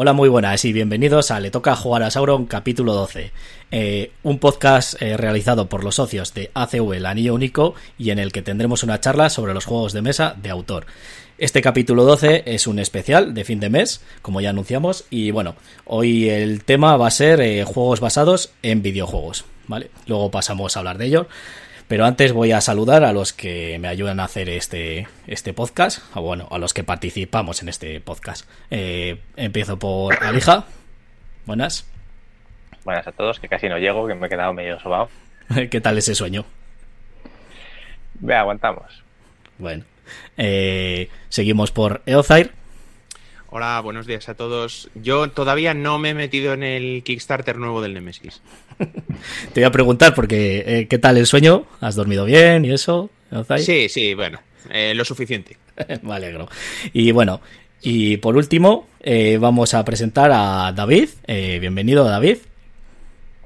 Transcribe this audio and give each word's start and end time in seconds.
Hola, 0.00 0.12
muy 0.12 0.28
buenas 0.28 0.64
y 0.64 0.72
bienvenidos 0.72 1.32
a 1.32 1.40
Le 1.40 1.50
Toca 1.50 1.74
Jugar 1.74 2.04
a 2.04 2.12
Sauron 2.12 2.46
capítulo 2.46 2.94
12, 2.94 3.32
eh, 3.72 4.12
un 4.22 4.38
podcast 4.38 4.94
eh, 5.02 5.16
realizado 5.16 5.68
por 5.68 5.82
los 5.82 5.96
socios 5.96 6.34
de 6.34 6.52
ACV 6.54 6.92
El 6.92 7.04
Anillo 7.04 7.34
Único 7.34 7.74
y 7.98 8.10
en 8.10 8.20
el 8.20 8.30
que 8.30 8.42
tendremos 8.42 8.84
una 8.84 9.00
charla 9.00 9.28
sobre 9.28 9.54
los 9.54 9.64
juegos 9.64 9.92
de 9.92 10.02
mesa 10.02 10.36
de 10.40 10.50
autor. 10.50 10.86
Este 11.36 11.62
capítulo 11.62 12.04
12 12.04 12.44
es 12.46 12.68
un 12.68 12.78
especial 12.78 13.34
de 13.34 13.42
fin 13.42 13.58
de 13.58 13.70
mes, 13.70 14.00
como 14.22 14.40
ya 14.40 14.50
anunciamos, 14.50 15.04
y 15.10 15.32
bueno, 15.32 15.56
hoy 15.84 16.28
el 16.28 16.62
tema 16.62 16.96
va 16.96 17.08
a 17.08 17.10
ser 17.10 17.40
eh, 17.40 17.64
juegos 17.64 17.98
basados 17.98 18.52
en 18.62 18.82
videojuegos, 18.82 19.46
¿vale? 19.66 19.90
Luego 20.06 20.30
pasamos 20.30 20.76
a 20.76 20.78
hablar 20.78 20.98
de 20.98 21.06
ello. 21.06 21.26
Pero 21.88 22.04
antes 22.04 22.34
voy 22.34 22.52
a 22.52 22.60
saludar 22.60 23.02
a 23.02 23.14
los 23.14 23.32
que 23.32 23.78
me 23.78 23.88
ayudan 23.88 24.20
a 24.20 24.24
hacer 24.24 24.50
este, 24.50 25.08
este 25.26 25.54
podcast, 25.54 26.04
o 26.14 26.20
bueno, 26.20 26.46
a 26.50 26.58
los 26.58 26.74
que 26.74 26.84
participamos 26.84 27.62
en 27.62 27.70
este 27.70 27.98
podcast. 28.02 28.46
Eh, 28.70 29.20
empiezo 29.36 29.78
por 29.78 30.14
Alija. 30.22 30.66
Buenas. 31.46 31.88
Buenas 32.84 33.06
a 33.06 33.12
todos, 33.12 33.40
que 33.40 33.48
casi 33.48 33.70
no 33.70 33.78
llego, 33.78 34.06
que 34.06 34.14
me 34.14 34.26
he 34.26 34.30
quedado 34.30 34.52
medio 34.52 34.78
sobado. 34.80 35.08
¿Qué 35.70 35.80
tal 35.80 35.96
ese 35.96 36.14
sueño? 36.14 36.44
Ve, 38.20 38.34
aguantamos. 38.34 39.02
Bueno. 39.56 39.84
Eh, 40.36 41.08
seguimos 41.30 41.70
por 41.70 42.02
Eozair. 42.04 42.52
Hola, 43.50 43.80
buenos 43.80 44.06
días 44.06 44.28
a 44.28 44.34
todos. 44.34 44.90
Yo 44.94 45.30
todavía 45.30 45.72
no 45.72 45.98
me 45.98 46.10
he 46.10 46.14
metido 46.14 46.52
en 46.52 46.62
el 46.62 47.02
Kickstarter 47.02 47.56
nuevo 47.56 47.80
del 47.80 47.94
Nemesis. 47.94 48.42
Te 49.54 49.60
voy 49.60 49.64
a 49.64 49.70
preguntar 49.70 50.14
porque 50.14 50.64
eh, 50.66 50.86
¿qué 50.86 50.98
tal 50.98 51.16
el 51.16 51.24
sueño? 51.24 51.64
¿Has 51.80 51.94
dormido 51.94 52.26
bien 52.26 52.66
y 52.66 52.72
eso? 52.72 53.08
Sí, 53.56 53.88
sí, 53.88 54.12
bueno, 54.12 54.38
eh, 54.68 54.92
lo 54.94 55.02
suficiente. 55.02 55.56
me 56.02 56.12
alegro. 56.12 56.48
Y 56.92 57.10
bueno, 57.12 57.40
y 57.80 58.18
por 58.18 58.36
último 58.36 58.86
eh, 59.00 59.38
vamos 59.40 59.72
a 59.72 59.82
presentar 59.82 60.30
a 60.30 60.70
David. 60.72 61.08
bienvenido, 61.26 62.04
David. 62.04 62.36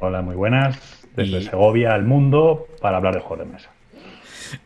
Hola, 0.00 0.20
muy 0.20 0.34
buenas. 0.34 0.80
Desde 1.14 1.42
Segovia 1.42 1.94
al 1.94 2.02
mundo 2.02 2.66
para 2.80 2.96
hablar 2.96 3.14
de 3.14 3.20
juegos 3.20 3.46
de 3.46 3.52
mesa. 3.52 3.70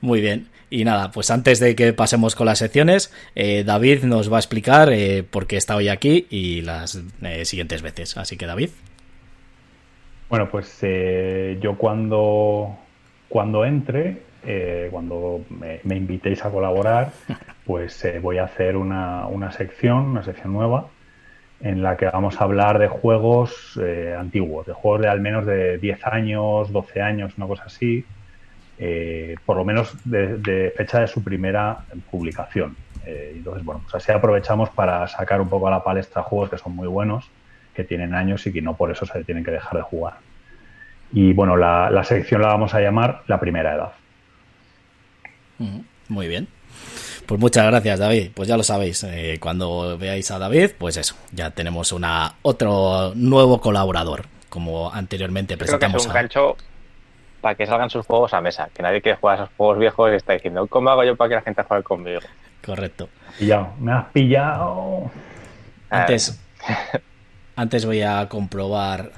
Muy 0.01 0.23
bien. 0.23 0.49
Y 0.69 0.85
nada, 0.85 1.13
pues 1.13 1.31
antes 1.31 1.61
de 1.61 1.77
que 1.77 1.93
pasemos 1.93 2.35
con 2.35 2.47
las 2.47 2.59
secciones, 2.59 3.15
eh, 3.37 3.63
David 3.65 4.03
nos 4.03 4.33
va 4.33 4.37
a 4.37 4.41
explicar 4.41 4.93
eh, 4.93 5.23
por 5.23 5.47
qué 5.47 5.57
está 5.57 5.77
hoy 5.77 5.89
aquí 5.89 6.27
y 6.29 6.63
las 6.63 7.01
eh, 7.23 7.45
siguientes 7.45 7.83
veces. 7.83 8.17
Así 8.17 8.37
que 8.37 8.47
David. 8.47 8.71
Bueno, 10.29 10.49
pues 10.51 10.81
yo 11.61 11.77
cuando, 11.79 12.77
cuando 13.29 13.65
entre, 13.65 14.23
cuando 14.91 15.43
me, 15.51 15.97
invitéis 15.97 16.45
a 16.45 16.51
colaborar, 16.51 17.13
pues 17.65 18.05
voy 18.21 18.39
a 18.39 18.45
hacer 18.45 18.77
una, 18.77 19.29
una, 19.29 19.53
sección, 19.53 20.07
una 20.07 20.25
sección 20.25 20.53
nueva, 20.53 20.89
en 21.61 21.81
la 21.85 21.97
que 21.97 22.07
vamos 22.07 22.41
a 22.41 22.45
hablar 22.45 22.81
de 22.81 22.89
juegos 22.89 23.79
antiguos, 24.19 24.67
de 24.67 24.73
juegos 24.73 25.03
de 25.03 25.09
al 25.09 25.21
menos 25.21 25.47
de 25.47 25.79
10 25.79 26.07
años, 26.07 26.73
12 26.73 27.03
años, 27.03 27.35
una 27.37 27.47
cosa 27.47 27.63
así, 27.67 28.05
eh, 28.79 29.37
por 29.45 29.57
lo 29.57 29.65
menos 29.65 29.95
de, 30.05 30.73
fecha 30.77 31.01
de 31.01 31.07
su 31.07 31.23
primera 31.23 31.79
publicación. 32.11 32.77
Eh, 33.05 33.33
entonces, 33.37 33.65
bueno, 33.65 33.81
pues 33.83 33.95
así 33.95 34.13
aprovechamos 34.13 34.71
para 34.71 35.07
sacar 35.09 35.41
un 35.41 35.49
poco 35.49 35.69
a 35.69 35.71
la 35.71 35.83
palestra 35.83 36.23
juegos 36.23 36.51
que 36.51 36.59
son 36.59 36.75
muy 36.75 36.89
buenos, 36.89 37.31
que 37.75 37.85
tienen 37.85 38.15
años 38.15 38.47
y 38.47 38.53
que 38.53 38.61
no 38.61 38.77
por 38.77 38.91
eso 38.91 39.07
se 39.07 39.25
tienen 39.25 39.45
que 39.45 39.51
dejar 39.51 39.75
de 39.75 39.83
jugar. 39.83 40.15
Y 41.13 41.33
bueno, 41.33 41.57
la, 41.57 42.03
sección 42.05 42.43
la 42.43 42.49
vamos 42.49 42.75
a 42.75 42.81
llamar 42.81 43.23
La 43.29 43.39
Primera 43.39 43.75
Edad. 43.75 43.93
Muy 46.09 46.29
bien. 46.29 46.49
Pues 47.27 47.41
muchas 47.41 47.67
gracias, 47.67 47.99
David. 47.99 48.31
Pues 48.35 48.49
ya 48.49 48.57
lo 48.57 48.63
sabéis, 48.63 49.03
eh, 49.05 49.39
cuando 49.41 49.97
veáis 49.97 50.31
a 50.31 50.39
David, 50.39 50.73
pues 50.79 50.97
eso, 50.97 51.17
ya 51.33 51.51
tenemos 51.51 51.93
una 51.93 52.35
otro 52.43 53.13
nuevo 53.15 53.61
colaborador, 53.61 54.27
como 54.49 54.93
anteriormente 54.93 55.57
presentamos. 55.57 56.07
Creo 56.07 56.15
que 56.15 56.27
es 56.27 56.37
un 56.37 56.45
gancho 56.45 56.57
para 57.41 57.55
que 57.55 57.67
salgan 57.67 57.91
sus 57.91 58.07
juegos 58.07 58.35
a 58.35 58.41
mesa. 58.41 58.69
Que 58.75 58.83
nadie 58.83 59.01
que 59.01 59.15
juega 59.15 59.37
esos 59.37 59.51
juegos 59.57 59.79
viejos 59.79 60.13
y 60.13 60.17
está 60.17 60.33
diciendo, 60.33 60.67
¿cómo 60.67 60.91
hago 60.91 61.05
yo 61.05 61.17
para 61.17 61.29
que 61.29 61.35
la 61.37 61.43
gente 61.43 61.63
juegue 61.63 61.83
conmigo? 61.83 62.21
Correcto. 62.65 63.09
Ya, 63.41 63.73
me 63.79 63.93
has 63.93 64.07
pillado. 64.07 65.11
Antes, 65.91 66.41
antes 67.57 67.87
voy 67.87 68.03
a 68.03 68.29
comprobar 68.29 69.13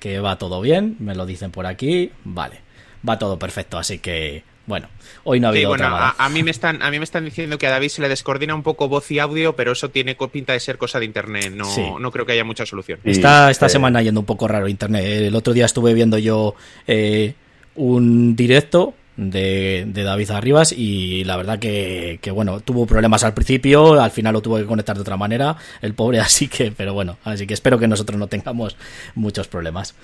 que 0.00 0.20
va 0.20 0.38
todo 0.38 0.60
bien. 0.60 0.96
Me 0.98 1.14
lo 1.14 1.26
dicen 1.26 1.50
por 1.50 1.66
aquí. 1.66 2.12
Vale, 2.24 2.60
va 3.06 3.18
todo 3.18 3.38
perfecto. 3.38 3.78
Así 3.78 3.98
que, 3.98 4.44
bueno, 4.66 4.88
hoy 5.24 5.40
no 5.40 5.48
ha 5.48 5.50
habido 5.50 5.70
otra 5.70 6.08
a, 6.08 6.24
a, 6.24 6.28
mí 6.28 6.42
me 6.42 6.50
están 6.50 6.82
A 6.82 6.90
mí 6.90 6.98
me 6.98 7.04
están 7.04 7.24
diciendo 7.24 7.58
que 7.58 7.66
a 7.66 7.70
David 7.70 7.88
se 7.88 8.02
le 8.02 8.08
descoordina 8.08 8.54
un 8.54 8.62
poco 8.62 8.88
voz 8.88 9.10
y 9.10 9.18
audio, 9.18 9.54
pero 9.54 9.72
eso 9.72 9.90
tiene 9.90 10.16
pinta 10.32 10.54
de 10.54 10.60
ser 10.60 10.78
cosa 10.78 10.98
de 10.98 11.04
internet. 11.04 11.52
No, 11.54 11.98
no 11.98 12.10
creo 12.10 12.24
que 12.24 12.32
haya 12.32 12.44
mucha 12.44 12.64
solución. 12.66 12.98
Está 13.04 13.50
esta 13.50 13.68
semana 13.68 14.02
yendo 14.02 14.20
un 14.20 14.26
poco 14.26 14.48
raro 14.48 14.68
internet. 14.68 15.04
El 15.04 15.34
otro 15.34 15.52
día 15.52 15.66
estuve 15.66 15.92
viendo 15.94 16.18
yo. 16.18 16.54
Eh, 16.86 17.34
un 17.76 18.36
directo 18.36 18.94
de, 19.16 19.86
David 19.92 20.30
Arribas 20.30 20.72
y 20.72 21.24
la 21.24 21.36
verdad 21.36 21.58
que, 21.58 22.18
bueno, 22.32 22.60
tuvo 22.60 22.86
problemas 22.86 23.24
al 23.24 23.34
principio, 23.34 24.00
al 24.00 24.10
final 24.10 24.34
lo 24.34 24.42
tuvo 24.42 24.56
que 24.56 24.66
conectar 24.66 24.96
de 24.96 25.02
otra 25.02 25.16
manera, 25.16 25.56
el 25.80 25.94
pobre, 25.94 26.20
así 26.20 26.48
que, 26.48 26.72
pero 26.72 26.94
bueno, 26.94 27.18
así 27.24 27.46
que 27.46 27.54
espero 27.54 27.78
que 27.78 27.88
nosotros 27.88 28.18
no 28.18 28.26
tengamos 28.26 28.76
muchos 29.14 29.48
problemas. 29.48 29.94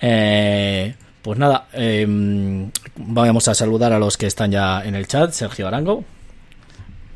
Eh, 0.00 0.94
pues 1.22 1.38
nada, 1.38 1.68
em, 1.72 2.70
vamos 2.96 3.48
a 3.48 3.54
saludar 3.54 3.92
a 3.92 3.98
los 3.98 4.16
que 4.16 4.26
están 4.26 4.50
ya 4.50 4.82
en 4.84 4.94
el 4.94 5.06
chat, 5.06 5.32
Sergio 5.32 5.66
Arango. 5.66 6.04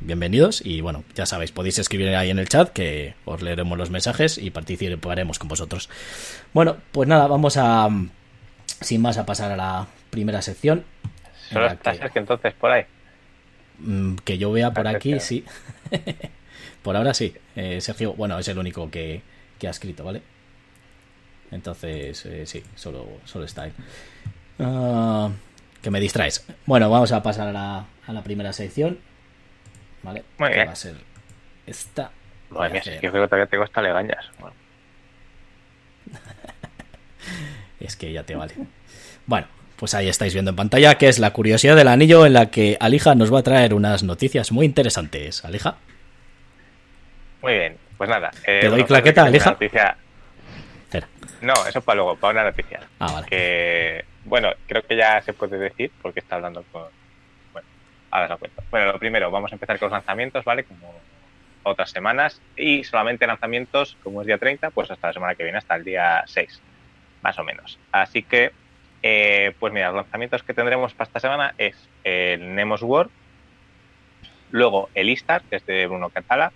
Bienvenidos 0.00 0.60
y 0.62 0.82
bueno, 0.82 1.02
ya 1.14 1.24
sabéis, 1.24 1.50
podéis 1.50 1.78
escribir 1.78 2.14
ahí 2.14 2.28
en 2.28 2.38
el 2.38 2.46
chat 2.46 2.68
que 2.68 3.14
os 3.24 3.40
leeremos 3.40 3.78
los 3.78 3.88
mensajes 3.88 4.36
y 4.36 4.50
participaremos 4.50 5.38
con 5.38 5.48
vosotros. 5.48 5.88
Bueno, 6.52 6.76
pues 6.92 7.08
nada, 7.08 7.26
vamos 7.26 7.56
a 7.56 7.88
sin 8.82 9.00
más 9.00 9.16
a 9.16 9.24
pasar 9.24 9.52
a 9.52 9.56
la 9.56 9.86
primera 10.14 10.40
sección. 10.42 10.84
¿Solo 11.50 11.66
está 11.66 11.92
que, 11.92 12.18
entonces 12.20 12.54
por 12.54 12.70
ahí? 12.70 12.84
Mm, 13.80 14.14
que 14.24 14.38
yo 14.38 14.52
vea 14.52 14.72
por 14.72 14.86
aquí, 14.86 15.18
sí. 15.18 15.44
por 16.82 16.96
ahora 16.96 17.12
sí. 17.14 17.34
Eh, 17.56 17.80
Sergio, 17.80 18.14
bueno, 18.14 18.38
es 18.38 18.46
el 18.46 18.56
único 18.56 18.88
que, 18.90 19.22
ha 19.66 19.70
escrito, 19.70 20.04
¿vale? 20.04 20.22
Entonces, 21.50 22.24
eh, 22.26 22.46
sí, 22.46 22.62
solo, 22.76 23.06
solo 23.24 23.44
está 23.44 23.62
ahí. 23.62 23.72
Ah, 24.60 25.30
que 25.82 25.90
me 25.90 25.98
distraes. 25.98 26.46
Bueno, 26.64 26.88
vamos 26.90 27.10
a 27.10 27.22
pasar 27.22 27.48
a 27.48 27.52
la, 27.52 27.86
a 28.06 28.12
la 28.12 28.22
primera 28.22 28.52
sección. 28.52 28.98
¿Vale? 30.02 30.22
Muy 30.38 30.50
bien. 30.50 30.68
va 30.68 30.72
a 30.72 30.76
ser 30.76 30.94
esta. 31.66 32.12
Madre 32.50 32.74
mía, 32.74 32.82
yo 32.84 33.10
creo 33.10 33.24
que 33.24 33.28
todavía 33.28 33.46
tengo 33.46 33.64
esta 33.64 33.82
legañas. 33.82 34.30
Bueno. 34.38 34.54
es 37.80 37.96
que 37.96 38.12
ya 38.12 38.22
te 38.22 38.36
vale. 38.36 38.54
Bueno, 39.26 39.46
pues 39.76 39.94
ahí 39.94 40.08
estáis 40.08 40.32
viendo 40.32 40.50
en 40.50 40.56
pantalla 40.56 40.96
que 40.96 41.08
es 41.08 41.18
la 41.18 41.32
curiosidad 41.32 41.76
del 41.76 41.88
anillo 41.88 42.26
en 42.26 42.32
la 42.32 42.50
que 42.50 42.76
Alija 42.80 43.14
nos 43.14 43.32
va 43.32 43.40
a 43.40 43.42
traer 43.42 43.74
unas 43.74 44.02
noticias 44.02 44.52
muy 44.52 44.66
interesantes. 44.66 45.44
Alija. 45.44 45.76
Muy 47.42 47.52
bien, 47.52 47.76
pues 47.96 48.08
nada. 48.08 48.30
Eh, 48.46 48.60
¿Te 48.62 48.68
doy 48.68 48.84
claqueta, 48.84 49.24
Alija? 49.24 49.50
Noticia... 49.50 49.96
No, 51.40 51.52
eso 51.68 51.82
para 51.82 51.96
luego, 51.96 52.16
para 52.16 52.32
una 52.32 52.44
noticia. 52.44 52.80
Ah, 52.98 53.12
vale. 53.12 53.26
Que, 53.26 54.04
bueno, 54.24 54.50
creo 54.66 54.82
que 54.82 54.96
ya 54.96 55.20
se 55.20 55.34
puede 55.34 55.58
decir 55.58 55.90
porque 56.00 56.20
está 56.20 56.36
hablando 56.36 56.64
con... 56.72 56.84
Bueno, 57.52 57.68
ahora 58.10 58.28
lo 58.28 58.38
cuento. 58.38 58.62
Bueno, 58.70 58.92
lo 58.92 58.98
primero, 58.98 59.30
vamos 59.30 59.52
a 59.52 59.56
empezar 59.56 59.78
con 59.78 59.90
los 59.90 59.92
lanzamientos, 59.92 60.42
¿vale? 60.44 60.64
Como 60.64 60.94
otras 61.64 61.90
semanas 61.90 62.40
y 62.56 62.84
solamente 62.84 63.26
lanzamientos, 63.26 63.96
como 64.02 64.22
es 64.22 64.26
día 64.26 64.38
30, 64.38 64.70
pues 64.70 64.90
hasta 64.90 65.08
la 65.08 65.12
semana 65.12 65.34
que 65.34 65.42
viene, 65.42 65.58
hasta 65.58 65.76
el 65.76 65.84
día 65.84 66.22
6, 66.26 66.60
más 67.22 67.38
o 67.38 67.44
menos. 67.44 67.78
Así 67.92 68.22
que 68.22 68.52
eh, 69.06 69.52
pues 69.60 69.70
mira, 69.70 69.88
los 69.88 69.96
lanzamientos 69.96 70.42
que 70.42 70.54
tendremos 70.54 70.94
para 70.94 71.06
esta 71.06 71.20
semana 71.20 71.54
es 71.58 71.76
el 72.04 72.54
Nemos 72.54 72.80
World, 72.80 73.10
luego 74.50 74.88
el 74.94 75.10
Istar, 75.10 75.42
que 75.42 75.56
es 75.56 75.66
de 75.66 75.86
Bruno 75.86 76.08
Catala, 76.08 76.54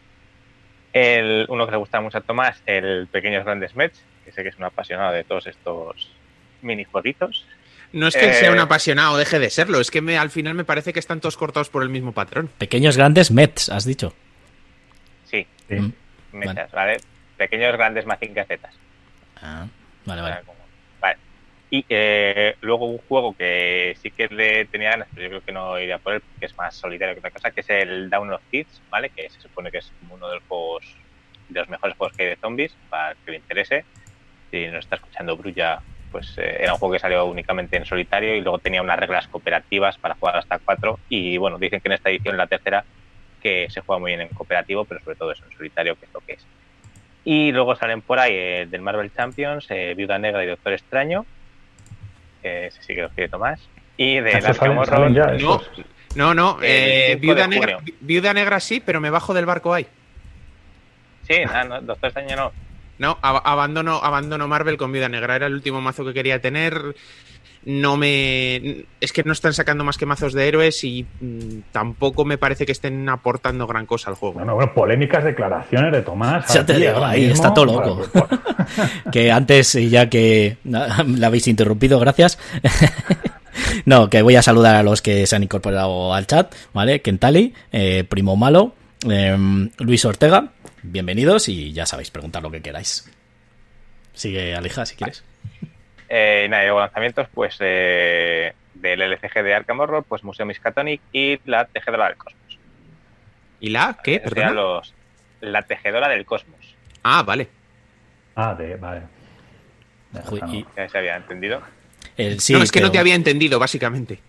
el, 0.95 1.45
uno 1.50 1.67
que 1.67 1.73
le 1.73 1.77
gusta 1.77 2.00
mucho 2.00 2.17
a 2.17 2.21
Tomás, 2.23 2.62
el 2.65 3.06
Pequeños 3.09 3.45
Grandes 3.45 3.77
Mets, 3.77 4.03
que 4.25 4.33
sé 4.33 4.43
que 4.43 4.49
es 4.49 4.56
un 4.56 4.65
apasionado 4.65 5.12
de 5.12 5.25
todos 5.25 5.47
estos 5.47 6.11
minijueguitos. 6.62 7.45
No 7.93 8.09
es 8.09 8.17
que 8.17 8.33
sea 8.33 8.50
un 8.50 8.56
eh, 8.56 8.62
apasionado, 8.62 9.19
deje 9.19 9.39
de 9.39 9.50
serlo, 9.50 9.79
es 9.79 9.91
que 9.91 10.00
me, 10.00 10.17
al 10.17 10.31
final 10.31 10.55
me 10.55 10.65
parece 10.65 10.95
que 10.95 11.00
están 11.00 11.21
todos 11.21 11.37
cortados 11.37 11.69
por 11.69 11.83
el 11.83 11.91
mismo 11.91 12.12
patrón. 12.12 12.49
Pequeños 12.56 12.97
Grandes 12.97 13.31
Mets, 13.31 13.69
has 13.69 13.85
dicho. 13.85 14.15
Sí, 15.25 15.47
mm. 15.69 15.91
vale. 16.73 16.97
Pequeños 17.37 17.73
Grandes 17.75 18.06
Mazinger 18.06 18.47
Z. 18.47 18.71
Ah, 19.43 19.67
vale, 20.06 20.23
vale. 20.23 20.58
Y 21.70 21.85
eh, 21.88 22.56
luego 22.62 22.87
un 22.87 22.99
juego 22.99 23.35
que 23.37 23.94
sí 24.00 24.11
que 24.11 24.29
le 24.29 24.65
tenía 24.67 24.91
ganas, 24.91 25.09
pero 25.15 25.25
yo 25.25 25.29
creo 25.29 25.44
que 25.44 25.53
no 25.53 25.79
iría 25.79 25.99
por 25.99 26.15
él, 26.15 26.23
que 26.41 26.47
es 26.47 26.56
más 26.56 26.75
solitario 26.75 27.15
que 27.15 27.19
otra 27.19 27.31
cosa, 27.31 27.50
que 27.50 27.61
es 27.61 27.69
el 27.70 28.09
Down 28.09 28.32
of 28.32 28.43
Thieves, 28.50 28.81
¿vale? 28.91 29.11
Que 29.11 29.29
se 29.29 29.41
supone 29.41 29.70
que 29.70 29.79
es 29.79 29.93
uno 30.11 30.29
de 30.29 30.37
los 30.37 30.44
juegos, 30.44 30.85
de 31.49 31.61
los 31.61 31.69
mejores 31.69 31.97
juegos 31.97 32.17
que 32.17 32.23
hay 32.23 32.29
de 32.31 32.37
zombies, 32.37 32.75
para 32.88 33.15
que 33.17 33.32
le 33.32 33.37
interese. 33.37 33.85
Si 34.50 34.67
nos 34.69 34.85
está 34.85 34.97
escuchando 34.97 35.37
Brulla, 35.37 35.82
pues 36.11 36.38
eh, 36.38 36.56
era 36.61 36.73
un 36.73 36.79
juego 36.79 36.94
que 36.94 37.00
salió 37.00 37.26
únicamente 37.26 37.76
en 37.76 37.85
solitario 37.85 38.35
y 38.35 38.41
luego 38.41 38.59
tenía 38.59 38.81
unas 38.81 38.99
reglas 38.99 39.29
cooperativas 39.29 39.99
para 39.99 40.14
jugar 40.14 40.37
hasta 40.37 40.59
cuatro. 40.59 40.99
Y 41.11 41.37
bueno, 41.37 41.59
dicen 41.59 41.81
que 41.81 41.88
en 41.88 41.93
esta 41.93 42.09
edición, 42.09 42.38
la 42.38 42.47
tercera, 42.47 42.85
que 43.43 43.69
se 43.71 43.82
juega 43.82 44.00
muy 44.00 44.12
bien 44.12 44.23
en 44.23 44.29
cooperativo, 44.29 44.87
pero 44.87 45.00
sobre 45.00 45.17
todo 45.17 45.32
eso 45.32 45.44
en 45.44 45.56
solitario, 45.56 45.97
que 45.97 46.06
es 46.06 46.14
lo 46.14 46.21
que 46.21 46.32
es. 46.32 46.47
Y 47.25 47.53
luego 47.53 47.76
salen 47.76 48.00
por 48.00 48.19
ahí 48.19 48.32
eh, 48.35 48.67
del 48.71 48.81
Marvel 48.81 49.12
Champions, 49.12 49.67
eh, 49.71 49.93
Viuda 49.94 50.19
Negra 50.19 50.43
y 50.44 50.47
Doctor 50.47 50.73
Extraño. 50.73 51.26
Ese 52.43 52.82
sí 52.82 52.94
que 52.94 53.02
los 53.02 53.12
quiere 53.12 53.29
Tomás. 53.29 53.61
Y 53.96 54.20
de 54.20 54.40
salen- 54.40 54.79
Horror. 54.79 55.12
ya, 55.12 55.26
No, 55.44 55.61
no, 56.14 56.35
no. 56.35 56.58
Eh, 56.62 57.08
5 57.14 57.20
viuda, 57.20 57.46
negra, 57.46 57.79
viuda 58.00 58.32
negra 58.35 58.61
sí, 58.61 58.81
pero 58.85 59.00
me 59.00 59.11
bajo 59.11 59.35
del 59.35 59.46
barco 59.46 59.75
ahí. 59.75 59.87
Sí, 61.26 61.35
ah, 61.52 61.64
no, 61.64 61.81
Doctor 61.82 62.08
Extraño 62.08 62.37
no. 62.37 62.52
No, 62.99 63.19
ab- 63.23 63.43
abandono, 63.44 64.00
abandono 64.02 64.49
Marvel 64.49 64.76
con 64.76 64.90
Viuda 64.90 65.08
Negra. 65.08 65.37
Era 65.37 65.46
el 65.46 65.55
último 65.55 65.81
mazo 65.81 66.05
que 66.05 66.14
quería 66.14 66.40
tener. 66.40 66.96
No 67.70 67.99
me. 67.99 68.87
Es 68.99 69.12
que 69.12 69.23
no 69.25 69.32
están 69.35 69.53
sacando 69.53 69.85
más 69.85 69.99
que 69.99 70.06
mazos 70.06 70.32
de 70.32 70.49
héroes 70.49 70.82
y 70.85 71.05
mm, 71.20 71.59
tampoco 71.70 72.25
me 72.25 72.38
parece 72.38 72.65
que 72.65 72.73
estén 72.73 73.06
aportando 73.11 73.67
gran 73.67 73.85
cosa 73.85 74.09
al 74.09 74.17
juego. 74.17 74.37
Bueno, 74.37 74.55
bueno, 74.55 74.73
polémicas 74.73 75.23
declaraciones 75.23 75.93
de 75.93 76.00
Tomás. 76.00 76.50
Ya 76.55 76.65
te 76.65 76.79
digo, 76.79 76.93
ahora 76.94 77.11
ahí 77.11 77.20
mismo, 77.26 77.35
está 77.35 77.53
todo 77.53 77.67
loco. 77.67 78.09
que- 78.11 79.11
que 79.12 79.31
antes, 79.32 79.75
y 79.75 79.91
ya 79.91 80.09
que 80.09 80.56
la 80.65 81.26
habéis 81.26 81.47
interrumpido, 81.47 82.00
gracias. 82.00 82.38
no, 83.85 84.09
que 84.09 84.23
voy 84.23 84.37
a 84.37 84.43
saludar 84.43 84.75
a 84.76 84.82
los 84.82 85.03
que 85.03 85.26
se 85.26 85.37
han 85.37 85.43
incorporado 85.43 86.14
al 86.14 86.26
chat, 86.26 86.55
¿vale? 86.73 87.03
Kentali, 87.03 87.53
eh, 87.73 88.05
Primo 88.09 88.35
Malo, 88.37 88.75
eh, 89.06 89.37
Luis 89.79 90.05
Ortega, 90.06 90.53
bienvenidos 90.82 91.50
y 91.50 91.73
ya 91.75 91.85
sabéis, 91.85 92.11
preguntar 92.11 92.43
lo 92.43 92.50
que 92.50 92.62
queráis. 92.62 93.11
Sigue 94.14 94.55
Alija, 94.55 94.87
si 94.87 94.97
quieres. 94.97 95.23
Eh, 96.09 96.47
nada, 96.49 96.63
y 96.63 96.67
luego 96.67 96.81
lanzamientos, 96.81 97.29
pues 97.35 97.57
eh, 97.61 98.53
del 98.75 99.03
LCG 99.03 99.43
de 99.43 99.55
Arkham 99.55 99.81
Horror, 99.81 100.05
pues 100.09 100.25
Museo 100.25 100.47
Miskatonic 100.47 101.01
y 101.13 101.39
la 101.45 101.67
Tejedora 101.67 102.07
del 102.09 102.17
Cosmos. 102.17 102.59
¿Y 103.61 103.71
la? 103.71 103.99
¿Qué? 104.03 104.21
Perdón. 104.21 104.55
los, 104.55 104.95
la 105.41 105.63
Tejedora 105.63 106.09
del 106.09 106.25
Cosmos, 106.25 106.75
Ah, 107.03 107.23
vale. 107.23 107.49
Ah, 108.35 108.55
de, 108.55 108.77
vale. 108.77 109.03
Uy, 110.31 110.41
y- 110.53 110.65
que 110.65 110.89
se 110.89 110.99
había 110.99 111.17
entendido. 111.17 111.61
el- 112.17 112.41
sí, 112.41 112.53
no, 112.55 112.63
es 112.63 112.73
que 112.73 112.81
no 112.81 112.91
te 112.91 112.99
había 112.99 113.15
entendido, 113.15 113.59
básicamente. 113.59 114.21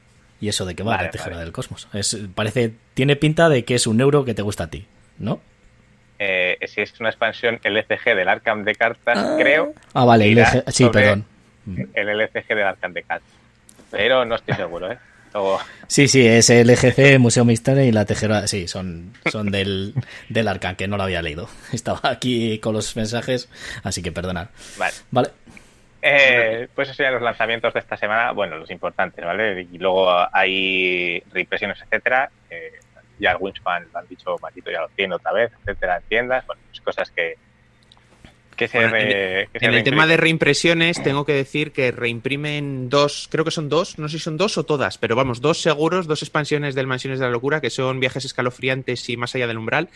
¿Y 0.42 0.48
eso 0.48 0.66
de 0.66 0.74
qué 0.76 0.84
va 0.84 0.92
Vale, 0.92 1.06
la 1.06 1.12
tejera 1.12 1.31
vale. 1.31 1.44
del 1.46 1.52
cosmos? 1.54 1.88
Es, 1.94 2.18
parece, 2.34 2.74
tiene 2.94 3.16
pinta 3.18 3.50
de 3.50 3.66
que 3.66 3.76
es 3.76 3.88
un 3.88 4.00
euro 4.00 4.24
que 4.24 4.34
te 4.34 4.42
gusta 4.42 4.66
a 4.66 4.70
ti, 4.70 4.86
¿no? 5.18 5.42
Eh, 6.18 6.58
si 6.68 6.81
es 6.81 6.98
una 7.00 7.10
expansión 7.10 7.60
LCG 7.64 8.16
del 8.16 8.28
Arkham 8.30 8.64
de 8.64 8.76
cartas, 8.76 9.36
creo. 9.38 9.74
Ah, 9.94 10.06
vale, 10.06 10.26
LG 10.31 10.64
sí, 10.72 10.84
sobre 10.84 11.02
perdón. 11.02 11.26
El 11.94 12.10
LCG 12.10 12.48
del 12.48 12.63
Arkham 12.63 12.94
de 12.94 13.04
cartas. 13.04 13.30
Pero 13.92 14.25
no 14.25 14.36
estoy 14.36 14.56
seguro, 14.56 14.92
¿eh? 14.92 14.98
Luego, 15.33 15.60
Sí, 15.88 16.07
sí, 16.07 16.25
es 16.25 16.50
el 16.50 16.69
EGC, 16.69 17.19
Museo 17.19 17.45
Misterio 17.45 17.83
y 17.83 17.92
la 17.92 18.06
Tejera. 18.06 18.48
Sí, 18.48 18.68
son, 18.68 19.13
son 19.31 19.51
del, 19.51 19.94
del 20.30 20.48
Arcan, 20.48 20.75
que 20.75 20.88
no 20.88 20.98
lo 20.98 21.04
había 21.04 21.21
leído. 21.21 21.50
Estaba 21.74 22.00
aquí 22.04 22.60
con 22.60 22.74
los 22.74 22.95
mensajes, 22.95 23.50
así 23.83 24.01
que 24.01 24.12
perdonad. 24.12 24.48
vale. 24.77 24.94
Vale. 25.12 25.30
Eh, 26.01 26.69
pues 26.74 26.88
esos 26.88 26.95
serían 26.95 27.16
los 27.16 27.24
lanzamientos 27.24 27.74
de 27.74 27.81
esta 27.81 27.98
semana, 27.98 28.31
bueno, 28.31 28.57
los 28.57 28.71
importantes, 28.71 29.24
¿vale? 29.24 29.68
Y 29.69 29.77
luego 29.77 30.10
hay 30.31 31.21
reimpresiones, 31.33 31.81
etcétera. 31.81 32.30
Eh, 32.50 32.80
ya 33.19 33.31
el 33.31 33.38
Wingspan 33.39 33.88
lo 33.92 34.00
han 34.00 34.07
dicho, 34.07 34.38
Matito 34.42 34.71
ya 34.71 34.80
lo 34.81 34.88
tiene 34.89 35.16
otra 35.16 35.33
vez, 35.33 35.51
etcétera, 35.60 35.98
en 35.98 36.04
tiendas. 36.04 36.48
Bueno, 36.48 36.62
pues 36.69 36.80
cosas 36.81 37.12
que, 37.12 37.36
que 38.59 38.67
se, 38.67 38.77
Bueno, 38.77 38.91
re- 38.91 39.50
que 39.51 39.59
se 39.59 39.65
En 39.65 39.73
el 39.73 39.83
tema 39.83 40.06
de 40.06 40.17
reimpresiones, 40.17 41.01
tengo 41.01 41.25
que 41.25 41.33
decir 41.33 41.71
que 41.71 41.91
reimprimen 41.91 42.89
dos, 42.89 43.27
creo 43.31 43.44
que 43.45 43.51
son 43.51 43.69
dos, 43.69 43.97
no 43.97 44.07
sé 44.09 44.17
si 44.17 44.23
son 44.23 44.38
dos 44.38 44.57
o 44.59 44.65
todas, 44.65 44.97
pero 44.97 45.15
vamos, 45.15 45.41
dos 45.41 45.61
seguros, 45.61 46.06
dos 46.06 46.21
expansiones 46.21 46.75
del 46.75 46.85
Mansiones 46.85 47.19
de 47.19 47.25
la 47.25 47.31
Locura, 47.31 47.61
que 47.61 47.69
son 47.69 48.00
viajes 48.00 48.25
escalofriantes 48.25 49.09
y 49.09 49.17
más 49.17 49.33
allá 49.33 49.47
del 49.47 49.57
umbral. 49.57 49.89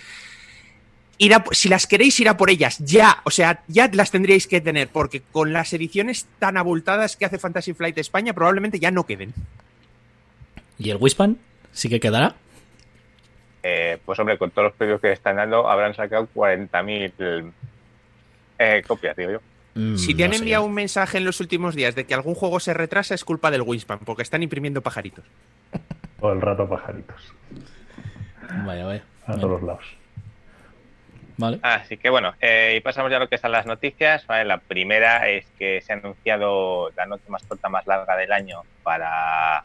Ir 1.19 1.33
a- 1.36 1.44
si 1.51 1.69
las 1.69 1.86
queréis 1.86 2.19
ir 2.19 2.30
a 2.30 2.38
por 2.38 2.50
ellas, 2.50 2.80
ya, 2.80 3.21
o 3.25 3.30
sea, 3.30 3.62
ya 3.68 3.89
las 3.94 4.10
tendríais 4.10 4.48
que 4.48 4.62
tener, 4.62 4.88
porque 4.88 5.21
con 5.31 5.54
las 5.54 5.71
ediciones 5.74 6.25
tan 6.39 6.57
abultadas 6.57 7.15
que 7.18 7.25
hace 7.25 7.38
Fantasy 7.38 7.74
Flight 7.74 7.98
España, 8.00 8.33
probablemente 8.33 8.80
ya 8.80 8.89
no 8.89 9.06
queden. 9.06 9.33
¿Y 10.80 10.89
el 10.89 10.98
Wispan? 11.00 11.38
¿Sí 11.71 11.88
que 11.89 12.00
quedará? 12.00 12.36
Eh, 13.62 13.98
pues 14.06 14.19
hombre, 14.19 14.38
con 14.38 14.51
todos 14.51 14.69
los 14.69 14.74
precios 14.75 15.00
que 15.00 15.12
están 15.12 15.38
dando, 15.38 15.69
habrán 15.69 15.94
sacado 15.95 16.27
40.000 16.33 17.51
eh, 18.63 18.83
copias, 18.88 19.15
digo 19.15 19.31
yo. 19.31 19.39
Mm, 19.75 19.98
Si 19.98 20.13
te 20.13 20.24
han 20.24 20.30
no 20.31 20.36
sé. 20.36 20.39
enviado 20.44 20.63
un 20.65 20.74
mensaje 20.74 21.18
en 21.18 21.25
los 21.25 21.39
últimos 21.39 21.75
días 21.75 21.95
de 21.95 22.06
que 22.06 22.13
algún 22.13 22.36
juego 22.36 22.60
se 22.60 22.74
retrasa, 22.74 23.15
es 23.15 23.24
culpa 23.25 23.50
del 23.51 23.62
Wingspan, 23.63 24.00
porque 24.00 24.21
están 24.24 24.44
imprimiendo 24.44 24.81
pajaritos. 24.81 25.25
Todo 26.19 26.33
el 26.33 26.42
rato 26.42 26.68
pajaritos. 26.69 27.33
Vaya, 28.65 28.86
vaya. 28.86 29.04
A 29.25 29.33
todos 29.36 29.50
los 29.51 29.63
lados. 29.63 29.86
Vale. 31.38 31.57
Así 31.63 31.98
que 31.98 32.10
bueno, 32.12 32.33
eh, 32.39 32.75
y 32.77 32.81
pasamos 32.81 33.10
ya 33.10 33.18
a 33.18 33.19
lo 33.21 33.27
que 33.27 33.36
están 33.36 33.51
las 33.51 33.65
noticias. 33.65 34.25
¿vale? 34.27 34.45
La 34.45 34.60
primera 34.60 35.27
es 35.27 35.45
que 35.57 35.81
se 35.81 35.92
ha 35.92 35.95
anunciado 35.95 36.92
la 36.95 37.06
noche 37.07 37.24
más 37.30 37.44
corta, 37.44 37.69
más 37.69 37.88
larga 37.88 38.15
del 38.15 38.31
año 38.31 38.62
para, 38.83 39.63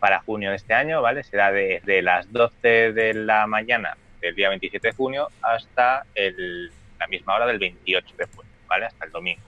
para 0.00 0.20
junio 0.20 0.50
de 0.50 0.56
este 0.56 0.72
año, 0.72 1.02
¿vale? 1.02 1.22
Será 1.24 1.52
desde 1.52 2.00
las 2.00 2.32
12 2.32 2.92
de 2.92 3.12
la 3.14 3.46
mañana 3.46 3.96
del 4.22 4.34
día 4.34 4.48
27 4.48 4.88
de 4.88 4.94
junio 4.94 5.28
hasta 5.42 6.04
el- 6.14 6.72
la 7.02 7.08
misma 7.08 7.34
hora 7.34 7.46
del 7.46 7.58
28 7.58 8.14
de 8.16 8.26
junio, 8.26 8.50
¿vale? 8.68 8.86
Hasta 8.86 9.04
el 9.04 9.10
domingo. 9.10 9.42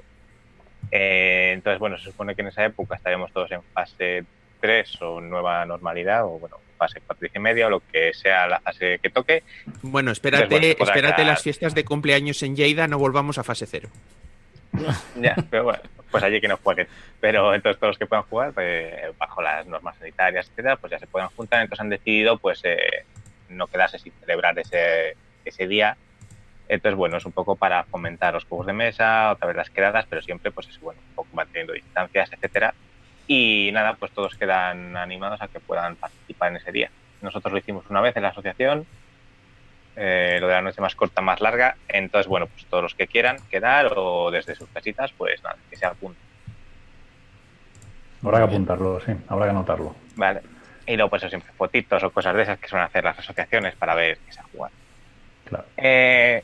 Eh, 0.90 1.52
entonces, 1.54 1.78
bueno, 1.78 1.96
se 1.98 2.04
supone 2.04 2.34
que 2.34 2.42
en 2.42 2.48
esa 2.48 2.64
época 2.64 2.96
estaremos 2.96 3.32
todos 3.32 3.50
en 3.52 3.62
fase 3.72 4.24
3 4.60 5.02
o 5.02 5.20
nueva 5.20 5.64
normalidad, 5.66 6.24
o 6.24 6.38
bueno, 6.38 6.56
fase 6.76 7.00
4 7.06 7.28
y 7.34 7.38
media, 7.38 7.66
o 7.66 7.70
lo 7.70 7.80
que 7.80 8.12
sea 8.14 8.46
la 8.46 8.60
fase 8.60 8.98
que 9.02 9.10
toque. 9.10 9.42
Bueno, 9.82 10.10
espérate, 10.10 10.44
Entonces, 10.44 10.68
bueno, 10.74 10.78
por 10.78 10.88
espérate 10.88 11.22
acá- 11.22 11.30
las 11.32 11.42
fiestas 11.42 11.74
de 11.74 11.84
cumpleaños 11.84 12.42
en 12.42 12.56
Lleida, 12.56 12.86
no 12.88 12.98
volvamos 12.98 13.38
a 13.38 13.44
fase 13.44 13.66
cero. 13.66 13.88
Ya, 15.20 15.36
pero 15.50 15.64
bueno, 15.64 15.80
pues 16.10 16.22
allí 16.24 16.40
que 16.40 16.48
no 16.48 16.56
jueguen. 16.56 16.88
Pero 17.20 17.54
entonces 17.54 17.78
todos 17.78 17.92
los 17.92 17.98
que 17.98 18.06
puedan 18.06 18.24
jugar, 18.24 18.52
pues, 18.52 19.16
bajo 19.18 19.40
las 19.42 19.66
normas 19.66 19.96
sanitarias, 19.98 20.46
etcétera, 20.48 20.76
pues 20.76 20.90
ya 20.90 20.98
se 20.98 21.06
pueden 21.06 21.28
juntar. 21.30 21.62
Entonces 21.62 21.80
han 21.80 21.90
decidido, 21.90 22.38
pues, 22.38 22.60
eh, 22.64 23.04
no 23.48 23.66
quedarse 23.68 23.98
sin 23.98 24.12
celebrar 24.20 24.58
ese, 24.58 25.16
ese 25.44 25.66
día. 25.68 25.96
Entonces, 26.68 26.96
bueno, 26.96 27.18
es 27.18 27.26
un 27.26 27.32
poco 27.32 27.56
para 27.56 27.84
fomentar 27.84 28.34
los 28.34 28.44
juegos 28.44 28.66
de 28.66 28.72
mesa, 28.72 29.30
otra 29.30 29.48
vez 29.48 29.56
las 29.56 29.70
quedadas, 29.70 30.06
pero 30.08 30.22
siempre, 30.22 30.50
pues, 30.50 30.68
es 30.68 30.80
bueno, 30.80 31.00
un 31.10 31.14
poco 31.14 31.28
manteniendo 31.34 31.72
distancias, 31.72 32.32
etcétera. 32.32 32.74
Y 33.26 33.70
nada, 33.72 33.94
pues 33.94 34.12
todos 34.12 34.34
quedan 34.34 34.96
animados 34.96 35.40
a 35.40 35.48
que 35.48 35.60
puedan 35.60 35.96
participar 35.96 36.50
en 36.50 36.56
ese 36.56 36.72
día. 36.72 36.90
Nosotros 37.22 37.52
lo 37.52 37.58
hicimos 37.58 37.84
una 37.88 38.00
vez 38.00 38.16
en 38.16 38.22
la 38.22 38.28
asociación, 38.30 38.86
eh, 39.96 40.38
lo 40.40 40.48
de 40.48 40.54
la 40.54 40.62
noche 40.62 40.80
más 40.80 40.94
corta, 40.94 41.22
más 41.22 41.40
larga. 41.40 41.76
Entonces, 41.88 42.26
bueno, 42.26 42.46
pues 42.46 42.66
todos 42.66 42.82
los 42.82 42.94
que 42.94 43.06
quieran 43.06 43.36
quedar 43.50 43.92
o 43.96 44.30
desde 44.30 44.54
sus 44.54 44.68
casitas, 44.68 45.12
pues 45.12 45.42
nada, 45.42 45.56
que 45.70 45.76
se 45.76 45.86
apunten. 45.86 46.22
Habrá 48.22 48.38
que 48.38 48.44
apuntarlo, 48.44 49.00
sí. 49.00 49.12
Habrá 49.28 49.46
que 49.46 49.50
anotarlo. 49.50 49.94
Vale. 50.16 50.40
Y 50.86 50.96
luego, 50.96 51.10
pues 51.10 51.22
eso, 51.22 51.30
siempre 51.30 51.52
fotitos 51.52 52.02
o 52.02 52.10
cosas 52.10 52.34
de 52.34 52.42
esas 52.42 52.58
que 52.58 52.68
suelen 52.68 52.86
hacer 52.86 53.04
las 53.04 53.18
asociaciones 53.18 53.74
para 53.76 53.94
ver 53.94 54.18
qué 54.18 54.32
se 54.32 54.40
ha 54.40 54.44
jugado. 54.44 54.74
Claro. 55.44 55.64
Eh, 55.76 56.42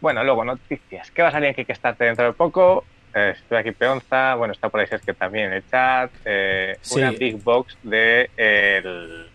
bueno, 0.00 0.22
luego 0.24 0.44
noticias. 0.44 1.10
¿Qué 1.10 1.22
va 1.22 1.28
a 1.28 1.32
salir 1.32 1.48
en 1.48 1.54
Kickstarter 1.54 2.06
dentro 2.08 2.26
de 2.26 2.32
poco? 2.32 2.84
Eh, 3.14 3.34
estoy 3.36 3.58
aquí 3.58 3.72
Peonza, 3.72 4.34
bueno, 4.34 4.52
está 4.52 4.68
por 4.68 4.80
ahí 4.80 4.86
que 5.04 5.14
también 5.14 5.46
en 5.46 5.52
el 5.54 5.68
chat. 5.70 6.10
Eh, 6.24 6.76
Sí. 6.80 6.98
Una 7.00 7.10
big 7.12 7.42
box 7.42 7.76
de 7.82 8.30
el... 8.36 9.28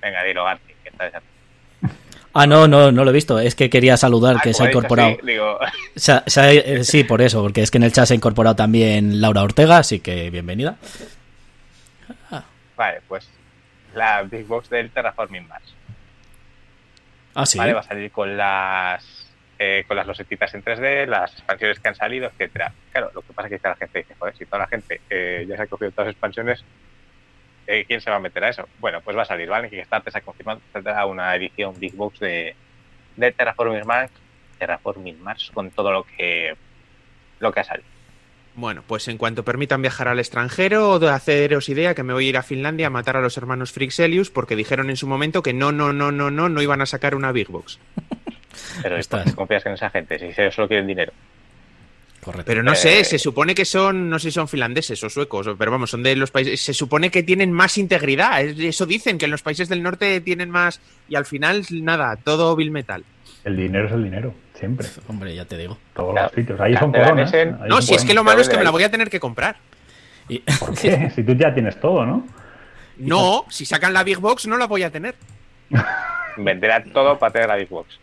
Venga, 0.00 0.22
dilo, 0.22 0.44
Garci, 0.44 0.72
que 0.82 0.88
está 0.90 1.06
esa- 1.08 1.22
Ah, 2.34 2.46
no, 2.46 2.68
no, 2.68 2.92
no 2.92 3.04
lo 3.04 3.10
he 3.10 3.14
visto. 3.14 3.38
Es 3.40 3.54
que 3.56 3.68
quería 3.68 3.96
saludar 3.96 4.36
Ah, 4.38 4.40
que 4.42 4.54
se 4.54 4.62
ha 4.62 4.66
dicho 4.66 4.78
incorporado. 4.78 5.08
así, 5.16 5.26
digo, 5.26 5.58
Se 5.96 6.12
ha- 6.12 6.22
se 6.26 6.40
ha- 6.40 6.52
eh, 6.52 6.84
sí, 6.84 7.02
por 7.04 7.20
eso, 7.20 7.42
porque 7.42 7.62
es 7.62 7.70
que 7.70 7.78
en 7.78 7.84
el 7.84 7.92
chat 7.92 8.06
se 8.06 8.14
ha 8.14 8.16
incorporado 8.16 8.54
también 8.54 9.20
Laura 9.20 9.42
Ortega, 9.42 9.78
así 9.78 9.98
que 10.00 10.30
bienvenida. 10.30 10.76
vale, 12.76 13.00
pues 13.08 13.28
la 13.94 14.22
big 14.22 14.46
box 14.46 14.70
del 14.70 14.90
Terraforming 14.90 15.48
Mars. 15.48 15.74
Ah, 17.34 17.46
sí. 17.46 17.58
¿vale? 17.58 17.72
Va 17.72 17.80
a 17.80 17.84
salir 17.84 18.10
con 18.12 18.36
las 18.36 19.17
eh, 19.58 19.84
con 19.88 19.96
las 19.96 20.06
losetitas 20.06 20.54
en 20.54 20.62
3D, 20.62 21.06
las 21.06 21.32
expansiones 21.32 21.80
que 21.80 21.88
han 21.88 21.94
salido, 21.94 22.28
etcétera. 22.28 22.72
Claro, 22.92 23.10
lo 23.14 23.22
que 23.22 23.32
pasa 23.32 23.48
es 23.48 23.60
que 23.60 23.68
la 23.68 23.76
gente 23.76 23.98
dice, 23.98 24.14
joder, 24.18 24.36
si 24.36 24.46
toda 24.46 24.58
la 24.58 24.66
gente 24.68 25.00
eh, 25.10 25.44
ya 25.48 25.56
se 25.56 25.62
ha 25.62 25.66
cogido 25.66 25.90
todas 25.90 26.06
las 26.06 26.12
expansiones, 26.12 26.64
eh, 27.66 27.84
¿quién 27.86 28.00
se 28.00 28.10
va 28.10 28.16
a 28.16 28.20
meter 28.20 28.44
a 28.44 28.50
eso? 28.50 28.68
Bueno, 28.78 29.00
pues 29.00 29.16
va 29.16 29.22
a 29.22 29.26
salir, 29.26 29.48
¿vale? 29.48 29.68
Kickstarter 29.68 30.12
se 30.12 30.18
ha 30.18 30.22
confirmado 30.22 30.60
que 30.60 30.72
saldrá 30.72 31.04
una 31.06 31.34
edición 31.34 31.74
Big 31.78 31.94
Box 31.94 32.20
de, 32.20 32.54
de 33.16 33.32
Terraforming 33.32 33.86
Mars, 33.86 34.12
Terraforming 34.58 35.22
Mars 35.22 35.50
con 35.52 35.70
todo 35.70 35.92
lo 35.92 36.04
que 36.04 36.56
lo 37.40 37.52
que 37.52 37.60
ha 37.60 37.64
salido. 37.64 37.88
Bueno, 38.54 38.82
pues 38.86 39.06
en 39.06 39.18
cuanto 39.18 39.44
permitan 39.44 39.82
viajar 39.82 40.08
al 40.08 40.18
extranjero, 40.18 40.98
de 40.98 41.10
haceros 41.10 41.68
idea 41.68 41.94
que 41.94 42.02
me 42.02 42.12
voy 42.12 42.26
a 42.26 42.28
ir 42.30 42.36
a 42.36 42.42
Finlandia 42.42 42.88
a 42.88 42.90
matar 42.90 43.16
a 43.16 43.20
los 43.20 43.36
hermanos 43.36 43.70
Frixelius 43.70 44.30
porque 44.30 44.56
dijeron 44.56 44.90
en 44.90 44.96
su 44.96 45.06
momento 45.06 45.44
que 45.44 45.52
no, 45.52 45.70
no, 45.70 45.92
no, 45.92 46.10
no, 46.10 46.30
no, 46.30 46.48
no 46.48 46.62
iban 46.62 46.80
a 46.80 46.86
sacar 46.86 47.14
una 47.14 47.30
Big 47.30 47.48
Box. 47.48 47.78
Pero 48.82 48.96
Estás. 48.96 49.20
después 49.24 49.36
confías 49.36 49.66
en 49.66 49.72
esa 49.72 49.90
gente, 49.90 50.18
si 50.18 50.32
solo 50.52 50.68
quieren 50.68 50.86
dinero. 50.86 51.12
Correcto. 52.22 52.44
Pero 52.46 52.62
no 52.62 52.72
Eh, 52.72 52.76
sé, 52.76 53.04
se 53.04 53.18
supone 53.18 53.54
que 53.54 53.64
son, 53.64 54.10
no 54.10 54.18
sé 54.18 54.28
si 54.30 54.34
son 54.34 54.48
finlandeses 54.48 55.02
o 55.04 55.08
suecos, 55.08 55.48
pero 55.58 55.70
vamos, 55.70 55.90
son 55.90 56.02
de 56.02 56.14
los 56.16 56.30
países, 56.30 56.60
se 56.60 56.74
supone 56.74 57.10
que 57.10 57.22
tienen 57.22 57.52
más 57.52 57.78
integridad, 57.78 58.42
es- 58.42 58.58
eso 58.58 58.86
dicen, 58.86 59.16
que 59.18 59.26
en 59.26 59.30
los 59.30 59.42
países 59.42 59.68
del 59.68 59.82
norte 59.82 60.20
tienen 60.20 60.50
más, 60.50 60.80
y 61.08 61.14
al 61.16 61.24
final, 61.26 61.64
nada, 61.70 62.16
todo 62.16 62.54
Bill 62.56 62.70
Metal. 62.70 63.04
El 63.44 63.56
dinero 63.56 63.86
es 63.86 63.92
el 63.92 64.02
dinero. 64.04 64.34
Siempre. 64.54 64.88
Hombre, 65.06 65.34
ya 65.34 65.44
te 65.44 65.56
digo. 65.56 65.78
Todos 65.94 66.10
Claro. 66.12 66.26
los 66.26 66.34
sitios. 66.34 66.60
Ahí 66.60 66.76
son 66.76 66.90
coronas. 66.92 67.32
ahí 67.32 67.46
No, 67.68 67.76
son 67.76 67.82
si 67.82 67.94
es 67.94 68.04
que 68.04 68.12
lo 68.12 68.24
malo 68.24 68.40
es 68.42 68.48
que 68.48 68.56
me 68.58 68.64
la 68.64 68.70
voy 68.70 68.82
a 68.82 68.90
tener 68.90 69.08
que 69.08 69.20
comprar. 69.20 69.56
Y- 70.28 70.40
¿Por 70.58 70.74
qué? 70.78 71.10
Si 71.14 71.22
tú 71.22 71.34
ya 71.34 71.54
tienes 71.54 71.80
todo, 71.80 72.04
¿no? 72.04 72.26
No, 72.98 73.44
si 73.48 73.64
sacan 73.64 73.92
la 73.92 74.02
Big 74.02 74.18
Box 74.18 74.48
no 74.48 74.56
la 74.56 74.66
voy 74.66 74.82
a 74.82 74.90
tener. 74.90 75.14
Venderá 76.36 76.82
todo 76.84 77.18
para 77.18 77.32
tener 77.32 77.48
la 77.48 77.54
Big 77.56 77.68
Box. 77.68 77.98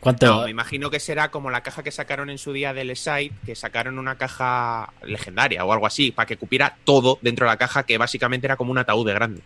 ¿Cuánto? 0.00 0.26
No, 0.26 0.44
me 0.44 0.50
imagino 0.50 0.88
que 0.90 0.98
será 0.98 1.28
como 1.30 1.50
la 1.50 1.60
caja 1.62 1.82
que 1.82 1.90
sacaron 1.90 2.30
en 2.30 2.38
su 2.38 2.52
día 2.54 2.72
del 2.72 2.96
site, 2.96 3.32
que 3.44 3.54
sacaron 3.54 3.98
una 3.98 4.16
caja 4.16 4.92
legendaria 5.02 5.64
o 5.64 5.72
algo 5.72 5.86
así, 5.86 6.10
para 6.10 6.26
que 6.26 6.36
cupiera 6.38 6.74
todo 6.84 7.18
dentro 7.20 7.46
de 7.46 7.52
la 7.52 7.56
caja, 7.58 7.82
que 7.84 7.98
básicamente 7.98 8.46
era 8.46 8.56
como 8.56 8.70
un 8.70 8.78
ataúd 8.78 9.06
de 9.06 9.12
grande. 9.14 9.42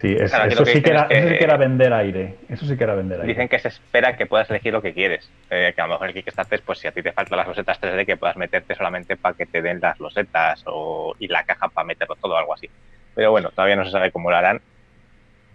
Sí, 0.00 0.12
es- 0.16 0.30
Claro, 0.30 0.44
aquí 0.44 0.52
eso, 0.52 0.60
lo 0.60 0.66
que 0.66 0.72
sí 0.74 0.82
que 0.82 0.90
era, 0.90 1.02
es 1.02 1.08
que- 1.08 1.18
eso 1.18 1.28
sí 1.30 1.38
que 1.38 1.44
era 1.44 1.56
vender 1.56 1.92
aire. 1.92 2.34
Eso 2.48 2.66
sí 2.66 2.76
que 2.76 2.84
era 2.84 2.94
vender 2.94 3.20
aire. 3.20 3.32
Dicen 3.32 3.48
que 3.48 3.58
se 3.58 3.68
espera 3.68 4.16
que 4.16 4.26
puedas 4.26 4.48
elegir 4.50 4.72
lo 4.72 4.80
que 4.82 4.92
quieres. 4.92 5.28
Eh, 5.50 5.72
que 5.74 5.80
a 5.80 5.86
lo 5.86 5.94
mejor 5.94 6.08
el 6.08 6.14
Kickstarter, 6.14 6.62
pues 6.64 6.78
si 6.78 6.86
a 6.86 6.92
ti 6.92 7.02
te 7.02 7.10
faltan 7.12 7.38
las 7.38 7.48
losetas 7.48 7.80
3D, 7.80 8.04
que 8.06 8.16
puedas 8.16 8.36
meterte 8.36 8.74
solamente 8.76 9.16
para 9.16 9.34
que 9.34 9.46
te 9.46 9.60
den 9.62 9.80
las 9.80 9.98
losetas 9.98 10.62
o, 10.66 11.16
y 11.18 11.26
la 11.28 11.42
caja 11.44 11.66
para 11.68 11.84
meterlo 11.86 12.14
todo, 12.16 12.36
algo 12.36 12.54
así. 12.54 12.68
Pero 13.14 13.30
bueno, 13.32 13.50
todavía 13.50 13.74
no 13.74 13.84
se 13.86 13.90
sabe 13.90 14.12
cómo 14.12 14.30
lo 14.30 14.36
harán. 14.36 14.60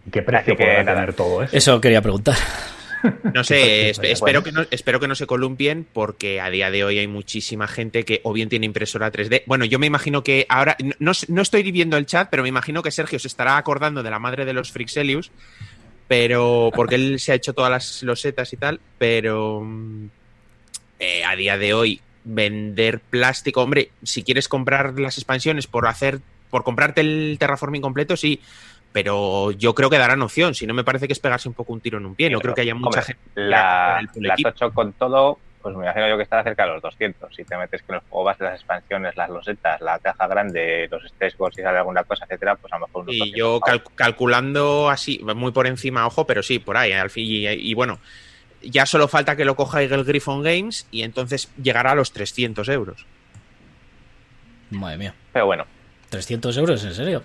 ¿Y 0.05 0.09
¿Qué 0.11 0.21
precio 0.23 0.57
podrá 0.57 0.83
tener 0.83 1.13
todo 1.13 1.43
eso? 1.43 1.55
Eso 1.55 1.79
quería 1.79 2.01
preguntar. 2.01 2.35
No 3.33 3.43
sé, 3.43 3.91
esp- 3.91 4.03
espero, 4.05 4.41
bueno. 4.41 4.43
que 4.43 4.51
no, 4.51 4.65
espero 4.71 4.99
que 4.99 5.07
no 5.07 5.15
se 5.15 5.25
columpien 5.27 5.85
porque 5.91 6.39
a 6.41 6.49
día 6.49 6.71
de 6.71 6.83
hoy 6.83 6.99
hay 6.99 7.07
muchísima 7.07 7.67
gente 7.67 8.05
que 8.05 8.21
o 8.23 8.33
bien 8.33 8.49
tiene 8.49 8.65
impresora 8.65 9.11
3D. 9.11 9.43
Bueno, 9.45 9.65
yo 9.65 9.79
me 9.79 9.87
imagino 9.87 10.23
que 10.23 10.45
ahora, 10.49 10.77
no- 10.83 10.93
no, 10.99 11.11
no 11.27 11.41
estoy 11.41 11.69
viendo 11.71 11.97
el 11.97 12.05
chat, 12.05 12.29
pero 12.29 12.43
me 12.43 12.49
imagino 12.49 12.81
que 12.81 12.91
Sergio 12.91 13.19
se 13.19 13.27
estará 13.27 13.57
acordando 13.57 14.03
de 14.03 14.09
la 14.09 14.19
madre 14.19 14.45
de 14.45 14.53
los 14.53 14.71
Frixelius, 14.71 15.31
pero 16.07 16.69
porque 16.75 16.95
él 16.95 17.19
se 17.19 17.31
ha 17.31 17.35
hecho 17.35 17.53
todas 17.53 17.71
las 17.71 18.03
losetas 18.03 18.51
y 18.53 18.57
tal, 18.57 18.79
pero 18.97 19.61
mm, 19.63 20.05
eh, 20.99 21.23
a 21.25 21.35
día 21.35 21.57
de 21.57 21.73
hoy 21.73 22.01
vender 22.25 22.99
plástico, 22.99 23.61
hombre, 23.61 23.91
si 24.03 24.23
quieres 24.23 24.47
comprar 24.47 24.97
las 24.99 25.17
expansiones 25.17 25.67
por 25.67 25.87
hacer, 25.87 26.19
por 26.49 26.63
comprarte 26.63 27.01
el 27.01 27.35
terraforming 27.39 27.81
completo, 27.81 28.15
sí. 28.15 28.39
Pero 28.93 29.51
yo 29.51 29.73
creo 29.75 29.89
que 29.89 29.97
darán 29.97 30.21
opción. 30.21 30.53
Si 30.53 30.65
no, 30.67 30.73
me 30.73 30.83
parece 30.83 31.07
que 31.07 31.13
es 31.13 31.19
pegarse 31.19 31.49
un 31.49 31.55
poco 31.55 31.73
un 31.73 31.81
tiro 31.81 31.97
en 31.97 32.05
un 32.05 32.15
pie. 32.15 32.29
No 32.29 32.37
Sí, 32.37 32.43
creo 32.43 32.53
que 32.55 32.61
haya 32.61 32.75
mucha 32.75 32.99
hombre, 32.99 33.01
gente. 33.01 33.21
La, 33.35 33.99
el- 33.99 34.71
con 34.73 34.93
todo, 34.93 35.39
pues 35.63 35.75
me 35.75 35.83
imagino 35.85 36.07
yo 36.09 36.15
que 36.17 36.23
estará 36.23 36.43
cerca 36.43 36.65
de 36.65 36.73
los 36.73 36.81
200. 36.83 37.35
Si 37.35 37.43
te 37.43 37.57
metes 37.57 37.81
con 37.81 37.95
los 37.95 38.03
juegos 38.07 38.25
base, 38.25 38.43
las 38.43 38.53
expansiones, 38.55 39.15
las 39.17 39.29
losetas, 39.29 39.81
la 39.81 39.97
caja 39.97 40.27
grande, 40.27 40.87
los 40.91 41.03
stage 41.05 41.35
goals, 41.37 41.55
si 41.55 41.63
sale 41.63 41.79
alguna 41.79 42.03
cosa, 42.03 42.25
etcétera, 42.25 42.55
pues 42.55 42.71
a 42.71 42.77
lo 42.77 42.85
mejor 42.85 43.01
unos 43.03 43.15
Y 43.15 43.19
200 43.19 43.37
yo 43.39 43.59
cal- 43.61 43.83
calculando 43.95 44.89
así, 44.89 45.19
muy 45.35 45.51
por 45.51 45.65
encima, 45.65 46.05
ojo, 46.05 46.27
pero 46.27 46.43
sí, 46.43 46.59
por 46.59 46.77
ahí, 46.77 46.91
al 46.91 47.09
fin. 47.09 47.25
Y, 47.25 47.47
y 47.47 47.73
bueno, 47.73 47.97
ya 48.61 48.85
solo 48.85 49.07
falta 49.07 49.35
que 49.35 49.43
lo 49.45 49.55
coja 49.55 49.81
Eagle 49.81 50.03
Griffon 50.03 50.43
Games 50.43 50.87
y 50.91 51.01
entonces 51.01 51.51
llegará 51.61 51.91
a 51.91 51.95
los 51.95 52.11
300 52.11 52.69
euros. 52.69 53.07
Madre 54.69 54.97
mía. 54.97 55.15
Pero 55.31 55.45
bueno, 55.47 55.65
¿300 56.11 56.57
euros? 56.57 56.83
¿En 56.83 56.93
serio? 56.93 57.23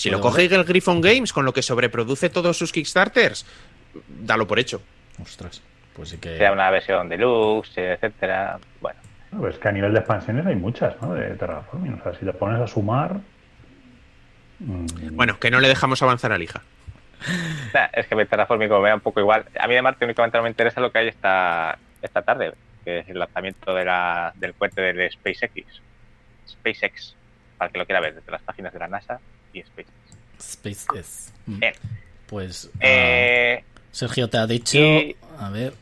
Si 0.00 0.08
lo 0.08 0.18
coge 0.18 0.44
Eagle 0.44 0.64
Griffon 0.64 1.02
Games 1.02 1.30
con 1.30 1.44
lo 1.44 1.52
que 1.52 1.60
sobreproduce 1.60 2.30
todos 2.30 2.56
sus 2.56 2.72
Kickstarters, 2.72 3.44
dalo 4.08 4.46
por 4.46 4.58
hecho. 4.58 4.80
Ostras. 5.22 5.60
Pues 5.92 6.08
sí 6.08 6.16
que. 6.16 6.38
sea 6.38 6.52
una 6.52 6.70
versión 6.70 7.06
deluxe, 7.10 7.76
etcétera. 7.92 8.58
Bueno, 8.80 8.98
No, 9.30 9.40
pues 9.40 9.56
es 9.56 9.60
que 9.60 9.68
a 9.68 9.72
nivel 9.72 9.92
de 9.92 9.98
expansiones 9.98 10.46
hay 10.46 10.56
muchas, 10.56 10.94
¿no? 11.02 11.12
De 11.12 11.34
Terraforming. 11.34 12.00
O 12.00 12.02
sea, 12.02 12.14
si 12.14 12.24
te 12.24 12.32
pones 12.32 12.58
a 12.62 12.66
sumar. 12.66 13.16
mm, 14.60 14.86
Bueno, 15.12 15.38
que 15.38 15.50
no 15.50 15.60
le 15.60 15.68
dejamos 15.68 16.00
avanzar 16.02 16.32
al 16.32 16.40
hija. 16.42 16.62
Nah, 17.74 17.88
es 17.92 18.06
que 18.06 18.24
Terraforming 18.24 18.70
como 18.70 18.80
me 18.80 18.88
da 18.88 18.94
un 18.94 19.02
poco 19.02 19.20
igual. 19.20 19.44
A 19.58 19.68
mí 19.68 19.74
de 19.74 19.82
Marte 19.82 20.06
únicamente 20.06 20.38
no 20.38 20.44
me 20.44 20.48
interesa 20.48 20.80
lo 20.80 20.90
que 20.90 20.98
hay 21.00 21.08
esta, 21.08 21.76
esta 22.00 22.22
tarde, 22.22 22.54
que 22.86 23.00
es 23.00 23.08
el 23.10 23.18
lanzamiento 23.18 23.74
de 23.74 23.84
la, 23.84 24.32
del 24.36 24.54
cohete 24.54 24.80
del 24.80 25.12
SpaceX. 25.12 25.82
SpaceX, 26.48 27.14
para 27.58 27.70
que 27.70 27.76
lo 27.76 27.84
quiera 27.84 28.00
ver, 28.00 28.14
desde 28.14 28.32
las 28.32 28.40
páginas 28.40 28.72
de 28.72 28.78
la 28.78 28.88
NASA 28.88 29.20
y 29.52 29.62
SpaceX. 29.62 29.90
SpaceX. 30.40 31.32
Mm. 31.46 31.58
Bien. 31.60 31.74
Pues. 32.26 32.70
ah, 32.74 32.78
Eh, 32.80 33.64
Sergio 33.92 34.28
te 34.30 34.38
ha 34.38 34.46
dicho. 34.46 34.78
y- 34.78 35.16
A 35.38 35.50
ver. 35.50 35.74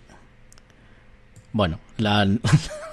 Bueno, 1.52 1.80
la 1.96 2.20
han, 2.20 2.40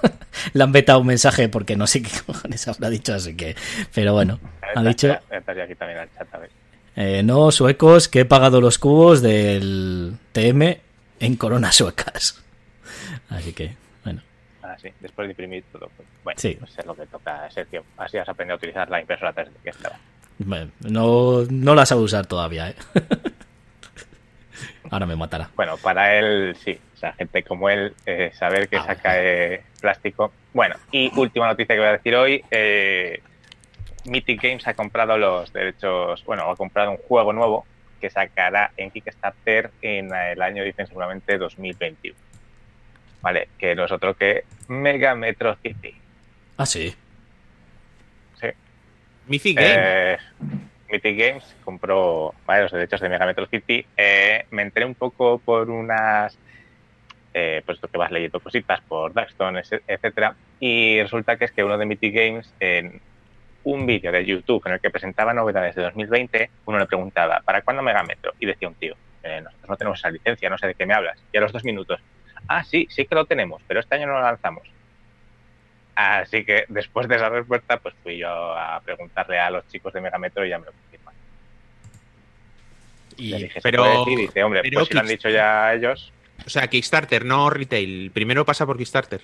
le 0.54 0.62
han 0.62 0.72
vetado 0.72 1.00
un 1.00 1.06
mensaje 1.06 1.48
porque 1.48 1.76
no 1.76 1.86
sé 1.86 2.02
qué 2.02 2.10
cojones 2.26 2.66
habrá 2.68 2.88
dicho, 2.90 3.14
así 3.14 3.36
que. 3.36 3.54
Pero 3.94 4.12
bueno, 4.14 4.40
ha 4.74 4.82
dicho. 4.82 5.16
Estaría 5.30 5.64
aquí 5.64 5.74
también 5.74 6.00
al 6.00 6.08
chat, 6.14 6.34
a 6.34 6.38
ver. 6.38 6.50
eh, 6.96 7.22
no, 7.22 7.50
suecos, 7.52 8.08
que 8.08 8.20
he 8.20 8.24
pagado 8.24 8.60
los 8.60 8.78
cubos 8.78 9.20
del 9.22 10.16
TM 10.32 10.80
en 11.20 11.36
coronas 11.36 11.76
suecas. 11.76 12.42
Así 13.28 13.52
que, 13.52 13.76
bueno. 14.04 14.22
Ah, 14.62 14.76
sí, 14.80 14.88
después 15.00 15.26
de 15.26 15.32
imprimir 15.32 15.64
todo. 15.72 15.90
pues, 15.96 16.08
bueno, 16.24 16.38
Sí. 16.40 16.56
pues 16.58 16.78
es 16.78 16.86
lo 16.86 16.94
que 16.94 17.06
toca, 17.06 17.48
Sergio. 17.50 17.84
Así 17.96 18.16
has 18.18 18.28
aprendido 18.28 18.54
a 18.54 18.58
utilizar 18.58 18.88
la 18.90 19.00
impresora 19.00 19.32
3D, 19.34 19.50
que 19.62 19.70
estaba. 19.70 19.98
Bueno, 20.38 20.70
No, 20.80 21.42
no 21.50 21.74
la 21.74 21.86
sabe 21.86 22.02
usar 22.02 22.26
todavía, 22.26 22.70
¿eh? 22.70 22.74
Ahora 24.90 25.06
me 25.06 25.16
matará. 25.16 25.50
Bueno, 25.56 25.76
para 25.78 26.16
él 26.18 26.56
sí, 26.64 26.78
o 26.94 26.96
sea, 26.98 27.12
gente 27.14 27.42
como 27.42 27.68
él, 27.68 27.92
eh, 28.06 28.30
saber 28.34 28.68
que 28.68 28.76
Ah, 28.76 28.84
saca 28.86 29.20
eh, 29.22 29.62
plástico. 29.80 30.32
Bueno, 30.54 30.76
y 30.92 31.10
última 31.18 31.46
noticia 31.48 31.74
que 31.74 31.80
voy 31.80 31.88
a 31.88 31.92
decir 31.92 32.14
hoy, 32.14 32.44
eh, 32.50 33.20
Mythic 34.04 34.40
Games 34.42 34.66
ha 34.68 34.74
comprado 34.74 35.18
los 35.18 35.52
derechos, 35.52 36.24
bueno, 36.24 36.48
ha 36.50 36.56
comprado 36.56 36.92
un 36.92 36.96
juego 36.98 37.32
nuevo 37.32 37.66
que 38.00 38.08
sacará 38.10 38.70
en 38.76 38.90
Kickstarter 38.90 39.70
en 39.82 40.14
el 40.14 40.40
año, 40.40 40.62
dicen 40.62 40.86
seguramente 40.86 41.36
2021. 41.36 42.16
Vale, 43.22 43.48
que 43.58 43.74
no 43.74 43.86
es 43.86 43.90
otro 43.92 44.14
que 44.14 44.44
Mega 44.68 45.14
Metro 45.16 45.56
City. 45.62 45.94
Ah, 46.58 46.66
sí. 46.66 46.90
Sí. 46.90 46.96
Mythic. 49.26 49.58
Eh, 49.60 50.16
Mythic 50.90 51.18
Games 51.18 51.56
compró 51.64 52.34
vale, 52.46 52.62
los 52.62 52.72
derechos 52.72 53.00
de 53.00 53.08
Mega 53.08 53.26
Metro 53.26 53.46
City. 53.46 53.84
Eh, 53.96 54.44
me 54.50 54.62
enteré 54.62 54.86
un 54.86 54.94
poco 54.94 55.38
por 55.38 55.68
unas. 55.70 56.38
Eh, 57.34 57.62
pues 57.66 57.76
esto 57.76 57.88
que 57.88 57.98
vas 57.98 58.10
leyendo 58.10 58.40
cositas 58.40 58.80
por 58.82 59.12
ese- 59.58 59.82
etcétera. 59.86 60.34
Y 60.58 61.02
resulta 61.02 61.36
que 61.36 61.44
es 61.44 61.52
que 61.52 61.62
uno 61.64 61.76
de 61.76 61.84
Mythic 61.84 62.14
Games, 62.14 62.54
en 62.60 63.00
un 63.64 63.84
vídeo 63.84 64.10
de 64.10 64.24
YouTube 64.24 64.62
en 64.66 64.74
el 64.74 64.80
que 64.80 64.90
presentaba 64.90 65.34
novedades 65.34 65.74
de 65.74 65.82
2020, 65.82 66.50
uno 66.64 66.78
le 66.78 66.86
preguntaba, 66.86 67.40
¿para 67.44 67.60
cuándo 67.62 67.82
Mega 67.82 68.02
Metro? 68.04 68.32
Y 68.38 68.46
decía 68.46 68.68
un 68.68 68.74
tío, 68.76 68.94
"Eh, 69.22 69.40
nosotros 69.42 69.68
no 69.68 69.76
tenemos 69.76 69.98
esa 69.98 70.10
licencia, 70.10 70.48
no 70.48 70.56
sé 70.56 70.68
de 70.68 70.74
qué 70.74 70.86
me 70.86 70.94
hablas. 70.94 71.18
Y 71.32 71.36
a 71.36 71.40
los 71.40 71.52
dos 71.52 71.64
minutos, 71.64 72.00
ah, 72.48 72.64
sí, 72.64 72.86
sí 72.88 73.04
que 73.04 73.14
lo 73.16 73.26
tenemos, 73.26 73.60
pero 73.66 73.80
este 73.80 73.96
año 73.96 74.06
no 74.06 74.14
lo 74.14 74.22
lanzamos. 74.22 74.62
Así 75.96 76.44
que 76.44 76.64
después 76.68 77.08
de 77.08 77.16
esa 77.16 77.28
respuesta, 77.30 77.78
pues 77.78 77.94
fui 78.02 78.18
yo 78.18 78.28
a 78.28 78.80
preguntarle 78.84 79.38
a 79.40 79.50
los 79.50 79.66
chicos 79.68 79.92
de 79.94 80.00
Megametro 80.02 80.44
y 80.44 80.50
ya 80.50 80.58
me 80.58 80.66
lo 80.66 80.72
confirman. 80.72 81.14
Le 83.16 83.24
Y, 83.24 83.32
dije, 83.42 83.60
¿se 83.60 83.60
pero- 83.62 83.82
puede 83.82 83.98
decir? 83.98 84.18
Y 84.18 84.22
dice, 84.26 84.44
hombre, 84.44 84.60
pero 84.62 84.78
pues 84.80 84.88
si 84.88 84.94
lo 84.94 85.00
han 85.00 85.06
dicho 85.06 85.28
ya 85.30 85.72
ellos, 85.74 86.12
O 86.46 86.50
sea, 86.50 86.68
Kickstarter, 86.68 87.24
no 87.24 87.48
retail. 87.48 88.10
Primero 88.12 88.44
pasa 88.44 88.66
por 88.66 88.76
Kickstarter. 88.76 89.22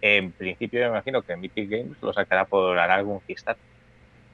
en 0.00 0.30
principio 0.30 0.78
yo 0.80 0.86
me 0.86 0.90
imagino 0.92 1.22
que 1.22 1.34
Mythic 1.36 1.68
Games 1.70 1.96
lo 2.02 2.12
sacará 2.12 2.44
por 2.44 2.78
hará 2.78 2.94
algún 2.96 3.18
Kickstarter. 3.20 3.64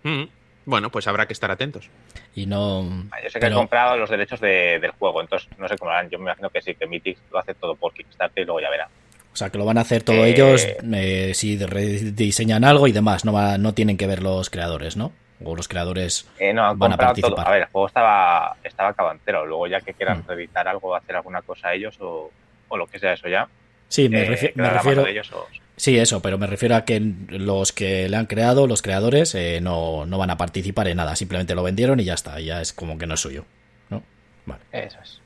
Mm. 0.03 0.25
Bueno, 0.67 0.91
pues 0.91 1.07
habrá 1.07 1.27
que 1.27 1.33
estar 1.33 1.51
atentos. 1.51 1.89
y 2.35 2.47
no. 2.47 2.83
Yo 3.23 3.31
sé 3.31 3.35
que 3.35 3.41
pero- 3.41 3.55
he 3.55 3.59
comprado 3.59 3.97
los 3.97 4.11
derechos 4.11 4.41
de- 4.41 4.79
del 4.81 4.91
juego, 4.91 5.21
entonces 5.21 5.49
no 5.57 5.69
sé 5.69 5.79
cómo 5.79 5.91
lo 5.93 5.97
harán. 5.97 6.11
Yo 6.11 6.19
me 6.19 6.25
imagino 6.25 6.51
que 6.51 6.61
sí, 6.61 6.75
que 6.75 6.87
Mythic 6.89 7.17
lo 7.31 7.39
hace 7.39 7.55
todo 7.55 7.77
por 7.77 7.95
Kickstarter 7.95 8.43
y 8.43 8.47
luego 8.47 8.61
ya 8.61 8.71
verá. 8.71 8.89
O 9.35 9.37
sea, 9.37 9.51
que 9.51 9.59
lo 9.59 9.65
van 9.65 9.79
a 9.79 9.81
hacer 9.81 10.05
todos 10.05 10.21
Eh, 10.21 10.31
ellos 10.31 10.65
eh, 10.95 11.33
si 11.35 11.59
rediseñan 11.59 12.63
algo 12.65 12.87
y 12.87 12.93
demás. 12.93 13.25
No, 13.25 13.33
va- 13.33 13.59
no 13.59 13.75
tienen 13.75 13.97
que 13.97 14.07
ver 14.07 14.23
los 14.23 14.49
creadores, 14.49 14.97
¿no? 14.97 15.11
O 15.43 15.57
los 15.57 15.67
creadores. 15.67 16.27
Eh, 16.39 16.53
no, 16.55 16.65
han 16.65 16.79
Van 16.79 16.93
a 16.93 16.97
todo. 16.97 17.07
participar. 17.09 17.49
A 17.49 17.51
ver, 17.51 17.63
el 17.63 17.69
juego 17.69 17.89
estaba, 17.89 18.57
estaba 18.63 18.91
acabantero. 18.91 19.45
Luego 19.45 19.67
ya 19.67 19.81
que 19.81 19.93
quieran 19.93 20.19
Mm. 20.21 20.29
reeditar 20.29 20.69
algo 20.69 20.89
o 20.91 20.95
hacer 20.95 21.17
alguna 21.17 21.43
cosa 21.43 21.75
ellos 21.75 21.97
o, 22.01 22.31
o 22.69 22.77
lo 22.77 22.87
que 22.87 23.01
sea 23.01 23.13
eso 23.15 23.29
ya. 23.29 23.49
Sí, 23.89 24.09
me, 24.09 24.23
eh, 24.23 24.29
refi- 24.31 24.53
me 24.55 24.71
refiero. 24.71 25.03
de 25.03 25.11
ellos 25.11 25.31
o- 25.33 25.47
Sí, 25.77 25.99
eso, 25.99 26.23
pero 26.23 26.39
me 26.39 26.47
refiero 26.47 26.77
a 26.77 26.85
que 26.85 27.01
los 27.29 27.73
que 27.73 28.09
le 28.09 28.17
han 28.17 28.27
creado, 28.27 28.69
los 28.69 28.81
creadores, 28.83 29.35
eh, 29.35 29.59
no, 29.61 30.07
no 30.07 30.19
van 30.19 30.31
a 30.31 30.37
participar 30.37 30.87
en 30.87 30.99
nada. 30.99 31.17
Simplemente 31.17 31.57
lo 31.57 31.65
vendieron 31.65 31.99
y 31.99 32.05
ya 32.05 32.15
está. 32.15 32.39
Ya 32.39 32.61
es 32.61 32.73
como 32.73 32.97
que 32.97 33.09
no 33.09 33.15
es 33.15 33.21
suyo. 33.21 33.45
¿No? 33.91 34.01
Vale. 34.47 34.63
Eso 34.71 34.99
es. 35.03 35.21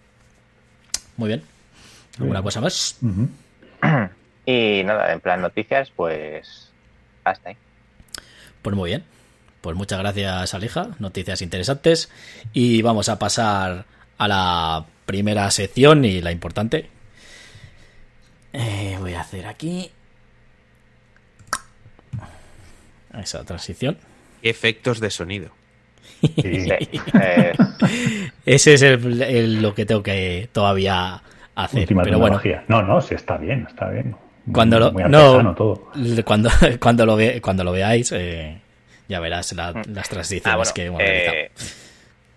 Muy 1.19 1.29
bien. 1.29 1.43
¿Alguna 2.19 2.41
Bien. 2.41 2.45
cosa 2.45 2.61
más? 2.63 2.97
ujú. 3.03 3.29
Y 4.47 4.83
nada, 4.85 5.13
en 5.13 5.21
plan 5.21 5.43
noticias, 5.43 5.91
pues 5.95 6.71
hasta 7.25 7.51
ahí. 7.51 7.57
Pues 8.63 8.75
muy 8.75 8.89
bien. 8.91 9.05
Pues 9.61 9.77
muchas 9.77 9.99
gracias, 9.99 10.55
Alija. 10.55 10.89
Noticias 11.01 11.43
interesantes. 11.43 12.11
Y 12.55 12.81
vamos 12.81 13.11
a 13.11 13.19
pasar 13.19 13.85
a 14.17 14.29
la 14.29 14.87
primera 15.05 15.51
sección 15.51 16.05
y 16.07 16.23
la 16.23 16.33
importante. 16.33 16.89
Eh, 18.55 18.97
voy 19.01 19.13
a 19.15 19.21
hacer 19.21 19.47
aquí. 19.47 19.91
Esa 23.21 23.45
transición. 23.45 23.99
Efectos 24.43 25.01
de 25.01 25.11
sonido. 25.11 25.51
Sí. 26.23 26.33
Sí, 26.37 26.69
eh, 27.21 27.53
Ese 28.47 28.75
es 28.75 28.83
el- 28.83 29.23
el- 29.23 29.63
lo 29.63 29.75
que 29.75 29.85
tengo 29.87 30.03
que 30.03 30.49
todavía 30.53 31.23
hacer. 31.65 31.81
Última 31.81 32.03
Pero 32.03 32.19
bueno, 32.19 32.39
tecnología. 32.39 32.65
No, 32.69 32.83
no, 32.83 33.01
sí 33.01 33.15
está 33.15 33.37
bien, 33.37 33.67
está 33.69 33.89
bien. 33.91 34.15
cuando 34.53 34.79
lo, 34.79 34.93
Muy 34.93 35.05
no, 35.05 35.55
todo. 35.55 35.91
cuando, 36.25 36.51
cuando, 36.81 37.07
lo, 37.07 37.17
ve, 37.17 37.41
cuando 37.41 37.65
lo 37.65 37.73
veáis, 37.73 38.13
eh, 38.13 38.59
ya 39.09 39.21
verás 39.21 39.53
la- 39.53 39.73
Mm. 39.73 39.83
las 39.95 40.09
transiciones 40.09 40.47
Ah, 40.53 40.57
bueno, 40.57 40.73
que 40.75 40.85
hemos 40.87 41.01
eh, 41.03 41.05
realizado. 41.05 41.79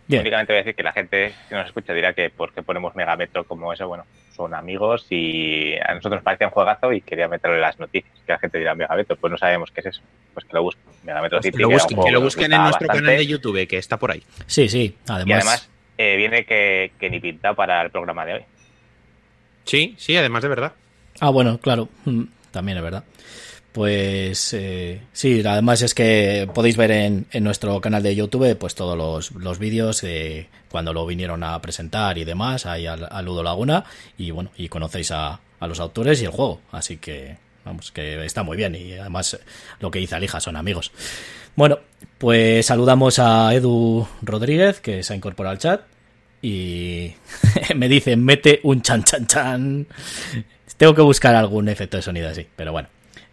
Únicamente 0.10 0.52
voy 0.52 0.58
a 0.58 0.64
decir 0.64 0.76
que 0.76 0.84
la 0.84 0.92
gente 0.92 1.34
que 1.48 1.56
nos 1.56 1.68
escucha 1.68 1.94
dirá 1.94 2.12
que 2.12 2.30
por 2.30 2.52
qué 2.54 2.62
ponemos 2.64 2.94
Megametro 2.96 3.46
como 3.46 3.72
eso, 3.72 3.88
bueno, 3.88 4.06
son 4.36 4.54
amigos 4.54 5.08
y 5.10 5.76
a 5.78 5.94
nosotros 5.94 6.18
nos 6.18 6.24
parecía 6.24 6.48
un 6.48 6.52
juegazo 6.54 6.92
y 6.92 7.00
quería 7.00 7.30
meterlo 7.30 7.56
en 7.56 7.62
las 7.62 7.80
noticias, 7.80 8.12
que 8.26 8.34
la 8.34 8.40
gente 8.40 8.58
dirá 8.58 8.76
Megametro, 8.76 9.16
pues 9.16 9.32
no 9.32 9.38
sabemos 9.38 9.72
qué 9.72 9.80
es 9.80 9.86
eso, 9.86 10.02
pues 10.34 10.46
que 10.46 10.54
lo 10.54 10.64
busquen, 10.64 10.84
Megametro 11.06 11.38
Pues 11.38 11.46
que 11.46 11.52
City, 11.52 11.62
lo 11.64 11.70
busquen, 11.70 12.02
que 12.04 12.12
lo 12.12 12.20
busquen 12.22 12.52
en 12.52 12.62
nuestro 12.62 12.88
bastante. 12.88 13.04
canal 13.06 13.18
de 13.20 13.28
YouTube, 13.28 13.66
que 13.68 13.78
está 13.78 13.96
por 13.98 14.12
ahí. 14.12 14.22
Sí, 14.48 14.68
sí, 14.68 14.98
además. 15.08 15.28
Y 15.28 15.32
además 15.34 15.70
eh, 15.98 16.16
viene 16.18 16.44
que, 16.44 16.92
que 17.00 17.10
ni 17.10 17.22
pintado 17.22 17.56
para 17.56 17.82
el 17.82 17.90
programa 17.90 18.26
de 18.26 18.34
hoy. 18.34 18.42
Sí, 19.66 19.96
sí, 19.98 20.16
además 20.16 20.44
de 20.44 20.50
verdad. 20.50 20.74
Ah, 21.20 21.30
bueno, 21.30 21.60
claro, 21.60 21.90
mm, 22.06 22.24
también 22.52 22.78
es 22.78 22.84
verdad. 22.84 23.04
Pues 23.72 24.54
eh, 24.54 25.02
sí, 25.14 25.42
además 25.46 25.82
es 25.82 25.94
que 25.94 26.50
podéis 26.54 26.76
ver 26.76 26.92
en, 26.92 27.26
en 27.32 27.44
nuestro 27.44 27.80
canal 27.80 28.04
de 28.04 28.16
YouTube 28.16 28.54
pues 28.58 28.76
todos 28.76 28.98
los, 28.98 29.32
los 29.32 29.60
vídeos 29.60 30.02
de 30.02 30.50
cuando 30.70 30.92
lo 30.92 31.06
vinieron 31.06 31.42
a 31.44 31.62
presentar 31.62 32.18
y 32.18 32.26
demás, 32.26 32.66
ahí 32.66 32.86
al, 32.86 33.08
al 33.10 33.26
Ludo 33.26 33.44
Laguna, 33.44 33.86
y 34.18 34.32
bueno, 34.32 34.52
y 34.58 34.68
conocéis 34.68 35.12
a, 35.12 35.40
a 35.60 35.68
los 35.68 35.80
autores 35.80 36.22
y 36.22 36.26
el 36.26 36.32
juego, 36.32 36.60
así 36.72 36.98
que 36.98 37.38
vamos, 37.64 37.92
que 37.92 38.26
está 38.26 38.44
muy 38.44 38.58
bien, 38.58 38.76
y 38.76 38.94
además 38.94 39.36
eh, 39.36 39.40
lo 39.80 39.90
que 39.90 40.00
dice 40.00 40.16
Alija 40.16 40.42
son 40.42 40.58
amigos. 40.58 40.92
Bueno, 41.56 41.80
pues 42.18 42.66
saludamos 42.66 43.20
a 43.20 43.54
Edu 43.54 44.06
Rodríguez, 44.22 44.82
que 44.82 45.04
se 45.04 45.14
ha 45.14 45.16
incorporado 45.16 45.52
al 45.52 45.60
chat, 45.60 45.82
y 46.42 47.14
me 47.76 47.88
dice, 47.90 48.16
mete 48.16 48.60
un 48.64 48.82
chan 48.82 49.04
chan 49.04 49.28
chan. 49.28 49.88
Tengo 50.78 50.96
que 50.96 51.02
buscar 51.02 51.36
algún 51.36 51.70
efecto 51.70 51.98
de 51.98 52.04
sonido 52.04 52.30
así, 52.30 52.48
pero 52.56 52.72
bueno, 52.72 52.88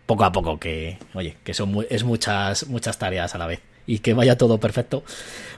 poco 0.06 0.24
a 0.24 0.32
poco 0.32 0.58
que, 0.58 0.98
oye, 1.14 1.36
que 1.44 1.54
son 1.54 1.72
mu- 1.72 1.84
es 1.88 2.04
muchas 2.04 2.66
muchas 2.68 2.98
tareas 2.98 3.34
a 3.34 3.38
la 3.38 3.46
vez 3.46 3.60
y 3.86 4.00
que 4.00 4.12
vaya 4.12 4.36
todo 4.36 4.60
perfecto. 4.60 5.02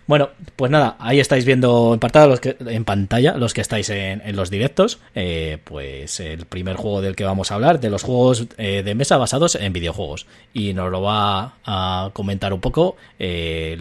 Bueno, 0.06 0.30
pues 0.56 0.70
nada, 0.70 0.96
ahí 1.00 1.18
estáis 1.20 1.44
viendo 1.44 1.98
en 2.00 2.28
los 2.28 2.40
que, 2.40 2.56
en 2.60 2.84
pantalla 2.84 3.36
los 3.36 3.54
que 3.54 3.60
estáis 3.60 3.90
en, 3.90 4.22
en 4.24 4.34
los 4.36 4.50
directos, 4.50 5.00
eh, 5.16 5.58
pues 5.64 6.18
el 6.20 6.46
primer 6.46 6.76
juego 6.76 7.00
del 7.00 7.14
que 7.16 7.24
vamos 7.24 7.50
a 7.50 7.54
hablar, 7.56 7.80
de 7.80 7.90
los 7.90 8.02
juegos 8.02 8.46
eh, 8.56 8.82
de 8.84 8.94
mesa 8.94 9.16
basados 9.18 9.56
en 9.56 9.72
videojuegos 9.72 10.26
y 10.52 10.74
nos 10.74 10.90
lo 10.90 11.02
va 11.02 11.56
a 11.64 12.10
comentar 12.12 12.52
un 12.52 12.60
poco 12.60 12.96
eh, 13.18 13.76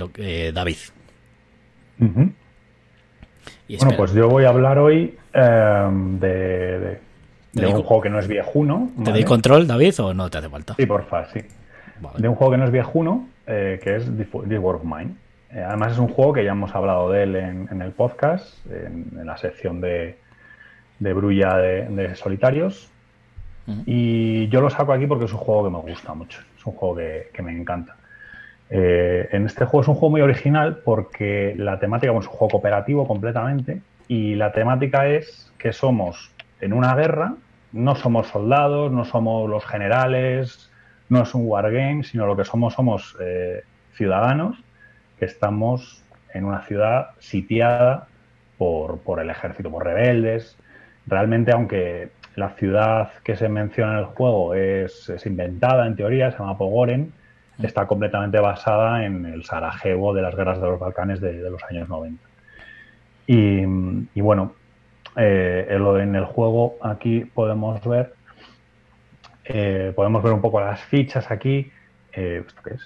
David. 0.53 0.77
Y 3.69 3.77
Bueno, 3.77 3.95
pues 3.95 4.11
yo 4.13 4.27
voy 4.27 4.43
a 4.45 4.49
hablar 4.49 4.77
hoy 4.79 5.15
eh, 5.33 5.87
de, 6.19 6.99
de- 7.53 7.65
un 7.67 7.83
juego 7.83 8.01
que 8.01 8.09
no 8.09 8.19
es 8.19 8.27
viejuno. 8.27 8.89
¿Te 8.97 9.01
¿vale? 9.03 9.11
doy 9.13 9.23
control, 9.23 9.67
David, 9.67 9.99
o 10.01 10.13
no 10.13 10.29
te 10.29 10.39
hace 10.39 10.49
falta? 10.49 10.73
Sí, 10.77 10.85
porfa, 10.85 11.25
sí. 11.31 11.39
Vale. 12.01 12.19
De 12.19 12.27
un 12.27 12.35
juego 12.35 12.51
que 12.51 12.57
no 12.57 12.65
es 12.65 12.71
viejuno, 12.71 13.27
eh, 13.45 13.79
que 13.83 13.95
es 13.97 14.05
This 14.17 14.59
War 14.59 14.75
of 14.75 14.83
Mine. 14.83 15.11
Eh, 15.51 15.63
además 15.63 15.93
es 15.93 15.99
un 15.99 16.07
juego 16.07 16.33
que 16.33 16.43
ya 16.43 16.51
hemos 16.51 16.73
hablado 16.73 17.11
de 17.11 17.23
él 17.23 17.35
en, 17.35 17.67
en 17.71 17.81
el 17.81 17.91
podcast, 17.91 18.65
en, 18.67 19.07
en 19.19 19.25
la 19.25 19.37
sección 19.37 19.79
de, 19.81 20.17
de 20.99 21.13
Brulla 21.13 21.55
de, 21.57 21.85
de 21.89 22.15
solitarios. 22.15 22.89
Y 23.85 24.47
yo 24.47 24.61
lo 24.61 24.71
saco 24.71 24.93
aquí 24.93 25.05
porque 25.05 25.25
es 25.25 25.31
un 25.31 25.37
juego 25.37 25.65
que 25.65 25.69
me 25.69 25.77
gusta 25.91 26.15
mucho, 26.15 26.41
es 26.57 26.65
un 26.65 26.73
juego 26.73 26.95
que, 26.95 27.29
que 27.31 27.43
me 27.43 27.51
encanta. 27.55 27.95
Eh, 28.69 29.29
en 29.31 29.45
este 29.45 29.65
juego 29.65 29.81
es 29.81 29.87
un 29.87 29.95
juego 29.95 30.11
muy 30.11 30.21
original 30.21 30.81
porque 30.85 31.55
la 31.57 31.79
temática 31.79 32.11
es 32.11 32.17
un 32.17 32.31
juego 32.31 32.49
cooperativo 32.49 33.07
completamente 33.07 33.81
y 34.07 34.35
la 34.35 34.51
temática 34.51 35.07
es 35.07 35.51
que 35.57 35.73
somos 35.73 36.31
en 36.61 36.73
una 36.73 36.93
guerra, 36.95 37.33
no 37.71 37.95
somos 37.95 38.27
soldados, 38.27 38.91
no 38.91 39.05
somos 39.05 39.49
los 39.49 39.65
generales, 39.65 40.71
no 41.09 41.23
es 41.23 41.33
un 41.33 41.43
wargame, 41.45 42.03
sino 42.03 42.27
lo 42.27 42.35
que 42.35 42.45
somos 42.45 42.73
somos 42.73 43.17
eh, 43.19 43.63
ciudadanos 43.93 44.57
que 45.17 45.25
estamos 45.25 46.03
en 46.33 46.45
una 46.45 46.61
ciudad 46.61 47.09
sitiada 47.19 48.07
por, 48.57 48.99
por 48.99 49.19
el 49.19 49.29
ejército, 49.29 49.71
por 49.71 49.83
rebeldes. 49.83 50.57
Realmente, 51.07 51.51
aunque 51.51 52.09
la 52.35 52.51
ciudad 52.51 53.11
que 53.23 53.35
se 53.35 53.49
menciona 53.49 53.93
en 53.93 53.99
el 53.99 54.05
juego 54.05 54.53
es, 54.53 55.09
es 55.09 55.25
inventada 55.25 55.87
en 55.87 55.95
teoría, 55.95 56.31
se 56.31 56.37
llama 56.37 56.57
Pogoren, 56.57 57.11
está 57.67 57.85
completamente 57.87 58.39
basada 58.39 59.05
en 59.05 59.25
el 59.25 59.43
Sarajevo 59.43 60.13
de 60.13 60.21
las 60.21 60.35
guerras 60.35 60.61
de 60.61 60.67
los 60.67 60.79
Balcanes 60.79 61.19
de, 61.21 61.33
de 61.41 61.49
los 61.49 61.61
años 61.69 61.89
90. 61.89 62.23
Y, 63.27 63.61
y 64.15 64.21
bueno, 64.21 64.53
eh, 65.15 65.67
en 65.69 65.83
lo- 65.83 65.99
en 65.99 66.15
el 66.15 66.25
juego 66.25 66.75
aquí 66.81 67.25
podemos 67.25 67.83
ver 67.85 68.13
eh, 69.45 69.93
podemos 69.95 70.21
ver 70.23 70.33
un 70.33 70.41
poco 70.41 70.61
las 70.61 70.81
fichas 70.81 71.29
aquí. 71.31 71.71
Eh, 72.13 72.43
¿Esto 72.47 72.61
qué 72.63 72.73
es? 72.75 72.81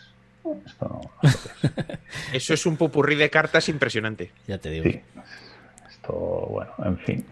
Esto 0.65 0.87
no, 0.89 1.01
no 1.21 1.29
sé 1.29 1.49
qué 1.61 1.93
es. 1.93 1.99
Eso 2.33 2.53
es 2.53 2.65
un 2.65 2.77
popurrí 2.77 3.15
de 3.15 3.29
cartas 3.29 3.67
impresionante. 3.69 4.31
Ya 4.47 4.57
te 4.57 4.69
digo. 4.69 4.85
Sí. 4.85 5.01
Esto, 5.89 6.13
bueno, 6.49 6.71
en 6.83 6.97
fin. 6.97 7.25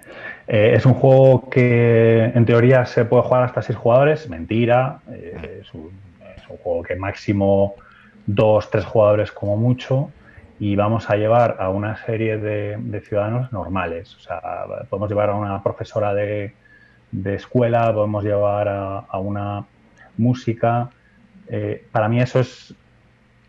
Eh, 0.47 0.73
es 0.75 0.85
un 0.85 0.93
juego 0.93 1.49
que 1.49 2.25
en 2.25 2.45
teoría 2.45 2.85
se 2.85 3.05
puede 3.05 3.23
jugar 3.23 3.43
hasta 3.43 3.61
seis 3.61 3.77
jugadores. 3.77 4.29
Mentira. 4.29 4.99
Eh, 5.11 5.59
es, 5.61 5.73
un, 5.73 5.91
un 6.51 6.57
juego 6.57 6.83
que 6.83 6.95
máximo 6.95 7.75
dos, 8.25 8.69
tres 8.69 8.85
jugadores 8.85 9.31
como 9.31 9.57
mucho. 9.57 10.11
Y 10.59 10.75
vamos 10.75 11.09
a 11.09 11.15
llevar 11.15 11.57
a 11.59 11.69
una 11.69 11.97
serie 12.05 12.37
de, 12.37 12.77
de 12.77 13.01
ciudadanos 13.01 13.51
normales. 13.51 14.15
O 14.15 14.19
sea, 14.19 14.41
podemos 14.89 15.09
llevar 15.09 15.31
a 15.31 15.35
una 15.35 15.63
profesora 15.63 16.13
de, 16.13 16.53
de 17.11 17.35
escuela, 17.35 17.91
podemos 17.93 18.23
llevar 18.23 18.67
a, 18.69 19.17
una 19.17 19.65
música. 20.17 20.89
Eh, 21.47 21.85
para 21.91 22.07
mí 22.07 22.21
eso 22.21 22.39
es 22.39 22.75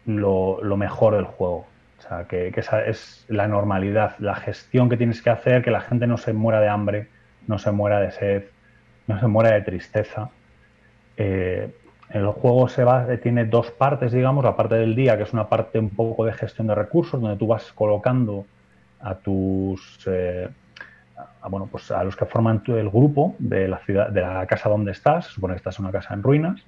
lo, 0.06 0.62
lo 0.62 0.76
mejor 0.76 1.16
del 1.16 1.24
juego. 1.24 1.66
O 1.98 2.02
sea, 2.02 2.24
que, 2.24 2.50
que 2.50 2.60
esa 2.60 2.84
es 2.84 3.24
la 3.28 3.46
normalidad, 3.46 4.16
la 4.18 4.34
gestión 4.34 4.88
que 4.88 4.96
tienes 4.96 5.22
que 5.22 5.30
hacer, 5.30 5.62
que 5.62 5.70
la 5.70 5.82
gente 5.82 6.06
no 6.06 6.16
se 6.16 6.32
muera 6.32 6.60
de 6.60 6.68
hambre, 6.68 7.08
no 7.46 7.58
se 7.58 7.70
muera 7.70 8.00
de 8.00 8.10
sed, 8.10 8.44
no 9.06 9.20
se 9.20 9.26
muera 9.26 9.52
de 9.52 9.62
tristeza. 9.62 10.30
Eh, 11.16 11.70
el 12.12 12.26
juego 12.26 12.68
se 12.68 12.84
va, 12.84 13.06
tiene 13.22 13.46
dos 13.46 13.70
partes, 13.70 14.12
digamos, 14.12 14.44
la 14.44 14.54
parte 14.54 14.74
del 14.74 14.94
día, 14.94 15.16
que 15.16 15.22
es 15.22 15.32
una 15.32 15.48
parte 15.48 15.78
un 15.78 15.90
poco 15.90 16.24
de 16.24 16.32
gestión 16.32 16.66
de 16.66 16.74
recursos, 16.74 17.20
donde 17.20 17.36
tú 17.36 17.46
vas 17.46 17.72
colocando 17.72 18.44
a 19.00 19.14
tus 19.14 20.00
eh, 20.06 20.48
a, 21.42 21.48
bueno, 21.48 21.68
pues 21.70 21.90
a 21.90 22.04
los 22.04 22.14
que 22.14 22.26
forman 22.26 22.62
el 22.66 22.90
grupo 22.90 23.34
de 23.38 23.66
la 23.66 23.78
ciudad, 23.78 24.10
de 24.10 24.20
la 24.20 24.46
casa 24.46 24.68
donde 24.68 24.92
estás, 24.92 25.26
se 25.26 25.32
supone 25.32 25.54
que 25.54 25.58
estás 25.58 25.78
en 25.78 25.86
una 25.86 25.92
casa 25.92 26.14
en 26.14 26.22
ruinas, 26.22 26.60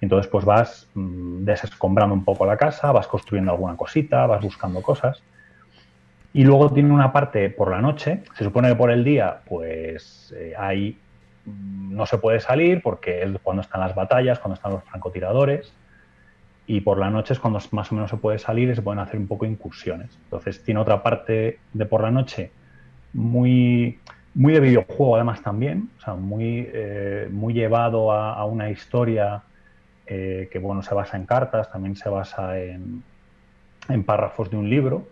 y 0.00 0.06
entonces 0.06 0.30
pues 0.30 0.44
vas 0.44 0.88
mm, 0.94 1.44
desescombrando 1.44 2.14
un 2.14 2.24
poco 2.24 2.44
la 2.44 2.56
casa, 2.56 2.90
vas 2.90 3.06
construyendo 3.06 3.52
alguna 3.52 3.76
cosita, 3.76 4.26
vas 4.26 4.42
buscando 4.42 4.82
cosas. 4.82 5.22
Y 6.32 6.44
luego 6.44 6.70
tiene 6.70 6.92
una 6.92 7.12
parte 7.12 7.50
por 7.50 7.70
la 7.70 7.80
noche, 7.80 8.22
se 8.36 8.44
supone 8.44 8.68
que 8.68 8.76
por 8.76 8.90
el 8.90 9.04
día 9.04 9.40
pues 9.48 10.32
eh, 10.36 10.54
hay 10.56 10.96
no 11.50 12.06
se 12.06 12.18
puede 12.18 12.40
salir 12.40 12.82
porque 12.82 13.22
es 13.22 13.30
cuando 13.42 13.62
están 13.62 13.80
las 13.80 13.94
batallas, 13.94 14.38
cuando 14.38 14.54
están 14.54 14.72
los 14.72 14.84
francotiradores, 14.84 15.72
y 16.66 16.82
por 16.82 16.98
la 16.98 17.10
noche 17.10 17.32
es 17.32 17.40
cuando 17.40 17.58
más 17.72 17.90
o 17.90 17.94
menos 17.96 18.10
se 18.10 18.16
puede 18.16 18.38
salir 18.38 18.70
y 18.70 18.76
se 18.76 18.82
pueden 18.82 19.00
hacer 19.00 19.18
un 19.18 19.26
poco 19.26 19.44
incursiones. 19.44 20.16
Entonces 20.24 20.62
tiene 20.62 20.80
otra 20.80 21.02
parte 21.02 21.58
de 21.72 21.86
por 21.86 22.02
la 22.02 22.12
noche 22.12 22.52
muy, 23.12 23.98
muy 24.34 24.52
de 24.52 24.60
videojuego 24.60 25.16
además 25.16 25.42
también, 25.42 25.90
o 25.98 26.00
sea, 26.00 26.14
muy, 26.14 26.68
eh, 26.72 27.28
muy 27.30 27.54
llevado 27.54 28.12
a, 28.12 28.44
una 28.44 28.70
historia 28.70 29.42
eh, 30.06 30.48
que 30.52 30.58
bueno, 30.60 30.82
se 30.82 30.94
basa 30.94 31.16
en 31.16 31.26
cartas, 31.26 31.72
también 31.72 31.96
se 31.96 32.08
basa 32.08 32.58
en, 32.60 33.02
en 33.88 34.04
párrafos 34.04 34.50
de 34.50 34.56
un 34.56 34.70
libro, 34.70 35.08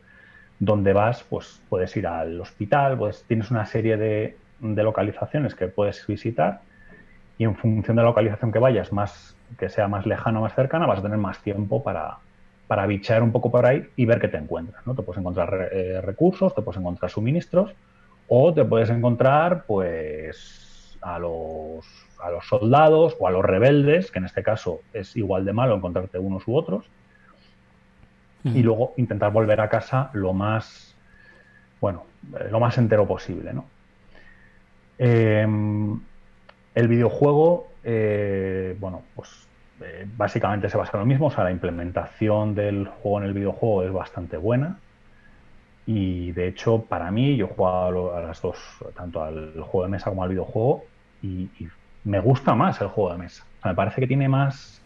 donde 0.61 0.93
vas, 0.93 1.25
pues 1.29 1.61
puedes 1.69 1.97
ir 1.97 2.07
al 2.07 2.41
hospital, 2.41 2.97
pues 2.97 3.25
tienes 3.27 3.51
una 3.51 3.67
serie 3.67 3.97
de, 3.97 4.37
de 4.61 4.83
localizaciones 4.83 5.55
que 5.55 5.69
puedes 5.69 6.07
visitar 6.07 6.61
y 7.39 7.45
en 7.45 7.55
función 7.57 7.97
de 7.97 8.03
la 8.03 8.09
localización 8.09 8.51
que 8.53 8.59
vayas, 8.59 8.93
más 8.93 9.37
que 9.59 9.69
sea 9.69 9.89
más 9.89 10.07
lejana 10.07 10.41
o 10.41 10.43
más 10.43 10.55
cercana, 10.55 10.87
vas 10.87 10.99
a 10.99 11.03
tener 11.03 11.19
más 11.19 11.39
tiempo 11.43 11.83
para, 11.83 12.19
para 12.67 12.87
bichear 12.87 13.23
un 13.23 13.33
poco 13.33 13.51
por 13.51 13.65
ahí 13.65 13.89
y 13.97 14.05
ver 14.05 14.21
qué 14.21 14.29
te 14.29 14.37
encuentras. 14.37 14.87
¿no? 14.87 14.95
Te 14.95 15.03
puedes 15.03 15.21
encontrar 15.21 15.71
eh, 15.73 16.01
recursos, 16.01 16.55
te 16.55 16.63
puedes 16.63 16.81
encontrar 16.81 17.11
suministros 17.11 17.73
o 18.29 18.53
te 18.53 18.65
puedes 18.65 18.91
encontrar 18.91 19.65
pues 19.67 20.99
a 21.01 21.19
los, 21.19 21.87
a 22.21 22.31
los 22.31 22.47
soldados 22.47 23.17
o 23.19 23.27
a 23.27 23.31
los 23.31 23.45
rebeldes, 23.45 24.11
que 24.11 24.19
en 24.19 24.27
este 24.27 24.43
caso 24.43 24.81
es 24.93 25.17
igual 25.17 25.45
de 25.45 25.53
malo 25.53 25.75
encontrarte 25.77 26.19
unos 26.19 26.47
u 26.47 26.57
otros, 26.57 26.85
y 28.45 28.63
luego 28.63 28.95
intentar 28.97 29.33
volver 29.33 29.61
a 29.61 29.69
casa 29.69 30.11
lo 30.13 30.33
más, 30.33 30.95
bueno, 31.81 32.05
eh, 32.39 32.49
lo 32.51 32.61
más 32.61 32.79
entero 32.79 33.07
posible, 33.07 33.53
¿no? 33.53 33.65
Eh, 34.99 35.47
el 36.75 36.89
videojuego, 36.89 37.69
eh, 37.83 38.77
bueno, 38.79 39.03
pues 39.17 39.49
eh, 39.81 40.07
básicamente 40.17 40.69
se 40.69 40.77
basa 40.77 40.93
en 40.95 41.01
lo 41.01 41.07
mismo, 41.07 41.27
o 41.27 41.31
sea, 41.31 41.45
la 41.45 41.51
implementación 41.51 42.55
del 42.55 42.87
juego 42.87 43.19
en 43.19 43.25
el 43.27 43.33
videojuego 43.33 43.85
es 43.85 43.93
bastante 43.93 44.37
buena 44.37 44.79
Y 45.87 46.33
de 46.33 46.49
hecho, 46.49 46.83
para 46.83 47.11
mí, 47.11 47.37
yo 47.37 47.47
he 47.47 47.49
jugado 47.49 48.15
a 48.15 48.21
las 48.21 48.41
dos, 48.43 48.59
tanto 48.97 49.23
al 49.23 49.53
juego 49.61 49.85
de 49.85 49.91
mesa 49.91 50.11
como 50.11 50.23
al 50.23 50.31
videojuego, 50.31 50.85
y, 51.23 51.49
me 52.05 52.21
gusta 52.21 52.55
más 52.55 52.81
el 52.81 52.89
juego 52.89 53.13
de 53.13 53.19
mesa. 53.19 53.45
me 53.65 53.75
parece 53.75 54.01
que 54.01 54.07
tiene 54.07 54.29
más. 54.29 54.81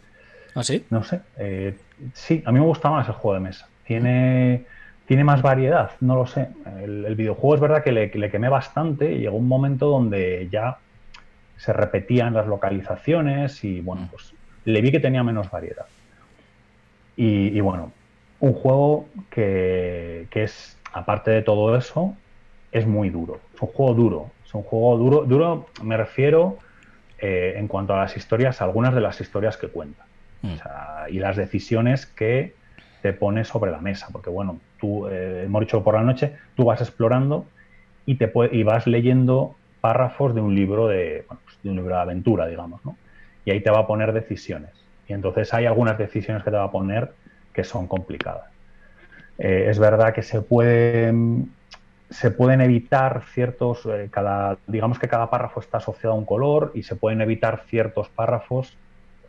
¿Ah, 0.55 0.63
sí? 0.63 0.85
No 0.89 1.03
sé. 1.03 1.21
Eh, 1.37 1.77
sí, 2.13 2.43
a 2.45 2.51
mí 2.51 2.59
me 2.59 2.65
gusta 2.65 2.89
más 2.89 3.07
el 3.07 3.13
juego 3.13 3.35
de 3.35 3.39
mesa. 3.39 3.69
Tiene, 3.85 4.65
tiene 5.05 5.23
más 5.23 5.41
variedad, 5.41 5.91
no 5.99 6.15
lo 6.15 6.25
sé. 6.25 6.49
El, 6.81 7.15
videojuego 7.15 7.55
es 7.55 7.61
verdad 7.61 7.83
que 7.83 7.91
le, 7.91 8.07
le, 8.07 8.31
quemé 8.31 8.49
bastante 8.49 9.11
y 9.11 9.19
llegó 9.19 9.37
un 9.37 9.47
momento 9.47 9.87
donde 9.87 10.47
ya 10.51 10.77
se 11.57 11.73
repetían 11.73 12.33
las 12.33 12.47
localizaciones 12.47 13.63
y 13.63 13.81
bueno, 13.81 14.07
pues 14.11 14.33
le 14.65 14.81
vi 14.81 14.91
que 14.91 14.99
tenía 14.99 15.23
menos 15.23 15.49
variedad. 15.49 15.85
Y, 17.15 17.59
bueno, 17.61 17.91
un 18.39 18.53
juego 18.53 19.07
que, 19.29 20.27
que 20.31 20.43
es 20.43 20.77
aparte 20.91 21.29
de 21.31 21.43
todo 21.43 21.77
eso, 21.77 22.15
es 22.71 22.87
muy 22.87 23.09
duro. 23.09 23.39
Es 23.53 23.61
un 23.61 23.67
juego 23.67 23.93
duro. 23.93 24.31
Es 24.43 24.53
un 24.53 24.63
juego 24.63 24.97
duro. 24.97 25.25
Duro 25.25 25.67
me 25.83 25.95
refiero 25.95 26.57
eh, 27.19 27.53
en 27.55 27.67
cuanto 27.67 27.93
a 27.93 27.99
las 27.99 28.17
historias, 28.17 28.61
algunas 28.61 28.95
de 28.95 29.01
las 29.01 29.21
historias 29.21 29.57
que 29.57 29.67
cuenta. 29.67 30.05
Mm. 30.41 30.57
y 31.09 31.19
las 31.19 31.37
decisiones 31.37 32.05
que 32.05 32.53
te 33.01 33.13
pone 33.13 33.45
sobre 33.45 33.71
la 33.71 33.79
mesa. 33.79 34.07
Porque 34.11 34.29
bueno, 34.29 34.59
tú, 34.83 35.07
eh, 35.07 35.43
hemos 35.45 35.61
dicho 35.61 35.81
por 35.81 35.93
la 35.93 36.01
noche, 36.01 36.35
tú 36.55 36.65
vas 36.65 36.81
explorando 36.81 37.45
y, 38.05 38.15
te 38.15 38.29
y 38.51 38.63
vas 38.63 38.85
leyendo 38.85 39.55
párrafos 39.79 40.35
de 40.35 40.41
un 40.41 40.53
libro 40.53 40.89
de, 40.89 41.23
pues 41.25 41.57
de 41.63 41.69
un 41.69 41.77
libro 41.77 41.95
de 41.95 42.01
aventura, 42.01 42.47
digamos, 42.47 42.83
¿no? 42.83 42.97
Y 43.45 43.51
ahí 43.51 43.61
te 43.61 43.71
va 43.71 43.79
a 43.79 43.87
poner 43.87 44.11
decisiones. 44.11 44.71
Y 45.07 45.13
entonces 45.13 45.53
hay 45.53 45.67
algunas 45.67 45.97
decisiones 45.97 46.43
que 46.43 46.51
te 46.51 46.57
va 46.57 46.65
a 46.65 46.71
poner 46.71 47.13
que 47.53 47.63
son 47.63 47.87
complicadas. 47.87 48.49
Eh, 49.37 49.67
es 49.69 49.79
verdad 49.79 50.13
que 50.13 50.21
se 50.21 50.41
pueden, 50.41 51.53
se 52.09 52.31
pueden 52.31 52.59
evitar 52.59 53.23
ciertos, 53.33 53.85
eh, 53.85 54.09
cada, 54.11 54.57
digamos 54.67 54.99
que 54.99 55.07
cada 55.07 55.29
párrafo 55.29 55.61
está 55.61 55.77
asociado 55.77 56.13
a 56.13 56.17
un 56.17 56.25
color 56.25 56.71
y 56.75 56.83
se 56.83 56.97
pueden 56.97 57.21
evitar 57.21 57.63
ciertos 57.67 58.09
párrafos 58.09 58.77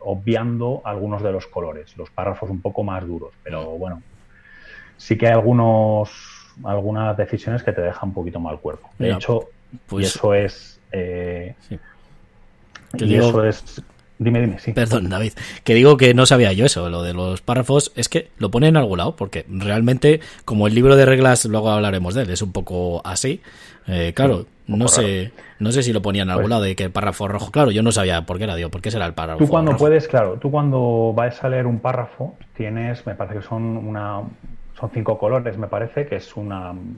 obviando 0.01 0.81
algunos 0.83 1.23
de 1.23 1.31
los 1.31 1.47
colores, 1.47 1.95
los 1.97 2.09
párrafos 2.09 2.49
un 2.49 2.61
poco 2.61 2.83
más 2.83 3.07
duros. 3.07 3.33
Pero 3.41 3.77
bueno, 3.77 4.01
sí 4.97 5.17
que 5.17 5.27
hay 5.27 5.33
algunos, 5.33 6.09
algunas 6.63 7.15
decisiones 7.17 7.63
que 7.63 7.71
te 7.71 7.81
dejan 7.81 8.09
un 8.09 8.15
poquito 8.15 8.39
mal 8.39 8.59
cuerpo. 8.59 8.89
De 8.97 9.11
hecho, 9.11 9.49
pues, 9.87 10.05
y 10.05 10.07
eso 10.07 10.33
es... 10.33 10.79
Eh, 10.91 11.55
y 12.97 13.15
eso 13.15 13.43
es 13.43 13.83
Dime, 14.17 14.39
dime, 14.39 14.59
sí. 14.59 14.71
Perdón, 14.71 15.09
David. 15.09 15.33
Que 15.63 15.73
digo 15.73 15.97
que 15.97 16.13
no 16.13 16.25
sabía 16.25 16.53
yo 16.53 16.65
eso, 16.65 16.89
lo 16.89 17.03
de 17.03 17.13
los 17.13 17.41
párrafos. 17.41 17.91
Es 17.95 18.07
que 18.07 18.29
lo 18.37 18.49
pone 18.49 18.67
en 18.67 18.77
algún 18.77 18.97
lado, 18.97 19.15
porque 19.15 19.45
realmente, 19.49 20.21
como 20.45 20.67
el 20.67 20.75
libro 20.75 20.95
de 20.95 21.05
reglas, 21.05 21.45
luego 21.45 21.69
hablaremos 21.69 22.15
de 22.15 22.23
él, 22.23 22.29
es 22.29 22.41
un 22.41 22.53
poco 22.53 23.01
así. 23.03 23.41
Eh, 23.87 24.13
claro, 24.15 24.45
no 24.67 24.87
sé, 24.87 25.31
no 25.59 25.71
sé 25.71 25.83
si 25.83 25.91
lo 25.91 26.01
ponía 26.01 26.23
en 26.23 26.29
algún 26.29 26.43
pues 26.43 26.49
lado 26.49 26.63
de 26.63 26.75
que 26.75 26.89
párrafo 26.89 27.27
rojo. 27.27 27.51
Claro, 27.51 27.71
yo 27.71 27.83
no 27.83 27.91
sabía 27.91 28.25
por 28.25 28.37
qué 28.37 28.45
era, 28.45 28.55
digo, 28.55 28.69
por 28.69 28.81
qué 28.81 28.89
será 28.89 29.05
el 29.05 29.13
párrafo. 29.13 29.39
Tú 29.39 29.49
cuando 29.49 29.75
puedes, 29.75 30.07
claro, 30.07 30.37
tú 30.39 30.49
cuando 30.49 31.11
vas 31.13 31.43
a 31.43 31.49
leer 31.49 31.67
un 31.67 31.79
párrafo, 31.79 32.35
tienes, 32.55 33.05
me 33.05 33.15
parece 33.15 33.39
que 33.39 33.45
son 33.45 33.63
una, 33.77 34.21
son 34.79 34.89
cinco 34.89 35.17
colores, 35.17 35.57
me 35.57 35.67
parece, 35.67 36.05
que 36.05 36.17
es 36.17 36.35
un 36.35 36.49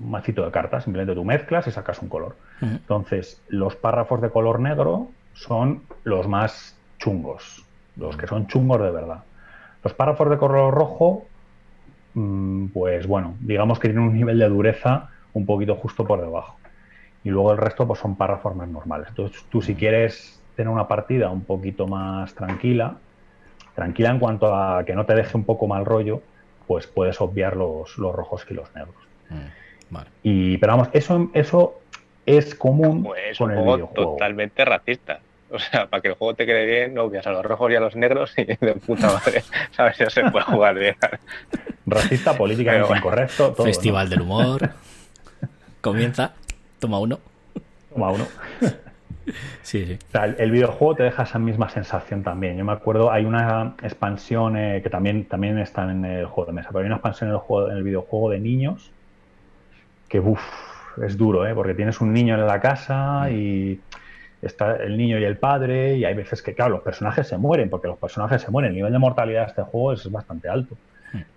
macito 0.10 0.44
de 0.44 0.52
cartas. 0.52 0.84
Simplemente 0.84 1.14
tú 1.14 1.24
mezclas 1.24 1.68
y 1.68 1.72
sacas 1.72 2.02
un 2.02 2.10
color. 2.10 2.36
Entonces, 2.62 3.42
los 3.50 3.76
párrafos 3.76 4.22
de 4.22 4.30
color 4.32 4.60
negro 4.60 5.10
son 5.34 5.84
los 6.04 6.28
más 6.28 6.76
chungos, 6.98 7.64
los 7.96 8.18
que 8.18 8.26
son 8.26 8.48
chungos 8.48 8.82
de 8.82 8.90
verdad. 8.90 9.24
Los 9.84 9.94
párrafos 9.94 10.30
de 10.30 10.38
color 10.38 10.74
rojo, 10.74 11.26
mm, 12.16 12.68
pues 12.68 13.06
bueno, 13.06 13.36
digamos 13.42 13.80
que 13.80 13.90
tienen 13.90 14.08
un 14.08 14.16
nivel 14.16 14.40
de 14.40 14.50
dureza 14.50 15.10
un 15.34 15.46
poquito 15.46 15.76
justo 15.76 16.04
por 16.06 16.20
debajo. 16.20 16.58
Y 17.24 17.30
luego 17.30 17.52
el 17.52 17.60
resto 17.60 17.86
pues 17.86 18.00
son 18.00 18.16
párrafos 18.16 18.56
más 18.56 18.68
normales. 18.68 19.10
Entonces 19.10 19.44
tú 19.50 19.62
si 19.62 19.76
quieres 19.76 20.42
tener 20.56 20.70
una 20.70 20.88
partida 20.88 21.30
un 21.30 21.44
poquito 21.44 21.86
más 21.86 22.34
tranquila, 22.34 22.96
tranquila 23.76 24.10
en 24.10 24.18
cuanto 24.18 24.56
a 24.56 24.84
que 24.84 24.96
no 24.96 25.06
te 25.06 25.14
deje 25.14 25.38
un 25.38 25.44
poco 25.44 25.68
mal 25.68 25.86
rollo, 25.86 26.24
pues 26.68 26.88
puedes 26.88 27.20
obviar 27.22 27.56
los, 27.56 27.98
los 27.98 28.14
rojos 28.14 28.46
y 28.50 28.54
los 28.54 28.74
negros. 28.76 28.96
Mm, 29.30 29.98
y, 30.24 30.58
pero 30.58 30.74
vamos, 30.74 30.90
eso, 30.94 31.30
eso 31.34 31.80
es 32.26 32.56
común 32.56 33.04
pues 33.04 33.38
con 33.38 33.52
el 33.52 33.58
videojuego. 33.62 34.12
Totalmente 34.12 34.66
racista. 34.66 35.20
O 35.50 35.60
sea, 35.60 35.88
para 35.88 36.02
que 36.02 36.10
el 36.10 36.16
juego 36.16 36.34
te 36.34 36.46
quede 36.46 36.66
bien, 36.66 36.94
no 36.94 37.04
obvias 37.04 37.26
a 37.26 37.32
los 37.32 37.46
rojos 37.46 37.72
y 37.72 37.76
a 37.76 37.80
los 37.80 37.96
negros 37.96 38.34
y 38.38 38.44
de 38.46 38.74
puta 38.86 39.08
madre, 39.08 39.44
¿sabes? 39.72 39.98
Ya 39.98 40.10
se 40.10 40.30
puede 40.30 40.46
jugar 40.46 40.76
bien. 40.76 40.96
Racista, 41.86 42.38
políticamente 42.38 42.98
incorrecto. 42.98 43.54
Todo, 43.54 43.66
Festival 43.66 44.10
del 44.10 44.22
humor. 44.22 44.72
Comienza. 45.80 46.34
Toma 46.80 47.00
uno. 47.00 47.20
Toma 47.94 48.12
uno. 48.12 48.28
Sí, 49.62 49.86
sí. 49.86 50.00
O 50.08 50.12
sea, 50.12 50.26
el, 50.26 50.52
videojuego 50.52 50.96
te 50.96 51.04
deja 51.04 51.24
esa 51.24 51.40
misma 51.40 51.70
sensación 51.70 52.24
también. 52.24 52.58
Yo 52.58 52.66
me 52.66 52.72
acuerdo, 52.72 53.12
hay 53.12 53.26
una 53.26 53.76
expansión 53.84 54.58
eh, 54.58 54.82
que 54.82 54.90
también, 54.90 55.26
también 55.26 55.58
está 55.60 55.90
en 55.92 56.06
el 56.06 56.26
juego 56.26 56.52
de 56.52 56.54
mesa, 56.54 56.70
pero 56.70 56.80
hay 56.80 56.86
una 56.86 56.96
expansión 56.96 57.30
en 57.30 57.36
el, 57.36 57.42
juego, 57.42 57.70
en 57.70 57.78
el 57.78 57.84
videojuego 57.84 58.30
de 58.30 58.40
niños 58.40 58.92
que, 60.08 60.20
uff, 60.20 60.42
es 61.04 61.18
duro, 61.18 61.46
¿eh? 61.46 61.54
Porque 61.54 61.74
tienes 61.74 62.02
un 62.02 62.14
niño 62.14 62.36
en 62.36 62.48
la 62.48 62.60
casa 62.60 63.28
mm. 63.30 63.34
y 63.34 63.80
está 64.42 64.76
el 64.78 64.98
niño 64.98 65.20
y 65.20 65.24
el 65.24 65.38
padre, 65.38 65.98
y 65.98 66.06
hay 66.06 66.14
veces 66.14 66.42
que, 66.42 66.54
claro, 66.54 66.72
los 66.72 66.82
personajes 66.82 67.28
se 67.28 67.38
mueren, 67.38 67.70
porque 67.70 67.88
los 67.88 67.98
personajes 67.98 68.42
se 68.42 68.52
mueren. 68.52 68.70
El 68.70 68.76
nivel 68.76 68.94
de 68.94 69.00
mortalidad 69.00 69.42
de 69.42 69.48
este 69.48 69.62
juego 69.64 69.94
es 69.94 70.12
bastante 70.12 70.50
alto. 70.50 70.78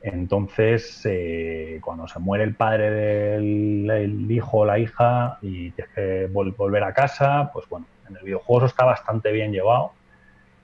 Entonces, 0.02 1.02
eh, 1.04 1.78
cuando 1.82 2.08
se 2.08 2.18
muere 2.18 2.44
el 2.44 2.54
padre 2.54 2.90
del 2.90 4.26
hijo 4.30 4.58
o 4.58 4.64
la 4.64 4.78
hija 4.78 5.38
y 5.42 5.70
tienes 5.70 5.94
que 5.94 6.28
volver 6.32 6.82
a 6.84 6.92
casa, 6.92 7.50
pues 7.52 7.68
bueno, 7.68 7.86
en 8.08 8.16
el 8.16 8.22
videojuego 8.22 8.60
eso 8.60 8.66
está 8.66 8.84
bastante 8.84 9.32
bien 9.32 9.52
llevado. 9.52 9.92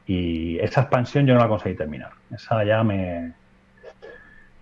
Y 0.06 0.58
esa 0.58 0.82
expansión 0.82 1.26
yo 1.26 1.34
no 1.34 1.40
la 1.40 1.48
conseguí 1.48 1.74
terminar. 1.74 2.10
Esa 2.32 2.62
ya 2.64 2.82
me, 2.84 3.32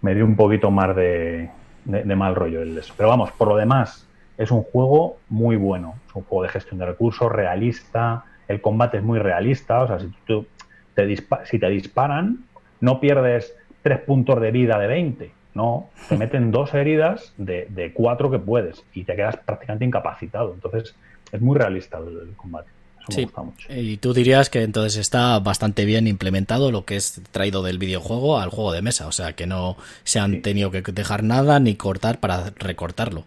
me 0.01 0.15
dio 0.15 0.25
un 0.25 0.37
poquito 0.37 0.71
más 0.71 0.95
de, 0.97 1.51
de 1.85 2.17
mal 2.17 2.35
rollo 2.35 2.63
el 2.63 2.77
eso. 2.79 2.95
Pero 2.97 3.11
vamos, 3.11 3.31
por 3.33 3.49
lo 3.49 3.57
demás, 3.57 4.09
es 4.39 4.51
un 4.51 4.63
juego 4.63 5.19
muy 5.29 5.57
bueno. 5.57 5.95
Es 6.09 6.15
un 6.15 6.23
juego 6.25 6.45
de 6.45 6.49
gestión 6.49 6.79
de 6.79 6.87
recursos, 6.87 7.31
realista. 7.31 8.25
El 8.49 8.61
combate 8.61 8.99
es 8.99 9.03
muy 9.03 9.19
realista. 9.19 9.83
O 9.83 9.87
sea, 9.87 9.99
si, 9.99 10.13
tú 10.27 10.47
te, 10.95 11.17
si 11.45 11.59
te 11.59 11.69
disparan, 11.69 12.45
no 12.81 13.01
pierdes 13.01 13.55
tres 13.85 14.01
puntos 14.01 14.41
de 14.41 14.51
vida 14.51 14.79
de 14.79 14.89
20. 14.89 15.31
No, 15.55 15.91
te 16.09 16.17
meten 16.17 16.51
dos 16.51 16.75
heridas 16.75 17.33
de, 17.37 17.69
de 17.71 17.93
cuatro 17.93 18.29
que 18.29 18.41
puedes 18.41 18.83
y 18.93 19.05
te 19.05 19.15
quedas 19.15 19.37
prácticamente 19.37 19.85
incapacitado. 19.85 20.53
Entonces, 20.53 20.97
es 21.31 21.41
muy 21.41 21.57
realista 21.57 21.99
el, 21.99 22.35
combate. 22.37 22.71
Eso 23.09 23.19
me 23.19 23.25
gusta 23.25 23.43
mucho. 23.43 23.69
Y 23.73 23.99
tú 23.99 24.15
dirías 24.15 24.49
que 24.51 24.63
entonces 24.63 24.97
está 24.97 25.39
bastante 25.39 25.85
bien 25.85 26.09
implementado 26.09 26.73
lo 26.73 26.85
que 26.85 26.97
es 26.97 27.21
traído 27.31 27.63
del 27.63 27.79
videojuego 27.79 28.39
al 28.39 28.51
juego 28.51 28.73
de 28.73 28.83
mesa. 28.83 29.07
O 29.07 29.13
sea, 29.13 29.35
que 29.35 29.47
no 29.47 29.77
se 30.03 30.19
han 30.19 30.43
tenido 30.43 30.71
que 30.71 30.81
dejar 30.81 31.23
nada 31.23 31.61
ni 31.61 31.77
cortar 31.77 32.19
para 32.19 32.51
recortarlo. 32.57 33.25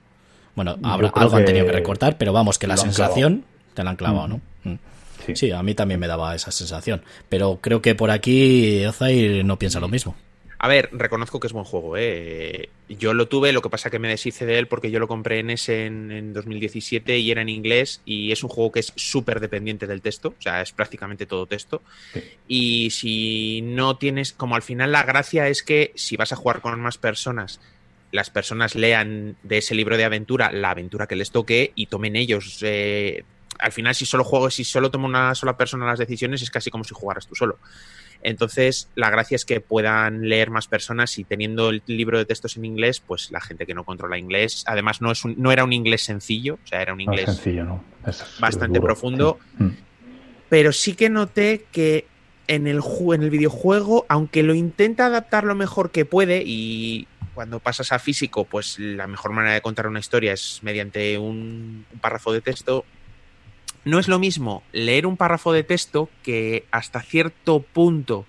Bueno, 0.55 0.77
algo 0.83 1.35
han 1.35 1.45
tenido 1.45 1.65
que 1.65 1.71
recortar, 1.71 2.17
pero 2.17 2.33
vamos, 2.33 2.57
que 2.57 2.65
la 2.65 2.77
sensación 2.77 3.45
te 3.75 3.83
la 3.83 3.91
han 3.91 3.95
clavado, 3.95 4.27
¿no? 4.27 4.41
Mm. 4.63 4.75
Sí. 5.33 5.51
a 5.51 5.61
mí 5.61 5.75
también 5.75 5.99
me 5.99 6.07
daba 6.07 6.33
esa 6.33 6.51
sensación. 6.51 7.03
Pero 7.29 7.59
creo 7.61 7.81
que 7.81 7.93
por 7.93 8.09
aquí 8.09 8.83
Ozair 8.85 9.45
no 9.45 9.59
piensa 9.59 9.79
lo 9.79 9.87
mismo. 9.87 10.15
A 10.59 10.67
ver, 10.67 10.89
reconozco 10.91 11.39
que 11.39 11.47
es 11.47 11.53
buen 11.53 11.65
juego, 11.65 11.97
¿eh? 11.97 12.69
Yo 12.89 13.13
lo 13.13 13.27
tuve, 13.27 13.51
lo 13.51 13.61
que 13.61 13.69
pasa 13.69 13.91
que 13.91 13.99
me 13.99 14.07
deshice 14.07 14.45
de 14.45 14.57
él 14.57 14.67
porque 14.67 14.89
yo 14.89 14.99
lo 14.99 15.07
compré 15.07 15.39
en 15.39 15.51
ese 15.51 15.85
en, 15.85 16.33
2017 16.33 17.19
y 17.19 17.29
era 17.29 17.41
en 17.41 17.49
inglés 17.49 18.01
y 18.05 18.31
es 18.31 18.41
un 18.43 18.49
juego 18.49 18.71
que 18.71 18.79
es 18.79 18.91
súper 18.95 19.39
dependiente 19.39 19.85
del 19.85 20.01
texto, 20.01 20.29
o 20.29 20.41
sea, 20.41 20.61
es 20.61 20.71
prácticamente 20.71 21.27
todo 21.27 21.45
texto. 21.45 21.83
Y 22.47 22.89
si 22.89 23.61
no 23.61 23.97
tienes, 23.97 24.33
como 24.33 24.55
al 24.55 24.63
final 24.63 24.91
la 24.91 25.03
gracia 25.03 25.47
es 25.47 25.61
que 25.61 25.91
si 25.95 26.17
vas 26.17 26.33
a 26.33 26.35
jugar 26.35 26.61
con 26.61 26.79
más 26.79 26.97
personas 26.97 27.59
las 28.11 28.29
personas 28.29 28.75
lean 28.75 29.35
de 29.43 29.57
ese 29.57 29.75
libro 29.75 29.97
de 29.97 30.05
aventura 30.05 30.49
la 30.51 30.71
aventura 30.71 31.07
que 31.07 31.17
les 31.17 31.31
toque 31.31 31.73
y 31.75 31.87
tomen 31.87 32.15
ellos. 32.15 32.59
Eh, 32.61 33.25
al 33.59 33.71
final, 33.71 33.95
si 33.95 34.05
solo 34.05 34.23
juego, 34.23 34.49
si 34.49 34.63
solo 34.63 34.91
toma 34.91 35.07
una 35.07 35.35
sola 35.35 35.57
persona 35.57 35.85
las 35.85 35.99
decisiones, 35.99 36.41
es 36.41 36.51
casi 36.51 36.69
como 36.69 36.83
si 36.83 36.93
jugaras 36.93 37.27
tú 37.27 37.35
solo. 37.35 37.59
Entonces, 38.27 38.89
la 38.95 39.09
gracia 39.09 39.35
es 39.35 39.45
que 39.45 39.61
puedan 39.61 40.27
leer 40.27 40.49
más 40.49 40.67
personas 40.67 41.17
y 41.17 41.23
teniendo 41.23 41.69
el 41.69 41.81
libro 41.87 42.17
de 42.17 42.25
textos 42.25 42.57
en 42.57 42.65
inglés, 42.65 42.99
pues 42.99 43.31
la 43.31 43.39
gente 43.39 43.65
que 43.65 43.73
no 43.73 43.85
controla 43.85 44.17
inglés, 44.17 44.65
además 44.67 45.01
no, 45.01 45.11
es 45.13 45.23
no 45.23 45.49
era 45.53 45.63
un 45.63 45.71
inglés 45.71 46.03
sencillo, 46.03 46.59
o 46.61 46.67
sea, 46.67 46.81
era 46.81 46.93
un 46.93 46.99
inglés 46.99 47.23
sencillo, 47.23 47.79
bastante 48.37 48.81
profundo, 48.81 49.39
mm. 49.57 49.69
pero 50.49 50.73
sí 50.73 50.93
que 50.93 51.09
noté 51.09 51.67
que 51.71 52.05
en 52.47 52.67
el, 52.67 52.81
en 53.13 53.23
el 53.23 53.29
videojuego, 53.29 54.05
aunque 54.09 54.43
lo 54.43 54.53
intenta 54.53 55.05
adaptar 55.05 55.45
lo 55.45 55.55
mejor 55.55 55.91
que 55.91 56.03
puede 56.03 56.43
y 56.45 57.07
cuando 57.33 57.59
pasas 57.59 57.93
a 57.93 57.99
físico, 57.99 58.43
pues 58.43 58.77
la 58.77 59.07
mejor 59.07 59.31
manera 59.31 59.53
de 59.53 59.61
contar 59.61 59.87
una 59.87 59.99
historia 59.99 60.33
es 60.33 60.59
mediante 60.63 61.17
un, 61.17 61.85
párrafo 62.01 62.33
de 62.33 62.41
texto. 62.41 62.83
No 63.87 63.99
es 63.99 64.09
lo 64.09 64.19
mismo 64.19 64.63
leer 64.73 65.05
un 65.07 65.15
párrafo 65.15 65.53
de 65.53 65.63
texto 65.63 66.09
que 66.21 66.65
hasta 66.71 67.01
cierto 67.01 67.61
punto 67.61 68.25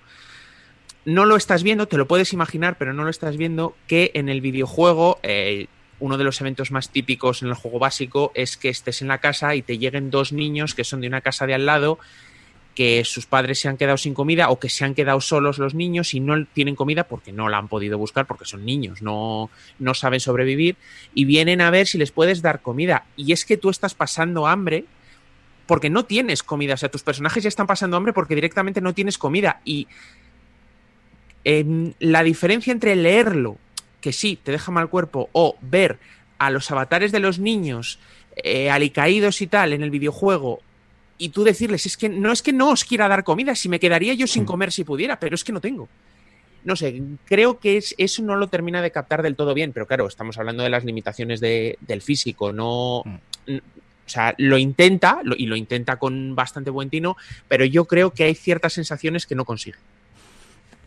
no 1.05 1.27
lo 1.27 1.35
estás 1.35 1.65
viendo, 1.65 1.89
te 1.89 1.97
lo 1.97 2.07
puedes 2.07 2.33
imaginar, 2.33 2.79
pero 2.79 2.93
no 2.93 3.03
lo 3.03 3.11
estás 3.11 3.37
viendo, 3.37 3.75
que 3.89 4.13
en 4.15 4.29
el 4.29 4.41
videojuego, 4.41 5.19
eh, 5.25 5.67
uno 5.99 6.17
de 6.17 6.23
los 6.23 6.41
eventos 6.41 6.71
más 6.71 6.91
típicos 6.91 7.43
en 7.43 7.49
el 7.49 7.55
juego 7.55 7.81
básico 7.81 8.31
es 8.37 8.57
que 8.57 8.69
estés 8.69 9.03
en 9.03 9.09
la 9.09 9.19
casa 9.19 9.57
y 9.57 9.63
te 9.63 9.79
lleguen 9.79 10.13
dos 10.13 10.33
niños 10.33 10.77
que 10.77 10.85
son 10.85 11.01
de 11.01 11.09
una 11.09 11.23
casa 11.23 11.45
de 11.45 11.55
al 11.55 11.67
lado 11.67 11.99
que 12.77 13.03
sus 13.05 13.27
padres 13.27 13.59
se 13.59 13.67
han 13.67 13.77
quedado 13.77 13.97
sin 13.97 14.15
comida 14.15 14.51
o 14.51 14.61
que 14.61 14.69
se 14.69 14.85
han 14.85 14.95
quedado 14.95 15.21
solos 15.21 15.59
los 15.59 15.75
niños 15.75 16.15
y 16.15 16.21
no 16.21 16.47
tienen 16.47 16.77
comida 16.77 17.03
porque 17.03 17.33
no 17.33 17.49
la 17.49 17.59
han 17.59 17.67
podido 17.67 17.99
buscar 17.99 18.29
porque 18.29 18.45
son 18.45 18.65
niños, 18.65 19.03
no, 19.03 19.51
no 19.81 19.95
saben 19.95 20.21
sobrevivir 20.21 20.77
y 21.15 21.25
vienen 21.25 21.61
a 21.61 21.71
ver 21.71 21.89
si 21.89 21.99
les 21.99 22.13
puedes 22.13 22.43
dar 22.43 22.63
comida. 22.63 23.07
Y 23.17 23.33
es 23.33 23.45
que 23.45 23.57
tú 23.57 23.71
estás 23.71 23.95
pasando 23.95 24.47
hambre 24.47 24.85
porque 25.69 25.91
no 25.91 26.07
tienes 26.07 26.43
comida, 26.43 26.75
o 26.75 26.77
sea, 26.79 26.89
tus 26.89 27.03
personajes 27.03 27.43
ya 27.43 27.49
están 27.49 27.67
pasando 27.67 27.99
hambre 27.99 28.15
porque 28.15 28.35
directamente 28.35 28.81
no 28.81 28.95
tienes 28.95 29.19
comida 29.19 29.61
y 29.67 29.87
la 31.45 32.23
diferencia 32.23 32.73
entre 32.73 32.97
leerlo, 32.97 33.59
que 34.01 34.13
sí, 34.13 34.39
te 34.43 34.51
deja 34.51 34.73
mal 34.73 34.89
cuerpo, 34.89 35.29
o 35.33 35.57
ver 35.61 35.99
a 36.39 36.51
los 36.51 36.71
avatares 36.71 37.13
de 37.13 37.21
los 37.21 37.39
niños 37.39 37.99
eh, 38.37 38.71
alicaídos 38.71 39.43
y 39.43 39.47
tal 39.47 39.75
en 39.75 39.83
el 39.83 39.91
videojuego 39.91 40.61
y 41.19 41.29
tú 41.31 41.45
decirles, 41.45 41.85
es 41.85 41.99
que 41.99 42.09
no 42.09 42.33
es 42.33 42.43
que 42.43 42.53
no 42.55 42.71
os 42.71 42.85
quiera 42.85 43.07
dar 43.07 43.23
comida, 43.23 43.55
si 43.55 43.69
me 43.69 43.81
quedaría 43.81 44.15
yo 44.15 44.27
sin 44.27 44.45
mm. 44.45 44.47
comer 44.47 44.73
si 44.73 44.85
pudiera, 44.85 45.21
pero 45.21 45.35
es 45.35 45.45
que 45.45 45.53
no 45.53 45.61
tengo. 45.61 45.89
No 46.65 46.77
sé, 46.77 47.03
creo 47.27 47.59
que 47.59 47.77
es, 47.77 47.95
eso 47.99 48.23
no 48.23 48.37
lo 48.37 48.49
termina 48.49 48.81
de 48.81 48.91
captar 48.91 49.23
del 49.23 49.37
todo 49.37 49.53
bien, 49.53 49.73
pero 49.73 49.87
claro, 49.87 50.07
estamos 50.07 50.39
hablando 50.39 50.63
de 50.63 50.71
las 50.71 50.85
limitaciones 50.85 51.41
de, 51.41 51.77
del 51.83 52.01
físico, 52.01 52.55
no... 52.55 53.03
O 54.09 54.11
sea, 54.11 54.35
lo 54.39 54.57
intenta 54.57 55.21
y 55.37 55.45
lo 55.45 55.55
intenta 55.55 55.97
con 55.97 56.35
bastante 56.35 56.71
buen 56.71 56.89
tino, 56.89 57.17
pero 57.47 57.67
yo 57.67 57.85
creo 57.85 58.11
que 58.11 58.25
hay 58.25 58.35
ciertas 58.35 58.73
sensaciones 58.73 59.27
que 59.27 59.35
no 59.35 59.45
consigue. 59.45 59.77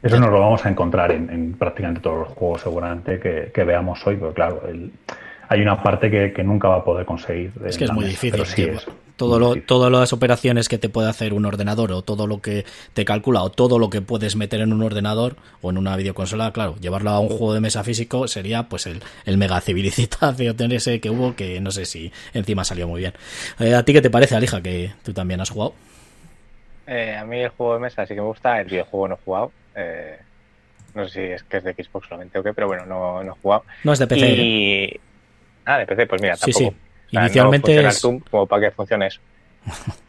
Eso 0.01 0.19
nos 0.19 0.31
lo 0.31 0.39
vamos 0.39 0.65
a 0.65 0.69
encontrar 0.69 1.11
en, 1.11 1.53
prácticamente 1.53 2.01
todos 2.01 2.27
los 2.27 2.29
juegos 2.29 2.61
seguramente 2.61 3.19
que, 3.19 3.63
veamos 3.63 4.05
hoy, 4.07 4.15
porque 4.15 4.33
claro, 4.33 4.63
hay 5.47 5.61
una 5.61 5.83
parte 5.83 6.09
que, 6.09 6.43
nunca 6.43 6.67
va 6.67 6.77
a 6.77 6.83
poder 6.83 7.05
conseguir. 7.05 7.51
Es 7.63 7.77
que 7.77 7.83
es 7.83 7.91
muy 7.91 8.05
difícil. 8.05 8.79
Todo 9.15 9.39
lo, 9.39 9.55
todas 9.61 9.91
las 9.91 10.13
operaciones 10.13 10.69
que 10.69 10.77
te 10.77 10.89
puede 10.89 11.09
hacer 11.09 11.33
un 11.33 11.45
ordenador 11.45 11.91
o 11.91 12.01
todo 12.01 12.27
lo 12.27 12.41
que 12.41 12.65
te 12.93 13.05
calcula 13.05 13.43
o 13.43 13.51
todo 13.51 13.79
lo 13.79 13.89
que 13.89 14.01
puedes 14.01 14.35
meter 14.35 14.61
en 14.61 14.73
un 14.73 14.83
ordenador 14.83 15.35
o 15.61 15.69
en 15.69 15.77
una 15.77 15.95
videoconsola, 15.95 16.51
claro, 16.51 16.75
llevarlo 16.79 17.11
a 17.11 17.19
un 17.19 17.29
juego 17.29 17.53
de 17.53 17.61
mesa 17.61 17.83
físico 17.83 18.27
sería 18.27 18.69
pues 18.69 18.87
el, 18.87 19.01
el 19.25 19.37
mega 19.37 19.61
civilizatación 19.61 20.71
ese 20.71 20.99
que 20.99 21.09
hubo 21.09 21.35
que 21.35 21.59
no 21.61 21.71
sé 21.71 21.85
si 21.85 22.11
encima 22.33 22.63
salió 22.63 22.87
muy 22.87 23.01
bien. 23.01 23.13
Eh, 23.59 23.75
¿A 23.75 23.83
ti 23.83 23.93
qué 23.93 24.01
te 24.01 24.09
parece, 24.09 24.35
Alija, 24.35 24.61
que 24.61 24.91
tú 25.03 25.13
también 25.13 25.41
has 25.41 25.49
jugado? 25.49 25.73
Eh, 26.87 27.15
a 27.15 27.25
mí 27.25 27.39
el 27.39 27.49
juego 27.49 27.75
de 27.75 27.79
mesa 27.79 28.05
sí 28.05 28.13
que 28.13 28.21
me 28.21 28.27
gusta, 28.27 28.59
el 28.59 28.67
videojuego 28.67 29.07
no 29.07 29.15
he 29.15 29.17
jugado. 29.23 29.51
Eh, 29.75 30.17
no 30.93 31.07
sé 31.07 31.11
si 31.13 31.31
es 31.33 31.43
que 31.43 31.57
es 31.57 31.63
de 31.63 31.73
Xbox 31.73 32.07
solamente 32.07 32.37
o 32.39 32.43
qué, 32.43 32.53
pero 32.53 32.67
bueno, 32.67 32.85
no, 32.85 33.23
no 33.23 33.31
he 33.31 33.35
jugado. 33.41 33.63
No 33.83 33.93
es 33.93 33.99
de 33.99 34.07
PC. 34.07 34.27
Y... 34.29 34.99
Ah, 35.65 35.77
de 35.77 35.85
PC, 35.85 36.07
pues 36.07 36.21
mira, 36.21 36.35
tampoco. 36.35 36.59
Sí, 36.59 36.65
sí. 36.65 36.75
Inicialmente 37.11 37.87
es... 37.87 38.01
como 38.01 38.47
para 38.47 38.69
que 38.69 38.71
funcione 38.71 39.07
eso. 39.07 39.19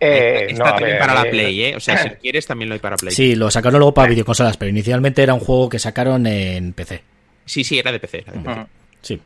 Eh, 0.00 0.48
Está 0.50 0.74
también 0.74 0.98
para 0.98 1.14
la 1.14 1.22
Play, 1.30 1.64
¿eh? 1.64 1.76
O 1.76 1.80
sea, 1.80 1.96
si 1.96 2.10
quieres 2.20 2.46
también 2.46 2.68
lo 2.68 2.74
hay 2.74 2.80
para 2.80 2.96
Play. 2.96 3.14
Sí, 3.14 3.34
lo 3.36 3.50
sacaron 3.50 3.78
luego 3.78 3.94
para 3.94 4.08
videoconsolas, 4.08 4.56
pero 4.58 4.68
inicialmente 4.68 5.22
era 5.22 5.32
un 5.32 5.40
juego 5.40 5.68
que 5.70 5.78
sacaron 5.78 6.26
en 6.26 6.74
PC. 6.74 7.02
Sí, 7.46 7.64
sí, 7.64 7.78
era 7.78 7.90
de 7.90 8.00
PC. 8.00 8.18
Era 8.18 8.32
de 8.32 8.38
PC. 8.40 8.66
Sí. 9.00 9.22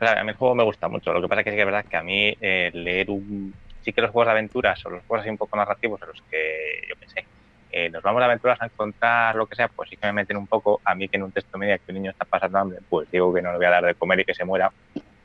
a 0.00 0.22
mí 0.24 0.30
el 0.30 0.36
juego 0.36 0.54
me 0.54 0.64
gusta 0.64 0.88
mucho. 0.88 1.12
Lo 1.12 1.22
que 1.22 1.28
pasa 1.28 1.40
es 1.40 1.44
que 1.46 1.58
es 1.58 1.64
verdad 1.64 1.84
que 1.88 1.96
a 1.96 2.02
mí 2.02 2.36
eh, 2.40 2.70
leer 2.74 3.10
un... 3.10 3.54
Sí 3.82 3.92
que 3.92 4.02
los 4.02 4.10
juegos 4.10 4.26
de 4.26 4.32
aventuras 4.32 4.84
o 4.84 4.90
los 4.90 5.02
juegos 5.04 5.22
así 5.22 5.30
un 5.30 5.38
poco 5.38 5.56
narrativos 5.56 6.02
en 6.02 6.08
los 6.08 6.22
que, 6.30 6.82
yo 6.90 6.94
qué 7.00 7.08
sé, 7.08 7.24
eh, 7.70 7.88
nos 7.88 8.02
vamos 8.02 8.20
de 8.20 8.24
aventuras 8.26 8.60
a 8.60 8.66
encontrar 8.66 9.34
lo 9.34 9.46
que 9.46 9.54
sea, 9.54 9.68
pues 9.68 9.88
sí 9.88 9.96
que 9.96 10.06
me 10.08 10.12
meten 10.12 10.36
un 10.36 10.46
poco. 10.46 10.80
A 10.84 10.94
mí 10.94 11.08
que 11.08 11.16
en 11.16 11.22
un 11.22 11.32
texto 11.32 11.56
media 11.56 11.78
que 11.78 11.84
un 11.92 11.94
niño 11.94 12.10
está 12.10 12.24
pasando 12.24 12.58
hambre, 12.58 12.78
pues 12.88 13.10
digo 13.10 13.32
que 13.32 13.40
no 13.40 13.52
le 13.52 13.56
voy 13.56 13.66
a 13.66 13.70
dar 13.70 13.84
de 13.84 13.94
comer 13.94 14.20
y 14.20 14.24
que 14.24 14.34
se 14.34 14.44
muera. 14.44 14.70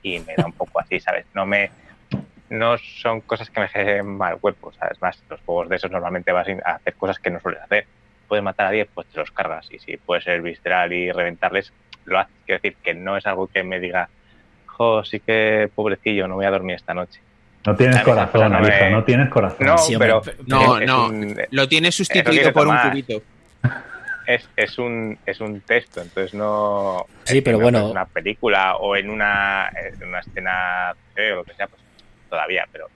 Y 0.04 0.20
me 0.20 0.36
da 0.36 0.46
un 0.46 0.54
poco 0.54 0.80
así, 0.80 1.00
¿sabes? 1.00 1.26
No 1.34 1.46
me 1.46 1.72
no 2.54 2.78
son 2.78 3.22
cosas 3.22 3.50
que 3.50 3.60
me 3.60 3.68
generen 3.68 4.16
mal 4.16 4.38
cuerpo, 4.38 4.72
¿sabes? 4.74 5.02
Más, 5.02 5.22
los 5.28 5.42
juegos 5.42 5.70
de 5.70 5.76
esos 5.78 5.90
normalmente 5.90 6.32
vas 6.32 6.48
a 6.48 6.72
hacer 6.76 6.94
cosas 6.94 7.18
que 7.18 7.32
no 7.32 7.40
sueles 7.40 7.62
hacer. 7.64 7.88
Puedes 8.28 8.44
matar 8.44 8.68
a 8.68 8.72
10, 8.72 8.90
pues 8.94 9.08
te 9.08 9.18
los 9.18 9.32
cargas. 9.32 9.68
Y 9.72 9.80
si 9.80 9.98
puedes 9.98 10.24
ser 10.24 10.42
visceral 10.42 10.94
y 10.94 11.12
reventarles, 11.12 11.74
lo 12.06 12.20
haces. 12.20 12.36
Quiero 12.46 12.62
decir 12.62 12.78
que 12.84 12.94
no 12.94 13.18
es 13.18 13.26
algo 13.26 13.48
que 13.48 13.64
me 13.64 13.80
diga, 13.80 14.08
jo, 14.68 15.04
sí 15.04 15.20
que 15.20 15.70
pobrecillo, 15.74 16.28
no 16.28 16.36
voy 16.36 16.46
a 16.46 16.52
dormir 16.52 16.76
esta 16.76 16.94
noche. 16.94 17.20
No 17.66 17.76
tienes 17.76 18.02
corazón, 18.02 18.52
no, 18.52 18.90
no 18.90 19.04
tienes 19.04 19.30
corazón. 19.30 19.66
No, 19.66 19.76
pero, 19.98 20.22
no, 20.46 20.80
no, 20.80 21.12
lo 21.50 21.68
tienes 21.68 21.96
sustituido 21.96 22.52
por 22.54 22.68
un 22.68 22.78
cubito. 22.78 23.22
Es, 24.26 24.48
es, 24.56 24.78
un, 24.78 25.18
es 25.26 25.40
un 25.42 25.62
texto, 25.62 26.02
entonces 26.02 26.34
no. 26.34 27.06
Sí, 27.26 27.42
pero 27.42 27.60
bueno. 27.60 27.80
En 27.80 27.92
una 27.92 28.06
película 28.06 28.78
o 28.78 28.96
en 28.96 29.10
una, 29.10 29.70
en 29.76 30.08
una 30.08 30.20
escena 30.20 30.96
o 31.16 31.36
lo 31.36 31.44
que 31.44 31.54
sea, 31.54 31.68
pues 31.68 31.82
todavía, 32.30 32.68
pero 32.72 32.88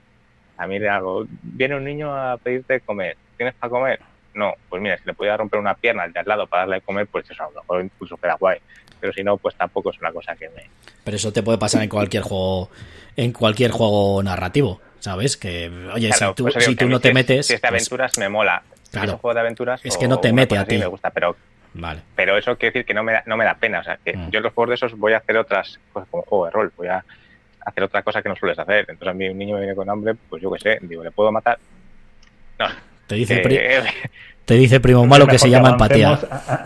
a 0.56 0.66
mí 0.66 0.78
le 0.78 0.88
hago. 0.88 1.26
Viene 1.42 1.76
un 1.76 1.84
niño 1.84 2.14
a 2.14 2.36
pedirte 2.38 2.80
comer, 2.80 3.16
¿tienes 3.36 3.54
para 3.54 3.70
comer? 3.70 4.00
No, 4.34 4.54
pues 4.68 4.80
mira, 4.80 4.96
si 4.98 5.04
le 5.04 5.14
pudiera 5.14 5.36
romper 5.36 5.58
una 5.58 5.74
pierna 5.74 6.04
al 6.04 6.12
de 6.12 6.20
al 6.20 6.26
lado 6.26 6.46
para 6.46 6.62
darle 6.62 6.76
a 6.76 6.80
comer, 6.80 7.06
pues 7.06 7.28
eso 7.30 7.42
a 7.42 7.50
lo 7.50 7.60
mejor 7.60 7.84
incluso 7.84 8.16
queda 8.16 8.34
guay. 8.34 8.58
Pero 9.00 9.12
si 9.12 9.22
no, 9.22 9.36
pues 9.36 9.54
tampoco 9.54 9.90
es 9.90 9.98
una 9.98 10.12
cosa 10.12 10.36
que 10.36 10.48
me. 10.50 10.68
Pero 11.04 11.16
eso 11.16 11.32
te 11.32 11.42
puede 11.42 11.58
pasar 11.58 11.82
en 11.82 11.88
cualquier 11.88 12.22
juego 12.22 12.70
en 13.18 13.32
cualquier 13.32 13.72
juego 13.72 14.22
narrativo, 14.22 14.80
¿sabes? 15.00 15.36
Que, 15.36 15.68
oye, 15.92 16.12
si 16.12 16.24
tú, 16.34 16.48
si 16.56 16.76
tú 16.76 16.88
no 16.88 17.00
te 17.00 17.12
metes... 17.12 17.48
Si 17.48 17.54
es 17.54 17.60
de 17.60 17.68
pues 17.68 17.82
aventuras 17.82 18.16
me 18.16 18.28
mola. 18.28 18.62
Claro. 18.90 19.08
es 19.08 19.12
un 19.14 19.18
juego 19.18 19.34
de 19.34 19.40
aventuras... 19.40 19.80
Es 19.84 19.96
que 19.96 20.08
no 20.08 20.18
te 20.18 20.32
mete 20.32 20.56
a 20.56 20.64
ti. 20.64 20.78
Me 20.78 20.86
gusta, 20.86 21.10
pero... 21.10 21.36
Vale. 21.74 22.00
Pero 22.16 22.36
eso 22.36 22.56
quiere 22.56 22.72
decir 22.72 22.86
que 22.86 22.94
no 22.94 23.02
me 23.02 23.12
da, 23.12 23.22
no 23.26 23.36
me 23.36 23.44
da 23.44 23.54
pena. 23.54 23.80
O 23.80 23.84
sea, 23.84 23.98
que 24.02 24.16
mm. 24.16 24.30
yo 24.30 24.38
en 24.38 24.44
los 24.44 24.54
juegos 24.54 24.70
de 24.70 24.74
esos 24.74 24.98
voy 24.98 25.12
a 25.12 25.18
hacer 25.18 25.36
otras 25.36 25.78
cosas 25.92 26.08
como 26.10 26.22
juego 26.22 26.44
de 26.46 26.50
rol. 26.50 26.72
Voy 26.76 26.88
a 26.88 27.04
hacer 27.60 27.84
otra 27.84 28.02
cosa 28.02 28.22
que 28.22 28.28
no 28.28 28.36
sueles 28.36 28.58
hacer. 28.58 28.86
Entonces 28.88 29.08
a 29.08 29.14
mí 29.14 29.28
un 29.28 29.38
niño 29.38 29.54
me 29.54 29.60
viene 29.60 29.76
con 29.76 29.88
hambre, 29.88 30.14
pues 30.28 30.42
yo 30.42 30.50
qué 30.52 30.58
sé, 30.58 30.78
digo, 30.82 31.04
¿le 31.04 31.10
puedo 31.10 31.30
matar? 31.30 31.58
No. 32.58 32.66
Te 33.06 33.14
dice, 33.14 33.42
eh, 33.44 33.82
te 34.48 34.54
dice 34.54 34.80
primo 34.80 35.06
malo 35.06 35.26
que 35.26 35.38
se 35.38 35.50
llama 35.50 35.70
empatía. 35.72 36.18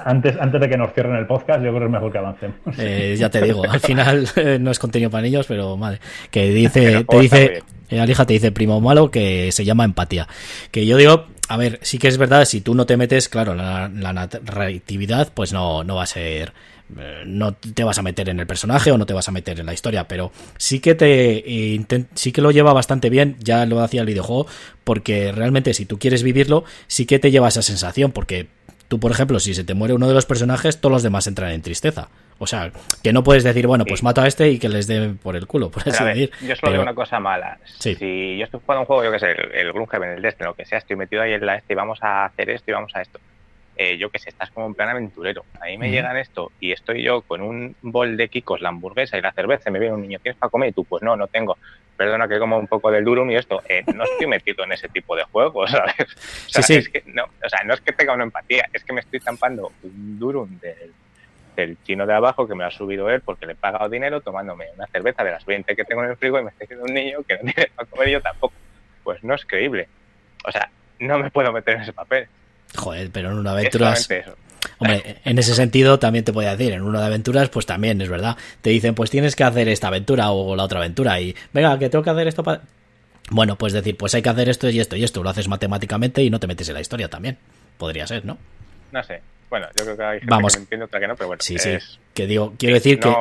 Antes, 0.05 0.37
antes 0.41 0.61
de 0.61 0.69
que 0.69 0.77
nos 0.77 0.93
cierren 0.93 1.17
el 1.17 1.27
podcast, 1.27 1.61
yo 1.65 1.71
creo 1.71 1.81
que 1.81 1.85
es 1.87 1.91
mejor 1.91 2.13
que 2.13 2.19
avancemos. 2.19 2.57
Eh, 2.79 3.17
ya 3.19 3.29
te 3.29 3.43
digo, 3.43 3.65
al 3.69 3.81
final 3.81 4.29
eh, 4.37 4.59
no 4.61 4.71
es 4.71 4.79
contenido 4.79 5.11
para 5.11 5.23
niños, 5.23 5.47
pero 5.49 5.77
madre, 5.77 5.99
que 6.31 6.51
dice, 6.51 7.03
te 7.03 7.19
dice, 7.19 7.45
eh, 7.45 7.63
Alija 8.01 8.27
te 8.27 8.35
dice 8.35 8.53
primo 8.53 8.81
malo 8.81 9.11
que 9.11 9.53
se 9.53 9.65
llama 9.65 9.85
empatía. 9.85 10.29
Que 10.71 10.87
yo 10.87 10.97
digo, 10.97 11.27
a 11.49 11.57
ver, 11.57 11.79
sí 11.83 11.99
que 11.99 12.09
es 12.09 12.19
verdad, 12.19 12.45
si 12.45 12.61
tú 12.61 12.75
no 12.75 12.87
te 12.87 12.97
metes, 12.97 13.29
claro, 13.29 13.55
la, 13.55 13.89
la 13.89 14.13
narratividad, 14.13 15.33
pues 15.33 15.53
no, 15.53 15.85
no 15.85 15.97
va 15.97 16.05
a 16.05 16.07
ser 16.07 16.53
eh, 16.99 17.23
no 17.27 17.55
te 17.55 17.85
vas 17.85 17.99
a 17.99 18.03
meter 18.03 18.29
en 18.29 18.41
el 18.41 18.47
personaje 18.47 18.91
o 18.91 18.99
no 18.99 19.07
te 19.07 19.15
vas 19.15 19.29
a 19.29 19.33
meter 19.33 19.59
en 19.59 19.67
la 19.67 19.73
historia, 19.73 20.09
pero 20.09 20.33
sí 20.59 20.81
que 20.81 20.95
te 20.95 21.75
eh, 21.75 22.07
sí 22.15 22.33
que 22.33 22.43
lo 22.43 22.51
lleva 22.51 22.73
bastante 22.73 23.09
bien, 23.09 23.37
ya 23.41 23.65
lo 23.67 23.81
hacía 23.81 24.01
el 24.03 24.07
videojuego, 24.07 24.47
porque 24.85 25.33
realmente 25.33 25.75
si 25.75 25.87
tú 25.87 25.99
quieres 25.99 26.23
vivirlo, 26.23 26.65
sí 26.89 27.07
que 27.07 27.19
te 27.19 27.31
lleva 27.31 27.49
esa 27.49 27.63
sensación, 27.63 28.13
porque 28.13 28.49
tú, 28.89 29.01
por 29.01 29.11
ejemplo, 29.11 29.41
si 29.41 29.55
se 29.55 29.65
te 29.65 29.75
muere 29.75 29.95
uno 29.95 30.09
de 30.09 30.15
los 30.15 30.27
personajes, 30.27 30.81
todos 30.81 30.93
los 30.93 31.03
demás 31.03 31.27
entran 31.27 31.53
en 31.53 31.63
tristeza. 31.63 32.09
O 32.43 32.47
sea, 32.47 32.73
que 33.05 33.13
no 33.13 33.23
puedes 33.23 33.45
decir, 33.45 33.69
bueno, 33.69 33.85
pues 33.85 34.03
mato 34.03 34.21
a 34.21 34.27
este 34.27 34.51
y 34.51 34.59
que 34.59 34.69
les 34.69 34.89
dé 34.89 35.15
por 35.23 35.37
el 35.37 35.47
culo, 35.47 35.71
por 35.71 35.89
así 35.89 36.05
decir. 36.05 36.33
Yo 36.43 36.57
solo 36.57 36.73
digo 36.73 36.83
una 36.83 36.95
cosa 36.95 37.21
mala. 37.21 37.59
Si 37.79 38.37
yo 38.37 38.45
estoy 38.45 38.61
jugando 38.61 38.81
un 38.81 38.87
juego, 38.87 39.05
yo 39.05 39.13
que 39.13 39.21
sé, 39.21 39.31
el, 39.31 39.53
el 39.53 39.73
Gloomhaven, 39.73 40.11
el 40.11 40.23
Destiny, 40.23 40.49
lo 40.49 40.55
que 40.55 40.65
sea, 40.65 40.79
estoy 40.79 40.97
metido 40.97 41.23
ahí 41.23 41.35
en 41.35 41.47
la 41.47 41.55
este 41.55 41.75
y 41.75 41.77
vamos 41.77 42.03
a 42.03 42.25
hacer 42.25 42.51
esto 42.51 42.71
y 42.73 42.75
vamos 42.75 42.91
a 42.97 43.03
esto 43.03 43.21
eh, 43.77 43.97
yo 43.97 44.11
que 44.11 44.19
sé, 44.19 44.29
estás 44.29 44.51
como 44.51 44.67
en 44.67 44.75
plan 44.75 44.91
aventurero. 44.91 45.45
A 45.61 45.67
mí 45.67 45.79
me 45.79 45.91
llegan 45.91 46.17
esto 46.17 46.53
y 46.61 46.73
estoy 46.73 47.03
yo 47.03 47.23
con 47.23 47.41
un 47.41 47.75
bol 47.81 48.17
de 48.17 48.29
Kikos, 48.29 48.61
la 48.61 48.69
hamburguesa 48.69 49.17
y 49.17 49.23
la 49.23 49.33
cerveza, 49.33 49.71
y 49.71 49.73
me 49.73 49.79
viene 49.79 49.95
un 49.95 50.03
niño, 50.03 50.19
¿tienes 50.23 50.39
para 50.39 50.51
comer? 50.51 50.69
Y 50.71 50.73
tú, 50.73 50.85
pues 50.85 51.03
no, 51.03 51.17
no 51.17 51.27
tengo. 51.27 51.57
Perdona 51.97 52.29
que 52.29 52.39
como 52.39 52.59
un 52.59 52.67
poco 52.67 52.91
del 52.91 53.05
durum 53.05 53.31
y 53.31 53.37
esto. 53.37 53.63
Eh, 53.69 53.83
no 53.95 54.05
estoy 54.05 54.27
metido 54.27 54.65
en 54.65 54.73
ese 54.73 54.89
tipo 54.89 55.17
de 55.17 55.25
juegos, 55.25 55.71
¿sabes? 55.73 55.95
O 56.49 56.63
sea, 56.63 56.77
Es 56.77 56.89
que, 56.89 57.03
no, 57.07 57.25
o 57.25 57.49
sea, 57.49 57.65
no 57.65 57.73
es 57.75 57.81
que 57.81 57.93
tenga 57.93 58.13
una 58.13 58.25
empatía, 58.25 58.69
es 58.73 58.85
que 58.85 58.93
me 58.93 59.01
estoy 59.01 59.21
tampando 59.21 59.73
un 59.83 60.19
durum 60.19 60.59
del, 60.61 60.93
del 61.57 61.77
chino 61.85 62.07
de 62.07 62.15
abajo 62.15 62.47
que 62.47 62.55
me 62.55 62.63
lo 62.63 62.69
ha 62.69 62.71
subido 62.71 63.11
él 63.11 63.21
porque 63.21 63.47
le 63.47 63.53
he 63.53 63.57
pagado 63.57 63.89
dinero 63.89 64.21
tomándome 64.21 64.67
una 64.75 64.87
cerveza 64.87 65.23
de 65.25 65.33
las 65.33 65.45
20 65.45 65.77
que 65.77 65.85
tengo 65.85 66.03
en 66.05 66.11
el 66.11 66.17
frigo 66.17 66.39
y 66.39 66.45
me 66.45 66.51
está 66.51 66.65
diciendo 66.65 66.85
un 66.87 66.95
niño 66.95 67.23
que 67.23 67.35
no 67.35 67.41
tiene 67.53 67.71
para 67.75 67.89
comer 67.89 68.09
yo 68.11 68.21
tampoco. 68.21 68.55
Pues 69.05 69.23
no 69.25 69.35
es 69.35 69.45
creíble. 69.45 69.89
O 70.45 70.53
sea, 70.53 70.71
no 70.99 71.19
me 71.19 71.31
puedo 71.31 71.53
meter 71.53 71.77
en 71.77 71.83
ese 71.83 71.93
papel. 71.93 72.27
Joder, 72.77 73.11
pero 73.13 73.31
en 73.31 73.39
una 73.39 73.53
aventura. 73.53 73.95
Hombre, 74.79 75.21
en 75.25 75.39
ese 75.39 75.55
sentido 75.55 75.99
también 75.99 76.25
te 76.25 76.33
voy 76.33 76.47
a 76.47 76.57
decir, 76.57 76.73
en 76.73 76.83
una 76.83 77.01
de 77.01 77.07
aventuras, 77.07 77.49
pues 77.49 77.67
también 77.67 78.01
es 78.01 78.09
verdad. 78.09 78.37
Te 78.61 78.71
dicen, 78.71 78.95
pues 78.95 79.11
tienes 79.11 79.37
que 79.37 79.45
hacer 79.45 79.69
esta 79.69 79.89
aventura 79.89 80.31
o 80.31 80.57
la 80.57 80.65
otra 80.65 80.79
aventura 80.79 81.21
y, 81.21 81.35
venga, 81.53 81.79
que 81.79 81.89
tengo 81.89 82.03
que 82.03 82.11
hacer 82.11 82.29
esto 82.29 82.43
para... 82.43 82.63
Bueno, 83.31 83.57
pues 83.57 83.73
decir, 83.73 83.97
pues 83.97 84.15
hay 84.15 84.23
que 84.23 84.29
hacer 84.29 84.49
esto 84.49 84.69
y 84.69 84.81
esto 84.81 84.97
y 84.97 85.05
esto, 85.05 85.23
lo 85.23 85.31
haces 85.31 85.49
matemáticamente 85.49 86.23
y 86.23 86.31
no 86.31 86.41
te 86.41 86.47
metes 86.47 86.69
en 86.69 86.75
la 86.75 86.81
historia 86.81 87.09
también. 87.09 87.39
Podría 87.79 88.07
ser, 88.07 88.25
¿no? 88.25 88.39
No 88.91 89.03
sé. 89.03 89.23
Bueno, 89.53 89.67
yo 89.77 89.85
creo 89.85 89.97
que 89.99 90.03
hay 90.03 90.19
gente 90.21 90.31
Vamos. 90.31 90.55
que 90.55 90.63
entiende, 90.63 90.87
otra 90.87 90.99
que 90.99 91.07
no, 91.07 91.15
pero 91.15 91.27
bueno. 91.27 91.43
Sí, 91.43 91.59
sí. 91.59 91.77
Que 92.15 92.27
digo, 92.27 92.55
quiero 92.57 92.75
decir 92.75 92.99
que, 92.99 93.15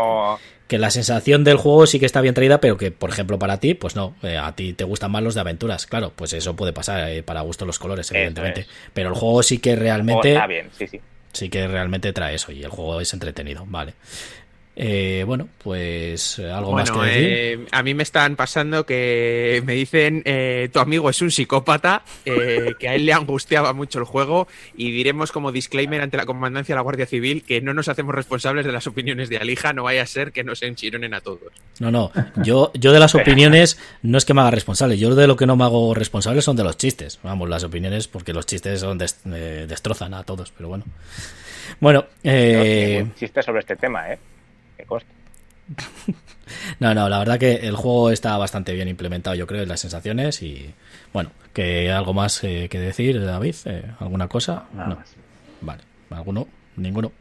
que 0.66 0.78
la 0.78 0.90
sensación 0.90 1.44
del 1.44 1.58
juego 1.58 1.86
sí 1.88 2.00
que 2.00 2.06
está 2.06 2.22
bien 2.22 2.34
traída, 2.34 2.62
pero 2.62 2.78
que, 2.78 2.90
por 2.90 3.10
ejemplo, 3.10 3.38
para 3.38 3.60
ti, 3.60 3.74
pues 3.74 3.98
no, 3.98 4.16
eh, 4.24 4.38
a 4.38 4.54
ti 4.54 4.72
te 4.72 4.86
gustan 4.86 5.12
más 5.12 5.24
los 5.24 5.36
de 5.36 5.42
aventuras, 5.42 5.88
claro, 5.88 6.14
pues 6.16 6.32
eso 6.32 6.56
puede 6.56 6.72
pasar, 6.72 7.10
eh, 7.10 7.22
para 7.22 7.42
gusto 7.42 7.66
los 7.66 7.80
colores, 7.80 8.10
evidentemente. 8.12 8.66
Pero 8.94 9.10
el 9.10 9.16
juego 9.16 9.44
sí 9.44 9.58
que 9.58 9.76
realmente... 9.76 10.32
está 10.32 10.48
bien, 10.48 10.70
sí, 10.72 10.88
sí. 10.88 11.02
Sí 11.34 11.50
que 11.50 11.68
realmente 11.68 12.14
trae 12.14 12.36
eso 12.36 12.54
y 12.54 12.64
el 12.64 12.70
juego 12.70 13.02
es 13.02 13.12
entretenido, 13.12 13.66
vale. 13.68 13.96
Eh, 14.74 15.24
bueno, 15.28 15.50
pues 15.62 16.40
eh, 16.40 16.50
algo 16.50 16.72
más 16.72 16.90
que 16.90 17.00
decir. 17.00 17.28
eh, 17.30 17.60
a 17.72 17.84
mí 17.84 17.94
me 17.94 18.04
están 18.04 18.38
pasando 18.38 18.86
que 18.86 19.62
me 19.66 19.74
dicen 19.74 20.22
eh, 20.24 20.70
tu 20.72 20.80
amigo 20.80 21.10
es 21.10 21.22
un 21.22 21.30
psicópata, 21.30 22.04
eh, 22.24 22.74
que 22.80 22.88
a 22.88 22.96
él 22.96 23.06
le 23.06 23.12
angustiaba 23.14 23.74
mucho 23.74 24.00
el 24.00 24.06
juego 24.06 24.48
y 24.76 24.92
diremos 24.92 25.34
como 25.34 25.52
disclaimer 25.52 26.02
ante 26.02 26.16
la 26.16 26.26
comandancia 26.26 26.74
de 26.74 26.78
la 26.78 26.84
Guardia 26.84 27.06
Civil 27.06 27.44
que 27.44 27.60
no 27.60 27.74
nos 27.74 27.90
hacemos 27.90 28.16
responsables 28.16 28.66
de 28.66 28.72
las 28.72 28.88
opiniones 28.88 29.28
de 29.30 29.38
Alija, 29.38 29.74
no 29.74 29.84
vaya 29.84 30.04
a 30.04 30.06
ser 30.08 30.32
que 30.32 30.44
nos 30.46 30.64
enchironen 30.64 31.14
a 31.14 31.20
todos. 31.22 31.52
No, 31.80 31.92
no. 31.92 32.12
Yo, 32.42 32.72
yo 32.74 32.94
de 32.94 33.00
las 33.00 33.14
opiniones 33.14 33.78
no 34.04 34.18
es 34.18 34.24
que 34.26 34.34
me 34.34 34.40
haga 34.42 34.52
responsable. 34.52 34.98
Yo 34.98 35.14
de 35.16 35.28
lo 35.28 35.36
que 35.36 35.48
no 35.48 35.58
me 35.58 35.66
hago 35.66 35.94
responsable 35.94 36.42
son 36.42 36.56
de 36.56 36.64
los 36.64 36.78
chistes. 36.78 37.20
Vamos, 37.24 37.50
las 37.50 37.64
opiniones, 37.66 38.08
porque 38.08 38.32
los 38.34 38.46
chistes 38.46 38.80
son 38.80 38.98
des- 38.98 39.20
eh, 39.26 39.66
destrozan 39.68 40.14
a 40.14 40.24
todos, 40.24 40.52
pero 40.56 40.70
bueno. 40.70 40.86
Bueno, 41.80 42.06
eh, 42.24 43.06
chiste 43.16 43.42
sobre 43.44 43.60
este 43.60 43.76
tema, 43.76 44.12
¿eh? 44.12 44.20
No, 46.80 46.94
no, 46.94 47.08
la 47.08 47.20
verdad 47.20 47.40
que 47.40 47.54
el 47.54 47.76
juego 47.76 48.12
está 48.12 48.38
bastante 48.38 48.74
bien 48.74 48.88
implementado, 48.90 49.36
yo 49.36 49.48
creo, 49.48 49.64
en 49.64 49.70
las 49.70 49.80
sensaciones 49.80 50.42
y 50.42 50.74
bueno, 51.14 51.32
que 51.54 51.92
algo 51.92 52.14
más 52.14 52.44
eh, 52.44 52.68
que 52.70 52.80
decir, 52.80 53.24
David, 53.24 53.56
Eh, 53.66 53.84
alguna 54.00 54.28
cosa. 54.28 54.66
Nada 54.74 54.90
No. 54.90 54.96
más. 54.98 55.16
Vale, 55.62 55.82
alguno, 56.10 56.48
ninguno. 56.76 57.12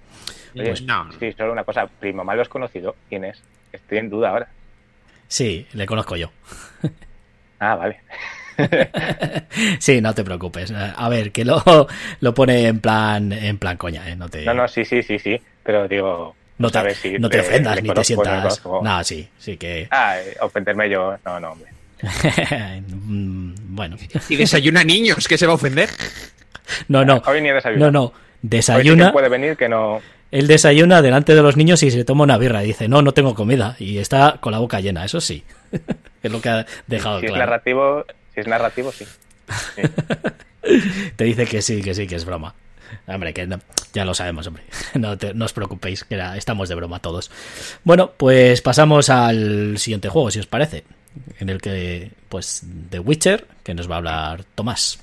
Oye, 0.55 0.65
Pues 0.65 0.83
no. 0.83 1.11
Sí, 1.21 1.33
solo 1.33 1.53
una 1.53 1.63
cosa. 1.65 1.87
Primo 1.87 2.25
Malo 2.25 2.43
es 2.43 2.49
conocido. 2.49 2.97
¿Quién 3.09 3.25
es? 3.25 3.41
Estoy 3.73 3.99
en 3.99 4.11
duda 4.11 4.31
ahora. 4.31 4.49
Sí, 5.29 5.67
le 5.75 5.87
conozco 5.87 6.17
yo. 6.17 6.31
Ah, 7.61 7.77
vale. 7.77 8.01
Sí, 9.79 10.01
no 10.01 10.15
te 10.15 10.23
preocupes. 10.25 10.71
A 10.73 11.09
ver, 11.09 11.33
que 11.33 11.45
lo, 11.45 11.63
lo 12.21 12.35
pone 12.35 12.67
en 12.67 12.81
plan, 12.81 13.33
en 13.33 13.59
plan 13.59 13.77
coña, 13.77 14.09
¿eh? 14.09 14.17
No 14.17 14.29
te, 14.29 14.45
No, 14.45 14.53
no, 14.55 14.69
sí, 14.69 14.85
sí, 14.85 15.03
sí, 15.03 15.19
sí. 15.19 15.41
Pero 15.63 15.87
digo. 15.89 16.35
No 16.61 16.71
te, 16.71 16.95
si 16.95 17.19
no 17.19 17.29
te 17.29 17.37
le- 17.39 17.43
ofendas 17.43 17.75
le 17.77 17.83
ni 17.83 17.89
te 17.89 17.95
conozco, 17.95 18.15
no 18.17 18.25
sientas. 18.25 18.59
conozco. 18.61 18.85
Nada, 18.85 19.05
sí, 19.05 19.29
sí 19.39 19.57
que. 19.57 19.89
Ah, 19.91 20.19
eh, 20.21 20.37
ofenderme 20.41 20.89
yo. 20.89 21.17
No, 21.25 21.41
no, 21.41 21.53
hombre. 21.53 21.71
Bueno, 23.73 23.97
Y 24.29 24.37
desayuna 24.37 24.85
niños, 24.85 25.27
que 25.29 25.39
se 25.39 25.47
va 25.47 25.53
a 25.53 25.55
ofender. 25.57 25.89
no, 26.89 27.05
no, 27.05 27.23
Hoy 27.27 27.41
ni 27.41 27.49
he 27.49 27.55
desayunado. 27.55 27.91
no, 27.93 28.01
no. 28.01 28.05
Hoy 28.07 28.13
sí 28.13 28.49
que 28.51 28.57
Desayuna, 28.57 29.13
puede 29.13 29.29
venir 29.29 29.57
que 29.57 29.69
no. 29.69 30.01
él 30.31 30.47
desayuna 30.47 31.03
delante 31.03 31.35
de 31.35 31.43
los 31.43 31.57
niños 31.59 31.83
y 31.83 31.91
se 31.91 32.05
toma 32.05 32.25
una 32.25 32.39
birra 32.39 32.65
y 32.65 32.69
dice, 32.69 32.89
no, 32.89 33.03
no 33.03 33.13
tengo 33.13 33.35
comida. 33.35 33.77
Y 33.79 33.99
está 33.99 34.39
con 34.41 34.53
la 34.53 34.59
boca 34.61 34.81
llena, 34.81 35.05
eso 35.05 35.21
sí. 35.21 35.45
es 36.23 36.33
lo 36.33 36.41
que 36.41 36.49
ha 36.49 36.67
dejado 36.87 37.21
Si 37.21 37.27
es 37.27 37.33
claro. 37.33 37.47
narrativo, 37.51 38.05
si 38.35 38.41
es 38.41 38.47
narrativo, 38.47 38.93
sí. 38.93 39.05
Sí. 39.77 39.83
Te 41.17 41.25
dice 41.25 41.47
que 41.47 41.61
sí, 41.63 41.83
que 41.83 41.95
sí, 41.95 42.07
que 42.07 42.17
es 42.17 42.25
broma. 42.25 42.55
Hombre, 43.07 43.33
que 43.35 43.47
no- 43.47 43.61
ya 43.93 44.05
lo 44.05 44.15
sabemos, 44.15 44.47
hombre. 44.47 44.63
No, 44.95 45.45
os 45.45 45.53
preocupéis, 45.53 46.05
que 46.05 46.21
estamos 46.37 46.69
de 46.69 46.75
broma 46.75 47.01
todos. 47.01 47.31
Bueno, 47.85 48.13
pues 48.17 48.61
pasamos 48.63 49.11
al 49.11 49.79
siguiente 49.79 50.09
juego, 50.09 50.31
si 50.31 50.39
os 50.39 50.47
parece. 50.47 50.85
En 51.39 51.49
el 51.49 51.61
que, 51.61 52.13
pues, 52.29 52.63
The 52.91 53.01
Witcher, 53.01 53.47
que 53.65 53.75
nos 53.75 53.91
va 53.91 53.95
a 53.95 53.99
hablar 53.99 54.45
Tomás. 54.55 55.01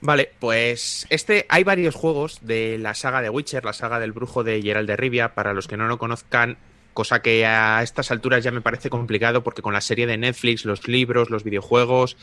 Vale, 0.00 0.32
pues 0.38 1.06
este 1.08 1.46
hay 1.48 1.64
varios 1.64 1.94
juegos 1.94 2.38
de 2.42 2.76
la 2.78 2.94
saga 2.94 3.22
de 3.22 3.30
Witcher, 3.30 3.64
la 3.64 3.72
saga 3.72 4.00
del 4.00 4.12
brujo 4.12 4.44
de 4.44 4.60
Geralt 4.60 4.86
de 4.88 4.96
Rivia, 4.96 5.34
para 5.34 5.54
los 5.54 5.66
que 5.66 5.76
no 5.78 5.86
lo 5.86 5.96
conozcan, 5.98 6.58
cosa 6.92 7.22
que 7.22 7.46
a 7.46 7.82
estas 7.82 8.10
alturas 8.10 8.44
ya 8.44 8.50
me 8.50 8.60
parece 8.60 8.90
complicado 8.90 9.42
porque 9.42 9.62
con 9.62 9.72
la 9.72 9.80
serie 9.80 10.06
de 10.06 10.18
Netflix, 10.18 10.64
los 10.66 10.86
libros, 10.88 11.30
los 11.30 11.42
videojuegos, 11.44 12.18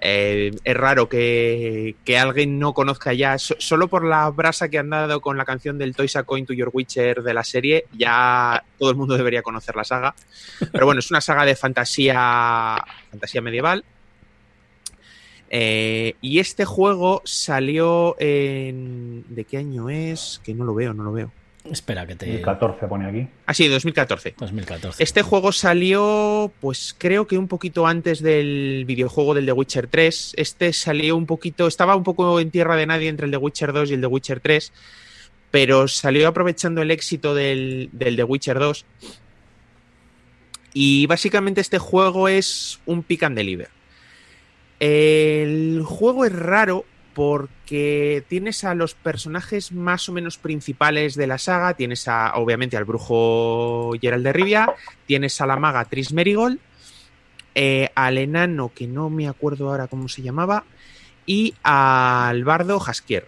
eh, 0.00 0.50
es 0.64 0.76
raro 0.76 1.08
que, 1.08 1.96
que 2.04 2.18
alguien 2.18 2.58
no 2.58 2.74
conozca 2.74 3.12
ya, 3.14 3.38
so- 3.38 3.56
solo 3.58 3.88
por 3.88 4.04
la 4.04 4.28
brasa 4.30 4.68
que 4.68 4.78
han 4.78 4.90
dado 4.90 5.20
con 5.20 5.36
la 5.36 5.44
canción 5.44 5.78
del 5.78 5.94
Toys 5.96 6.16
a 6.16 6.22
Coin 6.24 6.44
to 6.46 6.52
Your 6.52 6.70
Witcher 6.72 7.22
de 7.22 7.34
la 7.34 7.44
serie, 7.44 7.86
ya 7.92 8.62
todo 8.78 8.90
el 8.90 8.96
mundo 8.96 9.16
debería 9.16 9.42
conocer 9.42 9.74
la 9.76 9.84
saga. 9.84 10.14
Pero 10.72 10.86
bueno, 10.86 10.98
es 10.98 11.10
una 11.10 11.20
saga 11.20 11.44
de 11.44 11.56
fantasía, 11.56 12.84
fantasía 13.10 13.40
medieval. 13.40 13.84
Eh, 15.48 16.14
y 16.20 16.40
este 16.40 16.64
juego 16.64 17.22
salió 17.24 18.16
en... 18.18 19.24
¿De 19.28 19.44
qué 19.44 19.58
año 19.58 19.88
es? 19.88 20.40
Que 20.44 20.54
no 20.54 20.64
lo 20.64 20.74
veo, 20.74 20.92
no 20.92 21.04
lo 21.04 21.12
veo. 21.12 21.30
Espera, 21.70 22.06
que 22.06 22.14
te... 22.14 22.36
El 22.36 22.42
14 22.42 22.86
pone 22.86 23.06
aquí. 23.06 23.28
Ah, 23.46 23.54
sí, 23.54 23.68
2014. 23.68 24.34
2014. 24.38 25.02
Este 25.02 25.22
juego 25.22 25.52
salió, 25.52 26.52
pues 26.60 26.94
creo 26.96 27.26
que 27.26 27.38
un 27.38 27.48
poquito 27.48 27.86
antes 27.86 28.22
del 28.22 28.84
videojuego 28.86 29.34
del 29.34 29.46
The 29.46 29.52
Witcher 29.52 29.86
3. 29.86 30.34
Este 30.36 30.72
salió 30.72 31.16
un 31.16 31.26
poquito, 31.26 31.66
estaba 31.66 31.96
un 31.96 32.04
poco 32.04 32.40
en 32.40 32.50
tierra 32.50 32.76
de 32.76 32.86
nadie 32.86 33.08
entre 33.08 33.26
el 33.26 33.32
The 33.32 33.38
Witcher 33.38 33.72
2 33.72 33.90
y 33.90 33.94
el 33.94 34.00
The 34.00 34.06
Witcher 34.06 34.40
3, 34.40 34.72
pero 35.50 35.88
salió 35.88 36.28
aprovechando 36.28 36.82
el 36.82 36.90
éxito 36.90 37.34
del, 37.34 37.90
del 37.92 38.16
The 38.16 38.24
Witcher 38.24 38.58
2. 38.58 38.84
Y 40.74 41.06
básicamente 41.06 41.60
este 41.60 41.78
juego 41.78 42.28
es 42.28 42.80
un 42.86 43.02
pick 43.02 43.22
and 43.22 43.36
deliver. 43.36 43.68
El 44.78 45.82
juego 45.84 46.26
es 46.26 46.32
raro 46.32 46.84
porque 47.16 48.24
tienes 48.28 48.62
a 48.64 48.74
los 48.74 48.92
personajes 48.92 49.72
más 49.72 50.06
o 50.10 50.12
menos 50.12 50.36
principales 50.36 51.14
de 51.14 51.26
la 51.26 51.38
saga. 51.38 51.72
Tienes 51.72 52.08
a, 52.08 52.34
obviamente 52.34 52.76
al 52.76 52.84
brujo 52.84 53.94
Geralt 53.98 54.22
de 54.22 54.34
Rivia, 54.34 54.74
tienes 55.06 55.40
a 55.40 55.46
la 55.46 55.56
maga 55.56 55.86
Tris 55.86 56.12
Merigold, 56.12 56.58
eh, 57.54 57.88
al 57.94 58.18
enano 58.18 58.70
que 58.74 58.86
no 58.86 59.08
me 59.08 59.28
acuerdo 59.28 59.70
ahora 59.70 59.86
cómo 59.86 60.10
se 60.10 60.20
llamaba, 60.20 60.64
y 61.24 61.54
al 61.62 62.44
bardo 62.44 62.78
Jaskier. 62.80 63.26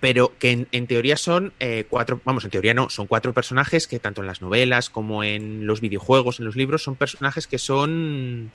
Pero 0.00 0.36
que 0.36 0.50
en, 0.50 0.68
en 0.72 0.88
teoría 0.88 1.16
son 1.16 1.52
eh, 1.60 1.84
cuatro, 1.88 2.20
vamos, 2.24 2.42
en 2.44 2.50
teoría 2.50 2.74
no, 2.74 2.90
son 2.90 3.06
cuatro 3.06 3.32
personajes 3.32 3.86
que 3.86 4.00
tanto 4.00 4.20
en 4.20 4.26
las 4.26 4.42
novelas 4.42 4.90
como 4.90 5.22
en 5.22 5.64
los 5.64 5.80
videojuegos, 5.80 6.40
en 6.40 6.46
los 6.46 6.56
libros, 6.56 6.82
son 6.82 6.96
personajes 6.96 7.46
que 7.46 7.58
son 7.58 8.50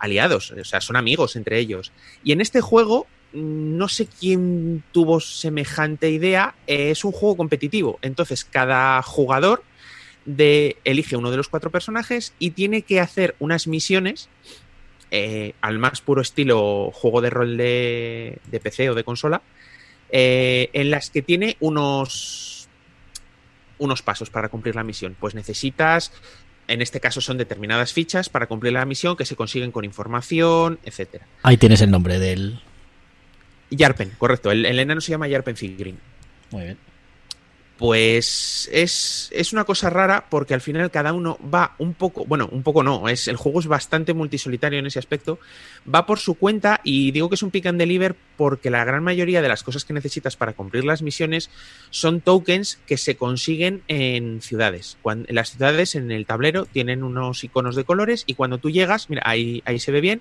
aliados, 0.00 0.50
o 0.50 0.64
sea, 0.64 0.80
son 0.80 0.96
amigos 0.96 1.36
entre 1.36 1.58
ellos. 1.58 1.92
Y 2.24 2.32
en 2.32 2.40
este 2.40 2.60
juego, 2.60 3.06
no 3.32 3.88
sé 3.88 4.06
quién 4.06 4.82
tuvo 4.92 5.20
semejante 5.20 6.10
idea, 6.10 6.56
es 6.66 7.04
un 7.04 7.12
juego 7.12 7.36
competitivo. 7.36 7.98
Entonces, 8.02 8.44
cada 8.44 9.00
jugador 9.02 9.62
elige 10.26 11.16
uno 11.16 11.30
de 11.30 11.36
los 11.36 11.48
cuatro 11.48 11.70
personajes 11.70 12.34
y 12.38 12.50
tiene 12.50 12.82
que 12.82 13.00
hacer 13.00 13.36
unas 13.38 13.66
misiones 13.66 14.28
eh, 15.10 15.54
al 15.60 15.78
más 15.78 16.00
puro 16.00 16.22
estilo 16.22 16.90
juego 16.92 17.20
de 17.20 17.30
rol 17.30 17.56
de, 17.56 18.38
de 18.46 18.60
PC 18.60 18.90
o 18.90 18.94
de 18.94 19.04
consola, 19.04 19.42
eh, 20.10 20.70
en 20.72 20.90
las 20.90 21.10
que 21.10 21.22
tiene 21.22 21.56
unos, 21.60 22.68
unos 23.78 24.02
pasos 24.02 24.30
para 24.30 24.48
cumplir 24.48 24.76
la 24.76 24.84
misión. 24.84 25.16
Pues 25.18 25.34
necesitas 25.34 26.12
en 26.70 26.82
este 26.82 27.00
caso 27.00 27.20
son 27.20 27.36
determinadas 27.36 27.92
fichas 27.92 28.28
para 28.28 28.46
cumplir 28.46 28.72
la 28.72 28.84
misión 28.84 29.16
que 29.16 29.24
se 29.24 29.36
consiguen 29.36 29.72
con 29.72 29.84
información, 29.84 30.78
etcétera. 30.84 31.26
Ahí 31.42 31.56
tienes 31.56 31.80
el 31.80 31.90
nombre 31.90 32.18
del... 32.18 32.60
Yarpen, 33.70 34.12
correcto. 34.18 34.50
El, 34.50 34.64
el 34.66 34.78
enano 34.78 35.00
se 35.00 35.10
llama 35.10 35.28
Yarpen 35.28 35.56
Figrin. 35.56 35.98
Muy 36.50 36.64
bien. 36.64 36.78
Pues 37.80 38.68
es, 38.74 39.30
es 39.32 39.54
una 39.54 39.64
cosa 39.64 39.88
rara 39.88 40.26
porque 40.28 40.52
al 40.52 40.60
final 40.60 40.90
cada 40.90 41.14
uno 41.14 41.38
va 41.42 41.76
un 41.78 41.94
poco, 41.94 42.26
bueno, 42.26 42.46
un 42.52 42.62
poco 42.62 42.82
no, 42.82 43.08
es, 43.08 43.26
el 43.26 43.36
juego 43.36 43.58
es 43.58 43.68
bastante 43.68 44.12
multisolitario 44.12 44.78
en 44.78 44.84
ese 44.84 44.98
aspecto, 44.98 45.38
va 45.92 46.04
por 46.04 46.18
su 46.18 46.34
cuenta 46.34 46.82
y 46.84 47.10
digo 47.10 47.30
que 47.30 47.36
es 47.36 47.42
un 47.42 47.50
pick 47.50 47.64
and 47.64 47.78
deliver 47.78 48.16
porque 48.36 48.68
la 48.68 48.84
gran 48.84 49.02
mayoría 49.02 49.40
de 49.40 49.48
las 49.48 49.62
cosas 49.62 49.86
que 49.86 49.94
necesitas 49.94 50.36
para 50.36 50.52
cumplir 50.52 50.84
las 50.84 51.00
misiones 51.00 51.48
son 51.88 52.20
tokens 52.20 52.78
que 52.86 52.98
se 52.98 53.16
consiguen 53.16 53.82
en 53.88 54.42
ciudades. 54.42 54.98
Cuando, 55.00 55.30
en 55.30 55.36
las 55.36 55.52
ciudades 55.52 55.94
en 55.94 56.10
el 56.10 56.26
tablero 56.26 56.66
tienen 56.66 57.02
unos 57.02 57.42
iconos 57.44 57.76
de 57.76 57.84
colores 57.84 58.24
y 58.26 58.34
cuando 58.34 58.58
tú 58.58 58.68
llegas, 58.68 59.08
mira, 59.08 59.22
ahí, 59.24 59.62
ahí 59.64 59.78
se 59.78 59.90
ve 59.90 60.02
bien, 60.02 60.20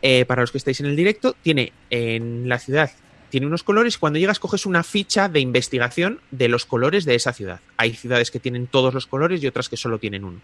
eh, 0.00 0.26
para 0.26 0.42
los 0.42 0.52
que 0.52 0.58
estáis 0.58 0.78
en 0.78 0.86
el 0.86 0.94
directo, 0.94 1.34
tiene 1.42 1.72
en 1.90 2.48
la 2.48 2.60
ciudad 2.60 2.92
tiene 3.34 3.48
unos 3.48 3.64
colores 3.64 3.96
y 3.96 3.98
cuando 3.98 4.20
llegas 4.20 4.38
coges 4.38 4.64
una 4.64 4.84
ficha 4.84 5.28
de 5.28 5.40
investigación 5.40 6.20
de 6.30 6.46
los 6.46 6.64
colores 6.64 7.04
de 7.04 7.16
esa 7.16 7.32
ciudad. 7.32 7.58
Hay 7.76 7.94
ciudades 7.94 8.30
que 8.30 8.38
tienen 8.38 8.68
todos 8.68 8.94
los 8.94 9.08
colores 9.08 9.42
y 9.42 9.48
otras 9.48 9.68
que 9.68 9.76
solo 9.76 9.98
tienen 9.98 10.22
uno. 10.22 10.38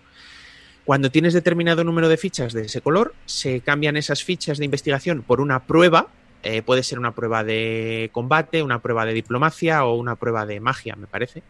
Cuando 0.84 1.08
tienes 1.12 1.32
determinado 1.32 1.84
número 1.84 2.08
de 2.08 2.16
fichas 2.16 2.52
de 2.52 2.62
ese 2.62 2.80
color, 2.80 3.14
se 3.26 3.60
cambian 3.60 3.96
esas 3.96 4.24
fichas 4.24 4.58
de 4.58 4.64
investigación 4.64 5.22
por 5.22 5.40
una 5.40 5.66
prueba. 5.68 6.08
Eh, 6.42 6.62
puede 6.62 6.82
ser 6.82 6.98
una 6.98 7.14
prueba 7.14 7.44
de 7.44 8.10
combate, 8.10 8.60
una 8.60 8.82
prueba 8.82 9.06
de 9.06 9.12
diplomacia 9.12 9.84
o 9.84 9.94
una 9.94 10.16
prueba 10.16 10.44
de 10.44 10.58
magia, 10.58 10.96
me 10.96 11.06
parece. 11.06 11.44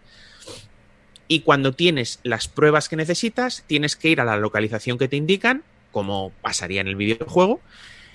Y 1.26 1.40
cuando 1.40 1.72
tienes 1.72 2.20
las 2.22 2.48
pruebas 2.48 2.90
que 2.90 2.96
necesitas, 2.96 3.64
tienes 3.66 3.96
que 3.96 4.10
ir 4.10 4.20
a 4.20 4.26
la 4.26 4.36
localización 4.36 4.98
que 4.98 5.08
te 5.08 5.16
indican, 5.16 5.62
como 5.90 6.32
pasaría 6.42 6.82
en 6.82 6.88
el 6.88 6.96
videojuego, 6.96 7.62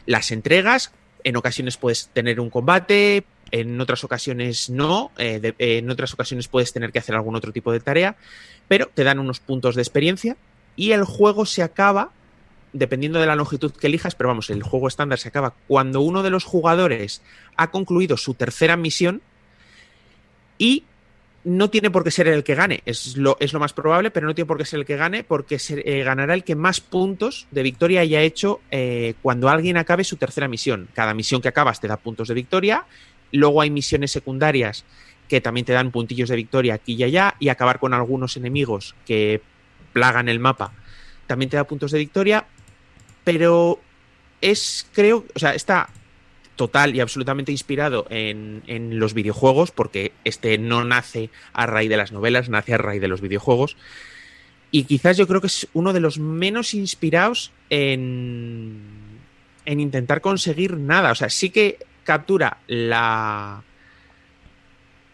las 0.06 0.30
entregas, 0.30 0.92
en 1.26 1.36
ocasiones 1.36 1.76
puedes 1.76 2.08
tener 2.14 2.40
un 2.40 2.52
combate, 2.52 3.26
en 3.52 3.82
otras 3.82 4.04
ocasiones 4.04 4.70
no, 4.70 5.12
eh, 5.18 5.54
en 5.58 5.90
otras 5.90 6.14
ocasiones 6.14 6.48
puedes 6.48 6.72
tener 6.72 6.92
que 6.92 7.00
hacer 7.00 7.16
algún 7.16 7.36
otro 7.36 7.52
tipo 7.52 7.72
de 7.72 7.80
tarea, 7.80 8.16
pero 8.68 8.90
te 8.94 9.04
dan 9.04 9.18
unos 9.20 9.40
puntos 9.40 9.76
de 9.76 9.82
experiencia 9.82 10.38
y 10.76 10.92
el 10.92 11.04
juego 11.04 11.48
se 11.48 11.64
acaba, 11.64 12.12
dependiendo 12.74 13.20
de 13.20 13.26
la 13.26 13.36
longitud 13.36 13.72
que 13.72 13.88
elijas, 13.88 14.14
pero 14.14 14.30
vamos, 14.30 14.52
el 14.52 14.62
juego 14.62 14.88
estándar 14.88 15.18
se 15.18 15.30
acaba 15.30 15.56
cuando 15.68 16.02
uno 16.02 16.22
de 16.22 16.30
los 16.30 16.44
jugadores 16.44 17.24
ha 17.58 17.72
concluido 17.72 18.18
su 18.18 18.36
tercera 18.36 18.78
misión 18.78 19.24
y 20.60 20.84
no 21.46 21.70
tiene 21.70 21.92
por 21.92 22.04
qué 22.04 22.12
ser 22.12 22.28
el 22.28 22.44
que 22.44 22.56
gane, 22.56 22.82
es 22.86 23.16
lo, 23.18 23.38
es 23.40 23.54
lo 23.54 23.60
más 23.60 23.72
probable, 23.72 24.12
pero 24.12 24.28
no 24.28 24.36
tiene 24.36 24.48
por 24.48 24.58
qué 24.58 24.66
ser 24.66 24.80
el 24.80 24.86
que 24.86 24.98
gane 24.98 25.24
porque 25.24 25.58
eh, 25.70 26.04
ganará 26.04 26.34
el 26.34 26.44
que 26.44 26.56
más 26.56 26.82
puntos 26.82 27.48
de 27.52 27.64
victoria 27.64 28.02
haya 28.02 28.22
hecho 28.22 28.62
eh, 28.72 29.14
cuando 29.22 29.48
alguien 29.48 29.78
acabe 29.78 30.04
su 30.04 30.18
tercera 30.18 30.48
misión. 30.48 30.90
Cada 30.94 31.14
misión 31.14 31.42
que 31.42 31.48
acabas 31.48 31.80
te 31.80 31.88
da 31.88 31.98
puntos 31.98 32.28
de 32.28 32.34
victoria, 32.34 32.86
luego 33.32 33.62
hay 33.62 33.70
misiones 33.70 34.12
secundarias 34.12 34.86
que 35.30 35.40
también 35.40 35.66
te 35.66 35.74
dan 35.74 35.92
puntillos 35.92 36.30
de 36.30 36.36
victoria 36.36 36.74
aquí 36.74 36.94
y 36.96 37.04
allá, 37.04 37.36
y 37.40 37.50
acabar 37.50 37.80
con 37.80 37.94
algunos 37.94 38.38
enemigos 38.38 38.96
que 39.06 39.42
plagan 39.94 40.30
el 40.30 40.40
mapa 40.40 40.74
también 41.28 41.50
te 41.50 41.58
da 41.58 41.64
puntos 41.64 41.92
de 41.92 42.00
victoria, 42.00 42.46
pero 43.24 43.80
es, 44.42 44.88
creo, 44.94 45.26
o 45.34 45.40
sea, 45.40 45.54
está 45.54 45.90
total 46.56 46.96
y 46.96 47.00
absolutamente 47.00 47.52
inspirado 47.52 48.06
en, 48.10 48.64
en, 48.68 49.00
los 49.00 49.14
videojuegos, 49.14 49.72
porque 49.72 50.12
este 50.24 50.58
no 50.58 50.84
nace 50.84 51.30
a 51.54 51.66
raíz 51.66 51.90
de 51.90 51.98
las 51.98 52.12
novelas, 52.12 52.50
nace 52.50 52.74
a 52.74 52.78
raíz 52.78 53.02
de 53.02 53.08
los 53.08 53.22
videojuegos. 53.22 53.78
Y 54.72 54.84
quizás 54.84 55.18
yo 55.18 55.28
creo 55.28 55.42
que 55.42 55.48
es 55.48 55.68
uno 55.74 55.94
de 55.94 56.00
los 56.00 56.20
menos 56.20 56.74
inspirados 56.74 57.52
en, 57.70 58.80
en 59.66 59.80
intentar 59.80 60.22
conseguir 60.22 60.78
nada. 60.78 61.12
O 61.12 61.16
sea, 61.16 61.30
sí 61.30 61.50
que 61.50 61.78
captura 62.04 62.58
la, 62.68 63.64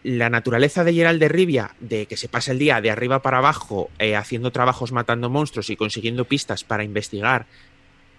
la 0.02 0.30
naturaleza 0.30 0.84
de 0.84 0.94
Gerald 0.94 1.20
de 1.20 1.28
Rivia, 1.28 1.74
de 1.80 2.06
que 2.06 2.16
se 2.16 2.28
pasa 2.28 2.52
el 2.52 2.58
día 2.58 2.80
de 2.80 2.90
arriba 2.90 3.22
para 3.22 3.38
abajo 3.38 3.90
eh, 3.98 4.16
haciendo 4.16 4.50
trabajos 4.50 4.92
matando 4.92 5.30
monstruos 5.30 5.70
y 5.70 5.76
consiguiendo 5.76 6.24
pistas 6.24 6.64
para 6.64 6.84
investigar 6.84 7.46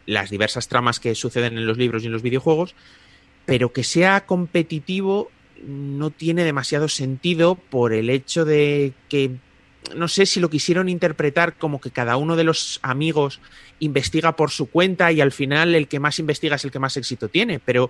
las 0.05 0.29
diversas 0.29 0.67
tramas 0.67 0.99
que 0.99 1.15
suceden 1.15 1.57
en 1.57 1.65
los 1.65 1.77
libros 1.77 2.03
y 2.03 2.07
en 2.07 2.11
los 2.11 2.21
videojuegos, 2.21 2.75
pero 3.45 3.73
que 3.73 3.83
sea 3.83 4.25
competitivo 4.25 5.31
no 5.65 6.09
tiene 6.09 6.43
demasiado 6.43 6.87
sentido 6.87 7.55
por 7.55 7.93
el 7.93 8.09
hecho 8.09 8.45
de 8.45 8.93
que 9.09 9.31
no 9.95 10.07
sé 10.07 10.25
si 10.25 10.39
lo 10.39 10.49
quisieron 10.49 10.89
interpretar 10.89 11.57
como 11.57 11.81
que 11.81 11.91
cada 11.91 12.17
uno 12.17 12.35
de 12.35 12.43
los 12.43 12.79
amigos 12.83 13.39
investiga 13.79 14.35
por 14.35 14.51
su 14.51 14.67
cuenta 14.67 15.11
y 15.11 15.21
al 15.21 15.31
final 15.31 15.75
el 15.75 15.87
que 15.87 15.99
más 15.99 16.19
investiga 16.19 16.55
es 16.55 16.65
el 16.65 16.71
que 16.71 16.79
más 16.79 16.95
éxito 16.97 17.27
tiene, 17.27 17.59
pero 17.59 17.89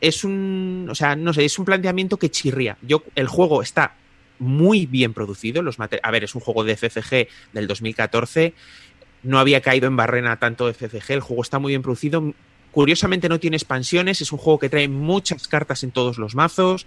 es 0.00 0.24
un, 0.24 0.86
o 0.90 0.94
sea, 0.94 1.16
no 1.16 1.32
sé, 1.32 1.44
es 1.44 1.58
un 1.58 1.64
planteamiento 1.64 2.18
que 2.18 2.30
chirría. 2.30 2.76
Yo, 2.82 3.02
el 3.14 3.26
juego 3.26 3.62
está 3.62 3.94
muy 4.38 4.86
bien 4.86 5.12
producido. 5.12 5.62
Los 5.62 5.78
a 5.80 6.10
ver, 6.10 6.24
es 6.24 6.34
un 6.34 6.40
juego 6.40 6.64
de 6.64 6.76
FCG 6.76 7.28
del 7.52 7.66
2014. 7.66 8.54
No 9.22 9.38
había 9.38 9.60
caído 9.60 9.88
en 9.88 9.96
barrena 9.96 10.38
tanto 10.38 10.72
FCG. 10.72 11.12
El 11.12 11.20
juego 11.20 11.42
está 11.42 11.58
muy 11.58 11.72
bien 11.72 11.82
producido. 11.82 12.32
Curiosamente 12.72 13.28
no 13.28 13.40
tiene 13.40 13.56
expansiones. 13.56 14.20
Es 14.20 14.32
un 14.32 14.38
juego 14.38 14.58
que 14.58 14.68
trae 14.68 14.88
muchas 14.88 15.48
cartas 15.48 15.82
en 15.84 15.90
todos 15.90 16.18
los 16.18 16.34
mazos. 16.34 16.86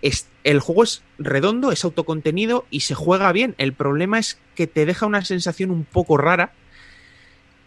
Es, 0.00 0.28
el 0.44 0.60
juego 0.60 0.82
es 0.82 1.02
redondo, 1.18 1.70
es 1.70 1.84
autocontenido 1.84 2.66
y 2.70 2.80
se 2.80 2.94
juega 2.94 3.30
bien. 3.32 3.54
El 3.58 3.72
problema 3.72 4.18
es 4.18 4.38
que 4.54 4.66
te 4.66 4.84
deja 4.86 5.06
una 5.06 5.24
sensación 5.24 5.70
un 5.70 5.84
poco 5.84 6.16
rara 6.16 6.52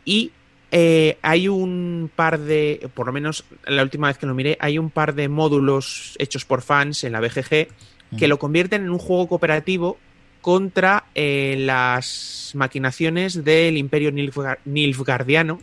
y 0.03 0.31
eh, 0.71 1.17
hay 1.21 1.47
un 1.47 2.11
par 2.13 2.39
de, 2.39 2.89
por 2.93 3.05
lo 3.05 3.13
menos 3.13 3.45
la 3.65 3.83
última 3.83 4.07
vez 4.07 4.17
que 4.17 4.25
lo 4.25 4.33
miré, 4.33 4.57
hay 4.59 4.77
un 4.77 4.89
par 4.89 5.15
de 5.15 5.29
módulos 5.29 6.15
hechos 6.19 6.43
por 6.43 6.61
fans 6.61 7.03
en 7.05 7.13
la 7.13 7.21
BGG 7.21 7.69
que 8.17 8.27
lo 8.27 8.39
convierten 8.39 8.83
en 8.83 8.89
un 8.89 8.97
juego 8.97 9.27
cooperativo 9.27 9.97
contra 10.41 11.05
eh, 11.15 11.55
las 11.59 12.51
maquinaciones 12.53 13.43
del 13.43 13.77
Imperio 13.77 14.11
Nilfgaardiano. 14.11 15.59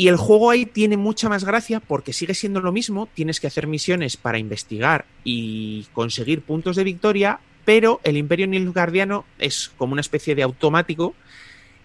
Y 0.00 0.08
el 0.08 0.16
juego 0.16 0.48
ahí 0.48 0.64
tiene 0.64 0.96
mucha 0.96 1.28
más 1.28 1.44
gracia 1.44 1.78
porque 1.78 2.14
sigue 2.14 2.32
siendo 2.32 2.62
lo 2.62 2.72
mismo, 2.72 3.06
tienes 3.12 3.38
que 3.38 3.48
hacer 3.48 3.66
misiones 3.66 4.16
para 4.16 4.38
investigar 4.38 5.04
y 5.24 5.88
conseguir 5.92 6.40
puntos 6.40 6.76
de 6.76 6.84
victoria, 6.84 7.38
pero 7.66 8.00
el 8.02 8.16
Imperio 8.16 8.46
Nilfgaardiano 8.46 9.26
es 9.38 9.70
como 9.76 9.92
una 9.92 10.00
especie 10.00 10.34
de 10.34 10.42
automático 10.42 11.14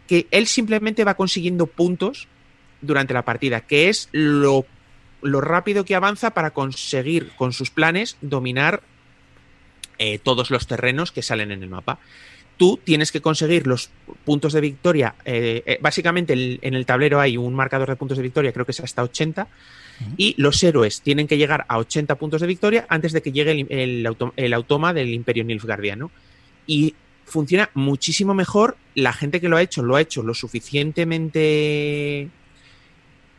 que 0.08 0.28
él 0.32 0.48
simplemente 0.48 1.04
va 1.04 1.16
consiguiendo 1.16 1.68
puntos 1.68 2.30
durante 2.80 3.14
la 3.14 3.26
partida, 3.26 3.60
que 3.60 3.90
es 3.90 4.08
lo, 4.14 4.66
lo 5.22 5.42
rápido 5.42 5.84
que 5.84 5.96
avanza 5.96 6.32
para 6.32 6.52
conseguir 6.52 7.32
con 7.36 7.52
sus 7.52 7.70
planes 7.70 8.16
dominar 8.22 8.82
eh, 9.98 10.20
todos 10.20 10.52
los 10.52 10.68
terrenos 10.68 11.12
que 11.12 11.22
salen 11.22 11.52
en 11.52 11.64
el 11.64 11.70
mapa. 11.70 12.00
Tú 12.58 12.80
tienes 12.84 13.12
que 13.12 13.22
conseguir 13.22 13.68
los 13.68 13.90
puntos 14.24 14.54
de 14.54 14.62
victoria. 14.62 15.16
Eh, 15.26 15.64
eh, 15.66 15.78
básicamente 15.82 16.34
en 16.62 16.74
el 16.74 16.86
tablero 16.86 17.20
hay 17.20 17.38
un 17.38 17.54
marcador 17.54 17.90
de 17.90 17.96
puntos 17.96 18.18
de 18.18 18.24
victoria, 18.24 18.54
creo 18.54 18.66
que 18.66 18.72
es 18.72 18.80
hasta 18.80 19.04
80. 19.04 19.48
Y 20.18 20.36
los 20.38 20.62
héroes 20.62 21.02
tienen 21.02 21.26
que 21.26 21.38
llegar 21.38 21.66
a 21.70 21.78
80 21.78 22.16
puntos 22.16 22.42
de 22.42 22.48
victoria 22.48 22.86
antes 22.90 23.14
de 23.14 23.22
que 23.22 23.32
llegue 23.32 23.52
el, 23.52 23.68
el, 23.70 24.16
el 24.36 24.54
automa 24.54 24.94
del 24.94 25.14
Imperio 25.14 25.46
Nilfgaardiano. 25.46 26.12
Y 26.68 26.96
funciona 27.26 27.70
muchísimo 27.74 28.34
mejor. 28.34 28.76
La 28.94 29.14
gente 29.14 29.40
que 29.40 29.48
lo 29.50 29.58
ha 29.58 29.62
hecho 29.62 29.84
lo 29.84 29.96
ha 29.96 30.02
hecho 30.02 30.22
lo 30.24 30.34
suficientemente 30.34 32.30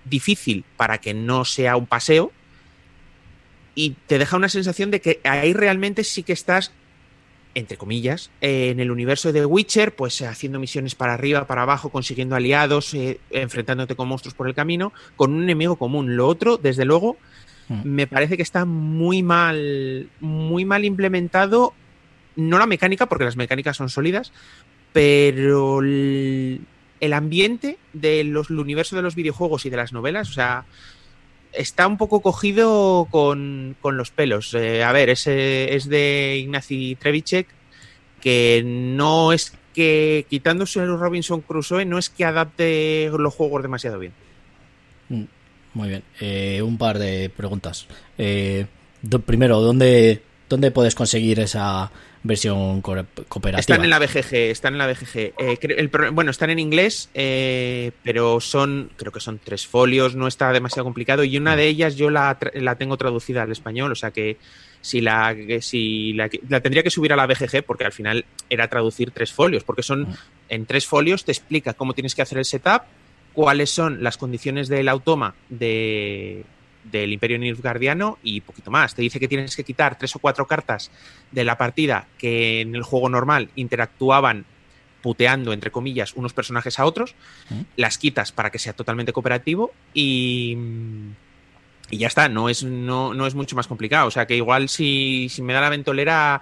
difícil 0.04 0.64
para 0.76 0.98
que 0.98 1.14
no 1.14 1.44
sea 1.44 1.76
un 1.76 1.86
paseo 1.86 2.32
y 3.74 3.96
te 4.06 4.18
deja 4.18 4.36
una 4.36 4.48
sensación 4.48 4.90
de 4.90 5.00
que 5.00 5.20
ahí 5.24 5.52
realmente 5.52 6.04
sí 6.04 6.22
que 6.22 6.32
estás 6.32 6.72
entre 7.56 7.78
comillas, 7.78 8.30
en 8.42 8.80
el 8.80 8.90
universo 8.90 9.32
de 9.32 9.46
Witcher, 9.46 9.96
pues 9.96 10.20
haciendo 10.20 10.60
misiones 10.60 10.94
para 10.94 11.14
arriba, 11.14 11.46
para 11.46 11.62
abajo, 11.62 11.88
consiguiendo 11.88 12.36
aliados, 12.36 12.92
eh, 12.92 13.18
enfrentándote 13.30 13.96
con 13.96 14.08
monstruos 14.08 14.34
por 14.34 14.46
el 14.46 14.54
camino, 14.54 14.92
con 15.16 15.32
un 15.32 15.42
enemigo 15.42 15.76
común. 15.76 16.16
Lo 16.16 16.28
otro, 16.28 16.58
desde 16.58 16.84
luego, 16.84 17.16
mm. 17.68 17.80
me 17.82 18.06
parece 18.06 18.36
que 18.36 18.42
está 18.42 18.66
muy 18.66 19.22
mal, 19.22 20.10
muy 20.20 20.66
mal 20.66 20.84
implementado 20.84 21.72
no 22.36 22.58
la 22.58 22.66
mecánica, 22.66 23.06
porque 23.06 23.24
las 23.24 23.36
mecánicas 23.36 23.76
son 23.76 23.88
sólidas, 23.88 24.32
pero 24.92 25.80
el, 25.80 26.60
ambiente 27.12 27.78
del 27.94 28.36
universo 28.36 28.96
de 28.96 29.02
los 29.02 29.14
videojuegos 29.14 29.64
y 29.64 29.70
de 29.70 29.78
las 29.78 29.94
novelas, 29.94 30.28
o 30.28 30.32
sea, 30.32 30.66
está 31.52 31.86
un 31.86 31.96
poco 31.96 32.20
cogido 32.20 33.08
con, 33.10 33.76
los 33.82 34.10
pelos. 34.10 34.54
Eh, 34.54 34.82
a 34.82 34.92
ver, 34.92 35.10
ese 35.10 35.74
es 35.74 35.88
de 35.88 36.38
Ignacy 36.40 36.96
Trevichek, 36.96 37.48
que 38.20 38.62
no 38.64 39.32
es 39.32 39.52
que, 39.74 40.26
quitándose 40.28 40.80
el 40.80 40.98
Robinson 40.98 41.40
Crusoe, 41.40 41.84
no 41.84 41.98
es 41.98 42.10
que 42.10 42.24
adapte 42.24 43.10
los 43.16 43.34
juegos 43.34 43.62
demasiado 43.62 43.98
bien. 43.98 44.12
Mm, 45.08 45.24
muy 45.74 45.88
bien. 45.88 46.02
Eh, 46.20 46.62
un 46.62 46.78
par 46.78 46.98
de 46.98 47.30
preguntas. 47.30 47.86
Eh, 48.18 48.66
primero, 49.24 49.60
¿dónde, 49.60 50.22
¿dónde 50.48 50.70
puedes 50.70 50.94
conseguir 50.94 51.40
esa, 51.40 51.90
versión 52.26 52.80
cooperativa. 52.80 53.60
Están 53.60 53.84
en 53.84 53.90
la 53.90 53.98
BGG, 53.98 54.34
están 54.34 54.74
en 54.74 54.78
la 54.78 54.86
BGG. 54.86 55.34
Eh, 55.38 55.90
bueno, 56.12 56.30
están 56.30 56.50
en 56.50 56.58
inglés, 56.58 57.10
eh, 57.14 57.92
pero 58.02 58.40
son, 58.40 58.90
creo 58.96 59.12
que 59.12 59.20
son 59.20 59.38
tres 59.42 59.66
folios, 59.66 60.14
no 60.14 60.26
está 60.26 60.52
demasiado 60.52 60.84
complicado. 60.84 61.24
Y 61.24 61.36
una 61.36 61.56
de 61.56 61.66
ellas 61.66 61.96
yo 61.96 62.10
la, 62.10 62.38
tengo 62.78 62.96
traducida 62.96 63.42
al 63.42 63.52
español, 63.52 63.92
o 63.92 63.94
sea 63.94 64.10
que 64.10 64.36
si 64.80 65.00
la, 65.00 65.34
si 65.60 66.12
la, 66.12 66.28
tendría 66.28 66.82
que 66.82 66.90
subir 66.90 67.12
a 67.12 67.16
la 67.16 67.26
BGG 67.26 67.64
porque 67.64 67.84
al 67.84 67.92
final 67.92 68.24
era 68.48 68.68
traducir 68.68 69.10
tres 69.10 69.32
folios, 69.32 69.64
porque 69.64 69.82
son 69.82 70.02
mm. 70.02 70.14
en 70.50 70.66
tres 70.66 70.86
folios 70.86 71.24
te 71.24 71.32
explica 71.32 71.74
cómo 71.74 71.92
tienes 71.92 72.14
que 72.14 72.22
hacer 72.22 72.38
el 72.38 72.44
setup, 72.44 72.82
cuáles 73.32 73.70
son 73.70 74.02
las 74.02 74.16
condiciones 74.16 74.68
del 74.68 74.88
automa 74.88 75.34
de, 75.48 76.44
del 76.90 77.12
Imperio 77.12 77.38
Nilfgaardiano 77.38 78.18
y 78.22 78.40
poquito 78.40 78.70
más. 78.70 78.94
Te 78.94 79.02
dice 79.02 79.20
que 79.20 79.28
tienes 79.28 79.56
que 79.56 79.64
quitar 79.64 79.98
tres 79.98 80.14
o 80.16 80.18
cuatro 80.18 80.46
cartas 80.46 80.90
de 81.32 81.44
la 81.44 81.58
partida 81.58 82.06
que 82.18 82.60
en 82.60 82.74
el 82.74 82.82
juego 82.82 83.08
normal 83.08 83.50
interactuaban 83.56 84.44
puteando, 85.02 85.52
entre 85.52 85.70
comillas, 85.70 86.14
unos 86.14 86.32
personajes 86.32 86.80
a 86.80 86.84
otros, 86.84 87.14
las 87.76 87.96
quitas 87.96 88.32
para 88.32 88.50
que 88.50 88.58
sea 88.58 88.72
totalmente 88.72 89.12
cooperativo 89.12 89.72
y, 89.94 90.56
y 91.90 91.98
ya 91.98 92.08
está, 92.08 92.28
no 92.28 92.48
es, 92.48 92.64
no, 92.64 93.14
no 93.14 93.26
es 93.26 93.36
mucho 93.36 93.54
más 93.54 93.68
complicado. 93.68 94.08
O 94.08 94.10
sea 94.10 94.26
que 94.26 94.36
igual 94.36 94.68
si, 94.68 95.28
si 95.28 95.42
me 95.42 95.52
da 95.52 95.60
la 95.60 95.68
ventolera 95.68 96.40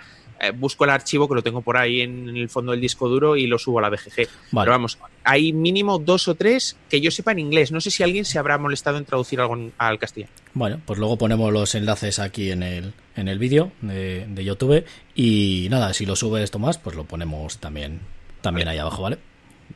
busco 0.53 0.85
el 0.85 0.91
archivo 0.91 1.29
que 1.29 1.35
lo 1.35 1.43
tengo 1.43 1.63
por 1.63 1.77
ahí 1.77 2.01
en, 2.01 2.29
el 2.29 2.49
fondo 2.49 2.73
del 2.73 2.81
disco 2.81 3.09
duro 3.09 3.37
y 3.37 3.47
lo 3.47 3.59
subo 3.59 3.79
a 3.79 3.83
la 3.83 3.91
BGG. 3.91 4.29
Pero 4.51 4.71
vamos, 4.71 4.99
hay 5.25 5.53
mínimo 5.53 5.99
dos 5.99 6.29
o 6.29 6.35
tres 6.35 6.77
que 6.89 7.01
yo 7.01 7.11
sepa 7.11 7.33
en 7.33 7.39
inglés. 7.39 7.73
No 7.73 7.81
sé 7.81 7.91
si 7.91 8.03
alguien 8.03 8.25
se 8.25 8.39
habrá 8.39 8.59
molestado 8.59 8.99
en 8.99 9.05
traducir 9.05 9.41
algo 9.41 9.71
al 9.79 9.99
castellano. 9.99 10.33
Bueno, 10.53 10.81
pues 10.85 10.99
luego 10.99 11.19
ponemos 11.19 11.53
los 11.53 11.75
enlaces 11.75 12.19
aquí 12.19 12.51
en 12.51 12.63
el, 12.63 12.93
en 13.17 13.29
el 13.29 13.39
vídeo 13.39 13.73
de, 13.81 14.45
YouTube. 14.45 14.85
Y 15.15 15.69
nada, 15.71 15.93
si 15.95 16.07
lo 16.07 16.17
subes 16.17 16.51
Tomás, 16.51 16.79
pues 16.79 16.97
lo 16.97 17.05
ponemos 17.05 17.59
también, 17.59 18.01
también 18.41 18.69
ahí 18.69 18.79
abajo, 18.79 19.03
¿vale? 19.03 19.19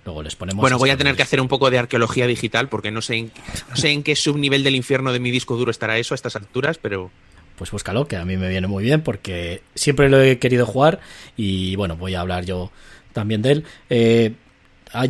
Luego 0.05 0.23
les 0.23 0.37
ponemos. 0.37 0.61
Bueno, 0.61 0.79
voy 0.79 0.91
a 0.91 0.97
tener 0.97 1.17
que 1.17 1.23
hacer 1.23 1.41
un 1.41 1.49
poco 1.49 1.71
de 1.71 1.79
arqueología 1.79 2.27
digital 2.27 2.69
porque 2.69 2.91
no 2.91 3.01
sé 3.01 3.17
en, 3.17 3.33
no 3.71 3.77
sé 3.77 3.91
en 3.91 4.03
qué 4.03 4.15
subnivel 4.17 4.63
del 4.63 4.75
infierno 4.75 5.13
de 5.13 5.21
mi 5.21 5.31
disco 5.31 5.57
duro 5.57 5.71
estará 5.71 5.99
eso 5.99 6.15
a 6.15 6.17
estas 6.17 6.37
alturas, 6.37 6.79
pero 6.79 7.11
pues 7.59 7.71
búscalo, 7.71 8.07
que 8.07 8.17
a 8.17 8.25
mí 8.25 8.37
me 8.37 8.49
viene 8.49 8.67
muy 8.69 8.85
bien 8.85 9.03
porque 9.03 9.63
siempre 9.75 10.09
lo 10.09 10.23
he 10.23 10.39
querido 10.39 10.65
jugar 10.65 11.01
y 11.37 11.77
bueno, 11.77 11.97
voy 11.97 12.15
a 12.15 12.21
hablar 12.21 12.45
yo 12.45 12.71
también 13.13 13.43
de 13.43 13.53
él. 13.53 13.65
Eh, 13.91 14.33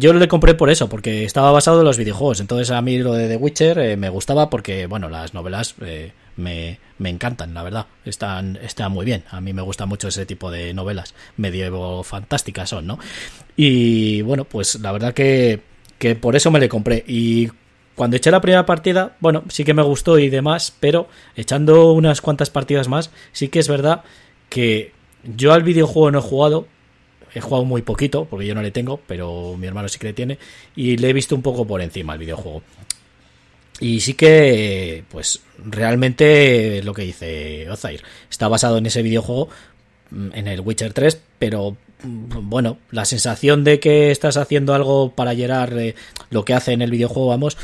yo 0.00 0.12
lo 0.12 0.28
compré 0.28 0.54
por 0.54 0.70
eso, 0.70 0.88
porque 0.88 1.24
estaba 1.24 1.52
basado 1.52 1.80
en 1.80 1.84
los 1.84 1.98
videojuegos. 1.98 2.40
Entonces 2.40 2.70
a 2.70 2.82
mí 2.82 2.98
lo 2.98 3.12
de 3.12 3.28
The 3.28 3.36
Witcher 3.36 3.78
eh, 3.78 3.96
me 3.96 4.08
gustaba 4.08 4.50
porque, 4.50 4.86
bueno, 4.86 5.08
las 5.08 5.34
novelas 5.34 5.74
eh, 5.82 6.12
me, 6.36 6.78
me 6.98 7.10
encantan, 7.10 7.54
la 7.54 7.62
verdad. 7.62 7.86
Están, 8.04 8.56
están 8.56 8.92
muy 8.92 9.04
bien. 9.04 9.24
A 9.30 9.40
mí 9.40 9.52
me 9.52 9.62
gusta 9.62 9.86
mucho 9.86 10.08
ese 10.08 10.26
tipo 10.26 10.50
de 10.50 10.74
novelas. 10.74 11.14
Medievo 11.36 12.02
fantásticas 12.02 12.70
son, 12.70 12.86
¿no? 12.86 12.98
Y 13.56 14.22
bueno, 14.22 14.44
pues 14.44 14.80
la 14.80 14.90
verdad 14.90 15.14
que, 15.14 15.60
que 15.98 16.16
por 16.16 16.34
eso 16.34 16.50
me 16.50 16.60
le 16.60 16.68
compré. 16.68 17.04
Y 17.06 17.48
cuando 17.98 18.16
eché 18.16 18.30
la 18.30 18.40
primera 18.40 18.64
partida, 18.64 19.16
bueno, 19.18 19.42
sí 19.48 19.64
que 19.64 19.74
me 19.74 19.82
gustó 19.82 20.20
y 20.20 20.28
demás, 20.28 20.72
pero 20.78 21.08
echando 21.34 21.92
unas 21.92 22.20
cuantas 22.20 22.48
partidas 22.48 22.86
más, 22.86 23.10
sí 23.32 23.48
que 23.48 23.58
es 23.58 23.66
verdad 23.66 24.04
que 24.48 24.92
yo 25.24 25.52
al 25.52 25.64
videojuego 25.64 26.12
no 26.12 26.20
he 26.20 26.22
jugado, 26.22 26.68
he 27.34 27.40
jugado 27.40 27.64
muy 27.64 27.82
poquito, 27.82 28.24
porque 28.24 28.46
yo 28.46 28.54
no 28.54 28.62
le 28.62 28.70
tengo, 28.70 29.00
pero 29.08 29.56
mi 29.58 29.66
hermano 29.66 29.88
sí 29.88 29.98
que 29.98 30.06
le 30.06 30.12
tiene, 30.12 30.38
y 30.76 30.96
le 30.96 31.10
he 31.10 31.12
visto 31.12 31.34
un 31.34 31.42
poco 31.42 31.66
por 31.66 31.82
encima 31.82 32.12
el 32.12 32.20
videojuego. 32.20 32.62
Y 33.80 33.98
sí 33.98 34.14
que, 34.14 35.02
pues, 35.10 35.40
realmente 35.58 36.80
lo 36.84 36.94
que 36.94 37.02
dice 37.02 37.68
Ozair 37.68 38.04
está 38.30 38.46
basado 38.46 38.78
en 38.78 38.86
ese 38.86 39.02
videojuego, 39.02 39.48
mm, 40.10 40.28
en 40.34 40.46
el 40.46 40.60
Witcher 40.60 40.92
3, 40.92 41.20
pero 41.40 41.76
bueno, 42.02 42.78
la 42.90 43.04
sensación 43.04 43.64
de 43.64 43.80
que 43.80 44.10
estás 44.10 44.36
haciendo 44.36 44.74
algo 44.74 45.10
para 45.10 45.34
llenar 45.34 45.76
eh, 45.78 45.94
lo 46.30 46.44
que 46.44 46.54
hace 46.54 46.72
en 46.72 46.82
el 46.82 46.90
videojuego, 46.90 47.28
vamos, 47.28 47.56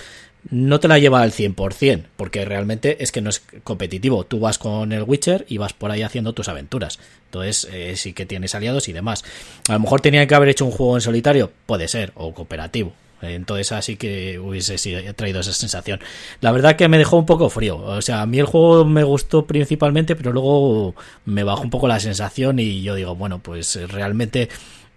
no 0.50 0.80
te 0.80 0.88
la 0.88 0.98
lleva 0.98 1.22
al 1.22 1.32
100%, 1.32 2.04
porque 2.16 2.44
realmente 2.44 3.02
es 3.02 3.12
que 3.12 3.20
no 3.20 3.30
es 3.30 3.42
competitivo. 3.62 4.24
Tú 4.24 4.40
vas 4.40 4.58
con 4.58 4.92
el 4.92 5.04
Witcher 5.04 5.46
y 5.48 5.58
vas 5.58 5.72
por 5.72 5.90
ahí 5.90 6.02
haciendo 6.02 6.32
tus 6.32 6.48
aventuras. 6.48 6.98
Entonces, 7.26 7.68
eh, 7.72 7.94
sí 7.96 8.12
que 8.12 8.26
tienes 8.26 8.54
aliados 8.54 8.88
y 8.88 8.92
demás. 8.92 9.24
A 9.68 9.74
lo 9.74 9.80
mejor 9.80 10.00
tenía 10.00 10.26
que 10.26 10.34
haber 10.34 10.50
hecho 10.50 10.64
un 10.64 10.72
juego 10.72 10.96
en 10.96 11.00
solitario, 11.00 11.50
puede 11.66 11.88
ser, 11.88 12.12
o 12.14 12.34
cooperativo. 12.34 12.92
Entonces 13.24 13.72
así 13.72 13.96
que 13.96 14.38
hubiese 14.38 14.76
traído 15.14 15.40
esa 15.40 15.52
sensación. 15.52 16.00
La 16.40 16.52
verdad 16.52 16.76
que 16.76 16.88
me 16.88 16.98
dejó 16.98 17.16
un 17.16 17.26
poco 17.26 17.50
frío. 17.50 17.78
O 17.78 18.02
sea, 18.02 18.22
a 18.22 18.26
mí 18.26 18.38
el 18.38 18.46
juego 18.46 18.84
me 18.84 19.04
gustó 19.04 19.46
principalmente, 19.46 20.16
pero 20.16 20.32
luego 20.32 20.94
me 21.24 21.44
bajó 21.44 21.62
un 21.62 21.70
poco 21.70 21.88
la 21.88 22.00
sensación 22.00 22.58
y 22.58 22.82
yo 22.82 22.94
digo, 22.94 23.14
bueno, 23.14 23.38
pues 23.38 23.78
realmente 23.90 24.48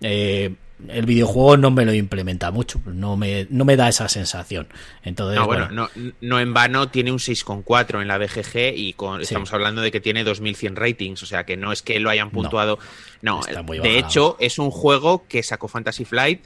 eh, 0.01 0.53
el 0.89 1.05
videojuego 1.05 1.57
no 1.57 1.71
me 1.71 1.86
lo 1.86 1.93
implementa 1.93 2.51
mucho, 2.51 2.80
no 2.86 3.17
me, 3.17 3.47
no 3.49 3.65
me 3.65 3.75
da 3.75 3.89
esa 3.89 4.07
sensación. 4.07 4.67
Entonces, 5.03 5.39
no, 5.39 5.47
bueno, 5.47 5.69
No, 5.71 5.89
no, 6.21 6.39
en 6.39 6.53
vano 6.53 6.89
tiene 6.89 7.11
un 7.11 7.17
6,4 7.17 8.01
en 8.01 8.07
la 8.07 8.17
BGG 8.17 8.78
y 8.78 8.93
con, 8.93 9.21
estamos 9.21 9.51
hablando 9.53 9.82
de 9.82 9.91
que 9.91 9.99
tiene 9.99 10.23
2100 10.23 10.75
ratings, 10.75 11.23
o 11.23 11.25
sea 11.25 11.45
que 11.45 11.57
no 11.57 11.71
es 11.71 11.82
que 11.82 11.99
lo 11.99 12.09
hayan 12.09 12.30
puntuado. 12.30 12.78
No, 13.21 13.41
de 13.82 13.97
hecho 13.97 14.38
es 14.39 14.59
un 14.59 14.69
juego 14.69 15.25
que 15.28 15.41
sacó 15.41 15.67
Fantasy 15.67 16.05
Flight, 16.05 16.43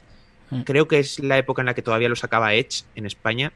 mm. 0.58 0.62
creo 0.62 0.88
que 0.88 0.98
es 0.98 1.18
la 1.18 1.38
época 1.38 1.62
en 1.62 1.66
la 1.66 1.74
que 1.74 1.82
todavía 1.82 2.08
lo 2.08 2.16
sacaba 2.16 2.54
Edge 2.54 2.84
en 2.94 3.06
España. 3.06 3.52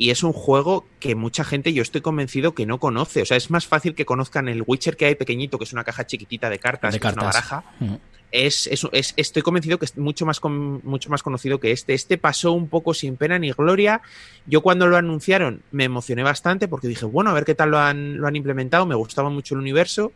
Y 0.00 0.10
es 0.10 0.22
un 0.22 0.32
juego 0.32 0.86
que 1.00 1.16
mucha 1.16 1.42
gente, 1.42 1.72
yo 1.72 1.82
estoy 1.82 2.00
convencido 2.00 2.54
que 2.54 2.66
no 2.66 2.78
conoce. 2.78 3.22
O 3.22 3.24
sea, 3.24 3.36
es 3.36 3.50
más 3.50 3.66
fácil 3.66 3.96
que 3.96 4.06
conozcan 4.06 4.48
el 4.48 4.62
Witcher 4.64 4.96
que 4.96 5.06
hay 5.06 5.16
pequeñito, 5.16 5.58
que 5.58 5.64
es 5.64 5.72
una 5.72 5.82
caja 5.82 6.06
chiquitita 6.06 6.48
de 6.48 6.60
cartas, 6.60 6.94
de 6.94 7.00
cartas. 7.00 7.22
una 7.22 7.32
baraja. 7.32 7.64
Mm 7.80 7.96
es, 8.30 8.68
estoy 9.16 9.42
convencido 9.42 9.78
que 9.78 9.86
es 9.86 9.96
mucho 9.96 10.26
más, 10.26 10.40
mucho 10.42 11.10
más 11.10 11.22
conocido 11.22 11.60
que 11.60 11.72
este. 11.72 11.94
Este 11.94 12.18
pasó 12.18 12.52
un 12.52 12.68
poco 12.68 12.92
sin 12.94 13.16
pena 13.16 13.38
ni 13.38 13.50
gloria. 13.52 14.02
Yo 14.46 14.60
cuando 14.60 14.86
lo 14.86 14.96
anunciaron 14.96 15.62
me 15.70 15.84
emocioné 15.84 16.22
bastante 16.22 16.68
porque 16.68 16.88
dije, 16.88 17.06
bueno, 17.06 17.30
a 17.30 17.34
ver 17.34 17.44
qué 17.44 17.54
tal 17.54 17.70
lo 17.70 17.78
han, 17.78 18.18
lo 18.18 18.26
han 18.26 18.36
implementado. 18.36 18.86
Me 18.86 18.94
gustaba 18.94 19.30
mucho 19.30 19.54
el 19.54 19.60
universo. 19.60 20.12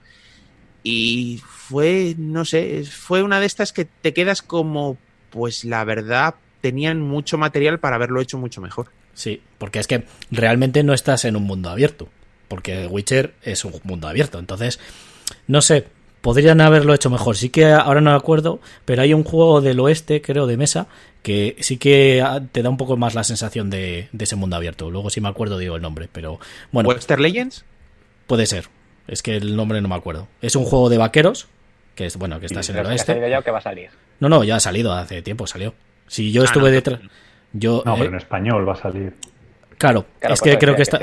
Y 0.82 1.40
fue, 1.46 2.14
no 2.18 2.44
sé, 2.44 2.84
fue 2.84 3.22
una 3.22 3.40
de 3.40 3.46
estas 3.46 3.72
que 3.72 3.84
te 3.84 4.12
quedas 4.12 4.42
como, 4.42 4.98
pues 5.32 5.64
la 5.64 5.82
verdad, 5.84 6.36
tenían 6.60 7.00
mucho 7.00 7.38
material 7.38 7.80
para 7.80 7.96
haberlo 7.96 8.20
hecho 8.20 8.38
mucho 8.38 8.60
mejor. 8.60 8.88
Sí, 9.14 9.42
porque 9.58 9.78
es 9.78 9.86
que 9.86 10.04
realmente 10.30 10.82
no 10.82 10.94
estás 10.94 11.24
en 11.24 11.36
un 11.36 11.42
mundo 11.42 11.68
abierto. 11.70 12.08
Porque 12.48 12.86
Witcher 12.86 13.34
es 13.42 13.64
un 13.64 13.72
mundo 13.84 14.08
abierto. 14.08 14.38
Entonces, 14.38 14.78
no 15.46 15.62
sé, 15.62 15.86
podrían 16.20 16.60
haberlo 16.60 16.94
hecho 16.94 17.10
mejor. 17.10 17.36
Sí 17.36 17.48
que 17.48 17.66
ahora 17.66 18.00
no 18.00 18.10
me 18.10 18.16
acuerdo, 18.16 18.60
pero 18.84 19.02
hay 19.02 19.14
un 19.14 19.24
juego 19.24 19.60
del 19.60 19.80
oeste, 19.80 20.20
creo, 20.20 20.46
de 20.46 20.56
mesa, 20.56 20.86
que 21.22 21.56
sí 21.60 21.78
que 21.78 22.24
te 22.52 22.62
da 22.62 22.68
un 22.68 22.76
poco 22.76 22.96
más 22.96 23.14
la 23.14 23.24
sensación 23.24 23.70
de, 23.70 24.08
ese 24.18 24.36
mundo 24.36 24.56
abierto. 24.56 24.90
Luego 24.90 25.10
si 25.10 25.20
me 25.20 25.28
acuerdo 25.28 25.58
digo 25.58 25.76
el 25.76 25.82
nombre, 25.82 26.08
pero 26.12 26.38
bueno. 26.70 26.88
¿Western 26.88 27.22
Legends? 27.22 27.64
Puede 28.26 28.46
ser. 28.46 28.68
Es 29.08 29.22
que 29.22 29.36
el 29.36 29.56
nombre 29.56 29.80
no 29.80 29.88
me 29.88 29.94
acuerdo. 29.94 30.28
Es 30.42 30.54
un 30.54 30.64
juego 30.64 30.88
de 30.90 30.98
vaqueros, 30.98 31.48
que 31.94 32.06
es 32.06 32.16
bueno, 32.16 32.38
que 32.38 32.46
está 32.46 32.60
en 32.60 32.78
el 32.78 32.86
oeste. 32.86 33.28
ya 33.28 33.42
que 33.42 33.50
va 33.50 33.58
a 33.58 33.62
salir? 33.62 33.90
No, 34.20 34.28
no, 34.28 34.44
ya 34.44 34.56
ha 34.56 34.60
salido, 34.60 34.92
hace 34.92 35.22
tiempo 35.22 35.46
salió. 35.46 35.74
Si 36.06 36.32
yo 36.32 36.42
ah, 36.42 36.44
estuve 36.44 36.70
detrás... 36.70 37.00
Yo, 37.52 37.82
no, 37.84 37.96
pero 37.96 38.08
en 38.08 38.16
español 38.16 38.66
va 38.66 38.72
a 38.72 38.76
salir. 38.76 39.14
Claro, 39.82 40.06
es 40.20 40.40
que 40.40 40.56
creo 40.58 40.76
que 40.76 40.82
está. 40.82 40.98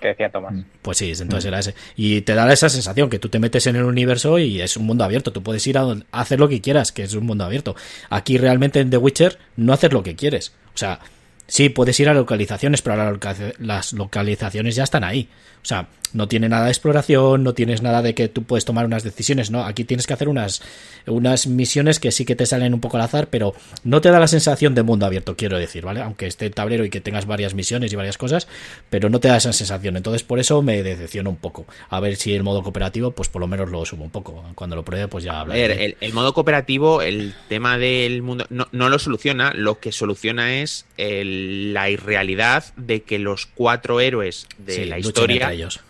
Que 0.00 0.08
decía 0.08 0.30
Tomás. 0.30 0.54
Mm. 0.54 0.64
Pues 0.80 0.96
sí, 0.96 1.12
entonces 1.12 1.44
era 1.44 1.58
ese. 1.58 1.74
Y 1.94 2.22
te 2.22 2.34
da 2.34 2.50
esa 2.50 2.70
sensación 2.70 3.10
que 3.10 3.18
tú 3.18 3.28
te 3.28 3.38
metes 3.38 3.66
en 3.66 3.76
el 3.76 3.84
universo 3.84 4.38
y 4.38 4.62
es 4.62 4.78
un 4.78 4.86
mundo 4.86 5.04
abierto. 5.04 5.30
Tú 5.30 5.42
puedes 5.42 5.66
ir 5.66 5.76
a, 5.76 5.94
hacer 6.10 6.40
lo 6.40 6.48
que 6.48 6.62
quieras, 6.62 6.90
que 6.90 7.02
es 7.02 7.12
un 7.12 7.26
mundo 7.26 7.44
abierto. 7.44 7.76
Aquí 8.08 8.38
realmente 8.38 8.80
en 8.80 8.88
The 8.88 8.96
Witcher 8.96 9.38
no 9.56 9.74
haces 9.74 9.92
lo 9.92 10.02
que 10.02 10.16
quieres. 10.16 10.54
O 10.74 10.78
sea, 10.78 11.00
sí 11.46 11.68
puedes 11.68 12.00
ir 12.00 12.08
a 12.08 12.14
localizaciones, 12.14 12.80
pero 12.80 13.18
las 13.58 13.92
localizaciones 13.92 14.74
ya 14.74 14.84
están 14.84 15.04
ahí. 15.04 15.28
O 15.64 15.66
sea, 15.66 15.88
no 16.12 16.28
tiene 16.28 16.48
nada 16.48 16.66
de 16.66 16.70
exploración, 16.70 17.42
no 17.42 17.54
tienes 17.54 17.80
nada 17.82 18.02
de 18.02 18.14
que 18.14 18.28
tú 18.28 18.44
puedes 18.44 18.66
tomar 18.66 18.84
unas 18.84 19.02
decisiones, 19.02 19.50
¿no? 19.50 19.64
Aquí 19.64 19.84
tienes 19.84 20.06
que 20.06 20.12
hacer 20.12 20.28
unas, 20.28 20.62
unas 21.06 21.46
misiones 21.46 21.98
que 21.98 22.12
sí 22.12 22.26
que 22.26 22.36
te 22.36 22.44
salen 22.44 22.74
un 22.74 22.80
poco 22.80 22.98
al 22.98 23.02
azar, 23.02 23.28
pero 23.30 23.54
no 23.82 24.02
te 24.02 24.10
da 24.10 24.20
la 24.20 24.28
sensación 24.28 24.74
de 24.74 24.82
mundo 24.82 25.06
abierto, 25.06 25.36
quiero 25.36 25.58
decir, 25.58 25.84
¿vale? 25.84 26.02
Aunque 26.02 26.26
esté 26.26 26.44
el 26.44 26.54
tablero 26.54 26.84
y 26.84 26.90
que 26.90 27.00
tengas 27.00 27.26
varias 27.26 27.54
misiones 27.54 27.92
y 27.92 27.96
varias 27.96 28.18
cosas, 28.18 28.46
pero 28.90 29.08
no 29.08 29.20
te 29.20 29.28
da 29.28 29.38
esa 29.38 29.54
sensación. 29.54 29.96
Entonces, 29.96 30.22
por 30.22 30.38
eso 30.38 30.60
me 30.62 30.82
decepciona 30.82 31.30
un 31.30 31.36
poco. 31.36 31.66
A 31.88 31.98
ver 31.98 32.16
si 32.16 32.34
el 32.34 32.42
modo 32.42 32.62
cooperativo, 32.62 33.10
pues 33.12 33.30
por 33.30 33.40
lo 33.40 33.48
menos 33.48 33.70
lo 33.70 33.84
subo 33.86 34.04
un 34.04 34.10
poco. 34.10 34.44
Cuando 34.54 34.76
lo 34.76 34.84
pruebe, 34.84 35.08
pues 35.08 35.24
ya 35.24 35.40
hablaré. 35.40 35.64
A 35.64 35.68
ver, 35.68 35.96
el, 35.98 36.12
modo 36.12 36.34
cooperativo, 36.34 37.00
el 37.00 37.34
tema 37.48 37.78
del 37.78 38.22
mundo, 38.22 38.46
no, 38.50 38.68
no 38.70 38.90
lo 38.90 38.98
soluciona, 38.98 39.52
lo 39.54 39.80
que 39.80 39.90
soluciona 39.90 40.60
es 40.60 40.84
la 40.96 41.90
irrealidad 41.90 42.72
de 42.76 43.02
que 43.02 43.18
los 43.18 43.46
cuatro 43.46 44.00
héroes 44.00 44.46
de 44.58 44.86
la 44.86 44.98
historia 44.98 45.53
ellos. 45.54 45.80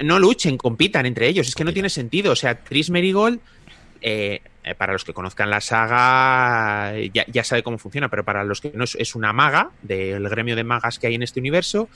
no 0.00 0.18
luchen, 0.18 0.56
compitan 0.56 1.06
entre 1.06 1.28
ellos. 1.28 1.48
Es 1.48 1.54
que 1.54 1.64
no 1.64 1.72
tiene 1.72 1.90
sentido. 1.90 2.32
O 2.32 2.36
sea, 2.36 2.62
Tris 2.62 2.90
Merigold, 2.90 3.40
eh, 4.00 4.40
eh, 4.64 4.74
para 4.74 4.92
los 4.92 5.04
que 5.04 5.12
conozcan 5.12 5.50
la 5.50 5.60
saga, 5.60 6.94
ya, 7.12 7.44
sabe 7.44 7.62
cómo 7.62 7.78
funciona, 7.78 8.08
pero 8.08 8.24
para 8.24 8.44
los 8.44 8.60
que 8.60 8.72
no, 8.74 8.84
es 8.84 9.14
una 9.14 9.32
maga 9.32 9.70
del 9.82 10.28
gremio 10.28 10.56
de 10.56 10.64
magas 10.64 10.98
que 10.98 11.08
hay 11.08 11.14
en 11.14 11.22
este 11.22 11.40
universo, 11.40 11.88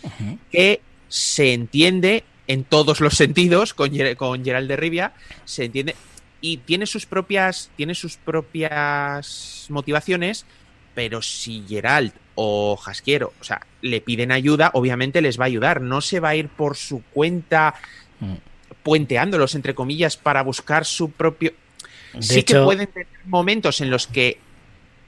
que 0.51 0.81
se 1.09 1.53
entiende 1.53 2.25
en 2.47 2.65
todos 2.65 3.01
los 3.01 3.15
sentidos 3.17 3.75
con, 3.75 3.91
con 4.17 4.45
Gerald 4.45 4.69
de 4.69 4.77
Rivia, 4.77 5.13
se 5.45 5.65
entiende 5.65 5.95
y 6.41 6.59
tiene 6.59 6.87
sus 6.87 7.07
propias 7.07 7.71
tiene 7.77 7.95
sus 7.95 8.17
propias 8.17 9.67
motivaciones 9.71 10.45
pero 10.95 11.23
si 11.23 11.65
Gerald 11.69 12.13
o 12.35 12.77
Jasquiero, 12.77 13.33
o 13.41 13.45
sea, 13.45 13.67
le 13.81 14.01
piden 14.01 14.33
ayuda, 14.33 14.71
obviamente 14.75 15.21
les 15.21 15.39
va 15.39 15.45
a 15.45 15.47
ayudar. 15.47 15.81
No 15.81 16.01
se 16.01 16.21
va 16.21 16.31
a 16.31 16.37
ir 16.37 16.49
por 16.49 16.77
su 16.77 17.03
cuenta 17.13 17.75
mm. 18.21 18.35
puenteándolos, 18.83 19.55
entre 19.55 19.75
comillas, 19.75 20.17
para 20.17 20.43
buscar 20.43 20.85
su 20.85 21.11
propio. 21.11 21.53
sí 22.21 22.43
que 22.43 22.59
pueden 22.61 22.87
tener 22.89 23.09
momentos 23.27 23.81
en 23.81 23.91
los 23.91 24.07
que 24.07 24.39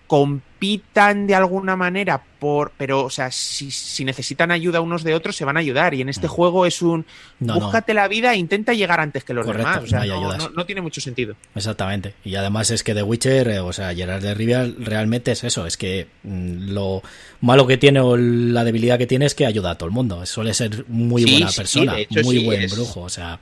compitan 0.07 1.27
de 1.27 1.35
alguna 1.35 1.77
manera 1.77 2.23
por 2.39 2.73
pero 2.77 3.05
o 3.05 3.11
sea 3.11 3.31
si, 3.31 4.05
necesitan 4.05 4.51
ayuda 4.51 4.81
unos 4.81 5.03
de 5.03 5.15
otros 5.15 5.35
se 5.37 5.45
van 5.45 5.57
a 5.57 5.61
ayudar. 5.61 5.95
Y 5.95 6.03
en 6.03 6.09
este 6.09 6.27
mm. 6.27 6.31
juego 6.31 6.67
es 6.67 6.83
un 6.83 7.07
búscate 7.39 7.95
la 7.95 8.07
vida 8.09 8.35
e 8.35 8.37
intenta 8.37 8.75
llegar 8.75 9.01
antes 9.01 9.25
que 9.25 9.35
los 9.35 9.47
demás. 9.47 9.83
O 9.83 9.87
sea, 9.87 10.05
no, 10.05 10.67
tiene 10.67 10.81
mucho 10.81 11.01
sentido. 11.01 11.37
Exactamente. 11.55 12.15
Y 12.25 12.35
además 12.37 12.71
es 12.71 12.83
que 12.83 12.95
The 12.95 13.03
Witcher 13.03 13.49
eh, 13.49 13.61
o 13.61 13.73
sea 13.73 13.95
Gerard 13.95 14.23
de 14.23 14.35
Rivia 14.35 14.71
realmente 14.79 15.33
es 15.33 15.45
eso 15.45 15.67
es 15.67 15.77
que 15.77 16.09
mm, 16.23 16.71
lo 16.73 17.03
malo 17.41 17.67
que 17.67 17.79
tiene 17.79 18.01
o 18.01 18.17
la 18.17 18.65
debilidad 18.65 18.99
que 18.99 19.07
tiene 19.07 19.27
es 19.27 19.35
que 19.35 19.47
ayuda 19.47 19.73
a 19.73 19.75
todo 19.79 19.89
el 19.89 19.95
mundo. 19.95 20.25
Suele 20.27 20.55
ser 20.55 20.85
muy 20.89 21.25
buena 21.25 21.51
persona 21.51 21.97
muy 22.23 22.45
buen 22.45 22.69
brujo 22.71 23.01
o 23.03 23.09
sea 23.09 23.39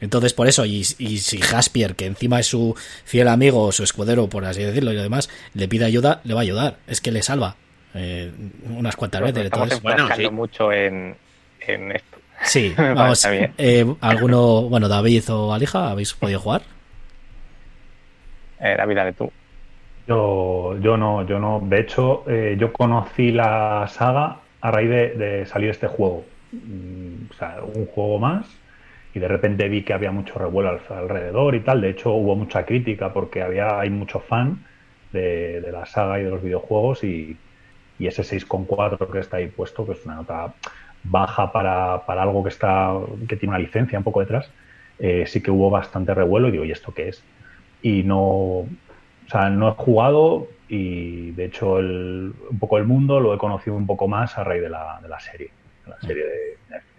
entonces, 0.00 0.32
por 0.32 0.46
eso, 0.46 0.64
y, 0.64 0.84
si 0.84 1.38
Jaspier, 1.38 1.94
que 1.94 2.06
encima 2.06 2.40
es 2.40 2.46
su 2.46 2.74
fiel 3.04 3.28
amigo 3.28 3.62
o 3.62 3.72
su 3.72 3.84
escudero, 3.84 4.28
por 4.28 4.44
así 4.44 4.62
decirlo, 4.62 4.92
y 4.92 4.96
demás, 4.96 5.30
le 5.54 5.68
pide 5.68 5.84
ayuda, 5.84 6.20
le 6.24 6.34
va 6.34 6.40
a 6.40 6.42
ayudar. 6.42 6.76
Es 6.86 7.00
que 7.00 7.10
le 7.10 7.22
salva 7.22 7.56
eh, 7.94 8.32
unas 8.68 8.96
cuantas 8.96 9.22
veces. 9.22 9.44
Estamos 9.46 9.82
bueno, 9.82 10.08
mucho 10.32 10.72
en, 10.72 11.16
esto. 11.60 12.18
Sí, 12.42 12.74
vamos. 12.76 13.24
eh, 13.26 13.86
¿Alguno, 14.00 14.62
bueno, 14.62 14.88
David 14.88 15.30
o 15.30 15.54
Alija, 15.54 15.90
habéis 15.90 16.12
podido 16.14 16.40
jugar? 16.40 16.62
Eh, 18.60 18.74
David, 18.76 18.96
dale 18.96 19.12
tú. 19.12 19.30
Yo, 20.06 20.76
yo 20.80 20.96
no, 20.96 21.26
yo 21.26 21.38
no. 21.38 21.60
De 21.64 21.80
hecho, 21.80 22.24
eh, 22.28 22.56
yo 22.58 22.72
conocí 22.72 23.30
la 23.30 23.86
saga 23.88 24.40
a 24.60 24.70
raíz 24.70 24.90
de 24.90 25.46
salir 25.46 25.70
este 25.70 25.86
juego. 25.86 26.24
Mm, 26.52 27.30
o 27.30 27.34
sea, 27.34 27.58
un 27.62 27.86
juego 27.86 28.18
más 28.18 28.46
y 29.14 29.20
de 29.20 29.28
repente 29.28 29.68
vi 29.68 29.82
que 29.82 29.92
había 29.92 30.10
mucho 30.10 30.38
revuelo 30.38 30.80
alrededor 30.90 31.54
y 31.54 31.60
tal. 31.60 31.80
De 31.80 31.90
hecho, 31.90 32.12
hubo 32.12 32.34
mucha 32.34 32.66
crítica 32.66 33.12
porque 33.12 33.42
había, 33.42 33.78
hay 33.78 33.88
mucho 33.88 34.18
fan 34.18 34.64
de, 35.12 35.64
la 35.70 35.86
saga 35.86 36.18
y 36.18 36.24
de 36.24 36.30
los 36.30 36.42
videojuegos 36.42 37.04
y, 37.04 37.36
y 37.98 38.06
ese 38.08 38.22
6,4 38.22 39.10
que 39.10 39.20
está 39.20 39.36
ahí 39.36 39.46
puesto, 39.46 39.86
que 39.86 39.92
es 39.92 40.04
una 40.04 40.16
nota 40.16 40.52
baja 41.04 41.52
para, 41.52 42.04
para, 42.06 42.22
algo 42.22 42.42
que 42.42 42.48
está 42.48 42.92
que 43.28 43.36
tiene 43.36 43.54
una 43.54 43.58
licencia 43.58 43.98
un 43.98 44.04
poco 44.04 44.20
detrás, 44.20 44.50
eh, 44.98 45.24
sí 45.26 45.40
que 45.42 45.50
hubo 45.50 45.70
bastante 45.70 46.12
revuelo 46.12 46.48
y 46.48 46.52
digo, 46.52 46.64
¿y 46.64 46.72
esto 46.72 46.92
qué 46.92 47.10
es? 47.10 47.22
Y 47.82 48.02
no, 48.02 48.20
o 48.20 48.68
sea, 49.28 49.48
no 49.50 49.68
he 49.68 49.72
jugado 49.72 50.48
y 50.68 51.30
de 51.32 51.44
hecho 51.44 51.78
el, 51.78 52.34
un 52.50 52.58
poco 52.58 52.78
el 52.78 52.84
mundo 52.84 53.20
lo 53.20 53.32
he 53.34 53.38
conocido 53.38 53.76
un 53.76 53.86
poco 53.86 54.08
más 54.08 54.36
a 54.38 54.44
raíz 54.44 54.62
de 54.62 54.70
la, 54.70 54.98
de 55.00 55.08
la 55.08 55.20
serie, 55.20 55.50
de 55.84 55.90
la 55.90 56.00
serie 56.00 56.24
de 56.24 56.58
Netflix. 56.70 56.93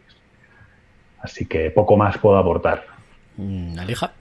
Así 1.26 1.48
que 1.48 1.72
poco 1.72 1.98
más 1.98 2.20
puedo 2.20 2.38
aportar. 2.38 2.86
Mm, 3.38 3.80
¿Alija? 3.80 4.14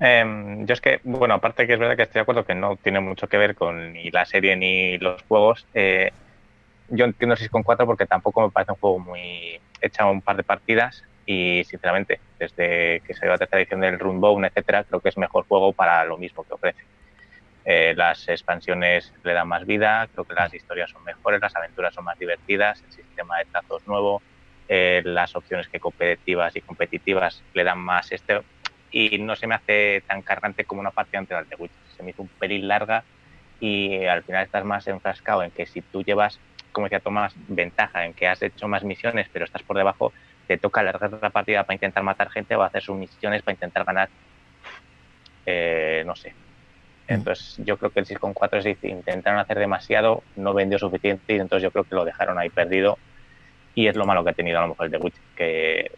Eh, 0.00 0.64
yo 0.66 0.72
es 0.72 0.80
que, 0.80 1.00
bueno, 1.04 1.34
aparte 1.34 1.68
que 1.68 1.74
es 1.74 1.78
verdad 1.78 1.94
que 1.96 2.02
estoy 2.02 2.18
de 2.18 2.22
acuerdo 2.22 2.44
que 2.44 2.56
no 2.56 2.74
tiene 2.74 2.98
mucho 2.98 3.28
que 3.28 3.38
ver 3.38 3.54
con 3.54 3.92
ni 3.92 4.10
la 4.10 4.24
serie 4.24 4.56
ni 4.56 4.98
los 4.98 5.22
juegos, 5.22 5.64
eh, 5.72 6.10
yo 6.88 7.04
entiendo 7.04 7.36
6,4 7.36 7.86
porque 7.86 8.06
tampoco 8.06 8.42
me 8.42 8.50
parece 8.50 8.72
un 8.72 8.78
juego 8.78 8.98
muy... 8.98 9.60
He 9.80 9.86
echado 9.86 10.10
un 10.10 10.20
par 10.20 10.36
de 10.36 10.42
partidas 10.42 11.04
y, 11.24 11.62
sinceramente, 11.64 12.18
desde 12.40 13.00
que 13.06 13.14
se 13.14 13.20
dio 13.20 13.30
la 13.30 13.38
tercera 13.38 13.60
edición 13.60 13.80
del 13.80 14.00
Runbound, 14.00 14.44
etcétera, 14.46 14.82
creo 14.82 14.98
que 14.98 15.10
es 15.10 15.16
mejor 15.16 15.46
juego 15.46 15.72
para 15.72 16.04
lo 16.04 16.18
mismo 16.18 16.42
que 16.42 16.54
ofrece. 16.54 16.82
Eh, 17.64 17.94
las 17.96 18.28
expansiones 18.28 19.12
le 19.22 19.32
dan 19.32 19.46
más 19.46 19.64
vida, 19.64 20.08
creo 20.12 20.24
que 20.24 20.34
las 20.34 20.52
historias 20.52 20.90
son 20.90 21.04
mejores, 21.04 21.40
las 21.40 21.54
aventuras 21.54 21.94
son 21.94 22.04
más 22.04 22.18
divertidas, 22.18 22.82
el 22.82 22.92
sistema 22.92 23.38
de 23.38 23.44
trazos 23.44 23.86
nuevo, 23.86 24.20
eh, 24.68 25.02
las 25.04 25.34
opciones 25.34 25.68
que 25.68 25.80
competitivas 25.80 26.54
y 26.56 26.60
competitivas 26.60 27.42
le 27.52 27.64
dan 27.64 27.78
más 27.78 28.12
este 28.12 28.40
y 28.92 29.18
no 29.18 29.34
se 29.34 29.46
me 29.46 29.54
hace 29.54 30.02
tan 30.06 30.22
cargante 30.22 30.64
como 30.64 30.80
una 30.80 30.90
partida 30.90 31.18
anterior 31.18 31.46
de 31.48 31.56
Witcher. 31.56 31.78
Se 31.96 32.02
me 32.02 32.10
hizo 32.10 32.22
un 32.22 32.28
pelín 32.28 32.68
larga 32.68 33.04
y 33.58 34.04
al 34.04 34.22
final 34.22 34.44
estás 34.44 34.64
más 34.64 34.86
enfrascado 34.86 35.42
en 35.42 35.50
que 35.50 35.66
si 35.66 35.80
tú 35.80 36.02
llevas, 36.02 36.40
como 36.72 36.86
decía 36.86 37.00
Tomás, 37.00 37.32
ventaja 37.48 38.04
en 38.04 38.12
que 38.12 38.28
has 38.28 38.42
hecho 38.42 38.68
más 38.68 38.84
misiones 38.84 39.28
pero 39.32 39.44
estás 39.44 39.62
por 39.62 39.76
debajo, 39.76 40.12
te 40.46 40.58
toca 40.58 40.80
alargar 40.80 41.10
la 41.20 41.30
partida 41.30 41.64
para 41.64 41.74
intentar 41.74 42.02
matar 42.02 42.30
gente 42.30 42.54
o 42.54 42.62
hacer 42.62 42.82
sus 42.82 42.96
misiones 42.96 43.42
para 43.42 43.54
intentar 43.54 43.84
ganar, 43.84 44.08
eh, 45.46 46.02
no 46.06 46.14
sé. 46.14 46.34
Entonces 47.06 47.56
yo 47.64 47.76
creo 47.78 47.90
que 47.90 48.00
el 48.00 48.06
6.4 48.06 48.58
es 48.58 48.84
intentaron 48.84 49.38
hacer 49.38 49.58
demasiado, 49.58 50.22
no 50.36 50.54
vendió 50.54 50.78
suficiente 50.78 51.34
y 51.34 51.38
entonces 51.38 51.62
yo 51.62 51.70
creo 51.70 51.84
que 51.84 51.94
lo 51.94 52.04
dejaron 52.04 52.38
ahí 52.38 52.50
perdido 52.50 52.98
y 53.74 53.86
es 53.86 53.96
lo 53.96 54.06
malo 54.06 54.24
que 54.24 54.30
ha 54.30 54.34
tenido 54.34 54.58
a 54.58 54.62
lo 54.62 54.68
mejor 54.68 54.86
el 54.86 54.92
The 54.92 54.98
Witcher, 54.98 55.22
que 55.36 55.90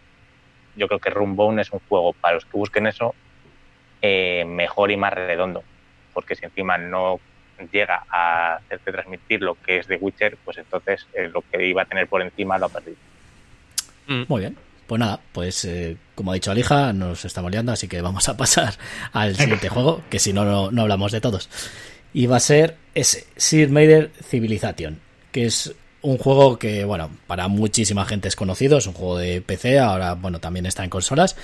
yo 0.77 0.89
creo 0.89 1.01
que 1.01 1.11
Runbone 1.11 1.63
es 1.63 1.73
un 1.73 1.81
juego 1.89 2.13
para 2.13 2.35
los 2.35 2.45
que 2.45 2.57
busquen 2.57 2.87
eso 2.87 3.15
eh, 4.03 4.45
mejor 4.47 4.91
y 4.91 4.97
más 4.97 5.15
redondo, 5.15 5.63
porque 6.13 6.35
si 6.35 6.45
encima 6.45 6.79
no 6.79 7.21
llega 7.73 8.05
a 8.11 8.57
hacerte 8.57 8.93
transmitir 8.93 9.43
lo 9.43 9.55
que 9.55 9.79
es 9.79 9.87
The 9.87 9.97
Witcher, 9.97 10.37
pues 10.45 10.59
entonces 10.59 11.07
eh, 11.15 11.29
lo 11.29 11.43
que 11.43 11.67
iba 11.67 11.83
a 11.83 11.85
tener 11.85 12.09
por 12.09 12.21
encima 12.21 12.59
lo 12.59 12.67
ha 12.67 12.69
perdido. 12.69 12.97
Mm. 14.07 14.25
Muy 14.29 14.41
bien. 14.41 14.57
Pues 14.87 14.99
nada, 14.99 15.19
pues 15.33 15.65
eh, 15.65 15.97
como 16.15 16.31
ha 16.31 16.35
dicho 16.35 16.51
Alija, 16.51 16.93
nos 16.93 17.25
estamos 17.25 17.51
liando, 17.51 17.73
así 17.73 17.89
que 17.89 18.03
vamos 18.03 18.29
a 18.29 18.37
pasar 18.37 18.75
al 19.13 19.35
siguiente 19.37 19.69
juego, 19.69 20.03
que 20.11 20.19
si 20.19 20.33
no, 20.33 20.45
no, 20.45 20.71
no 20.71 20.83
hablamos 20.83 21.13
de 21.13 21.21
todos. 21.21 21.49
Y 22.13 22.27
va 22.27 22.37
a 22.37 22.41
ser 22.41 22.77
ese 22.95 23.27
Sir 23.37 23.71
Maider 23.71 24.11
Civilization, 24.23 25.01
que 25.33 25.47
es 25.47 25.75
un 26.05 26.19
juego 26.19 26.59
que, 26.59 26.85
bueno, 26.85 27.11
para 27.27 27.49
muchísima 27.49 28.05
gente 28.05 28.29
es 28.29 28.37
conocido, 28.37 28.79
es 28.79 28.87
un 28.87 28.93
juego 28.93 29.19
de 29.19 29.41
PC, 29.41 29.79
ahora, 29.79 30.15
bueno, 30.15 30.39
también 30.39 30.67
está 30.67 30.85
en 30.85 30.91
consolas. 30.91 31.35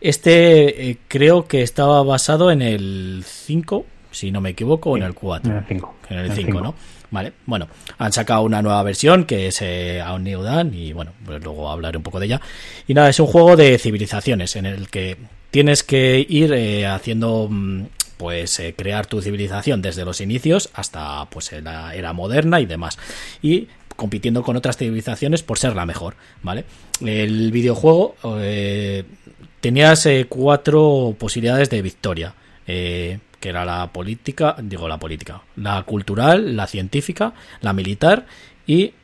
Este 0.00 0.90
eh, 0.90 0.98
creo 1.08 1.48
que 1.48 1.62
estaba 1.62 2.02
basado 2.02 2.50
en 2.50 2.60
el 2.60 3.24
5, 3.26 3.86
si 4.10 4.30
no 4.30 4.40
me 4.40 4.50
equivoco, 4.50 4.90
o 4.90 4.96
en 4.96 5.04
el 5.04 5.14
4. 5.14 5.50
En 5.50 5.58
el 5.58 5.64
5. 5.66 5.94
En 6.10 6.18
el 6.18 6.32
5, 6.32 6.60
¿no? 6.60 6.74
Vale, 7.10 7.32
bueno, 7.46 7.68
han 7.98 8.12
sacado 8.12 8.42
una 8.42 8.62
nueva 8.62 8.82
versión 8.82 9.24
que 9.24 9.48
es 9.48 9.62
eh, 9.62 10.00
A 10.00 10.16
New 10.18 10.42
Dawn 10.42 10.72
y 10.74 10.92
bueno, 10.92 11.12
pues 11.24 11.42
luego 11.42 11.70
hablaré 11.70 11.96
un 11.96 12.04
poco 12.04 12.20
de 12.20 12.26
ella. 12.26 12.40
Y 12.86 12.94
nada, 12.94 13.08
es 13.08 13.18
un 13.18 13.26
juego 13.26 13.56
de 13.56 13.78
civilizaciones 13.78 14.54
en 14.54 14.66
el 14.66 14.88
que 14.90 15.16
tienes 15.50 15.82
que 15.82 16.24
ir 16.28 16.52
eh, 16.52 16.86
haciendo 16.86 17.48
mm, 17.50 17.86
pues 18.16 18.60
eh, 18.60 18.74
crear 18.76 19.06
tu 19.06 19.22
civilización 19.22 19.82
desde 19.82 20.04
los 20.04 20.20
inicios 20.20 20.68
hasta 20.74 21.24
pues 21.30 21.50
la 21.62 21.94
era 21.94 22.12
moderna 22.12 22.60
y 22.60 22.66
demás. 22.66 22.98
Y 23.42 23.68
compitiendo 24.00 24.42
con 24.42 24.56
otras 24.56 24.78
civilizaciones 24.78 25.42
por 25.42 25.58
ser 25.58 25.76
la 25.76 25.84
mejor, 25.84 26.14
¿vale? 26.42 26.64
El 27.04 27.52
videojuego 27.52 28.16
eh, 28.38 29.04
tenías 29.60 30.06
eh, 30.06 30.24
cuatro 30.26 31.14
posibilidades 31.18 31.68
de 31.68 31.82
victoria, 31.82 32.34
eh, 32.66 33.18
que 33.38 33.50
era 33.50 33.66
la 33.66 33.92
política, 33.92 34.56
digo 34.62 34.88
la 34.88 34.98
política, 34.98 35.42
la 35.56 35.82
cultural, 35.82 36.56
la 36.56 36.66
científica, 36.66 37.34
la 37.60 37.74
militar 37.74 38.24
y 38.66 38.94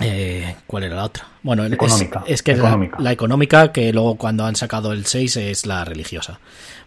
eh, 0.00 0.56
¿Cuál 0.66 0.84
era 0.84 0.96
la 0.96 1.04
otra? 1.04 1.26
Bueno, 1.42 1.64
económica, 1.64 2.22
es, 2.26 2.34
es 2.34 2.42
que 2.42 2.52
económica. 2.52 2.96
La, 2.98 3.04
la, 3.04 3.12
económica, 3.12 3.72
que 3.72 3.92
luego 3.92 4.16
cuando 4.16 4.44
han 4.44 4.56
sacado 4.56 4.92
el 4.92 5.06
6 5.06 5.36
es 5.36 5.66
la 5.66 5.84
religiosa. 5.84 6.38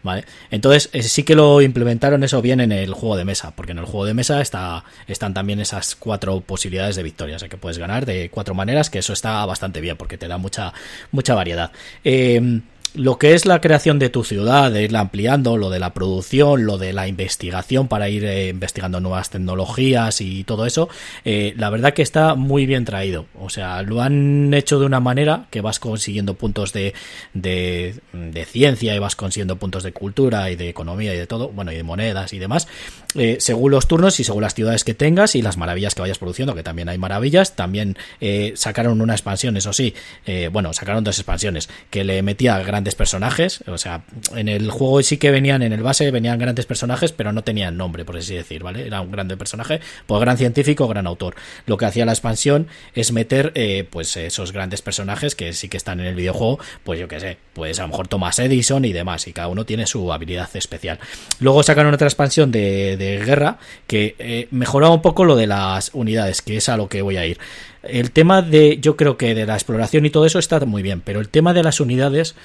¿Vale? 0.03 0.25
Entonces, 0.49 0.89
eh, 0.93 1.03
sí 1.03 1.23
que 1.23 1.35
lo 1.35 1.61
implementaron 1.61 2.23
eso 2.23 2.41
bien 2.41 2.59
en 2.59 2.71
el 2.71 2.93
juego 2.93 3.17
de 3.17 3.25
mesa, 3.25 3.51
porque 3.55 3.73
en 3.73 3.77
el 3.77 3.85
juego 3.85 4.05
de 4.05 4.13
mesa 4.15 4.41
está, 4.41 4.83
están 5.07 5.33
también 5.33 5.59
esas 5.59 5.95
cuatro 5.95 6.41
posibilidades 6.41 6.95
de 6.95 7.03
victoria, 7.03 7.35
o 7.35 7.39
sea 7.39 7.49
que 7.49 7.57
puedes 7.57 7.77
ganar 7.77 8.05
de 8.05 8.29
cuatro 8.29 8.55
maneras, 8.55 8.89
que 8.89 8.99
eso 8.99 9.13
está 9.13 9.45
bastante 9.45 9.79
bien, 9.79 9.97
porque 9.97 10.17
te 10.17 10.27
da 10.27 10.37
mucha, 10.37 10.73
mucha 11.11 11.35
variedad. 11.35 11.71
Eh, 12.03 12.61
lo 12.93 13.17
que 13.17 13.33
es 13.33 13.45
la 13.45 13.61
creación 13.61 13.99
de 13.99 14.09
tu 14.09 14.23
ciudad, 14.23 14.71
de 14.71 14.83
irla 14.83 14.99
ampliando, 14.99 15.57
lo 15.57 15.69
de 15.69 15.79
la 15.79 15.93
producción, 15.93 16.65
lo 16.65 16.77
de 16.77 16.93
la 16.93 17.07
investigación 17.07 17.87
para 17.87 18.09
ir 18.09 18.25
eh, 18.25 18.49
investigando 18.49 18.99
nuevas 18.99 19.29
tecnologías 19.29 20.21
y 20.21 20.43
todo 20.43 20.65
eso, 20.65 20.89
eh, 21.23 21.53
la 21.57 21.69
verdad 21.69 21.93
que 21.93 22.01
está 22.01 22.35
muy 22.35 22.65
bien 22.65 22.85
traído. 22.85 23.25
O 23.39 23.49
sea, 23.49 23.81
lo 23.81 24.01
han 24.01 24.53
hecho 24.53 24.79
de 24.79 24.85
una 24.85 24.99
manera 24.99 25.47
que 25.49 25.61
vas 25.61 25.79
consiguiendo 25.79 26.33
puntos 26.33 26.73
de, 26.73 26.93
de, 27.33 27.95
de 28.13 28.45
ciencia 28.45 28.95
y 28.95 28.99
vas 28.99 29.15
consiguiendo 29.15 29.55
puntos 29.55 29.83
de 29.83 29.93
cultura 29.93 30.51
y 30.51 30.55
de 30.55 30.69
economía 30.69 31.13
y 31.13 31.17
de 31.17 31.27
todo, 31.27 31.49
bueno, 31.49 31.71
y 31.71 31.75
de 31.75 31.83
monedas 31.83 32.33
y 32.33 32.39
demás, 32.39 32.67
eh, 33.15 33.37
según 33.39 33.71
los 33.71 33.87
turnos 33.87 34.19
y 34.19 34.23
según 34.23 34.41
las 34.41 34.53
ciudades 34.53 34.83
que 34.83 34.93
tengas 34.93 35.35
y 35.35 35.41
las 35.41 35.57
maravillas 35.57 35.95
que 35.95 36.01
vayas 36.01 36.17
produciendo, 36.17 36.55
que 36.55 36.63
también 36.63 36.89
hay 36.89 36.97
maravillas. 36.97 37.55
También 37.55 37.97
eh, 38.19 38.53
sacaron 38.55 39.01
una 39.01 39.13
expansión, 39.13 39.57
eso 39.57 39.73
sí, 39.73 39.93
eh, 40.25 40.49
bueno, 40.51 40.73
sacaron 40.73 41.03
dos 41.03 41.17
expansiones 41.19 41.69
que 41.89 42.03
le 42.03 42.21
metía 42.21 42.57
gran 42.59 42.71
grandes 42.71 42.95
personajes. 42.95 43.63
O 43.67 43.77
sea, 43.77 44.03
en 44.35 44.47
el 44.47 44.71
juego 44.71 45.03
sí 45.03 45.17
que 45.17 45.29
venían, 45.29 45.61
en 45.61 45.73
el 45.73 45.83
base 45.83 46.09
venían 46.09 46.39
grandes 46.39 46.65
personajes, 46.65 47.11
pero 47.11 47.33
no 47.33 47.43
tenían 47.43 47.77
nombre, 47.77 48.05
por 48.05 48.17
así 48.17 48.33
decir, 48.33 48.63
¿vale? 48.63 48.87
Era 48.87 49.01
un 49.01 49.11
grande 49.11 49.35
personaje, 49.35 49.81
pues 50.07 50.21
gran 50.21 50.37
científico, 50.37 50.87
gran 50.87 51.05
autor. 51.05 51.35
Lo 51.65 51.77
que 51.77 51.85
hacía 51.85 52.05
la 52.05 52.13
expansión 52.13 52.67
es 52.95 53.11
meter, 53.11 53.53
pues 53.89 54.15
esos 54.15 54.51
grandes 54.53 54.81
personajes 54.81 55.35
que 55.35 55.51
sí 55.53 55.67
que 55.67 55.77
están 55.77 55.99
en 55.99 56.05
el 56.07 56.15
videojuego, 56.15 56.59
pues 56.83 56.99
yo 56.99 57.07
qué 57.07 57.19
sé, 57.19 57.37
pues 57.53 57.77
a 57.79 57.83
lo 57.83 57.89
mejor 57.89 58.07
Thomas 58.07 58.39
Edison 58.39 58.85
y 58.85 58.93
demás, 58.93 59.27
y 59.27 59.33
cada 59.33 59.49
uno 59.49 59.65
tiene 59.65 59.85
su 59.85 60.11
habilidad 60.13 60.49
especial. 60.53 60.99
Luego 61.39 61.63
sacaron 61.63 61.93
otra 61.93 62.07
expansión 62.07 62.51
de, 62.51 62.97
de 63.01 63.25
guerra 63.25 63.57
que 63.87 64.15
eh, 64.19 64.47
mejoraba 64.51 64.93
un 64.93 65.01
poco 65.01 65.25
lo 65.25 65.35
de 65.35 65.47
las 65.47 65.91
unidades, 65.93 66.41
que 66.41 66.57
es 66.57 66.69
a 66.69 66.77
lo 66.77 66.87
que 66.87 67.01
voy 67.01 67.17
a 67.17 67.25
ir. 67.25 67.39
El 67.83 68.11
tema 68.11 68.41
de, 68.41 68.77
yo 68.79 68.95
creo 68.95 69.17
que 69.17 69.33
de 69.33 69.45
la 69.45 69.55
exploración 69.55 70.05
y 70.05 70.09
todo 70.09 70.25
eso 70.25 70.39
está 70.39 70.59
muy 70.61 70.83
bien, 70.83 71.01
pero 71.01 71.19
el 71.19 71.29
tema 71.29 71.53
de 71.53 71.63
las 71.63 71.79
unidades 71.79 72.35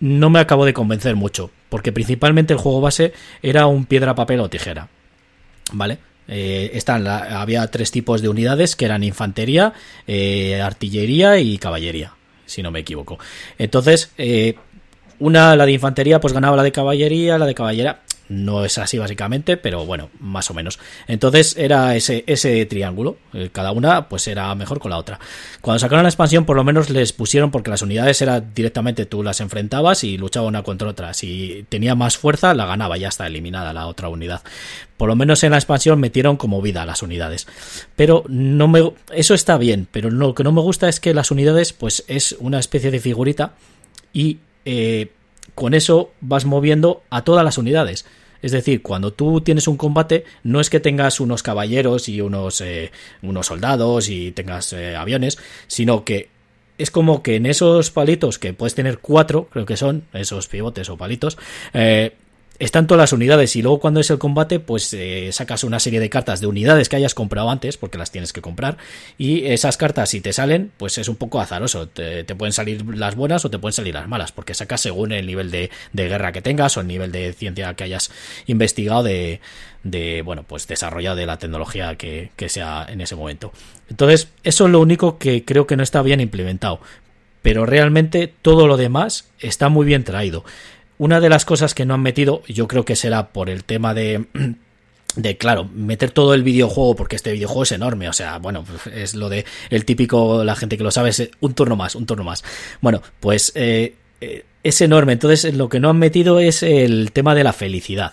no 0.00 0.30
me 0.30 0.40
acabo 0.40 0.64
de 0.64 0.74
convencer 0.74 1.16
mucho, 1.16 1.50
porque 1.68 1.92
principalmente 1.92 2.52
el 2.52 2.58
juego 2.58 2.80
base 2.80 3.12
era 3.42 3.66
un 3.66 3.84
piedra, 3.86 4.14
papel 4.14 4.40
o 4.40 4.48
tijera. 4.48 4.88
¿Vale? 5.72 5.98
Eh, 6.28 6.78
había 6.86 7.66
tres 7.68 7.90
tipos 7.90 8.22
de 8.22 8.28
unidades 8.28 8.76
que 8.76 8.84
eran 8.84 9.02
infantería, 9.02 9.72
eh, 10.06 10.60
artillería 10.60 11.38
y 11.38 11.58
caballería, 11.58 12.12
si 12.46 12.62
no 12.62 12.70
me 12.70 12.80
equivoco. 12.80 13.18
Entonces, 13.58 14.12
eh, 14.18 14.56
una, 15.18 15.56
la 15.56 15.66
de 15.66 15.72
infantería, 15.72 16.20
pues 16.20 16.32
ganaba 16.32 16.56
la 16.56 16.62
de 16.62 16.72
caballería, 16.72 17.38
la 17.38 17.46
de 17.46 17.54
caballería 17.54 18.00
no 18.28 18.64
es 18.64 18.78
así 18.78 18.98
básicamente, 18.98 19.56
pero 19.56 19.84
bueno, 19.84 20.10
más 20.20 20.50
o 20.50 20.54
menos. 20.54 20.78
Entonces 21.06 21.56
era 21.56 21.94
ese, 21.96 22.24
ese 22.26 22.64
triángulo. 22.66 23.16
Cada 23.52 23.72
una 23.72 24.08
pues 24.08 24.26
era 24.28 24.54
mejor 24.54 24.80
con 24.80 24.90
la 24.90 24.98
otra. 24.98 25.18
Cuando 25.60 25.78
sacaron 25.78 26.02
la 26.02 26.08
expansión 26.08 26.44
por 26.44 26.56
lo 26.56 26.64
menos 26.64 26.90
les 26.90 27.12
pusieron 27.12 27.50
porque 27.50 27.70
las 27.70 27.82
unidades 27.82 28.20
era 28.22 28.40
directamente 28.40 29.06
tú 29.06 29.22
las 29.22 29.40
enfrentabas 29.40 30.04
y 30.04 30.18
luchaba 30.18 30.46
una 30.46 30.62
contra 30.62 30.88
otra. 30.88 31.14
Si 31.14 31.64
tenía 31.68 31.94
más 31.94 32.16
fuerza 32.16 32.54
la 32.54 32.66
ganaba, 32.66 32.96
ya 32.96 33.08
está 33.08 33.26
eliminada 33.26 33.72
la 33.72 33.86
otra 33.86 34.08
unidad. 34.08 34.42
Por 34.96 35.08
lo 35.08 35.16
menos 35.16 35.44
en 35.44 35.50
la 35.50 35.58
expansión 35.58 36.00
metieron 36.00 36.36
como 36.36 36.62
vida 36.62 36.86
las 36.86 37.02
unidades. 37.02 37.46
Pero 37.96 38.24
no 38.28 38.68
me... 38.68 38.92
Eso 39.12 39.34
está 39.34 39.58
bien, 39.58 39.86
pero 39.90 40.10
lo 40.10 40.34
que 40.34 40.44
no 40.44 40.52
me 40.52 40.60
gusta 40.60 40.88
es 40.88 41.00
que 41.00 41.14
las 41.14 41.30
unidades 41.30 41.72
pues 41.72 42.04
es 42.08 42.36
una 42.40 42.58
especie 42.58 42.90
de 42.90 43.00
figurita 43.00 43.54
y... 44.12 44.38
Eh, 44.64 45.12
con 45.56 45.74
eso 45.74 46.12
vas 46.20 46.44
moviendo 46.44 47.02
a 47.10 47.24
todas 47.24 47.44
las 47.44 47.58
unidades. 47.58 48.04
Es 48.42 48.52
decir, 48.52 48.82
cuando 48.82 49.12
tú 49.12 49.40
tienes 49.40 49.66
un 49.66 49.78
combate, 49.78 50.24
no 50.44 50.60
es 50.60 50.68
que 50.68 50.80
tengas 50.80 51.18
unos 51.18 51.42
caballeros 51.42 52.08
y 52.10 52.20
unos, 52.20 52.60
eh, 52.60 52.92
unos 53.22 53.46
soldados 53.46 54.10
y 54.10 54.32
tengas 54.32 54.74
eh, 54.74 54.94
aviones, 54.94 55.38
sino 55.66 56.04
que 56.04 56.28
es 56.76 56.90
como 56.90 57.22
que 57.22 57.36
en 57.36 57.46
esos 57.46 57.90
palitos, 57.90 58.38
que 58.38 58.52
puedes 58.52 58.74
tener 58.74 58.98
cuatro, 58.98 59.48
creo 59.50 59.64
que 59.64 59.78
son, 59.78 60.04
esos 60.12 60.46
pivotes 60.46 60.90
o 60.90 60.98
palitos, 60.98 61.38
eh, 61.72 62.12
están 62.58 62.86
todas 62.86 63.00
las 63.00 63.12
unidades 63.12 63.56
y 63.56 63.62
luego 63.62 63.80
cuando 63.80 64.00
es 64.00 64.10
el 64.10 64.18
combate 64.18 64.60
pues 64.60 64.92
eh, 64.94 65.30
sacas 65.32 65.64
una 65.64 65.80
serie 65.80 66.00
de 66.00 66.10
cartas 66.10 66.40
de 66.40 66.46
unidades 66.46 66.88
que 66.88 66.96
hayas 66.96 67.14
comprado 67.14 67.50
antes 67.50 67.76
porque 67.76 67.98
las 67.98 68.10
tienes 68.10 68.32
que 68.32 68.40
comprar 68.40 68.76
y 69.18 69.46
esas 69.46 69.76
cartas 69.76 70.10
si 70.10 70.20
te 70.20 70.32
salen 70.32 70.70
pues 70.76 70.98
es 70.98 71.08
un 71.08 71.16
poco 71.16 71.40
azaroso. 71.40 71.88
Te, 71.88 72.24
pueden 72.36 72.52
salir 72.52 72.84
las 72.96 73.14
buenas 73.14 73.44
o 73.44 73.50
te 73.50 73.58
pueden 73.58 73.72
salir 73.72 73.94
las 73.94 74.08
malas 74.08 74.32
porque 74.32 74.54
sacas 74.54 74.80
según 74.80 75.12
el 75.12 75.26
nivel 75.26 75.50
de, 75.50 75.70
guerra 75.92 76.32
que 76.32 76.42
tengas 76.42 76.76
o 76.76 76.80
el 76.80 76.86
nivel 76.86 77.12
de 77.12 77.32
ciencia 77.32 77.74
que 77.74 77.84
hayas 77.84 78.10
investigado 78.46 79.02
de, 79.02 79.40
de 79.82 80.22
bueno 80.22 80.44
pues 80.44 80.66
desarrollado 80.66 81.16
de 81.16 81.26
la 81.26 81.38
tecnología 81.38 81.96
que, 81.96 82.30
que 82.36 82.48
sea 82.48 82.86
en 82.88 83.00
ese 83.00 83.16
momento. 83.16 83.52
Entonces 83.88 84.28
eso 84.42 84.66
es 84.66 84.70
lo 84.70 84.80
único 84.80 85.18
que 85.18 85.44
creo 85.44 85.66
que 85.66 85.76
no 85.76 85.82
está 85.82 86.02
bien 86.02 86.20
implementado. 86.20 86.80
Pero 87.42 87.64
realmente 87.64 88.32
todo 88.42 88.66
lo 88.66 88.76
demás 88.76 89.28
está 89.38 89.68
muy 89.68 89.86
bien 89.86 90.02
traído 90.02 90.44
una 90.98 91.20
de 91.20 91.28
las 91.28 91.44
cosas 91.44 91.74
que 91.74 91.84
no 91.84 91.94
han 91.94 92.02
metido, 92.02 92.42
yo 92.48 92.68
creo 92.68 92.84
que 92.84 92.96
será 92.96 93.28
por 93.28 93.50
el 93.50 93.64
tema 93.64 93.94
de 93.94 94.26
de 95.16 95.36
claro, 95.38 95.64
meter 95.64 96.10
todo 96.10 96.34
el 96.34 96.42
videojuego, 96.42 96.94
porque 96.94 97.16
este 97.16 97.32
videojuego 97.32 97.64
es 97.64 97.72
enorme, 97.72 98.08
o 98.08 98.12
sea, 98.12 98.38
bueno, 98.38 98.64
es 98.94 99.14
lo 99.14 99.28
de 99.28 99.44
el 99.70 99.84
típico, 99.84 100.44
la 100.44 100.54
gente 100.54 100.76
que 100.76 100.84
lo 100.84 100.90
sabe, 100.90 101.10
es 101.10 101.30
un 101.40 101.54
turno 101.54 101.74
más, 101.74 101.94
un 101.94 102.06
turno 102.06 102.22
más. 102.22 102.44
Bueno, 102.80 103.02
pues 103.18 103.50
eh, 103.54 103.94
eh, 104.20 104.44
es 104.62 104.80
enorme, 104.80 105.14
entonces 105.14 105.54
lo 105.54 105.68
que 105.68 105.80
no 105.80 105.90
han 105.90 105.98
metido 105.98 106.38
es 106.38 106.62
el 106.62 107.12
tema 107.12 107.34
de 107.34 107.44
la 107.44 107.52
felicidad. 107.52 108.12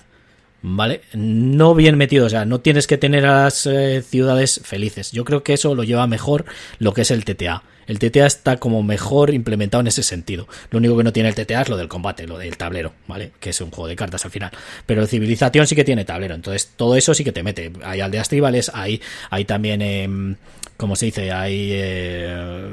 ¿Vale? 0.65 1.01
No 1.13 1.75
bien 1.75 1.97
metido, 1.97 2.25
o 2.25 2.29
sea, 2.29 2.45
no 2.45 2.61
tienes 2.61 2.87
que 2.87 2.97
tener 2.97 3.25
a 3.25 3.43
las 3.43 3.65
eh, 3.65 4.01
ciudades 4.01 4.61
felices. 4.63 5.11
Yo 5.11 5.25
creo 5.25 5.43
que 5.43 5.51
eso 5.51 5.75
lo 5.75 5.83
lleva 5.83 6.07
mejor 6.07 6.45
lo 6.79 6.93
que 6.93 7.01
es 7.01 7.11
el 7.11 7.25
TTA. 7.25 7.63
El 7.87 7.99
TTA 7.99 8.25
está 8.25 8.57
como 8.57 8.83
mejor 8.83 9.33
implementado 9.33 9.81
en 9.81 9.87
ese 9.87 10.03
sentido. 10.03 10.47
Lo 10.69 10.79
único 10.79 10.97
que 10.97 11.03
no 11.03 11.13
tiene 11.13 11.29
el 11.29 11.35
TTA 11.35 11.61
es 11.61 11.69
lo 11.69 11.77
del 11.77 11.87
combate, 11.87 12.27
lo 12.27 12.37
del 12.37 12.57
tablero, 12.57 12.93
¿vale? 13.07 13.31
Que 13.39 13.51
es 13.51 13.61
un 13.61 13.71
juego 13.71 13.87
de 13.87 13.95
cartas 13.95 14.25
al 14.25 14.31
final. 14.31 14.51
Pero 14.85 15.05
Civilización 15.07 15.67
sí 15.67 15.75
que 15.75 15.83
tiene 15.83 16.05
tablero. 16.05 16.35
Entonces, 16.35 16.71
todo 16.75 16.95
eso 16.95 17.13
sí 17.13 17.23
que 17.23 17.31
te 17.31 17.43
mete. 17.43 17.71
Hay 17.83 18.01
aldeas 18.01 18.29
tribales, 18.29 18.71
hay, 18.73 19.01
hay 19.29 19.45
también 19.45 19.81
eh, 19.81 20.35
como 20.83 20.97
se 20.97 21.05
dice, 21.05 21.31
hay, 21.31 21.69
eh, 21.71 22.67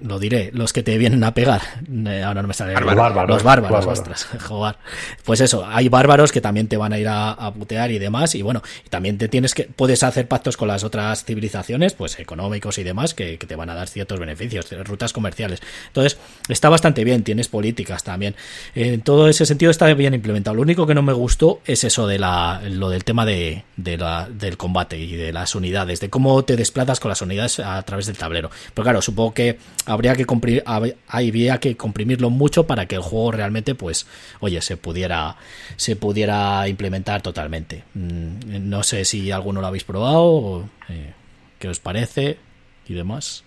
lo 0.00 0.18
diré, 0.18 0.50
los 0.54 0.72
que 0.72 0.82
te 0.82 0.96
vienen 0.96 1.22
a 1.24 1.34
pegar, 1.34 1.60
eh, 2.06 2.22
ahora 2.22 2.40
no 2.40 2.48
me 2.48 2.54
sale, 2.54 2.72
los 2.72 2.94
bárbaros, 2.94 3.28
los 3.28 3.42
bárbaros, 3.42 3.86
ostras, 3.86 4.26
jugar. 4.48 4.78
Pues 5.24 5.42
eso, 5.42 5.66
hay 5.66 5.90
bárbaros 5.90 6.32
que 6.32 6.40
también 6.40 6.68
te 6.68 6.78
van 6.78 6.94
a 6.94 6.98
ir 6.98 7.06
a, 7.06 7.52
putear 7.52 7.90
y 7.90 7.98
demás, 7.98 8.34
y 8.34 8.40
bueno, 8.40 8.62
también 8.88 9.18
te 9.18 9.28
tienes 9.28 9.52
que, 9.52 9.64
puedes 9.64 10.02
hacer 10.04 10.26
pactos 10.26 10.56
con 10.56 10.68
las 10.68 10.84
otras 10.84 11.26
civilizaciones, 11.26 11.92
pues 11.92 12.18
económicos 12.18 12.78
y 12.78 12.82
demás, 12.82 13.12
que, 13.12 13.36
te 13.36 13.56
van 13.56 13.68
a 13.68 13.74
dar 13.74 13.88
ciertos 13.88 14.18
beneficios, 14.18 14.70
rutas 14.86 15.12
comerciales. 15.12 15.60
Entonces, 15.88 16.16
está 16.48 16.70
bastante 16.70 17.04
bien, 17.04 17.24
tienes 17.24 17.48
políticas 17.48 18.04
también. 18.04 18.34
En 18.74 19.02
todo 19.02 19.28
ese 19.28 19.44
sentido 19.44 19.70
está 19.70 19.92
bien 19.92 20.14
implementado. 20.14 20.56
Lo 20.56 20.62
único 20.62 20.86
que 20.86 20.94
no 20.94 21.02
me 21.02 21.12
gustó 21.12 21.60
es 21.66 21.84
eso 21.84 22.06
de 22.06 22.18
la, 22.18 22.62
lo 22.64 22.88
del 22.88 23.04
tema 23.04 23.26
de, 23.26 23.64
de 23.76 23.98
la, 23.98 24.30
del 24.30 24.56
combate 24.56 24.96
y 24.98 25.14
de 25.16 25.30
las 25.30 25.54
unidades, 25.54 26.00
de 26.00 26.08
cómo 26.08 26.42
te 26.46 26.56
desplazas 26.56 27.00
con 27.00 27.10
las 27.10 27.20
unidades 27.20 27.33
a 27.40 27.82
través 27.82 28.06
del 28.06 28.16
tablero. 28.16 28.50
Pero 28.72 28.82
claro, 28.82 29.02
supongo 29.02 29.34
que 29.34 29.58
habría 29.86 30.14
que 30.14 30.24
comprimir, 30.24 30.62
habría 30.66 31.58
que 31.58 31.76
comprimirlo 31.76 32.30
mucho 32.30 32.66
para 32.66 32.86
que 32.86 32.96
el 32.96 33.02
juego 33.02 33.32
realmente, 33.32 33.74
pues, 33.74 34.06
oye, 34.40 34.60
se 34.60 34.76
pudiera, 34.76 35.36
se 35.76 35.96
pudiera 35.96 36.66
implementar 36.68 37.22
totalmente. 37.22 37.84
Mm, 37.94 38.68
no 38.68 38.82
sé 38.82 39.04
si 39.04 39.30
alguno 39.30 39.60
lo 39.60 39.66
habéis 39.66 39.84
probado, 39.84 40.68
eh, 40.88 41.12
qué 41.58 41.68
os 41.68 41.80
parece 41.80 42.38
y 42.86 42.94
demás. 42.94 43.44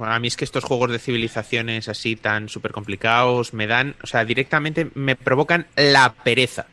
A 0.00 0.18
mí 0.18 0.28
es 0.28 0.36
que 0.36 0.44
estos 0.44 0.64
juegos 0.64 0.90
de 0.90 0.98
civilizaciones 0.98 1.88
así 1.88 2.16
tan 2.16 2.48
súper 2.48 2.72
complicados 2.72 3.54
me 3.54 3.66
dan, 3.66 3.94
o 4.02 4.06
sea, 4.06 4.24
directamente 4.24 4.90
me 4.94 5.14
provocan 5.14 5.66
la 5.76 6.14
pereza 6.24 6.66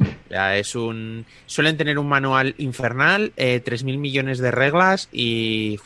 es 0.54 0.74
un. 0.74 1.26
Suelen 1.46 1.76
tener 1.76 1.98
un 1.98 2.08
manual 2.08 2.54
infernal, 2.58 3.32
eh, 3.36 3.62
3.000 3.64 3.98
millones 3.98 4.38
de 4.38 4.50
reglas 4.50 5.08
y 5.12 5.78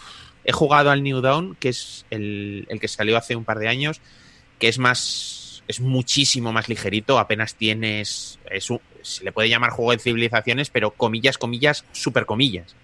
he 0.44 0.52
jugado 0.52 0.90
al 0.90 1.02
New 1.02 1.20
Dawn, 1.20 1.56
que 1.58 1.70
es 1.70 2.06
el, 2.10 2.66
que 2.80 2.88
salió 2.88 3.16
hace 3.16 3.36
un 3.36 3.44
par 3.44 3.58
de 3.58 3.68
años, 3.68 4.00
que 4.58 4.68
es 4.68 4.78
más. 4.78 5.62
es 5.68 5.80
muchísimo 5.80 6.52
más 6.52 6.68
ligerito, 6.68 7.18
apenas 7.18 7.54
tienes. 7.54 8.38
Es 8.50 8.68
se 9.02 9.22
le 9.24 9.32
puede 9.32 9.50
llamar 9.50 9.70
juego 9.70 9.92
de 9.92 9.98
civilizaciones, 9.98 10.70
pero 10.70 10.92
comillas, 10.92 11.36
comillas, 11.36 11.84
super 11.92 12.24
comillas. 12.24 12.74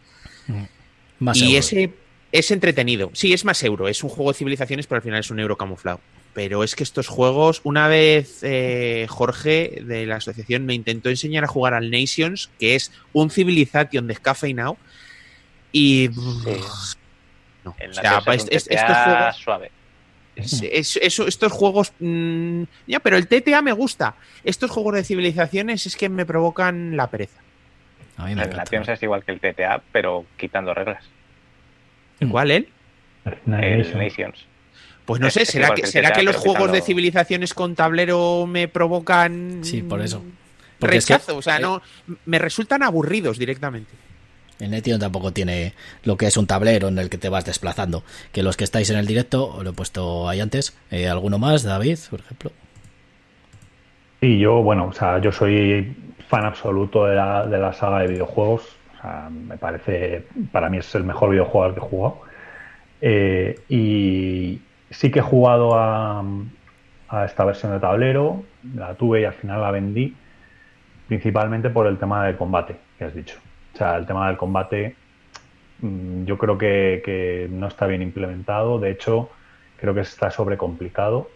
Y 1.34 1.56
ese 1.56 1.94
es 2.32 2.50
entretenido. 2.50 3.10
Sí, 3.14 3.32
es 3.32 3.44
más 3.44 3.62
euro, 3.62 3.88
es 3.88 4.02
un 4.02 4.10
juego 4.10 4.32
de 4.32 4.38
civilizaciones, 4.38 4.86
pero 4.86 4.96
al 4.96 5.02
final 5.02 5.20
es 5.20 5.30
un 5.30 5.40
euro 5.40 5.56
camuflado 5.56 6.00
pero 6.32 6.62
es 6.62 6.76
que 6.76 6.84
estos 6.84 7.08
juegos, 7.08 7.60
una 7.64 7.88
vez 7.88 8.40
eh, 8.42 9.06
Jorge 9.08 9.82
de 9.84 10.06
la 10.06 10.16
asociación 10.16 10.64
me 10.64 10.74
intentó 10.74 11.08
enseñar 11.08 11.44
a 11.44 11.48
jugar 11.48 11.74
al 11.74 11.90
Nations, 11.90 12.50
que 12.58 12.76
es 12.76 12.92
un 13.12 13.30
Civilization 13.30 14.06
descafeinado, 14.06 14.76
y... 15.72 16.10
No, 17.64 17.70
o 17.70 17.92
sea, 17.92 18.22
estos 18.26 18.78
juegos... 18.78 19.36
Suave. 19.36 19.70
estos 20.36 21.52
juegos. 21.52 21.92
Mm, 21.98 22.62
ya, 22.86 23.00
pero 23.00 23.16
el 23.16 23.26
TTA 23.26 23.60
me 23.60 23.72
gusta. 23.72 24.14
Estos 24.44 24.70
juegos 24.70 24.94
de 24.94 25.04
civilizaciones 25.04 25.84
es 25.86 25.96
que 25.96 26.08
me 26.08 26.24
provocan 26.24 26.96
la 26.96 27.08
pereza. 27.08 27.40
el 28.26 28.36
Nations 28.36 28.88
es 28.88 29.02
igual 29.02 29.24
que 29.24 29.32
el 29.32 29.40
TTA, 29.40 29.82
pero 29.92 30.24
quitando 30.38 30.72
reglas. 30.72 31.04
¿Cuál 32.30 32.50
él? 32.50 32.68
El 33.24 33.98
Nations. 33.98 34.46
Pues 35.10 35.20
no 35.20 35.28
sé, 35.28 35.44
¿será 35.44 35.70
que, 35.74 35.88
¿será 35.88 36.12
que 36.12 36.22
los 36.22 36.36
juegos 36.36 36.70
de 36.70 36.82
civilizaciones 36.82 37.52
con 37.52 37.74
tablero 37.74 38.46
me 38.46 38.68
provocan. 38.68 39.58
Sí, 39.62 39.82
por 39.82 40.00
eso. 40.02 40.22
rechazo, 40.78 41.38
o 41.38 41.42
sea, 41.42 41.56
eh, 41.56 41.62
no. 41.62 41.82
Me 42.26 42.38
resultan 42.38 42.84
aburridos 42.84 43.36
directamente. 43.36 43.90
El 44.60 44.70
Netion 44.70 45.00
tampoco 45.00 45.32
tiene 45.32 45.74
lo 46.04 46.16
que 46.16 46.26
es 46.26 46.36
un 46.36 46.46
tablero 46.46 46.86
en 46.86 46.98
el 47.00 47.10
que 47.10 47.18
te 47.18 47.28
vas 47.28 47.44
desplazando. 47.44 48.04
Que 48.30 48.44
los 48.44 48.56
que 48.56 48.62
estáis 48.62 48.88
en 48.90 48.98
el 48.98 49.06
directo, 49.08 49.58
lo 49.64 49.70
he 49.70 49.72
puesto 49.72 50.28
ahí 50.28 50.38
antes. 50.38 50.78
Eh, 50.92 51.08
¿Alguno 51.08 51.40
más, 51.40 51.64
David, 51.64 51.98
por 52.08 52.20
ejemplo? 52.20 52.52
Sí, 54.20 54.38
yo, 54.38 54.62
bueno, 54.62 54.86
o 54.86 54.92
sea, 54.92 55.20
yo 55.20 55.32
soy 55.32 55.92
fan 56.28 56.44
absoluto 56.44 57.06
de 57.06 57.16
la, 57.16 57.46
de 57.46 57.58
la 57.58 57.72
saga 57.72 57.98
de 57.98 58.06
videojuegos. 58.06 58.62
O 58.96 59.00
sea, 59.02 59.28
me 59.28 59.58
parece, 59.58 60.24
para 60.52 60.68
mí 60.68 60.78
es 60.78 60.94
el 60.94 61.02
mejor 61.02 61.30
videojuego 61.30 61.74
que 61.74 61.80
he 61.80 61.82
jugado. 61.82 62.20
Eh, 63.00 63.58
y, 63.68 64.60
sí 64.90 65.10
que 65.10 65.20
he 65.20 65.22
jugado 65.22 65.74
a, 65.74 66.24
esta 67.24 67.44
versión 67.44 67.72
de 67.72 67.80
tablero, 67.80 68.42
la 68.74 68.94
tuve 68.94 69.22
y 69.22 69.24
al 69.24 69.32
final 69.32 69.60
la 69.60 69.70
vendí, 69.70 70.14
principalmente 71.08 71.70
por 71.70 71.86
el 71.86 71.98
tema 71.98 72.26
del 72.26 72.36
combate, 72.36 72.76
que 72.98 73.04
has 73.04 73.14
dicho. 73.14 73.38
O 73.74 73.76
sea, 73.76 73.96
el 73.96 74.06
tema 74.06 74.28
del 74.28 74.36
combate 74.36 74.94
mm, 75.80 76.24
yo 76.24 76.38
creo 76.38 76.58
que, 76.58 77.48
no 77.50 77.66
está 77.66 77.86
bien 77.86 78.02
implementado, 78.02 78.78
de 78.78 78.90
hecho 78.90 79.30
creo 79.76 79.94
que 79.94 80.00
está 80.00 80.30
sobrecomplicado 80.30 81.30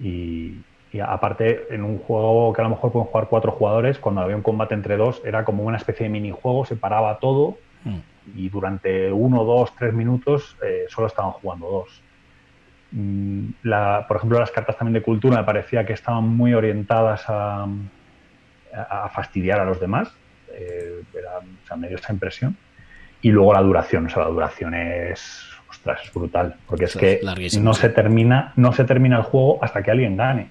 y, 0.00 0.58
y 0.92 1.00
aparte 1.00 1.72
en 1.72 1.84
un 1.84 1.98
juego 1.98 2.52
que 2.52 2.60
a 2.60 2.64
lo 2.64 2.70
mejor 2.70 2.92
pueden 2.92 3.08
jugar 3.08 3.28
cuatro 3.28 3.52
jugadores, 3.52 3.98
cuando 3.98 4.22
había 4.22 4.36
un 4.36 4.42
combate 4.42 4.74
entre 4.74 4.96
dos 4.96 5.22
era 5.24 5.44
como 5.44 5.62
una 5.62 5.76
especie 5.76 6.04
de 6.04 6.10
minijuego, 6.10 6.66
se 6.66 6.76
paraba 6.76 7.18
todo 7.20 7.56
mm. 7.84 7.98
y 8.38 8.48
durante 8.48 9.10
uno, 9.12 9.44
dos, 9.44 9.74
tres 9.78 9.94
minutos 9.94 10.56
eh, 10.62 10.86
solo 10.88 11.06
estaban 11.06 11.32
jugando 11.32 11.70
dos. 11.70 12.02
Mm, 12.92 13.48
por 14.06 14.16
ejemplo, 14.16 14.38
las 14.38 14.50
cartas 14.50 14.76
también 14.76 14.94
de 14.94 15.02
cultura 15.02 15.38
me 15.38 15.44
parecía 15.44 15.84
que 15.84 15.92
estaban 15.92 16.28
muy 16.28 16.54
orientadas 16.54 17.24
a, 17.28 17.66
fastidiar 19.12 19.60
a 19.60 19.64
los 19.64 19.80
demás. 19.80 20.12
Eh, 20.52 21.02
era, 21.18 21.38
o 21.38 21.66
sea, 21.66 21.76
me 21.76 21.88
dio 21.88 21.96
esa 21.96 22.12
impresión. 22.12 22.56
Y 23.22 23.30
luego 23.30 23.54
la 23.54 23.62
duración, 23.62 24.06
o 24.06 24.10
sea, 24.10 24.24
la 24.24 24.28
duración 24.28 24.74
es, 24.74 25.42
ostras, 25.68 26.00
es 26.04 26.12
brutal, 26.12 26.56
porque 26.66 26.84
es, 26.84 26.96
que 26.96 27.20
no 27.60 27.74
se 27.74 27.88
termina, 27.88 28.52
no 28.56 28.72
se 28.72 28.84
termina 28.84 29.16
el 29.16 29.22
juego 29.22 29.58
hasta 29.62 29.82
que 29.82 29.90
alguien 29.90 30.16
gane. 30.16 30.50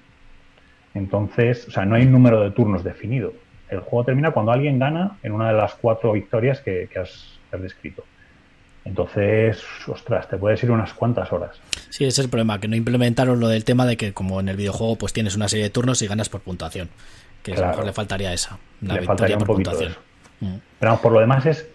Entonces, 0.94 1.68
o 1.68 1.70
sea, 1.70 1.84
no 1.84 1.94
hay 1.94 2.02
un 2.02 2.12
número 2.12 2.42
de 2.42 2.50
turnos 2.50 2.82
definido. 2.82 3.32
El 3.68 3.80
juego 3.80 4.04
termina 4.04 4.30
cuando 4.30 4.52
alguien 4.52 4.78
gana 4.78 5.18
en 5.22 5.32
una 5.32 5.48
de 5.48 5.54
las 5.54 5.74
cuatro 5.74 6.12
victorias 6.12 6.60
que, 6.60 6.88
has, 7.00 7.38
que 7.50 7.56
has 7.56 7.62
descrito. 7.62 8.04
Entonces, 8.86 9.62
ostras, 9.88 10.28
te 10.28 10.36
puedes 10.36 10.62
ir 10.62 10.70
unas 10.70 10.94
cuantas 10.94 11.32
horas. 11.32 11.56
Sí, 11.90 12.04
ese 12.04 12.08
es 12.08 12.18
el 12.20 12.30
problema, 12.30 12.60
que 12.60 12.68
no 12.68 12.76
implementaron 12.76 13.40
lo 13.40 13.48
del 13.48 13.64
tema 13.64 13.84
de 13.84 13.96
que 13.96 14.12
como 14.12 14.38
en 14.38 14.48
el 14.48 14.56
videojuego 14.56 14.96
pues 14.96 15.12
tienes 15.12 15.34
una 15.34 15.48
serie 15.48 15.64
de 15.64 15.70
turnos 15.70 16.00
y 16.02 16.06
ganas 16.06 16.28
por 16.28 16.40
puntuación. 16.40 16.88
Que 17.42 17.54
a 17.54 17.60
lo 17.60 17.66
mejor 17.66 17.84
le 17.84 17.92
faltaría 17.92 18.32
esa, 18.32 18.58
la 18.80 18.94
le 18.94 19.00
victoria 19.00 19.38
por 19.38 19.48
puntuación. 19.48 19.96
Mm. 20.40 20.54
Pero 20.78 20.96
por 20.98 21.12
lo 21.12 21.20
demás 21.20 21.46
es, 21.46 21.68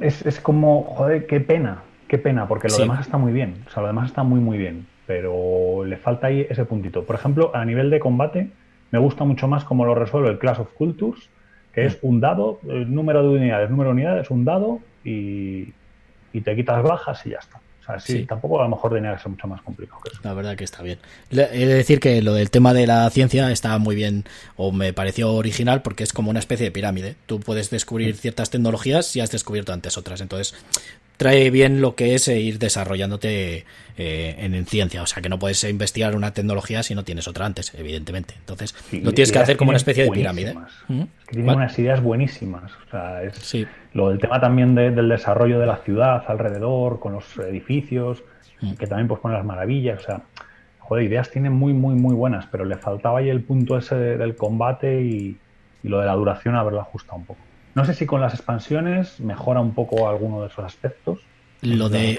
es, 0.00 0.26
es, 0.26 0.40
como, 0.40 0.82
joder, 0.82 1.26
qué 1.26 1.38
pena, 1.38 1.82
qué 2.08 2.18
pena, 2.18 2.48
porque 2.48 2.68
lo 2.68 2.76
demás 2.76 3.00
está 3.00 3.16
muy 3.16 3.32
bien. 3.32 3.64
O 3.68 3.70
sea, 3.70 3.82
lo 3.82 3.86
demás 3.86 4.06
está 4.06 4.24
muy, 4.24 4.40
muy 4.40 4.58
bien. 4.58 4.86
Pero 5.06 5.84
le 5.84 5.96
falta 5.96 6.26
ahí 6.26 6.44
ese 6.50 6.64
puntito. 6.64 7.04
Por 7.04 7.14
ejemplo, 7.14 7.52
a 7.54 7.64
nivel 7.64 7.88
de 7.90 8.00
combate, 8.00 8.50
me 8.90 8.98
gusta 8.98 9.22
mucho 9.24 9.46
más 9.46 9.64
cómo 9.64 9.84
lo 9.84 9.94
resuelve 9.94 10.28
el 10.28 10.38
Clash 10.38 10.58
of 10.58 10.72
Cultures, 10.72 11.28
que 11.72 11.86
es 11.86 12.02
mm. 12.02 12.06
un 12.08 12.20
dado, 12.20 12.58
el 12.68 12.92
número 12.92 13.22
de 13.22 13.28
unidades, 13.28 13.70
número 13.70 13.90
de 13.90 13.94
unidades, 13.94 14.30
un 14.30 14.44
dado 14.44 14.80
y, 15.04 15.72
y 16.34 16.40
te 16.42 16.54
quitas 16.54 16.82
bajas 16.82 17.24
y 17.24 17.30
ya 17.30 17.38
está. 17.38 17.60
O 17.80 17.86
sea, 17.86 18.00
sí, 18.00 18.24
tampoco 18.24 18.60
a 18.60 18.64
lo 18.64 18.70
mejor 18.70 18.94
tenía 18.94 19.14
que 19.14 19.18
ser 19.22 19.28
mucho 19.28 19.46
más 19.46 19.60
complicado 19.60 20.00
que 20.02 20.10
eso. 20.10 20.20
La 20.24 20.32
verdad 20.32 20.56
que 20.56 20.64
está 20.64 20.82
bien. 20.82 20.98
He 21.30 21.36
de 21.36 21.74
decir 21.74 22.00
que 22.00 22.22
lo 22.22 22.32
del 22.32 22.50
tema 22.50 22.72
de 22.72 22.86
la 22.86 23.08
ciencia 23.10 23.50
está 23.50 23.76
muy 23.78 23.94
bien, 23.94 24.24
o 24.56 24.72
me 24.72 24.94
pareció 24.94 25.34
original, 25.34 25.82
porque 25.82 26.02
es 26.02 26.14
como 26.14 26.30
una 26.30 26.38
especie 26.38 26.64
de 26.64 26.72
pirámide. 26.72 27.14
Tú 27.26 27.40
puedes 27.40 27.68
descubrir 27.68 28.16
ciertas 28.16 28.48
tecnologías 28.48 29.06
si 29.06 29.20
has 29.20 29.30
descubierto 29.30 29.74
antes 29.74 29.98
otras. 29.98 30.22
Entonces, 30.22 30.54
trae 31.16 31.50
bien 31.50 31.80
lo 31.80 31.94
que 31.94 32.14
es 32.14 32.28
eh, 32.28 32.40
ir 32.40 32.58
desarrollándote 32.58 33.64
eh, 33.96 34.36
en, 34.38 34.66
ciencia. 34.66 35.02
O 35.02 35.06
sea, 35.06 35.22
que 35.22 35.28
no 35.28 35.38
puedes 35.38 35.62
investigar 35.64 36.16
una 36.16 36.32
tecnología 36.32 36.82
si 36.82 36.94
no 36.94 37.04
tienes 37.04 37.28
otra 37.28 37.46
antes, 37.46 37.72
evidentemente. 37.74 38.34
Entonces, 38.38 38.74
lo 38.92 39.12
tienes 39.12 39.32
que 39.32 39.38
hacer 39.38 39.56
como 39.56 39.70
una 39.70 39.76
especie 39.76 40.04
de 40.04 40.10
pirámide. 40.10 40.54
¿Mm? 40.88 41.02
tiene 41.30 41.54
unas 41.54 41.78
ideas 41.78 42.02
buenísimas. 42.02 42.72
O 42.86 42.90
sea, 42.90 43.22
es 43.22 43.66
lo 43.92 44.10
del 44.10 44.18
tema 44.18 44.40
también 44.40 44.74
del 44.74 45.08
desarrollo 45.08 45.58
de 45.58 45.66
la 45.66 45.76
ciudad 45.78 46.24
alrededor, 46.26 46.98
con 46.98 47.12
los 47.12 47.36
edificios, 47.38 48.22
¿Mm? 48.60 48.74
que 48.74 48.86
también 48.86 49.08
pues 49.08 49.20
pone 49.20 49.34
las 49.34 49.44
maravillas. 49.44 50.00
O 50.00 50.04
sea, 50.04 50.22
joder, 50.78 51.04
ideas 51.04 51.30
tiene 51.30 51.50
muy, 51.50 51.72
muy, 51.72 51.94
muy 51.94 52.14
buenas, 52.14 52.46
pero 52.50 52.64
le 52.64 52.76
faltaba 52.76 53.20
ahí 53.20 53.28
el 53.28 53.42
punto 53.42 53.78
ese 53.78 53.94
del 53.94 54.36
combate 54.36 55.02
y, 55.02 55.38
y 55.82 55.88
lo 55.88 56.00
de 56.00 56.06
la 56.06 56.14
duración 56.14 56.56
haberlo 56.56 56.80
ajustado 56.80 57.18
un 57.18 57.24
poco. 57.26 57.40
No 57.74 57.84
sé 57.84 57.94
si 57.94 58.06
con 58.06 58.20
las 58.20 58.34
expansiones 58.34 59.20
mejora 59.20 59.60
un 59.60 59.74
poco 59.74 60.08
alguno 60.08 60.40
de 60.42 60.48
esos 60.48 60.64
aspectos. 60.64 61.18
Lo 61.62 61.88
de. 61.88 62.18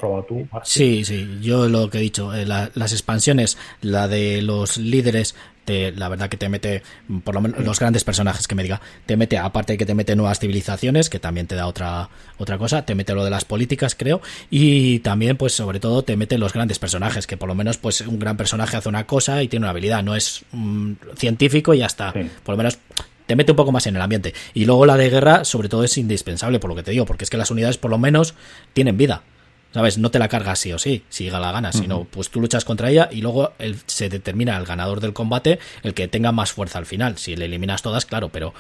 sí, 0.64 1.06
sí, 1.06 1.38
yo 1.40 1.70
lo 1.70 1.90
que 1.92 2.00
he 2.00 2.02
dicho, 2.02 2.34
eh, 2.34 2.46
las 2.46 2.92
expansiones, 2.92 3.60
la 3.82 4.08
de 4.08 4.42
los 4.42 4.78
líderes, 4.78 5.36
te, 5.66 5.92
la 5.92 6.10
verdad 6.10 6.30
que 6.30 6.38
te 6.38 6.50
mete, 6.50 6.82
por 7.24 7.36
lo 7.36 7.42
menos 7.42 7.64
los 7.64 7.80
grandes 7.80 8.04
personajes 8.04 8.48
que 8.48 8.56
me 8.56 8.64
diga, 8.64 8.82
te 9.06 9.18
mete, 9.18 9.38
aparte 9.38 9.74
de 9.74 9.78
que 9.78 9.86
te 9.86 9.94
mete 9.94 10.16
nuevas 10.16 10.40
civilizaciones, 10.40 11.12
que 11.12 11.20
también 11.20 11.46
te 11.46 11.54
da 11.54 11.68
otra, 11.68 12.10
otra 12.40 12.58
cosa, 12.58 12.86
te 12.86 12.96
mete 12.96 13.14
lo 13.14 13.24
de 13.24 13.30
las 13.30 13.46
políticas, 13.46 13.94
creo, 13.94 14.20
y 14.50 15.00
también, 15.00 15.38
pues 15.38 15.54
sobre 15.54 15.80
todo, 15.80 16.04
te 16.04 16.18
mete 16.18 16.40
los 16.40 16.54
grandes 16.54 16.80
personajes, 16.80 17.28
que 17.28 17.38
por 17.38 17.48
lo 17.48 17.54
menos, 17.54 17.78
pues 17.78 18.02
un 18.02 18.18
gran 18.18 18.38
personaje 18.38 18.78
hace 18.78 18.90
una 18.90 19.06
cosa 19.06 19.44
y 19.44 19.48
tiene 19.48 19.66
una 19.66 19.72
habilidad, 19.72 20.02
no 20.02 20.16
es 20.16 20.44
mm, 20.54 20.94
científico 21.16 21.76
y 21.76 21.80
ya 21.80 21.86
está. 21.86 22.14
Por 22.14 22.54
lo 22.54 22.58
menos 22.58 22.80
te 23.26 23.36
mete 23.36 23.52
un 23.52 23.56
poco 23.56 23.72
más 23.72 23.88
en 23.88 23.96
el 23.96 24.02
ambiente. 24.02 24.34
Y 24.54 24.66
luego 24.66 24.86
la 24.86 24.98
de 24.98 25.10
guerra, 25.10 25.46
sobre 25.46 25.70
todo, 25.70 25.84
es 25.84 25.98
indispensable, 25.98 26.60
por 26.60 26.70
lo 26.70 26.76
que 26.76 26.84
te 26.84 26.92
digo, 26.92 27.06
porque 27.06 27.24
es 27.24 27.30
que 27.30 27.38
las 27.38 27.52
unidades 27.52 27.78
por 27.78 27.92
lo 27.92 27.98
menos 27.98 28.36
tienen 28.74 28.98
vida. 28.98 29.24
¿Sabes? 29.72 29.98
No 29.98 30.10
te 30.10 30.20
la 30.20 30.30
cargas 30.30 30.60
sí 30.60 30.72
o 30.72 30.80
sí, 30.80 31.04
si 31.10 31.30
la 31.30 31.52
gana, 31.52 31.74
sino 31.74 32.06
pues 32.06 32.30
tú 32.30 32.40
luchas 32.40 32.64
contra 32.64 32.90
ella 32.90 33.10
y 33.12 33.20
luego 33.20 33.52
se 33.88 34.08
determina 34.08 34.56
el 34.56 34.64
ganador 34.64 35.02
del 35.02 35.12
combate, 35.12 35.60
el 35.84 35.94
que 35.94 36.08
tenga 36.08 36.32
más 36.32 36.54
fuerza 36.54 36.80
al 36.80 36.86
final. 36.86 37.18
Si 37.18 37.36
le 37.36 37.44
eliminas 37.44 37.82
todas, 37.82 38.06
claro, 38.06 38.30
pero 38.30 38.54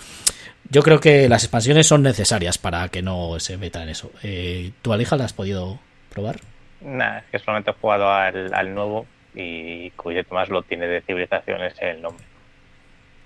yo 0.70 0.84
creo 0.84 0.99
que 0.99 1.30
las 1.30 1.45
expansiones 1.45 1.88
son 1.88 2.03
necesarias 2.03 2.57
para 2.57 2.89
que 2.89 3.01
no 3.01 3.39
se 3.39 3.55
meta 3.55 3.82
en 3.82 3.88
eso. 3.88 4.11
Eh, 4.24 4.72
¿Tu 4.82 4.91
Alija 4.91 5.16
la 5.16 5.24
has 5.24 5.32
podido 5.32 5.80
probar? 6.09 6.41
Nada, 6.82 7.20
es 7.20 7.26
que 7.32 7.39
solamente 7.39 7.72
he 7.72 7.74
jugado 7.76 8.11
al, 8.11 8.53
al 8.53 8.76
nuevo 8.76 9.05
y 9.34 9.91
cuyo 9.91 10.22
más 10.32 10.49
lo 10.49 10.63
tiene 10.63 10.86
de 10.86 10.99
civilizaciones 10.99 11.76
el 11.80 12.01
nombre. 12.01 12.26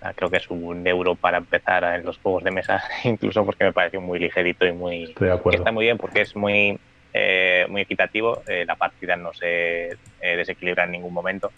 Ah, 0.01 0.13
creo 0.13 0.29
que 0.29 0.37
es 0.37 0.49
un 0.49 0.87
euro 0.87 1.15
para 1.15 1.37
empezar 1.37 1.83
en 1.83 2.05
los 2.05 2.17
juegos 2.19 2.43
de 2.43 2.51
mesa, 2.51 2.81
incluso 3.03 3.45
porque 3.45 3.65
me 3.65 3.73
pareció 3.73 3.99
muy 3.99 4.19
ligerito 4.19 4.65
y 4.65 4.71
muy... 4.71 5.13
está 5.51 5.71
muy 5.71 5.85
bien 5.85 5.97
porque 5.97 6.21
es 6.21 6.35
muy, 6.35 6.79
eh, 7.13 7.65
muy 7.69 7.81
equitativo, 7.81 8.41
eh, 8.47 8.63
la 8.65 8.75
partida 8.75 9.17
no 9.17 9.33
se 9.33 9.89
eh, 9.91 9.97
desequilibra 10.37 10.85
en 10.85 10.91
ningún 10.91 11.13
momento. 11.13 11.51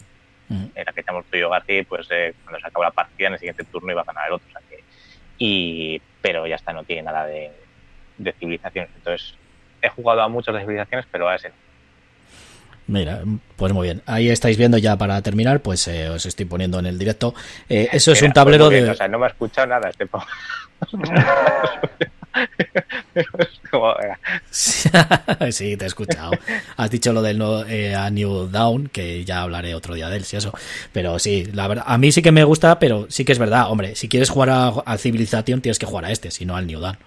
En 0.74 0.84
la 0.84 0.92
que 0.92 1.00
estamos 1.00 1.24
tú 1.30 1.38
y 1.38 1.40
yo, 1.40 1.48
García, 1.48 1.82
pues 1.88 2.06
cuando 2.44 2.60
se 2.60 2.66
acaba 2.66 2.84
la 2.84 2.90
partida, 2.90 3.28
en 3.28 3.32
el 3.32 3.38
siguiente 3.38 3.64
turno 3.64 3.90
iba 3.90 4.02
a 4.02 4.04
ganar 4.04 4.26
el 4.26 4.34
otro. 4.34 4.48
y, 5.38 5.98
pero 6.20 6.46
ya 6.46 6.56
está, 6.56 6.74
no 6.74 6.84
tiene 6.84 7.04
nada 7.04 7.24
de, 7.24 7.52
de 8.18 8.32
civilizaciones. 8.34 8.90
Entonces, 8.94 9.34
he 9.80 9.88
jugado 9.88 10.20
a 10.20 10.28
muchas 10.28 10.54
de 10.54 10.60
civilizaciones, 10.60 11.06
pero 11.10 11.26
a 11.26 11.36
ese 11.36 11.48
no. 11.48 11.54
Mira, 12.86 13.22
pues 13.56 13.72
muy 13.72 13.86
bien. 13.86 14.02
Ahí 14.06 14.28
estáis 14.28 14.56
viendo 14.56 14.78
ya 14.78 14.96
para 14.96 15.20
terminar, 15.22 15.60
pues 15.60 15.86
eh, 15.88 16.08
os 16.08 16.26
estoy 16.26 16.46
poniendo 16.46 16.78
en 16.78 16.86
el 16.86 16.98
directo. 16.98 17.34
Eh, 17.68 17.88
eso 17.92 18.12
es 18.12 18.22
un 18.22 18.32
tablero 18.32 18.68
de. 18.68 18.90
O 18.90 18.94
sea, 18.94 19.08
no 19.08 19.18
me 19.18 19.26
ha 19.26 19.28
escuchado 19.28 19.68
nada 19.68 19.88
este 19.88 20.08
sí, 24.50 25.76
te 25.76 25.84
he 25.84 25.86
escuchado. 25.86 26.32
Has 26.76 26.90
dicho 26.90 27.12
lo 27.12 27.22
del 27.22 27.40
eh, 27.68 27.94
a 27.94 28.10
New 28.10 28.48
Down, 28.48 28.88
que 28.88 29.24
ya 29.24 29.42
hablaré 29.42 29.74
otro 29.74 29.94
día 29.94 30.08
de 30.08 30.16
él, 30.16 30.24
si 30.24 30.36
eso. 30.36 30.52
Pero 30.92 31.18
sí, 31.18 31.46
la 31.52 31.68
verdad, 31.68 31.84
a 31.86 31.98
mí 31.98 32.10
sí 32.10 32.22
que 32.22 32.32
me 32.32 32.44
gusta, 32.44 32.78
pero 32.78 33.06
sí 33.10 33.24
que 33.24 33.32
es 33.32 33.38
verdad, 33.38 33.70
hombre, 33.70 33.96
si 33.96 34.08
quieres 34.08 34.30
jugar 34.30 34.50
a, 34.50 34.68
a 34.68 34.98
Civilización 34.98 35.60
tienes 35.60 35.78
que 35.78 35.86
jugar 35.86 36.06
a 36.06 36.10
este, 36.10 36.30
si 36.30 36.44
no 36.44 36.56
al 36.56 36.66
New 36.66 36.80
Down 36.80 36.98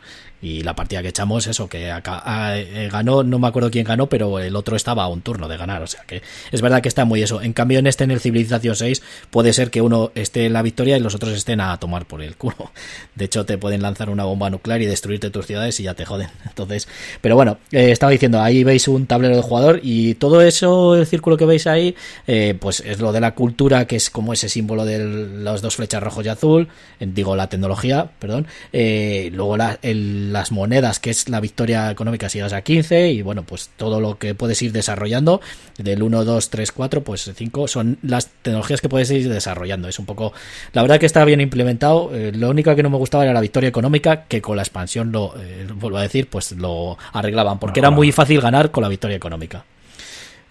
y 0.45 0.61
la 0.61 0.75
partida 0.75 1.01
que 1.01 1.07
echamos, 1.07 1.47
eso, 1.47 1.67
que 1.67 1.89
acá, 1.91 2.21
ah, 2.23 2.55
eh, 2.55 2.87
ganó, 2.91 3.23
no 3.23 3.39
me 3.39 3.47
acuerdo 3.47 3.71
quién 3.71 3.83
ganó, 3.83 4.07
pero 4.07 4.37
el 4.37 4.55
otro 4.55 4.75
estaba 4.75 5.03
a 5.03 5.07
un 5.07 5.21
turno 5.21 5.47
de 5.47 5.57
ganar, 5.57 5.81
o 5.81 5.87
sea 5.87 6.03
que 6.05 6.21
es 6.51 6.61
verdad 6.61 6.83
que 6.83 6.87
está 6.87 7.03
muy 7.03 7.23
eso. 7.23 7.41
En 7.41 7.51
cambio, 7.51 7.79
en 7.79 7.87
este, 7.87 8.03
en 8.03 8.11
el 8.11 8.19
Civilización 8.19 8.75
6, 8.75 9.01
puede 9.31 9.53
ser 9.53 9.71
que 9.71 9.81
uno 9.81 10.11
esté 10.13 10.45
en 10.45 10.53
la 10.53 10.61
victoria 10.61 10.97
y 10.97 10.99
los 10.99 11.15
otros 11.15 11.33
estén 11.33 11.61
a 11.61 11.75
tomar 11.79 12.05
por 12.05 12.21
el 12.21 12.35
culo. 12.35 12.71
De 13.15 13.25
hecho, 13.25 13.43
te 13.43 13.57
pueden 13.57 13.81
lanzar 13.81 14.11
una 14.11 14.23
bomba 14.23 14.51
nuclear 14.51 14.83
y 14.83 14.85
destruirte 14.85 15.31
tus 15.31 15.47
ciudades 15.47 15.79
y 15.79 15.83
ya 15.83 15.95
te 15.95 16.05
joden. 16.05 16.29
Entonces, 16.45 16.87
pero 17.21 17.35
bueno, 17.35 17.57
eh, 17.71 17.89
estaba 17.89 18.11
diciendo, 18.11 18.39
ahí 18.39 18.63
veis 18.63 18.87
un 18.87 19.07
tablero 19.07 19.35
de 19.35 19.41
jugador 19.41 19.79
y 19.81 20.13
todo 20.13 20.43
eso, 20.43 20.95
el 20.95 21.07
círculo 21.07 21.37
que 21.37 21.45
veis 21.45 21.65
ahí, 21.65 21.95
eh, 22.27 22.55
pues 22.59 22.81
es 22.81 22.99
lo 22.99 23.11
de 23.11 23.19
la 23.19 23.33
cultura, 23.33 23.87
que 23.87 23.95
es 23.95 24.11
como 24.11 24.31
ese 24.31 24.47
símbolo 24.47 24.85
de 24.85 24.99
los 24.99 25.63
dos 25.63 25.75
flechas 25.77 26.03
rojos 26.03 26.23
y 26.23 26.29
azul, 26.29 26.67
digo 26.99 27.35
la 27.35 27.49
tecnología, 27.49 28.11
perdón, 28.19 28.45
luego 28.71 29.57
la, 29.57 29.79
el 29.81 30.34
las 30.36 30.51
monedas, 30.51 30.99
que 30.99 31.09
es 31.09 31.29
la 31.29 31.39
victoria 31.39 31.89
económica 31.89 32.27
si 32.27 32.39
llegas 32.39 32.51
a 32.51 32.61
15, 32.61 33.09
y 33.11 33.21
bueno, 33.21 33.43
pues 33.43 33.69
todo 33.77 34.01
lo 34.01 34.19
que 34.19 34.36
puedes 34.36 34.61
ir 34.61 34.73
desarrollando, 34.73 35.39
del 35.77 36.03
1, 36.03 36.25
2, 36.25 36.49
3, 36.49 36.71
4, 36.73 37.03
pues 37.05 37.31
5, 37.33 37.67
son 37.69 37.97
las 38.01 38.27
tecnologías 38.41 38.81
que 38.81 38.89
puedes 38.89 39.09
ir 39.11 39.29
desarrollando. 39.29 39.88
Es 39.88 39.97
un 39.97 40.05
poco, 40.05 40.33
la 40.73 40.81
verdad 40.81 40.99
que 40.99 41.05
está 41.05 41.23
bien 41.23 41.39
implementado, 41.39 42.13
eh, 42.13 42.33
lo 42.36 42.49
único 42.49 42.75
que 42.75 42.83
no 42.83 42.89
me 42.89 42.97
gustaba 42.97 43.23
era 43.23 43.31
la 43.31 43.39
victoria 43.39 43.69
económica, 43.69 44.25
que 44.25 44.41
con 44.41 44.57
la 44.57 44.63
expansión 44.63 45.13
lo, 45.13 45.33
eh, 45.39 45.67
vuelvo 45.73 45.99
a 45.99 46.01
decir, 46.01 46.27
pues 46.29 46.51
lo 46.51 46.97
arreglaban, 47.13 47.57
porque 47.57 47.79
era 47.79 47.89
muy 47.89 48.11
fácil 48.11 48.41
ganar 48.41 48.71
con 48.71 48.83
la 48.83 48.89
victoria 48.89 49.15
económica. 49.15 49.63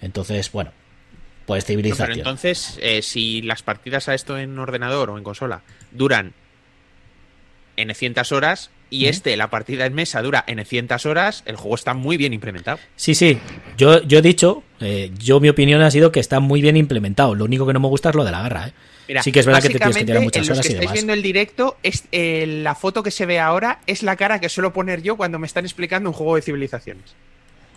Entonces, 0.00 0.50
bueno, 0.50 0.72
pues 1.44 1.66
civilización. 1.66 2.18
entonces, 2.18 2.78
eh, 2.80 3.02
si 3.02 3.42
las 3.42 3.62
partidas 3.62 4.08
a 4.08 4.14
esto 4.14 4.38
en 4.38 4.58
ordenador 4.58 5.10
o 5.10 5.18
en 5.18 5.24
consola 5.24 5.60
duran 5.92 6.32
en 7.76 7.94
cientas 7.94 8.32
horas, 8.32 8.70
y 8.94 9.06
este, 9.06 9.36
la 9.36 9.50
partida 9.50 9.86
en 9.86 9.94
mesa 9.94 10.22
dura 10.22 10.44
en 10.46 10.64
100 10.64 10.88
horas, 11.06 11.42
el 11.46 11.56
juego 11.56 11.74
está 11.74 11.94
muy 11.94 12.16
bien 12.16 12.32
implementado. 12.32 12.78
Sí, 12.96 13.14
sí, 13.14 13.38
yo, 13.76 14.02
yo 14.02 14.18
he 14.18 14.22
dicho, 14.22 14.62
eh, 14.80 15.10
yo 15.18 15.40
mi 15.40 15.48
opinión 15.48 15.82
ha 15.82 15.90
sido 15.90 16.12
que 16.12 16.20
está 16.20 16.40
muy 16.40 16.62
bien 16.62 16.76
implementado. 16.76 17.34
Lo 17.34 17.44
único 17.44 17.66
que 17.66 17.72
no 17.72 17.80
me 17.80 17.88
gusta 17.88 18.10
es 18.10 18.14
lo 18.14 18.24
de 18.24 18.30
la 18.30 18.42
guerra. 18.42 18.68
¿eh? 18.68 18.72
sí 19.22 19.32
que 19.32 19.40
es 19.40 19.46
verdad 19.46 19.62
que 19.62 19.68
te 19.70 19.78
tienes 19.78 19.96
que 19.96 20.04
tirar 20.04 20.22
muchas 20.22 20.48
horas 20.48 20.66
que 20.66 20.72
estáis 20.74 20.92
viendo 20.92 21.12
el 21.12 21.22
directo, 21.22 21.76
es, 21.82 22.04
eh, 22.12 22.46
la 22.62 22.74
foto 22.74 23.02
que 23.02 23.10
se 23.10 23.26
ve 23.26 23.40
ahora 23.40 23.80
es 23.86 24.02
la 24.02 24.16
cara 24.16 24.40
que 24.40 24.48
suelo 24.48 24.72
poner 24.72 25.02
yo 25.02 25.16
cuando 25.16 25.38
me 25.38 25.46
están 25.46 25.64
explicando 25.64 26.08
un 26.08 26.14
juego 26.14 26.36
de 26.36 26.42
civilizaciones. 26.42 27.14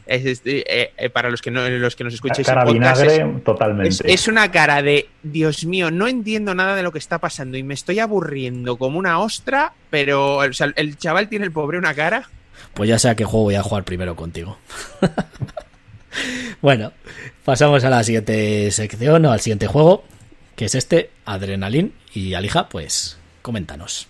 Es, 0.07 0.41
eh, 0.45 0.93
eh, 0.97 1.09
para 1.09 1.29
los 1.29 1.41
que 1.41 1.51
no 1.51 1.67
los 1.67 1.95
que 1.95 2.03
nos 2.03 2.13
escuchéis 2.13 2.47
cara 2.47 2.63
vinagre, 2.65 3.25
totalmente. 3.43 4.11
Es, 4.11 4.27
una 4.27 4.51
cara 4.51 4.81
de 4.81 5.09
Dios 5.23 5.65
mío, 5.65 5.91
no 5.91 6.07
entiendo 6.07 6.55
nada 6.55 6.75
de 6.75 6.83
lo 6.83 6.91
que 6.91 6.99
está 6.99 7.19
pasando 7.19 7.57
y 7.57 7.63
me 7.63 7.73
estoy 7.73 7.99
aburriendo 7.99 8.77
como 8.77 8.99
una 8.99 9.19
ostra, 9.19 9.73
pero 9.89 10.43
el 10.43 10.97
chaval 10.97 11.29
tiene 11.29 11.45
el 11.45 11.51
pobre 11.51 11.77
una 11.77 11.93
cara. 11.93 12.29
Pues 12.73 12.89
ya 12.89 12.99
sea 12.99 13.15
qué 13.15 13.25
juego 13.25 13.45
voy 13.45 13.55
a 13.55 13.63
jugar 13.63 13.83
primero 13.83 14.15
contigo. 14.15 14.57
bueno, 16.61 16.93
pasamos 17.43 17.83
a 17.83 17.89
la 17.89 18.03
siguiente 18.03 18.71
sección 18.71 19.25
o 19.25 19.31
al 19.31 19.41
siguiente 19.41 19.67
juego, 19.67 20.03
que 20.55 20.65
es 20.65 20.75
este, 20.75 21.09
Adrenalin. 21.25 21.93
Y 22.13 22.33
Alija, 22.33 22.69
pues 22.69 23.17
coméntanos. 23.41 24.07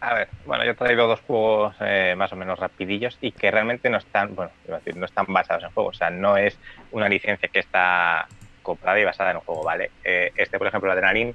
A 0.00 0.14
ver, 0.14 0.28
bueno, 0.46 0.64
yo 0.64 0.72
he 0.72 0.74
traído 0.74 1.08
dos 1.08 1.20
juegos 1.20 1.74
eh, 1.80 2.14
más 2.16 2.32
o 2.32 2.36
menos 2.36 2.58
rapidillos 2.58 3.18
y 3.20 3.32
que 3.32 3.50
realmente 3.50 3.90
no 3.90 3.98
están, 3.98 4.34
bueno, 4.36 4.52
decir, 4.64 4.96
no 4.96 5.06
están 5.06 5.26
basados 5.28 5.64
en 5.64 5.70
juegos, 5.70 5.96
o 5.96 5.98
sea, 5.98 6.10
no 6.10 6.36
es 6.36 6.56
una 6.92 7.08
licencia 7.08 7.48
que 7.48 7.58
está 7.58 8.28
comprada 8.62 9.00
y 9.00 9.04
basada 9.04 9.32
en 9.32 9.38
un 9.38 9.42
juego, 9.42 9.64
¿vale? 9.64 9.90
Eh, 10.04 10.30
este, 10.36 10.56
por 10.56 10.68
ejemplo, 10.68 10.92
Adrenaline 10.92 11.34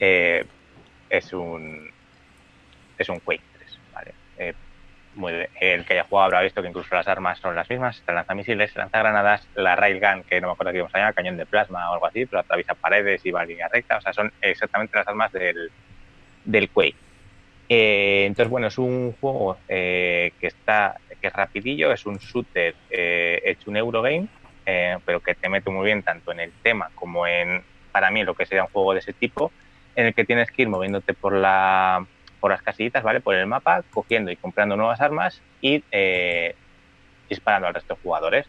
eh, 0.00 0.44
es 1.08 1.32
un 1.32 1.88
es 2.98 3.08
un 3.08 3.20
Quake 3.20 3.42
3, 3.58 3.78
¿vale? 3.94 4.14
muy 5.14 5.32
El 5.60 5.84
que 5.84 5.92
haya 5.94 6.04
jugado 6.04 6.26
habrá 6.26 6.42
visto 6.42 6.62
que 6.62 6.68
incluso 6.68 6.94
las 6.94 7.06
armas 7.06 7.38
son 7.38 7.54
las 7.54 7.70
mismas, 7.70 8.02
el 8.06 8.14
lanzamisiles, 8.14 8.74
lanzagranadas, 8.74 9.46
la 9.54 9.76
railgun, 9.76 10.24
que 10.24 10.40
no 10.40 10.48
me 10.48 10.52
acuerdo 10.54 10.72
qué 10.72 10.78
íbamos 10.78 10.94
a 10.94 10.98
llamar, 10.98 11.14
cañón 11.14 11.36
de 11.36 11.46
plasma 11.46 11.90
o 11.90 11.94
algo 11.94 12.06
así, 12.06 12.26
pero 12.26 12.40
atraviesa 12.40 12.74
paredes 12.74 13.24
y 13.24 13.30
va 13.30 13.42
en 13.42 13.50
línea 13.50 13.68
recta, 13.68 13.98
o 13.98 14.00
sea, 14.00 14.12
son 14.12 14.32
exactamente 14.40 14.96
las 14.96 15.06
armas 15.06 15.30
del, 15.32 15.70
del 16.44 16.68
Quake. 16.70 17.09
Eh, 17.72 18.24
entonces, 18.26 18.50
bueno, 18.50 18.66
es 18.66 18.78
un 18.78 19.12
juego 19.20 19.56
eh, 19.68 20.32
que 20.40 20.48
está 20.48 20.96
que 21.20 21.28
es 21.28 21.32
rapidillo, 21.32 21.92
es 21.92 22.04
un 22.04 22.16
shooter 22.16 22.74
eh, 22.88 23.40
hecho 23.44 23.70
un 23.70 23.76
Eurogame, 23.76 24.26
pero 25.04 25.20
que 25.20 25.34
te 25.34 25.48
mete 25.48 25.70
muy 25.70 25.84
bien 25.84 26.02
tanto 26.02 26.32
en 26.32 26.40
el 26.40 26.52
tema 26.62 26.90
como 26.94 27.26
en, 27.26 27.62
para 27.92 28.10
mí, 28.10 28.24
lo 28.24 28.34
que 28.34 28.46
sería 28.46 28.64
un 28.64 28.70
juego 28.70 28.94
de 28.94 29.00
ese 29.00 29.12
tipo, 29.12 29.52
en 29.94 30.06
el 30.06 30.14
que 30.14 30.24
tienes 30.24 30.50
que 30.50 30.62
ir 30.62 30.68
moviéndote 30.68 31.14
por 31.14 31.34
la 31.34 32.04
por 32.40 32.50
las 32.50 32.62
casillitas, 32.62 33.02
¿vale? 33.02 33.20
Por 33.20 33.34
el 33.34 33.46
mapa, 33.46 33.82
cogiendo 33.90 34.30
y 34.30 34.36
comprando 34.36 34.74
nuevas 34.76 35.00
armas 35.00 35.42
y 35.60 35.84
disparando 37.28 37.68
al 37.68 37.74
resto 37.74 37.94
de 37.94 38.00
jugadores. 38.02 38.46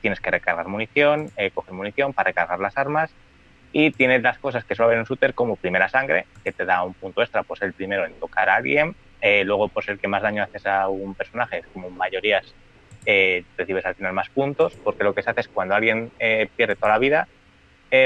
tienes 0.00 0.20
que 0.20 0.30
recargar 0.30 0.66
munición, 0.68 1.30
eh, 1.36 1.50
coger 1.50 1.74
munición 1.74 2.12
para 2.12 2.28
recargar 2.28 2.58
las 2.58 2.76
armas 2.76 3.12
y 3.72 3.90
tienes 3.90 4.22
las 4.22 4.38
cosas 4.38 4.64
que 4.64 4.74
suele 4.74 4.88
haber 4.88 4.96
en 4.96 5.00
un 5.00 5.06
shooter 5.06 5.34
como 5.34 5.56
primera 5.56 5.88
sangre, 5.88 6.26
que 6.44 6.52
te 6.52 6.64
da 6.64 6.82
un 6.82 6.94
punto 6.94 7.22
extra 7.22 7.42
por 7.42 7.58
ser 7.58 7.68
el 7.68 7.74
primero 7.74 8.04
en 8.04 8.12
tocar 8.14 8.48
a 8.48 8.56
alguien, 8.56 8.94
eh, 9.20 9.44
luego 9.44 9.68
por 9.68 9.82
ser 9.82 9.94
el 9.94 10.00
que 10.00 10.08
más 10.08 10.22
daño 10.22 10.42
haces 10.42 10.66
a 10.66 10.88
un 10.88 11.14
personaje, 11.14 11.62
como 11.72 11.88
en 11.88 11.96
mayorías 11.96 12.54
eh, 13.06 13.44
recibes 13.56 13.84
al 13.86 13.94
final 13.94 14.12
más 14.12 14.28
puntos, 14.28 14.76
porque 14.84 15.04
lo 15.04 15.14
que 15.14 15.22
se 15.22 15.30
hace 15.30 15.40
es 15.40 15.48
cuando 15.48 15.74
alguien 15.74 16.10
eh, 16.18 16.48
pierde 16.54 16.76
toda 16.76 16.92
la 16.92 16.98
vida, 16.98 17.28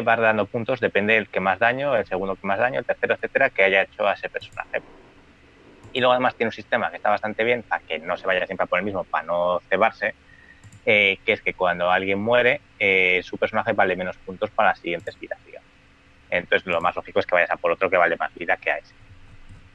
vas 0.02 0.18
dando 0.18 0.46
puntos, 0.46 0.80
depende 0.80 1.14
del 1.14 1.28
que 1.28 1.38
más 1.38 1.60
daño, 1.60 1.94
el 1.94 2.04
segundo 2.06 2.34
que 2.34 2.44
más 2.44 2.58
daño, 2.58 2.80
el 2.80 2.84
tercero, 2.84 3.14
etcétera, 3.14 3.50
que 3.50 3.62
haya 3.62 3.82
hecho 3.82 4.06
a 4.06 4.14
ese 4.14 4.28
personaje. 4.28 4.82
Y 5.92 6.00
luego 6.00 6.12
además 6.12 6.34
tiene 6.34 6.48
un 6.48 6.52
sistema 6.52 6.90
que 6.90 6.96
está 6.96 7.08
bastante 7.08 7.44
bien 7.44 7.62
para 7.62 7.84
que 7.84 8.00
no 8.00 8.16
se 8.16 8.26
vaya 8.26 8.44
siempre 8.46 8.66
por 8.66 8.80
el 8.80 8.84
mismo, 8.84 9.04
para 9.04 9.24
no 9.24 9.60
cebarse, 9.68 10.14
eh, 10.86 11.18
que 11.24 11.32
es 11.32 11.42
que 11.42 11.52
cuando 11.52 11.90
alguien 11.90 12.20
muere, 12.20 12.60
eh, 12.78 13.20
su 13.22 13.36
personaje 13.36 13.72
vale 13.72 13.96
menos 13.96 14.16
puntos 14.18 14.50
para 14.50 14.70
las 14.70 14.78
siguientes 14.78 15.18
vidas. 15.18 15.38
Entonces 16.30 16.66
lo 16.66 16.80
más 16.80 16.96
lógico 16.96 17.20
es 17.20 17.26
que 17.26 17.34
vayas 17.34 17.50
a 17.50 17.56
por 17.56 17.72
otro 17.72 17.90
que 17.90 17.96
vale 17.96 18.16
más 18.16 18.34
vida 18.34 18.56
que 18.56 18.70
a 18.70 18.78
ese. 18.78 18.94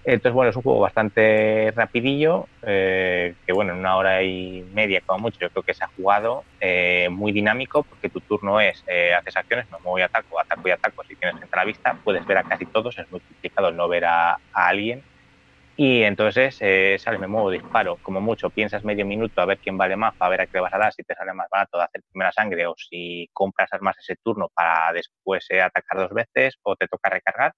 Entonces, 0.03 0.33
bueno, 0.33 0.49
es 0.49 0.55
un 0.55 0.63
juego 0.63 0.79
bastante 0.79 1.71
rapidillo, 1.75 2.47
eh, 2.63 3.35
que 3.45 3.53
bueno, 3.53 3.73
en 3.73 3.79
una 3.79 3.97
hora 3.97 4.23
y 4.23 4.65
media 4.73 4.99
como 5.05 5.19
mucho 5.19 5.37
yo 5.39 5.51
creo 5.51 5.61
que 5.61 5.75
se 5.75 5.83
ha 5.83 5.89
jugado, 5.95 6.43
eh, 6.59 7.07
muy 7.11 7.31
dinámico, 7.31 7.83
porque 7.83 8.09
tu 8.09 8.19
turno 8.19 8.59
es, 8.59 8.83
eh, 8.87 9.13
haces 9.13 9.37
acciones, 9.37 9.69
me 9.69 9.77
muevo 9.77 9.99
y 9.99 10.01
ataco, 10.01 10.39
ataco 10.39 10.67
y 10.67 10.71
ataco, 10.71 11.03
si 11.03 11.15
tienes 11.15 11.39
gente 11.39 11.55
a 11.55 11.59
la 11.59 11.65
vista, 11.65 11.97
puedes 12.03 12.25
ver 12.25 12.39
a 12.39 12.43
casi 12.43 12.65
todos, 12.65 12.97
es 12.97 13.11
muy 13.11 13.19
complicado 13.19 13.71
no 13.71 13.87
ver 13.87 14.05
a, 14.05 14.31
a 14.31 14.39
alguien, 14.53 15.03
y 15.83 16.03
entonces 16.03 16.59
eh, 16.59 16.97
sale, 16.99 17.17
me 17.17 17.25
muevo, 17.25 17.49
disparo, 17.49 17.97
como 18.03 18.21
mucho, 18.21 18.51
piensas 18.51 18.83
medio 18.83 19.03
minuto 19.03 19.41
a 19.41 19.47
ver 19.47 19.57
quién 19.57 19.79
vale 19.79 19.95
más, 19.95 20.15
para 20.15 20.29
ver 20.29 20.41
a 20.41 20.45
qué 20.45 20.57
le 20.57 20.61
vas 20.61 20.73
a 20.75 20.77
dar, 20.77 20.93
si 20.93 21.01
te 21.01 21.15
sale 21.15 21.33
más 21.33 21.47
barato 21.49 21.79
de 21.79 21.85
hacer 21.85 22.03
primera 22.11 22.31
sangre, 22.31 22.67
o 22.67 22.75
si 22.77 23.27
compras 23.33 23.67
armas 23.73 23.97
ese 23.97 24.15
turno 24.23 24.51
para 24.53 24.93
después 24.93 25.43
eh, 25.49 25.59
atacar 25.59 25.97
dos 25.97 26.11
veces, 26.11 26.59
o 26.61 26.75
te 26.75 26.87
toca 26.87 27.09
recargar, 27.09 27.53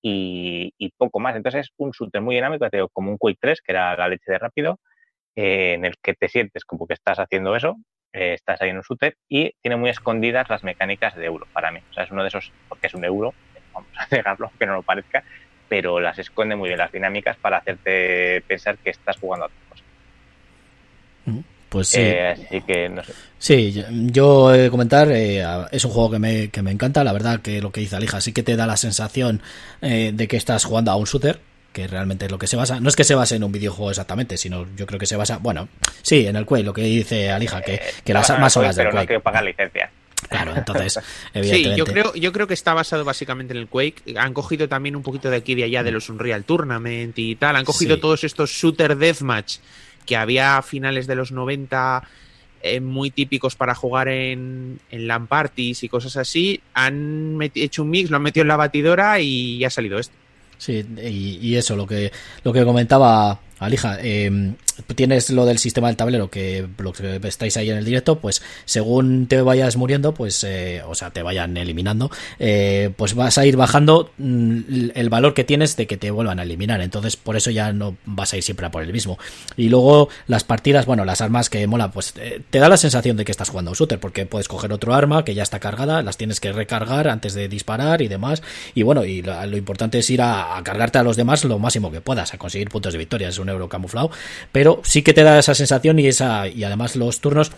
y, 0.00 0.72
poco 0.96 1.18
más. 1.18 1.34
Entonces 1.34 1.62
es 1.66 1.72
un 1.76 1.90
shooter 1.90 2.22
muy 2.22 2.36
dinámico, 2.36 2.70
te 2.70 2.76
digo, 2.76 2.90
como 2.90 3.10
un 3.10 3.18
Quake 3.18 3.38
3, 3.40 3.60
que 3.60 3.72
era 3.72 3.96
la 3.96 4.06
leche 4.06 4.30
de 4.30 4.38
rápido, 4.38 4.78
eh, 5.34 5.72
en 5.72 5.84
el 5.84 5.96
que 6.00 6.14
te 6.14 6.28
sientes 6.28 6.64
como 6.64 6.86
que 6.86 6.94
estás 6.94 7.18
haciendo 7.18 7.56
eso, 7.56 7.74
eh, 8.12 8.34
estás 8.34 8.62
ahí 8.62 8.70
en 8.70 8.76
un 8.76 8.82
shooter, 8.82 9.16
y 9.28 9.50
tiene 9.60 9.74
muy 9.74 9.90
escondidas 9.90 10.48
las 10.48 10.62
mecánicas 10.62 11.16
de 11.16 11.24
euro 11.24 11.48
para 11.52 11.72
mí. 11.72 11.80
O 11.90 11.92
sea, 11.92 12.04
es 12.04 12.12
uno 12.12 12.22
de 12.22 12.28
esos, 12.28 12.52
porque 12.68 12.86
es 12.86 12.94
un 12.94 13.04
euro, 13.04 13.34
vamos 13.72 13.90
a 13.98 14.06
dejarlo, 14.14 14.46
aunque 14.46 14.66
no 14.66 14.74
lo 14.74 14.82
parezca, 14.82 15.24
pero 15.74 15.98
las 15.98 16.16
esconde 16.20 16.54
muy 16.54 16.68
bien 16.68 16.78
las 16.78 16.92
dinámicas 16.92 17.36
para 17.36 17.56
hacerte 17.56 18.40
pensar 18.46 18.78
que 18.78 18.90
estás 18.90 19.16
jugando 19.16 19.46
a 19.46 19.48
otra 19.48 19.58
cosa. 19.68 19.82
Pues 21.68 21.88
sí. 21.88 22.00
Eh, 22.00 22.28
así 22.28 22.60
que 22.60 22.88
no 22.88 23.02
sé. 23.02 23.12
Sí, 23.38 23.84
yo 23.90 24.54
he 24.54 24.58
de 24.58 24.70
comentar, 24.70 25.10
eh, 25.10 25.44
es 25.72 25.84
un 25.84 25.90
juego 25.90 26.12
que 26.12 26.20
me, 26.20 26.48
que 26.50 26.62
me 26.62 26.70
encanta, 26.70 27.02
la 27.02 27.12
verdad 27.12 27.40
que 27.40 27.60
lo 27.60 27.72
que 27.72 27.80
dice 27.80 27.96
Alija 27.96 28.20
sí 28.20 28.32
que 28.32 28.44
te 28.44 28.54
da 28.54 28.68
la 28.68 28.76
sensación 28.76 29.42
eh, 29.82 30.12
de 30.14 30.28
que 30.28 30.36
estás 30.36 30.64
jugando 30.64 30.92
a 30.92 30.96
un 30.96 31.06
shooter, 31.06 31.40
que 31.72 31.88
realmente 31.88 32.26
es 32.26 32.30
lo 32.30 32.38
que 32.38 32.46
se 32.46 32.54
basa. 32.54 32.78
No 32.78 32.88
es 32.88 32.94
que 32.94 33.02
se 33.02 33.16
base 33.16 33.34
en 33.34 33.42
un 33.42 33.50
videojuego 33.50 33.90
exactamente, 33.90 34.36
sino 34.36 34.68
yo 34.76 34.86
creo 34.86 35.00
que 35.00 35.06
se 35.06 35.16
basa, 35.16 35.38
bueno, 35.38 35.68
sí, 36.02 36.24
en 36.24 36.36
el 36.36 36.46
Quake, 36.46 36.62
lo 36.62 36.72
que 36.72 36.82
dice 36.82 37.32
Alija, 37.32 37.62
que, 37.62 37.82
que 38.04 38.14
las 38.14 38.30
armas 38.30 38.52
son 38.52 38.62
las 38.62 38.76
del 38.76 38.84
pero 38.84 38.92
Quake. 38.94 39.12
no 39.14 39.18
que 39.18 39.24
pagar 39.24 39.42
licencia. 39.42 39.90
Claro, 40.28 40.54
entonces, 40.56 40.94
Sí, 40.98 41.00
evidentemente. 41.34 41.76
yo 41.78 41.84
creo, 41.86 42.14
yo 42.14 42.32
creo 42.32 42.46
que 42.46 42.54
está 42.54 42.74
basado 42.74 43.04
básicamente 43.04 43.52
en 43.54 43.58
el 43.60 43.68
Quake. 43.68 44.16
Han 44.16 44.34
cogido 44.34 44.68
también 44.68 44.96
un 44.96 45.02
poquito 45.02 45.30
de 45.30 45.36
aquí 45.36 45.52
y 45.52 45.56
de 45.56 45.64
allá 45.64 45.82
de 45.82 45.90
los 45.92 46.08
Unreal 46.08 46.44
Tournament 46.44 47.18
y 47.18 47.36
tal. 47.36 47.56
Han 47.56 47.64
cogido 47.64 47.94
Sí. 47.96 48.00
todos 48.00 48.24
estos 48.24 48.50
shooter 48.50 48.96
deathmatch 48.96 49.56
que 50.06 50.16
había 50.16 50.56
a 50.58 50.62
finales 50.62 51.06
de 51.06 51.14
los 51.16 51.32
90 51.32 52.02
eh, 52.66 52.80
muy 52.80 53.10
típicos 53.10 53.56
para 53.56 53.74
jugar 53.74 54.08
en, 54.08 54.78
en 54.90 55.06
LAN 55.06 55.26
parties 55.26 55.82
y 55.82 55.88
cosas 55.88 56.16
así. 56.16 56.60
Han 56.72 57.38
hecho 57.54 57.82
un 57.82 57.90
mix, 57.90 58.10
lo 58.10 58.16
han 58.16 58.22
metido 58.22 58.42
en 58.42 58.48
la 58.48 58.56
batidora 58.56 59.20
y 59.20 59.62
ha 59.64 59.70
salido 59.70 59.98
esto. 59.98 60.14
Sí, 60.56 60.84
y, 61.02 61.38
y 61.46 61.56
eso, 61.56 61.76
lo 61.76 61.86
que, 61.86 62.10
lo 62.42 62.52
que 62.52 62.64
comentaba 62.64 63.38
Alija, 63.64 63.98
eh, 64.00 64.54
tienes 64.94 65.30
lo 65.30 65.46
del 65.46 65.58
sistema 65.58 65.88
del 65.88 65.96
tablero 65.96 66.30
que 66.30 66.66
estáis 67.24 67.56
ahí 67.56 67.70
en 67.70 67.76
el 67.76 67.84
directo, 67.84 68.18
pues 68.18 68.42
según 68.64 69.26
te 69.26 69.40
vayas 69.40 69.76
muriendo, 69.76 70.14
pues, 70.14 70.44
eh, 70.44 70.82
o 70.86 70.94
sea, 70.94 71.10
te 71.10 71.22
vayan 71.22 71.56
eliminando, 71.56 72.10
eh, 72.38 72.90
pues 72.96 73.14
vas 73.14 73.38
a 73.38 73.46
ir 73.46 73.56
bajando 73.56 74.10
mm, 74.18 74.90
el 74.94 75.08
valor 75.08 75.34
que 75.34 75.44
tienes 75.44 75.76
de 75.76 75.86
que 75.86 75.96
te 75.96 76.10
vuelvan 76.10 76.38
a 76.38 76.42
eliminar. 76.42 76.80
Entonces, 76.80 77.16
por 77.16 77.36
eso 77.36 77.50
ya 77.50 77.72
no 77.72 77.96
vas 78.04 78.32
a 78.32 78.36
ir 78.36 78.42
siempre 78.42 78.66
a 78.66 78.70
por 78.70 78.82
el 78.82 78.92
mismo. 78.92 79.18
Y 79.56 79.68
luego 79.68 80.08
las 80.26 80.44
partidas, 80.44 80.86
bueno, 80.86 81.04
las 81.04 81.20
armas 81.20 81.50
que 81.50 81.66
mola, 81.66 81.90
pues 81.90 82.14
eh, 82.16 82.40
te 82.50 82.58
da 82.58 82.68
la 82.68 82.76
sensación 82.76 83.16
de 83.16 83.24
que 83.24 83.32
estás 83.32 83.50
jugando 83.50 83.70
a 83.70 83.72
un 83.72 83.76
shooter, 83.76 84.00
porque 84.00 84.26
puedes 84.26 84.48
coger 84.48 84.72
otro 84.72 84.94
arma 84.94 85.24
que 85.24 85.34
ya 85.34 85.42
está 85.42 85.60
cargada, 85.60 86.02
las 86.02 86.16
tienes 86.16 86.40
que 86.40 86.52
recargar 86.52 87.08
antes 87.08 87.34
de 87.34 87.48
disparar 87.48 88.02
y 88.02 88.08
demás. 88.08 88.42
Y 88.74 88.82
bueno, 88.82 89.04
y 89.04 89.22
lo, 89.22 89.44
lo 89.46 89.56
importante 89.56 89.98
es 89.98 90.10
ir 90.10 90.22
a, 90.22 90.56
a 90.56 90.64
cargarte 90.64 90.98
a 90.98 91.02
los 91.02 91.16
demás 91.16 91.44
lo 91.44 91.58
máximo 91.58 91.90
que 91.90 92.00
puedas, 92.00 92.34
a 92.34 92.38
conseguir 92.38 92.68
puntos 92.68 92.92
de 92.92 92.98
victoria, 92.98 93.28
es 93.28 93.38
un 93.38 93.48
camuflado. 93.68 94.10
Pero 94.52 94.80
sí 94.84 95.02
que 95.02 95.12
te 95.14 95.22
da 95.22 95.38
esa 95.38 95.54
sensación 95.54 95.98
y 95.98 96.06
esa, 96.06 96.48
y 96.48 96.64
además 96.64 96.96
los 96.96 97.20
turnos 97.20 97.52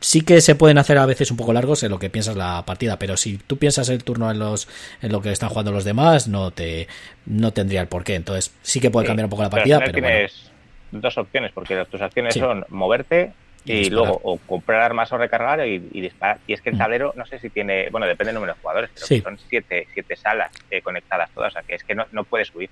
sí 0.00 0.20
que 0.20 0.40
se 0.42 0.54
pueden 0.54 0.76
hacer 0.78 0.98
a 0.98 1.06
veces 1.06 1.30
un 1.30 1.36
poco 1.38 1.52
largos 1.54 1.82
en 1.82 1.90
lo 1.90 1.98
que 1.98 2.10
piensas 2.10 2.36
la 2.36 2.64
partida, 2.66 2.98
pero 2.98 3.16
si 3.16 3.38
tú 3.38 3.56
piensas 3.56 3.88
el 3.88 4.04
turno 4.04 4.30
en 4.30 4.38
los 4.38 4.68
en 5.00 5.10
lo 5.10 5.22
que 5.22 5.32
están 5.32 5.48
jugando 5.48 5.72
los 5.72 5.84
demás, 5.84 6.28
no 6.28 6.50
te 6.50 6.86
no 7.24 7.52
tendría 7.52 7.80
el 7.80 7.88
porqué. 7.88 8.14
Entonces, 8.14 8.52
sí 8.62 8.78
que 8.80 8.90
puede 8.90 9.04
Sí, 9.04 9.08
cambiar 9.08 9.24
un 9.26 9.30
poco 9.30 9.42
la 9.42 9.50
partida, 9.50 9.78
pero 9.78 9.92
bueno. 9.92 10.06
tienes 10.08 10.50
dos 10.90 11.16
opciones, 11.18 11.50
porque 11.52 11.82
tus 11.90 12.00
acciones 12.02 12.34
Sí. 12.34 12.40
son 12.40 12.64
moverte 12.68 13.32
Y 13.68 13.90
luego 13.90 14.20
o 14.22 14.38
comprar 14.38 14.80
armas 14.80 15.10
o 15.12 15.18
recargar 15.18 15.66
y, 15.66 15.88
y 15.90 16.00
disparar. 16.00 16.38
Y 16.46 16.52
es 16.52 16.60
que 16.60 16.68
el 16.68 16.76
Mm. 16.76 16.78
tablero, 16.78 17.12
no 17.16 17.26
sé 17.26 17.40
si 17.40 17.50
tiene, 17.50 17.88
bueno, 17.90 18.06
depende 18.06 18.28
del 18.28 18.34
número 18.36 18.52
de 18.54 18.60
jugadores, 18.60 18.90
pero 18.94 19.06
Sí. 19.06 19.20
son 19.22 19.36
siete, 19.48 19.88
siete 19.92 20.14
salas 20.14 20.52
eh, 20.70 20.80
conectadas 20.82 21.30
todas, 21.34 21.48
o 21.48 21.54
sea 21.54 21.62
que 21.66 21.74
es 21.74 21.82
que 21.82 21.96
no, 21.96 22.06
no 22.12 22.22
puedes 22.22 22.46
subir. 22.46 22.70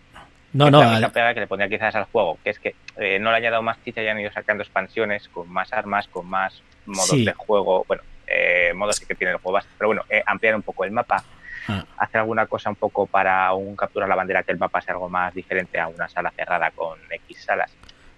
No, 0.55 0.71
no, 0.71 0.81
pega 1.13 1.35
que 1.35 1.41
le 1.41 1.47
pondría 1.47 1.69
quizás 1.69 1.95
al 1.97 2.05
juego, 2.05 2.39
que 2.43 2.51
es 2.51 2.59
que 2.59 2.75
eh, 2.97 3.19
no 3.19 3.31
le 3.31 3.37
han 3.39 3.43
dado 3.53 3.63
más 3.63 3.77
chicha 3.85 4.03
y 4.03 4.07
han 4.09 4.19
ido 4.21 4.31
sacando 4.33 4.63
expansiones 4.63 5.29
con 5.29 5.51
más 5.53 5.73
armas, 5.73 6.09
con 6.09 6.27
más 6.27 6.63
modos 6.87 7.11
Sí. 7.11 7.25
de 7.25 7.33
juego, 7.35 7.85
bueno, 7.89 8.03
eh, 8.27 8.73
modos 8.75 9.01
que 9.01 9.15
tiene 9.15 9.33
el 9.33 9.39
juego 9.39 9.55
base, 9.55 9.69
pero 9.77 9.89
bueno, 9.89 10.03
eh, 10.09 10.23
ampliar 10.25 10.55
un 10.55 10.63
poco 10.63 10.85
el 10.85 10.91
mapa, 10.93 11.23
Ah. 11.67 11.85
hacer 11.97 12.21
alguna 12.21 12.47
cosa 12.47 12.69
un 12.71 12.77
poco 12.77 13.07
para 13.07 13.53
un 13.55 13.75
capturar 13.75 14.09
la 14.09 14.15
bandera, 14.15 14.43
que 14.43 14.53
el 14.53 14.59
mapa 14.59 14.81
sea 14.81 14.95
algo 14.95 15.09
más 15.09 15.35
diferente 15.35 15.81
a 15.81 15.89
una 15.89 16.09
sala 16.09 16.31
cerrada 16.37 16.71
con 16.71 16.99
X 17.11 17.43
salas. 17.45 17.71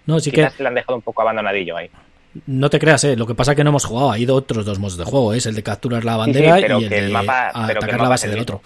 no, 0.05 0.19
sí 0.19 0.31
que 0.31 0.47
le 0.59 0.67
han 0.67 0.75
dejado 0.75 0.95
un 0.95 1.01
poco 1.01 1.21
abandonadillo 1.21 1.75
ahí. 1.77 1.89
no 2.45 2.69
te 2.69 2.77
creas, 2.77 3.03
eh, 3.05 3.15
lo 3.15 3.25
que 3.25 3.33
pasa 3.35 3.51
es 3.53 3.55
que 3.57 3.63
no 3.63 3.69
hemos 3.71 3.85
jugado, 3.85 4.11
ha 4.11 4.19
ido 4.19 4.35
otros 4.35 4.63
dos 4.65 4.77
modos 4.79 4.97
de 4.97 5.05
juego, 5.05 5.33
¿eh? 5.33 5.37
es 5.37 5.45
el 5.47 5.55
de 5.55 5.63
capturar 5.63 6.03
la 6.05 6.13
sí, 6.13 6.17
bandera 6.19 6.59
y 6.59 6.63
el 6.63 6.89
que 6.89 6.97
el 6.99 7.07
de 7.07 7.11
mapa- 7.13 7.51
que 7.53 7.71
el 7.71 7.77
atacar 7.77 8.01
la 8.01 8.09
base 8.09 8.27
del 8.29 8.39
otro. 8.41 8.61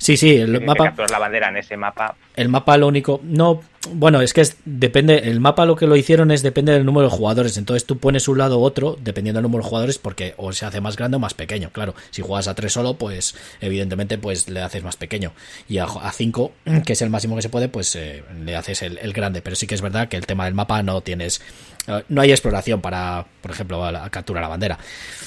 Sí, 0.00 0.16
sí, 0.16 0.30
el 0.30 0.46
Tienes 0.46 0.60
que 0.60 0.66
mapa 0.66 0.84
capturar 0.84 1.10
la 1.10 1.18
bandera 1.18 1.48
en 1.50 1.58
ese 1.58 1.76
mapa. 1.76 2.16
El 2.34 2.48
mapa 2.48 2.78
lo 2.78 2.86
único, 2.88 3.20
no, 3.22 3.60
bueno, 3.92 4.22
es 4.22 4.32
que 4.32 4.40
es, 4.40 4.56
depende, 4.64 5.18
el 5.18 5.40
mapa 5.40 5.66
lo 5.66 5.76
que 5.76 5.86
lo 5.86 5.94
hicieron 5.94 6.30
es 6.30 6.42
depende 6.42 6.72
del 6.72 6.86
número 6.86 7.10
de 7.10 7.14
jugadores, 7.14 7.58
entonces 7.58 7.84
tú 7.84 7.98
pones 7.98 8.26
un 8.26 8.38
lado 8.38 8.58
u 8.58 8.62
otro 8.62 8.96
dependiendo 8.98 9.38
del 9.38 9.42
número 9.42 9.62
de 9.62 9.68
jugadores 9.68 9.98
porque 9.98 10.32
o 10.38 10.54
se 10.54 10.64
hace 10.64 10.80
más 10.80 10.96
grande 10.96 11.18
o 11.18 11.20
más 11.20 11.34
pequeño, 11.34 11.68
claro, 11.70 11.94
si 12.10 12.22
juegas 12.22 12.48
a 12.48 12.54
tres 12.54 12.72
solo, 12.72 12.94
pues 12.94 13.34
evidentemente 13.60 14.16
pues 14.16 14.48
le 14.48 14.62
haces 14.62 14.82
más 14.82 14.96
pequeño 14.96 15.32
y 15.68 15.76
a, 15.76 15.84
a 15.84 16.12
cinco, 16.12 16.52
que 16.86 16.94
es 16.94 17.02
el 17.02 17.10
máximo 17.10 17.36
que 17.36 17.42
se 17.42 17.50
puede, 17.50 17.68
pues 17.68 17.94
eh, 17.94 18.24
le 18.42 18.56
haces 18.56 18.80
el, 18.80 18.96
el 18.96 19.12
grande, 19.12 19.42
pero 19.42 19.54
sí 19.54 19.66
que 19.66 19.74
es 19.74 19.82
verdad 19.82 20.08
que 20.08 20.16
el 20.16 20.24
tema 20.24 20.46
del 20.46 20.54
mapa 20.54 20.82
no 20.82 21.02
tienes, 21.02 21.42
eh, 21.88 22.04
no 22.08 22.22
hay 22.22 22.30
exploración 22.30 22.80
para, 22.80 23.26
por 23.42 23.50
ejemplo, 23.50 23.84
a 23.84 23.92
la, 23.92 24.04
a 24.04 24.08
capturar 24.08 24.42
la 24.42 24.48
bandera. 24.48 24.78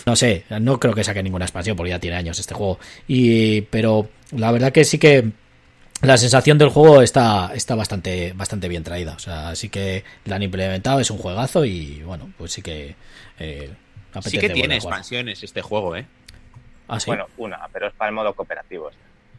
No 0.07 0.15
sé, 0.15 0.45
no 0.59 0.79
creo 0.79 0.95
que 0.95 1.03
saque 1.03 1.21
ninguna 1.21 1.45
expansión 1.45 1.77
porque 1.77 1.91
ya 1.91 1.99
tiene 1.99 2.17
años 2.17 2.39
este 2.39 2.55
juego, 2.55 2.79
y 3.07 3.61
pero 3.61 4.09
la 4.37 4.51
verdad 4.51 4.71
que 4.71 4.83
sí 4.83 4.97
que 4.99 5.31
la 6.01 6.17
sensación 6.17 6.57
del 6.57 6.69
juego 6.69 7.01
está, 7.01 7.51
está 7.53 7.75
bastante, 7.75 8.33
bastante 8.35 8.67
bien 8.67 8.83
traída. 8.83 9.13
O 9.13 9.19
sea, 9.19 9.55
sí 9.55 9.69
que 9.69 10.03
la 10.25 10.35
han 10.35 10.43
implementado, 10.43 10.99
es 10.99 11.09
un 11.11 11.17
juegazo 11.17 11.65
y 11.65 12.01
bueno, 12.03 12.31
pues 12.37 12.51
sí 12.51 12.61
que 12.61 12.95
eh, 13.39 13.73
Sí 14.21 14.37
que 14.37 14.49
tiene 14.49 14.75
expansiones 14.75 15.41
este 15.43 15.61
juego, 15.61 15.95
¿eh? 15.95 16.05
Ah, 16.87 16.99
sí. 16.99 17.07
Bueno, 17.07 17.25
una, 17.37 17.59
pero 17.71 17.87
es 17.87 17.93
para 17.93 18.09
el 18.09 18.15
modo 18.15 18.33
cooperativo. 18.33 18.91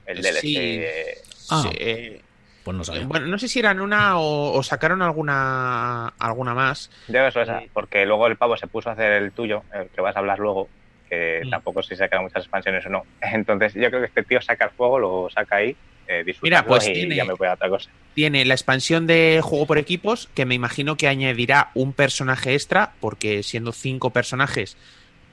El 0.06 0.20
DLC. 0.20 0.40
Sí. 0.40 0.56
eh, 0.58 1.18
Ah. 1.50 1.62
Sí, 1.62 1.76
eh, 1.78 2.22
pues 2.64 2.74
no 2.74 2.82
sabía. 2.84 3.06
bueno, 3.06 3.26
no 3.26 3.38
sé 3.38 3.48
si 3.48 3.58
eran 3.58 3.78
una 3.80 4.18
o, 4.18 4.52
o 4.58 4.62
sacaron 4.62 5.02
alguna 5.02 6.08
alguna 6.18 6.54
más. 6.54 6.90
Debe 7.06 7.30
ser 7.30 7.42
esa, 7.42 7.62
porque 7.74 8.06
luego 8.06 8.26
el 8.26 8.36
pavo 8.36 8.56
se 8.56 8.66
puso 8.66 8.88
a 8.88 8.94
hacer 8.94 9.12
el 9.12 9.32
tuyo, 9.32 9.62
el 9.74 9.88
que 9.88 10.00
vas 10.00 10.16
a 10.16 10.20
hablar 10.20 10.38
luego, 10.38 10.68
que 11.08 11.42
Mm. 11.44 11.50
tampoco 11.50 11.82
sé 11.82 11.94
si 11.94 11.98
saca 11.98 12.20
muchas 12.20 12.42
expansiones 12.42 12.84
o 12.86 12.88
no. 12.88 13.02
Entonces 13.20 13.74
yo 13.74 13.88
creo 13.88 14.00
que 14.00 14.06
este 14.06 14.22
tío 14.22 14.40
saca 14.40 14.64
el 14.66 14.70
juego, 14.72 14.98
lo 14.98 15.28
saca 15.30 15.56
ahí, 15.56 15.76
eh, 16.06 16.24
Mira, 16.42 16.64
pues 16.66 16.86
y 16.88 16.92
tiene- 16.92 17.16
ya 17.16 17.24
me 17.24 17.32
voy 17.34 17.48
a 17.48 17.54
otra 17.54 17.68
cosa. 17.68 17.90
Tiene 18.14 18.44
la 18.44 18.54
expansión 18.54 19.06
de 19.06 19.40
juego 19.42 19.66
por 19.66 19.78
equipos, 19.78 20.28
que 20.34 20.44
me 20.44 20.54
imagino 20.54 20.96
que 20.96 21.08
añadirá 21.08 21.70
un 21.74 21.92
personaje 21.92 22.54
extra, 22.54 22.92
porque 23.00 23.42
siendo 23.42 23.72
cinco 23.72 24.10
personajes 24.10 24.76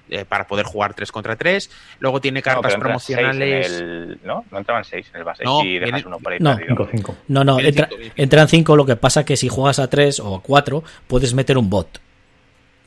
eh, 0.10 0.26
para 0.26 0.46
poder 0.46 0.66
jugar 0.66 0.94
3 0.94 1.10
contra 1.10 1.38
3. 1.38 1.70
Luego 2.00 2.20
tiene 2.20 2.42
cartas 2.42 2.76
promocionales. 2.76 3.80
el- 3.80 4.20
¿no? 4.26 4.44
No 4.52 4.58
entraban 4.58 4.84
seis 4.84 5.08
en 5.14 5.20
el 5.20 5.24
base 5.24 5.44
No, 5.46 5.64
y 5.64 5.76
dejas 5.80 5.94
viene- 6.04 6.08
uno 6.08 6.20
por 6.20 6.34
ahí 6.34 6.40
No. 6.42 6.56
perdido. 6.58 6.76
5-5. 6.76 7.16
No, 7.30 7.44
no, 7.46 7.60
entra- 7.62 7.88
cinco, 7.90 8.02
cinco. 8.04 8.14
entran 8.18 8.48
cinco, 8.50 8.76
lo 8.76 8.86
que 8.86 8.98
pasa 8.98 9.24
que 9.24 9.38
si 9.38 9.48
juegas 9.48 9.80
a 9.80 9.90
tres 9.90 10.20
o 10.20 10.36
a 10.36 10.42
cuatro, 10.42 10.84
puedes 11.08 11.34
meter 11.34 11.58
un 11.58 11.70
bot. 11.70 12.00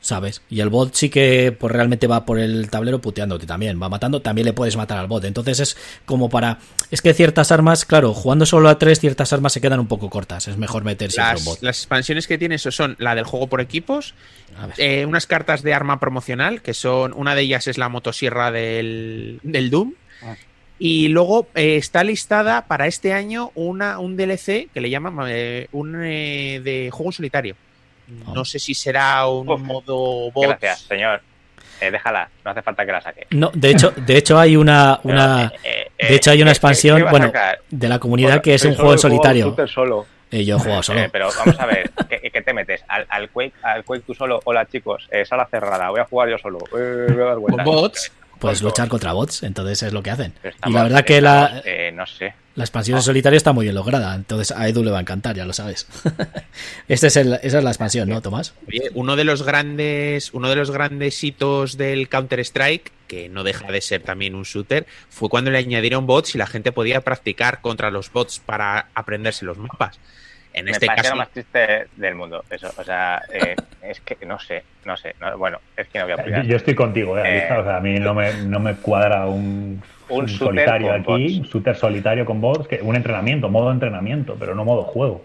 ¿Sabes? 0.05 0.43
Y 0.51 0.59
el 0.59 0.69
bot 0.69 0.93
sí 0.93 1.09
que 1.09 1.51
pues 1.51 1.73
realmente 1.73 2.05
va 2.05 2.27
por 2.27 2.37
el 2.37 2.69
tablero 2.69 3.01
puteándote 3.01 3.47
también, 3.47 3.81
va 3.81 3.89
matando, 3.89 4.21
también 4.21 4.45
le 4.45 4.53
puedes 4.53 4.77
matar 4.77 4.99
al 4.99 5.07
bot. 5.07 5.25
Entonces 5.25 5.59
es 5.59 5.77
como 6.05 6.29
para... 6.29 6.59
Es 6.91 7.01
que 7.01 7.15
ciertas 7.15 7.51
armas, 7.51 7.85
claro, 7.85 8.13
jugando 8.13 8.45
solo 8.45 8.69
a 8.69 8.77
tres, 8.77 8.99
ciertas 8.99 9.33
armas 9.33 9.53
se 9.53 9.61
quedan 9.61 9.79
un 9.79 9.87
poco 9.87 10.11
cortas, 10.11 10.47
es 10.47 10.57
mejor 10.57 10.83
meter 10.83 11.11
siempre 11.11 11.39
un 11.39 11.45
bot. 11.45 11.63
Las 11.63 11.79
expansiones 11.79 12.27
que 12.27 12.37
tienes 12.37 12.61
son 12.61 12.95
la 12.99 13.15
del 13.15 13.25
juego 13.25 13.47
por 13.47 13.61
equipos, 13.61 14.13
eh, 14.77 15.07
unas 15.07 15.25
cartas 15.25 15.63
de 15.63 15.73
arma 15.73 15.99
promocional, 15.99 16.61
que 16.61 16.75
son... 16.75 17.11
Una 17.13 17.33
de 17.33 17.41
ellas 17.41 17.67
es 17.67 17.79
la 17.79 17.89
motosierra 17.89 18.51
del, 18.51 19.39
del 19.41 19.71
Doom. 19.71 19.93
Ah. 20.21 20.35
Y 20.77 21.07
luego 21.07 21.47
eh, 21.55 21.77
está 21.77 22.03
listada 22.03 22.67
para 22.67 22.85
este 22.85 23.11
año 23.11 23.51
una, 23.55 23.97
un 23.97 24.17
DLC 24.17 24.69
que 24.71 24.81
le 24.81 24.91
llaman 24.91 25.15
eh, 25.29 25.67
un 25.71 25.93
de 25.93 26.89
juego 26.93 27.11
solitario. 27.11 27.55
No 28.07 28.41
ah. 28.41 28.45
sé 28.45 28.59
si 28.59 28.73
será 28.73 29.27
un 29.27 29.63
modo 29.63 30.31
bot. 30.31 30.47
Gracias, 30.47 30.81
señor. 30.81 31.21
Eh, 31.81 31.91
déjala, 31.91 32.29
no 32.43 32.51
hace 32.51 32.61
falta 32.61 32.85
que 32.85 32.91
la 32.91 33.01
saque. 33.01 33.27
No, 33.31 33.51
de 33.53 33.71
hecho, 33.71 33.91
de 33.91 34.17
hecho 34.17 34.39
hay 34.39 34.55
una, 34.55 34.99
una 35.03 35.51
eh, 35.63 35.91
eh, 35.97 36.07
de 36.07 36.15
hecho 36.15 36.31
hay 36.31 36.41
una 36.41 36.51
expansión, 36.51 37.05
bueno, 37.09 37.31
de 37.69 37.89
la 37.89 37.99
comunidad 37.99 38.41
que 38.41 38.53
es 38.53 38.63
un 38.63 38.75
juego 38.75 38.93
en 38.93 38.99
solitario. 38.99 39.55
Solo. 39.67 40.05
yo 40.31 40.55
he 40.55 40.59
jugado 40.59 40.83
solo. 40.83 41.01
pero 41.11 41.29
vamos 41.37 41.59
a 41.59 41.65
ver, 41.65 41.91
¿qué, 42.09 42.41
te 42.41 42.53
metes? 42.53 42.83
¿Al, 42.87 43.05
al, 43.09 43.29
Quake, 43.29 43.53
¿Al 43.61 43.83
Quake 43.83 44.03
tú 44.05 44.13
solo? 44.13 44.39
Hola 44.45 44.65
chicos, 44.65 45.09
sala 45.27 45.47
cerrada, 45.51 45.89
voy 45.89 45.99
a 45.99 46.05
jugar 46.05 46.29
yo 46.29 46.37
solo. 46.37 46.59
voy 46.71 46.81
a 46.81 47.25
dar 47.25 47.65
bots? 47.65 48.11
Puedes 48.39 48.61
luchar 48.61 48.87
contra 48.87 49.13
bots, 49.13 49.43
entonces 49.43 49.83
es 49.83 49.93
lo 49.93 50.03
que 50.03 50.11
hacen. 50.11 50.33
y 50.65 50.71
la 50.71 50.83
verdad 50.83 51.05
que 51.05 51.21
la... 51.21 51.63
no 51.93 52.05
sé. 52.05 52.33
La 52.55 52.63
expansión 52.63 52.97
en 52.97 53.03
solitario 53.03 53.35
está 53.35 53.51
muy 53.51 53.65
bien 53.65 53.75
lograda, 53.75 54.15
entonces 54.15 54.55
a 54.55 54.69
Edu 54.69 54.81
le 54.81 54.89
va 54.89 54.99
a 54.99 55.01
encantar, 55.01 55.35
ya 55.35 55.45
lo 55.45 55.51
sabes. 55.51 55.87
este 56.87 57.07
es 57.07 57.17
el, 57.17 57.33
esa 57.43 57.57
es 57.57 57.63
la 57.65 57.69
expansión, 57.69 58.07
¿no, 58.07 58.21
Tomás? 58.21 58.53
uno 58.93 59.17
de 59.17 59.25
los 59.25 59.43
grandes, 59.43 60.33
uno 60.33 60.49
de 60.49 60.55
los 60.55 60.71
grandes 60.71 61.21
hitos 61.21 61.75
del 61.75 62.07
Counter 62.07 62.39
Strike, 62.39 62.93
que 63.07 63.27
no 63.27 63.43
deja 63.43 63.69
de 63.69 63.81
ser 63.81 64.03
también 64.03 64.35
un 64.35 64.43
shooter, 64.43 64.85
fue 65.09 65.27
cuando 65.27 65.51
le 65.51 65.57
añadieron 65.57 66.07
bots 66.07 66.33
y 66.35 66.37
la 66.37 66.47
gente 66.47 66.71
podía 66.71 67.01
practicar 67.01 67.59
contra 67.59 67.91
los 67.91 68.09
bots 68.09 68.39
para 68.39 68.87
aprenderse 68.95 69.43
los 69.43 69.57
mapas. 69.57 69.99
En 70.55 70.69
este 70.69 70.87
caso... 70.87 71.11
lo 71.11 71.17
más 71.17 71.29
triste 71.29 71.87
del 71.95 72.15
mundo, 72.15 72.43
eso. 72.49 72.71
O 72.77 72.83
sea, 72.83 73.21
eh, 73.31 73.55
es 73.81 73.99
que 74.01 74.25
no 74.25 74.39
sé, 74.39 74.63
no 74.85 74.95
sé. 74.95 75.15
bueno, 75.37 75.59
es 75.75 75.87
que 75.87 75.99
no 75.99 76.05
voy 76.05 76.13
a 76.13 76.15
explicar. 76.15 76.45
Yo 76.45 76.55
estoy 76.55 76.75
contigo, 76.75 77.17
eh, 77.17 77.39
eh, 77.39 77.53
o 77.53 77.63
sea, 77.63 77.77
a 77.77 77.81
mí 77.81 77.99
no 77.99 78.13
me, 78.13 78.33
no 78.43 78.59
me 78.59 78.75
cuadra 78.75 79.25
un 79.25 79.81
un, 80.09 80.27
solitario 80.27 80.93
aquí, 80.93 81.39
un 81.39 81.45
shooter 81.45 81.75
solitario 81.75 82.25
con 82.25 82.41
bots, 82.41 82.67
que 82.67 82.81
un 82.81 82.95
entrenamiento, 82.95 83.49
modo 83.49 83.71
entrenamiento, 83.71 84.35
pero 84.39 84.55
no 84.55 84.65
modo 84.65 84.83
juego. 84.83 85.23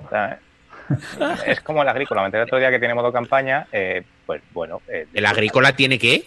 es 1.46 1.60
como 1.60 1.82
el 1.82 1.88
agrícola, 1.88 2.28
me 2.28 2.42
otro 2.42 2.58
día 2.58 2.70
que 2.70 2.78
tiene 2.78 2.94
modo 2.94 3.12
campaña, 3.12 3.66
eh, 3.72 4.02
pues 4.26 4.42
bueno. 4.52 4.80
Eh, 4.88 5.06
¿El 5.12 5.26
agrícola 5.26 5.72
tiene 5.74 5.98
qué? 5.98 6.24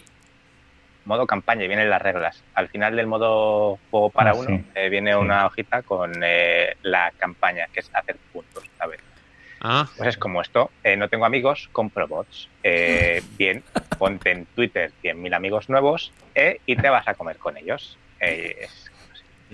Modo 1.04 1.26
campaña 1.26 1.64
y 1.64 1.68
vienen 1.68 1.90
las 1.90 2.00
reglas. 2.00 2.42
Al 2.54 2.68
final 2.68 2.96
del 2.96 3.06
modo 3.06 3.78
juego 3.90 4.10
para 4.10 4.30
ah, 4.30 4.34
uno 4.34 4.62
eh, 4.74 4.88
viene 4.88 5.16
una 5.16 5.46
hojita 5.46 5.82
con 5.82 6.12
la 6.82 7.12
campaña, 7.18 7.66
que 7.72 7.80
es 7.80 7.90
hacer 7.92 8.16
puntos, 8.32 8.64
¿sabes? 8.78 9.00
Ah. 9.60 9.88
Pues 9.96 10.10
es 10.10 10.16
como 10.18 10.42
esto, 10.42 10.70
no 10.98 11.08
tengo 11.08 11.24
amigos, 11.24 11.68
compro 11.72 12.06
bots. 12.06 12.48
bien, 13.38 13.62
ponte 13.98 14.30
en 14.30 14.46
Twitter 14.46 14.92
100.000 15.02 15.34
amigos 15.34 15.68
nuevos 15.68 16.12
y 16.66 16.76
te 16.76 16.88
vas 16.88 17.08
a 17.08 17.14
comer 17.14 17.38
con 17.38 17.56
ellos. 17.56 17.98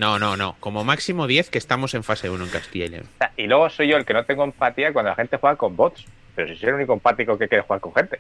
No, 0.01 0.19
no, 0.19 0.35
no. 0.35 0.57
Como 0.61 0.83
máximo 0.83 1.27
10 1.27 1.51
que 1.51 1.59
estamos 1.59 1.93
en 1.93 2.03
fase 2.03 2.31
1 2.31 2.45
en 2.45 2.51
Castilla 2.51 2.87
y 2.87 2.89
León. 2.89 3.07
Y 3.37 3.47
luego 3.47 3.69
soy 3.69 3.89
yo 3.89 3.99
el 3.99 4.07
que 4.07 4.15
no 4.15 4.25
tengo 4.25 4.45
empatía 4.45 4.95
cuando 4.95 5.11
la 5.11 5.15
gente 5.15 5.37
juega 5.37 5.57
con 5.57 5.77
bots. 5.77 6.07
Pero 6.35 6.49
si 6.49 6.57
soy 6.57 6.71
el 6.71 6.77
único 6.77 6.95
empático 6.95 7.37
que 7.37 7.49
quiere 7.49 7.65
jugar 7.65 7.81
con 7.81 7.95
gente. 7.95 8.19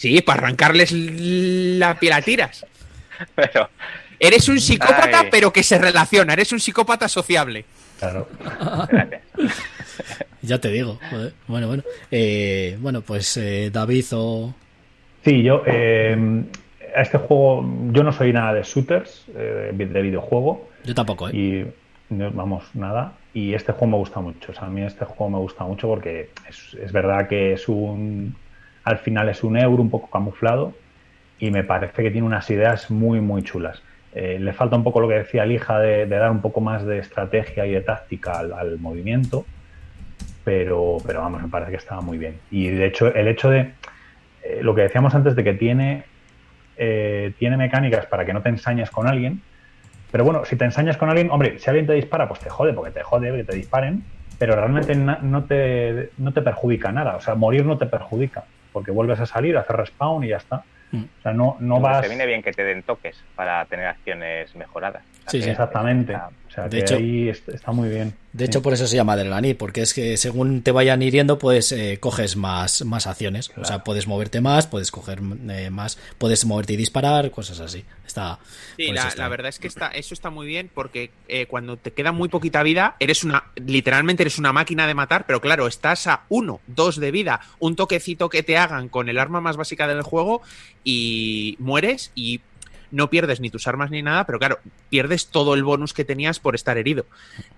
Sí, 0.00 0.22
para 0.22 0.44
arrancarles 0.44 0.92
la 0.92 1.98
piel 1.98 2.14
a 2.14 2.22
tiras. 2.22 2.64
Pero. 3.34 3.68
Eres 4.18 4.48
un 4.48 4.58
psicópata, 4.58 5.26
pero 5.30 5.50
que 5.50 5.62
se 5.62 5.78
relaciona. 5.78 6.34
Eres 6.34 6.52
un 6.52 6.60
psicópata 6.60 7.08
sociable. 7.08 7.64
Claro. 7.98 8.28
ya 10.42 10.58
te 10.58 10.70
digo. 10.70 10.98
Bueno, 11.46 11.68
bueno. 11.68 11.82
Eh, 12.10 12.76
bueno, 12.80 13.00
pues 13.00 13.34
eh, 13.38 13.70
David 13.72 14.04
o. 14.12 14.54
Sí, 15.24 15.42
yo. 15.42 15.62
Eh, 15.66 16.44
a 16.94 17.02
este 17.02 17.18
juego, 17.18 17.64
yo 17.92 18.02
no 18.02 18.12
soy 18.12 18.32
nada 18.32 18.54
de 18.54 18.62
shooters, 18.62 19.26
eh, 19.34 19.70
de 19.72 20.02
videojuego. 20.02 20.68
Yo 20.84 20.94
tampoco, 20.94 21.28
¿eh? 21.28 21.32
Y 21.34 21.66
vamos, 22.10 22.64
nada. 22.74 23.14
Y 23.32 23.54
este 23.54 23.72
juego 23.72 23.86
me 23.88 23.96
gusta 23.96 24.20
mucho. 24.20 24.52
O 24.52 24.54
sea, 24.54 24.64
a 24.64 24.70
mí 24.70 24.82
este 24.82 25.04
juego 25.04 25.30
me 25.30 25.38
gusta 25.38 25.64
mucho 25.64 25.88
porque 25.88 26.30
es, 26.48 26.92
verdad 26.92 27.28
que 27.28 27.52
es 27.52 27.68
un. 27.68 28.34
Al 28.90 28.98
final 28.98 29.28
es 29.28 29.42
un 29.42 29.56
euro 29.56 29.82
un 29.82 29.90
poco 29.90 30.10
camuflado 30.10 30.74
y 31.38 31.50
me 31.50 31.64
parece 31.64 32.02
que 32.02 32.10
tiene 32.10 32.26
unas 32.26 32.50
ideas 32.50 32.90
muy, 32.90 33.20
muy 33.20 33.42
chulas. 33.42 33.82
Eh, 34.12 34.38
le 34.40 34.52
falta 34.52 34.76
un 34.76 34.82
poco 34.82 35.00
lo 35.00 35.08
que 35.08 35.14
decía 35.14 35.46
Lija 35.46 35.78
de, 35.78 36.06
de, 36.06 36.16
dar 36.16 36.30
un 36.30 36.40
poco 36.40 36.60
más 36.60 36.84
de 36.84 36.98
estrategia 36.98 37.66
y 37.66 37.72
de 37.72 37.80
táctica 37.80 38.40
al, 38.40 38.78
movimiento, 38.78 39.46
pero, 40.44 40.98
pero 41.06 41.20
vamos, 41.20 41.42
me 41.42 41.48
parece 41.48 41.70
que 41.70 41.76
estaba 41.76 42.00
muy 42.00 42.18
bien. 42.18 42.38
Y 42.50 42.68
de 42.68 42.86
hecho, 42.86 43.14
el 43.14 43.28
hecho 43.28 43.50
de 43.50 43.72
eh, 44.42 44.60
lo 44.62 44.74
que 44.74 44.82
decíamos 44.82 45.14
antes 45.14 45.36
de 45.36 45.44
que 45.44 45.54
tiene 45.54 46.04
eh, 46.82 47.34
tiene 47.38 47.58
mecánicas 47.58 48.06
para 48.06 48.24
que 48.24 48.32
no 48.32 48.40
te 48.40 48.48
ensañes 48.48 48.90
con 48.90 49.06
alguien. 49.06 49.42
Pero 50.10 50.24
bueno, 50.24 50.46
si 50.46 50.56
te 50.56 50.64
ensañas 50.64 50.96
con 50.96 51.10
alguien, 51.10 51.30
hombre, 51.30 51.58
si 51.58 51.68
alguien 51.68 51.86
te 51.86 51.92
dispara, 51.92 52.26
pues 52.26 52.40
te 52.40 52.48
jode, 52.48 52.72
porque 52.72 52.90
te 52.90 53.02
jode 53.02 53.30
que 53.36 53.44
te 53.44 53.54
disparen, 53.54 54.02
pero 54.38 54.56
realmente 54.56 54.94
no 54.96 55.44
te, 55.44 56.10
no 56.16 56.32
te 56.32 56.40
perjudica 56.40 56.90
nada. 56.90 57.16
O 57.16 57.20
sea, 57.20 57.34
morir 57.34 57.66
no 57.66 57.76
te 57.76 57.84
perjudica, 57.84 58.44
porque 58.72 58.90
vuelves 58.90 59.20
a 59.20 59.26
salir, 59.26 59.56
a 59.56 59.60
hacer 59.60 59.76
respawn 59.76 60.24
y 60.24 60.28
ya 60.28 60.38
está. 60.38 60.64
Mm. 60.92 61.02
O 61.02 61.22
sea, 61.22 61.32
no, 61.32 61.56
no 61.60 61.80
vas. 61.80 62.02
Te 62.02 62.08
viene 62.08 62.26
bien 62.26 62.42
que 62.42 62.52
te 62.52 62.64
den 62.64 62.82
toques 62.82 63.16
para 63.36 63.64
tener 63.66 63.86
acciones 63.86 64.54
mejoradas. 64.56 65.02
Sí, 65.26 65.38
exactamente. 65.38 66.16
O 66.16 66.50
sea, 66.52 66.68
de 66.68 66.80
hecho, 66.80 66.96
ahí 66.96 67.28
está 67.28 67.70
muy 67.70 67.88
bien. 67.88 68.12
De 68.32 68.44
hecho, 68.44 68.62
por 68.62 68.72
eso 68.72 68.86
se 68.86 68.96
llama 68.96 69.12
Adrenaline, 69.12 69.54
porque 69.54 69.82
es 69.82 69.94
que 69.94 70.16
según 70.16 70.62
te 70.62 70.72
vayan 70.72 71.02
hiriendo, 71.02 71.38
pues 71.38 71.70
eh, 71.70 71.98
coges 72.00 72.36
más, 72.36 72.84
más 72.84 73.06
acciones. 73.06 73.52
O 73.56 73.64
sea, 73.64 73.84
puedes 73.84 74.08
moverte 74.08 74.40
más, 74.40 74.66
puedes 74.66 74.90
coger 74.90 75.20
eh, 75.48 75.70
más, 75.70 75.98
puedes 76.18 76.44
moverte 76.44 76.72
y 76.72 76.76
disparar, 76.76 77.30
cosas 77.30 77.60
así. 77.60 77.84
Está. 78.10 78.38
Sí, 78.76 78.90
la, 78.92 79.28
verdad 79.28 79.48
es 79.48 79.58
que 79.58 79.68
está, 79.68 79.88
eso 79.88 80.14
está 80.14 80.30
muy 80.30 80.46
bien 80.46 80.70
porque 80.72 81.10
eh, 81.28 81.46
cuando 81.46 81.76
te 81.76 81.92
queda 81.92 82.10
muy 82.10 82.28
poquita 82.28 82.62
vida, 82.62 82.96
eres 82.98 83.22
una, 83.22 83.44
literalmente 83.54 84.24
eres 84.24 84.38
una 84.38 84.52
máquina 84.52 84.86
de 84.86 84.94
matar, 84.94 85.26
pero 85.26 85.40
claro, 85.40 85.66
estás 85.66 86.06
a 86.08 86.24
uno, 86.28 86.60
dos 86.66 86.96
de 86.96 87.10
vida, 87.12 87.40
un 87.60 87.76
toquecito 87.76 88.28
que 88.28 88.42
te 88.42 88.58
hagan 88.58 88.88
con 88.88 89.08
el 89.08 89.18
arma 89.18 89.40
más 89.40 89.56
básica 89.56 89.86
del 89.86 90.02
juego 90.02 90.42
y 90.82 91.56
mueres 91.60 92.10
y 92.14 92.40
no 92.90 93.10
pierdes 93.10 93.40
ni 93.40 93.50
tus 93.50 93.68
armas 93.68 93.90
ni 93.90 94.02
nada, 94.02 94.26
pero 94.26 94.40
claro, 94.40 94.58
pierdes 94.88 95.28
todo 95.28 95.54
el 95.54 95.62
bonus 95.62 95.92
que 95.92 96.04
tenías 96.04 96.40
por 96.40 96.56
estar 96.56 96.78
herido. 96.78 97.06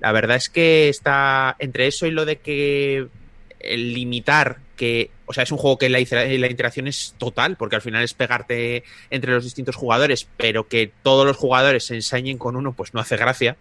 La 0.00 0.12
verdad 0.12 0.36
es 0.36 0.50
que 0.50 0.90
está 0.90 1.56
entre 1.58 1.86
eso 1.86 2.06
y 2.06 2.10
lo 2.10 2.26
de 2.26 2.36
que 2.40 3.08
el 3.58 3.94
limitar 3.94 4.58
o 5.26 5.32
sea, 5.32 5.44
es 5.44 5.52
un 5.52 5.58
juego 5.58 5.78
que 5.78 5.88
la, 5.88 6.00
interacción 6.00 6.88
es 6.88 7.14
total, 7.18 7.56
porque 7.56 7.76
al 7.76 7.82
final 7.82 8.02
es 8.02 8.14
pegarte 8.14 8.84
entre 9.10 9.32
los 9.32 9.44
distintos 9.44 9.76
jugadores, 9.76 10.28
pero 10.36 10.68
que 10.68 10.92
todos 11.02 11.26
los 11.26 11.36
jugadores 11.36 11.84
se 11.84 11.94
ensañen 11.94 12.38
con 12.38 12.56
uno, 12.56 12.72
pues 12.72 12.94
no 12.94 13.00
hace 13.00 13.16
gracia. 13.16 13.56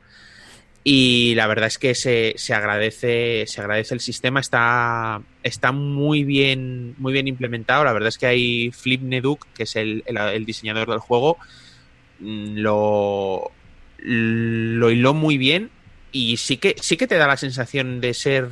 Y 0.83 1.35
la 1.35 1.45
verdad 1.45 1.67
es 1.67 1.77
que 1.77 1.93
se, 1.93 2.33
se 2.37 2.55
agradece, 2.55 3.45
se 3.45 3.61
agradece 3.61 3.93
el 3.93 3.99
sistema, 3.99 4.39
está, 4.39 5.21
está 5.43 5.71
muy 5.71 6.23
bien, 6.23 6.95
muy 6.97 7.13
bien 7.13 7.27
implementado. 7.27 7.83
La 7.83 7.93
verdad 7.93 8.09
es 8.09 8.17
que 8.17 8.25
hay 8.25 8.71
Flip 8.71 9.01
Neduk, 9.01 9.45
que 9.53 9.63
es 9.63 9.75
el, 9.75 10.03
el 10.07 10.45
diseñador 10.45 10.89
del 10.89 10.99
juego, 10.99 11.37
Mm, 12.21 12.57
lo, 12.57 13.51
lo 13.97 14.91
hiló 14.91 15.13
muy 15.13 15.37
bien 15.37 15.71
y 16.11 16.37
sí 16.37 16.57
que, 16.57 16.75
sí 16.79 16.97
que 16.97 17.07
te 17.07 17.15
da 17.15 17.27
la 17.27 17.37
sensación 17.37 17.99
de 17.99 18.13
ser, 18.13 18.47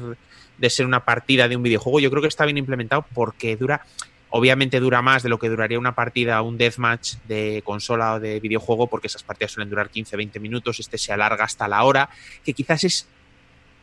de 0.59 0.69
ser 0.69 0.85
una 0.85 1.05
partida 1.05 1.47
de 1.47 1.55
un 1.55 1.63
videojuego. 1.63 1.99
Yo 1.99 2.09
creo 2.09 2.21
que 2.21 2.27
está 2.27 2.45
bien 2.45 2.57
implementado 2.57 3.05
porque 3.13 3.55
dura, 3.55 3.85
obviamente 4.29 4.79
dura 4.79 5.01
más 5.01 5.23
de 5.23 5.29
lo 5.29 5.39
que 5.39 5.49
duraría 5.49 5.79
una 5.79 5.95
partida, 5.95 6.41
un 6.41 6.57
deathmatch 6.57 7.15
de 7.27 7.61
consola 7.65 8.15
o 8.15 8.19
de 8.19 8.39
videojuego, 8.39 8.87
porque 8.87 9.07
esas 9.07 9.23
partidas 9.23 9.51
suelen 9.51 9.69
durar 9.69 9.89
15-20 9.89 10.39
minutos, 10.39 10.79
este 10.79 10.97
se 10.97 11.13
alarga 11.13 11.45
hasta 11.45 11.67
la 11.67 11.83
hora, 11.83 12.09
que 12.43 12.53
quizás 12.53 12.83
es 12.83 13.07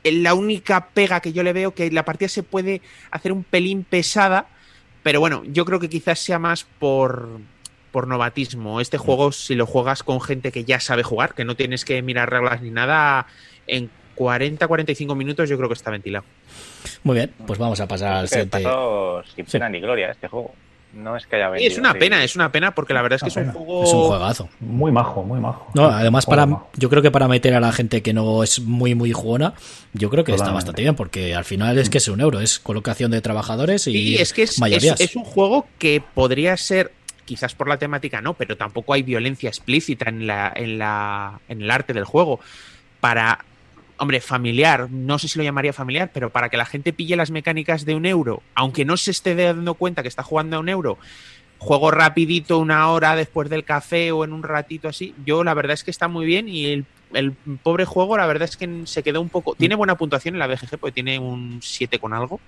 la 0.04 0.34
única 0.34 0.88
pega 0.88 1.20
que 1.20 1.32
yo 1.32 1.42
le 1.42 1.52
veo, 1.52 1.74
que 1.74 1.90
la 1.90 2.04
partida 2.04 2.28
se 2.28 2.42
puede 2.42 2.80
hacer 3.10 3.32
un 3.32 3.42
pelín 3.42 3.84
pesada, 3.84 4.46
pero 5.02 5.20
bueno, 5.20 5.42
yo 5.46 5.64
creo 5.64 5.80
que 5.80 5.88
quizás 5.88 6.18
sea 6.18 6.38
más 6.38 6.64
por 6.78 7.40
por 7.96 8.08
novatismo. 8.08 8.82
Este 8.82 8.98
juego, 8.98 9.32
si 9.32 9.54
lo 9.54 9.64
juegas 9.64 10.02
con 10.02 10.20
gente 10.20 10.52
que 10.52 10.64
ya 10.64 10.80
sabe 10.80 11.02
jugar, 11.02 11.32
que 11.32 11.46
no 11.46 11.56
tienes 11.56 11.86
que 11.86 12.02
mirar 12.02 12.28
reglas 12.28 12.60
ni 12.60 12.70
nada, 12.70 13.26
en 13.66 13.88
40-45 14.16 15.14
minutos 15.14 15.48
yo 15.48 15.56
creo 15.56 15.68
que 15.68 15.74
está 15.74 15.90
ventilado. 15.90 16.24
Muy 17.04 17.16
bien, 17.16 17.32
pues 17.46 17.58
vamos 17.58 17.80
a 17.80 17.86
pasar 17.86 18.12
al 18.14 18.28
siguiente. 18.28 18.62
sin 19.34 19.44
pena 19.46 19.68
ni 19.68 19.80
gloria 19.80 20.10
este 20.10 20.28
juego. 20.28 20.52
no 20.94 21.14
es 21.16 21.26
que 21.26 21.36
haya 21.36 21.50
Sí, 21.58 21.66
es 21.66 21.76
una 21.78 21.92
sí. 21.92 21.98
pena, 21.98 22.24
es 22.24 22.36
una 22.36 22.50
pena 22.50 22.74
porque 22.74 22.94
la 22.94 23.02
verdad 23.02 23.16
es 23.16 23.22
que 23.22 23.28
es 23.40 23.46
un 23.46 23.52
juego. 23.52 23.82
Es 23.84 23.92
un 23.92 24.02
juegazo. 24.04 24.48
Muy 24.60 24.90
majo, 24.92 25.22
muy 25.22 25.38
majo. 25.40 25.70
No, 25.74 25.86
además 25.88 26.24
para 26.26 26.46
majo. 26.46 26.70
yo 26.76 26.88
creo 26.88 27.02
que 27.02 27.10
para 27.10 27.28
meter 27.28 27.54
a 27.54 27.60
la 27.60 27.70
gente 27.72 28.02
que 28.02 28.12
no 28.14 28.42
es 28.42 28.60
muy 28.60 28.94
muy 28.94 29.12
jugona, 29.12 29.52
yo 29.92 30.08
creo 30.10 30.24
que 30.24 30.32
está 30.34 30.52
bastante 30.52 30.82
bien 30.82 30.94
porque 30.94 31.34
al 31.34 31.44
final 31.44 31.76
es 31.78 31.90
que 31.90 31.98
es 31.98 32.08
un 32.08 32.20
euro, 32.20 32.40
es 32.40 32.58
colocación 32.58 33.10
de 33.10 33.20
trabajadores 33.20 33.86
y 33.88 34.16
es 34.16 34.32
que 34.32 34.42
es, 34.44 34.58
mayorías. 34.58 34.98
es- 35.00 35.10
es 35.10 35.16
un 35.16 35.24
juego 35.24 35.66
que 35.78 36.02
podría 36.14 36.56
ser, 36.56 36.92
quizás 37.26 37.54
por 37.54 37.68
la 37.68 37.76
temática 37.76 38.22
no, 38.22 38.32
pero 38.34 38.56
tampoco 38.56 38.94
hay 38.94 39.02
violencia 39.02 39.48
explícita 39.50 40.08
en, 40.08 40.26
la, 40.26 40.50
en, 40.56 40.78
la, 40.78 41.40
en 41.48 41.60
el 41.60 41.70
arte 41.70 41.92
del 41.92 42.04
juego. 42.04 42.40
Para, 43.00 43.44
hombre, 43.98 44.20
familiar, 44.20 44.90
no 44.90 45.18
sé 45.18 45.28
si 45.28 45.38
lo 45.38 45.44
llamaría 45.44 45.72
familiar, 45.72 46.10
pero 46.12 46.30
para 46.30 46.48
que 46.48 46.56
la 46.56 46.66
gente 46.66 46.92
pille 46.92 47.16
las 47.16 47.30
mecánicas 47.30 47.84
de 47.84 47.94
un 47.94 48.06
euro, 48.06 48.42
aunque 48.54 48.84
no 48.84 48.96
se 48.96 49.10
esté 49.10 49.34
dando 49.34 49.74
cuenta 49.74 50.02
que 50.02 50.08
está 50.08 50.22
jugando 50.22 50.56
a 50.56 50.60
un 50.60 50.68
euro, 50.68 50.98
juego 51.58 51.90
rapidito 51.90 52.58
una 52.58 52.90
hora 52.90 53.16
después 53.16 53.48
del 53.48 53.64
café 53.64 54.12
o 54.12 54.24
en 54.24 54.32
un 54.32 54.42
ratito 54.42 54.88
así, 54.88 55.14
yo 55.24 55.44
la 55.44 55.54
verdad 55.54 55.74
es 55.74 55.84
que 55.84 55.90
está 55.90 56.08
muy 56.08 56.26
bien 56.26 56.48
y 56.48 56.66
el, 56.66 56.84
el 57.14 57.32
pobre 57.62 57.84
juego 57.84 58.16
la 58.16 58.26
verdad 58.26 58.48
es 58.48 58.56
que 58.56 58.82
se 58.84 59.02
quedó 59.02 59.20
un 59.20 59.30
poco... 59.30 59.54
Tiene 59.54 59.74
buena 59.74 59.96
puntuación 59.96 60.34
en 60.34 60.38
la 60.40 60.46
BGG 60.46 60.78
porque 60.78 60.92
tiene 60.92 61.18
un 61.18 61.60
7 61.62 61.98
con 61.98 62.12
algo. 62.12 62.40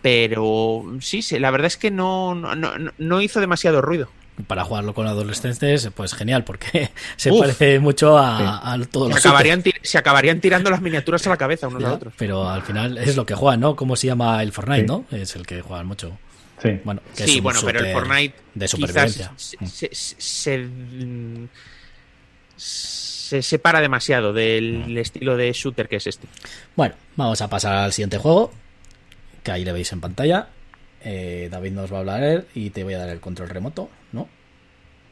Pero 0.00 0.84
sí, 1.00 1.22
sí, 1.22 1.38
la 1.38 1.50
verdad 1.50 1.66
es 1.66 1.78
que 1.78 1.90
no, 1.90 2.34
no, 2.34 2.54
no, 2.54 2.72
no 2.98 3.22
hizo 3.22 3.40
demasiado 3.40 3.80
ruido. 3.80 4.10
Para 4.48 4.64
jugarlo 4.64 4.94
con 4.94 5.06
adolescentes, 5.06 5.88
pues 5.94 6.12
genial, 6.12 6.42
porque 6.42 6.90
se 7.16 7.30
Uf. 7.30 7.40
parece 7.40 7.78
mucho 7.78 8.18
a, 8.18 8.38
Sí. 8.38 8.44
a 8.84 8.90
todos 8.90 9.08
Se 9.08 9.14
los 9.14 9.26
acabarían, 9.26 9.62
se 9.82 9.96
acabarían 9.98 10.40
tirando 10.40 10.70
las 10.70 10.80
miniaturas 10.82 11.24
a 11.26 11.30
la 11.30 11.36
cabeza 11.36 11.68
unos 11.68 11.80
shooters, 11.82 11.92
a 11.92 11.96
otros. 11.96 12.14
Pero 12.16 12.48
al 12.50 12.62
final 12.62 12.98
es 12.98 13.14
lo 13.16 13.24
que 13.26 13.34
juegan, 13.34 13.60
¿no? 13.60 13.76
¿Cómo 13.76 13.94
se 13.94 14.08
llama 14.08 14.42
el 14.42 14.50
Fortnite, 14.52 14.80
Sí. 14.82 14.86
no? 14.88 15.04
Es 15.16 15.36
el 15.36 15.46
que 15.46 15.60
juegan 15.62 15.86
mucho. 15.86 16.18
Sí. 16.60 16.80
Bueno, 16.84 17.00
que 17.16 17.24
es 17.24 17.30
Sí, 17.30 17.38
un 17.38 17.44
bueno, 17.44 17.60
pero 17.64 17.78
el 17.80 17.92
Fortnite 17.92 18.34
de 18.54 18.66
quizás 18.66 18.70
supervivencia. 18.70 19.32
se, 19.36 19.56
se, 19.94 20.18
se- 20.18 20.68
se 22.56 23.42
separa 23.42 23.80
demasiado 23.80 24.32
del 24.32 24.96
estilo 24.98 25.36
de 25.36 25.52
shooter 25.52 25.88
que 25.88 25.96
es 25.96 26.06
este. 26.06 26.26
Bueno, 26.76 26.94
vamos 27.16 27.40
a 27.40 27.48
pasar 27.48 27.74
al 27.76 27.92
siguiente 27.92 28.18
juego, 28.18 28.52
que 29.42 29.52
ahí 29.52 29.64
le 29.64 29.72
veis 29.72 29.92
en 29.92 30.00
pantalla. 30.00 30.48
Eh, 31.04 31.48
David 31.50 31.72
nos 31.72 31.92
va 31.92 31.98
a 31.98 32.00
hablar 32.00 32.44
y 32.54 32.70
te 32.70 32.82
voy 32.82 32.94
a 32.94 32.98
dar 32.98 33.10
el 33.10 33.20
control 33.20 33.50
remoto, 33.50 33.90
¿no? 34.12 34.26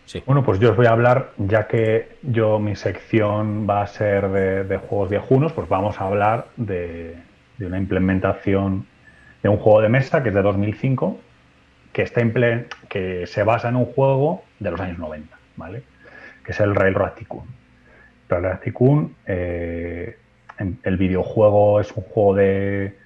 Sí. 0.07 0.23
Bueno, 0.27 0.43
pues 0.43 0.59
yo 0.59 0.71
os 0.71 0.77
voy 0.77 0.87
a 0.87 0.91
hablar, 0.91 1.33
ya 1.37 1.69
que 1.69 2.17
yo 2.23 2.59
mi 2.59 2.75
sección 2.75 3.69
va 3.69 3.83
a 3.83 3.87
ser 3.87 4.29
de, 4.31 4.65
de 4.65 4.77
juegos 4.79 5.11
viejunos, 5.11 5.53
pues 5.53 5.69
vamos 5.69 6.01
a 6.01 6.07
hablar 6.07 6.49
de, 6.57 7.17
una 7.61 7.79
implementación 7.79 8.87
de 9.43 9.49
un 9.49 9.59
juego 9.59 9.81
de 9.83 9.89
mesa 9.89 10.23
que 10.23 10.31
es 10.31 10.35
de 10.35 10.43
2005, 10.43 11.21
que, 11.93 12.03
está 12.03 12.23
que 12.89 13.27
se 13.27 13.43
basa 13.45 13.69
en 13.69 13.77
un 13.77 13.85
juego 13.85 14.43
de 14.59 14.71
los 14.71 14.81
años 14.81 14.99
90, 14.99 15.39
¿vale? 15.57 15.83
Que 16.45 16.53
es 16.53 16.61
el 16.61 16.75
Railroad 16.75 17.13
Tycoon. 17.13 17.47
Railroad 18.29 18.59
Tycoon, 18.61 19.15
eh, 19.27 20.17
el 20.83 20.97
videojuego 20.97 21.81
es 21.81 21.93
un 21.93 22.03
juego 22.05 22.35
de 22.35 23.02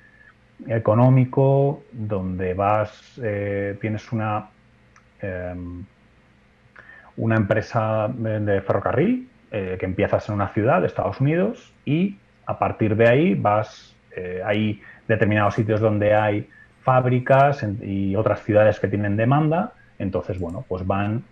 económico 0.67 1.83
donde 1.93 2.55
vas, 2.55 3.19
eh, 3.23 3.77
tienes 3.81 4.13
una... 4.13 4.49
em, 5.21 5.85
una 7.19 7.37
empresa 7.37 8.09
de 8.09 8.61
ferrocarril 8.61 9.27
eh, 9.51 9.79
que 9.81 9.87
empiezas 9.87 10.29
en 10.29 10.35
una 10.35 10.49
ciudad 10.49 10.83
de 10.83 10.87
Estados 10.87 11.19
Unidos 11.19 11.73
y 11.87 12.19
a 12.45 12.59
partir 12.59 12.95
de 12.95 13.09
ahí 13.09 13.35
vas, 13.35 13.97
eh, 14.15 14.43
hay 14.45 14.83
determinados 15.09 15.55
sitios 15.55 15.81
donde 15.81 16.15
hay 16.15 16.47
fábricas 16.83 17.65
y 17.81 18.15
otras 18.17 18.43
ciudades 18.43 18.79
que 18.79 18.89
tienen 18.89 19.17
demanda, 19.17 19.73
entonces, 19.99 20.39
bueno, 20.39 20.67
pues 20.69 20.87
van, 20.87 21.25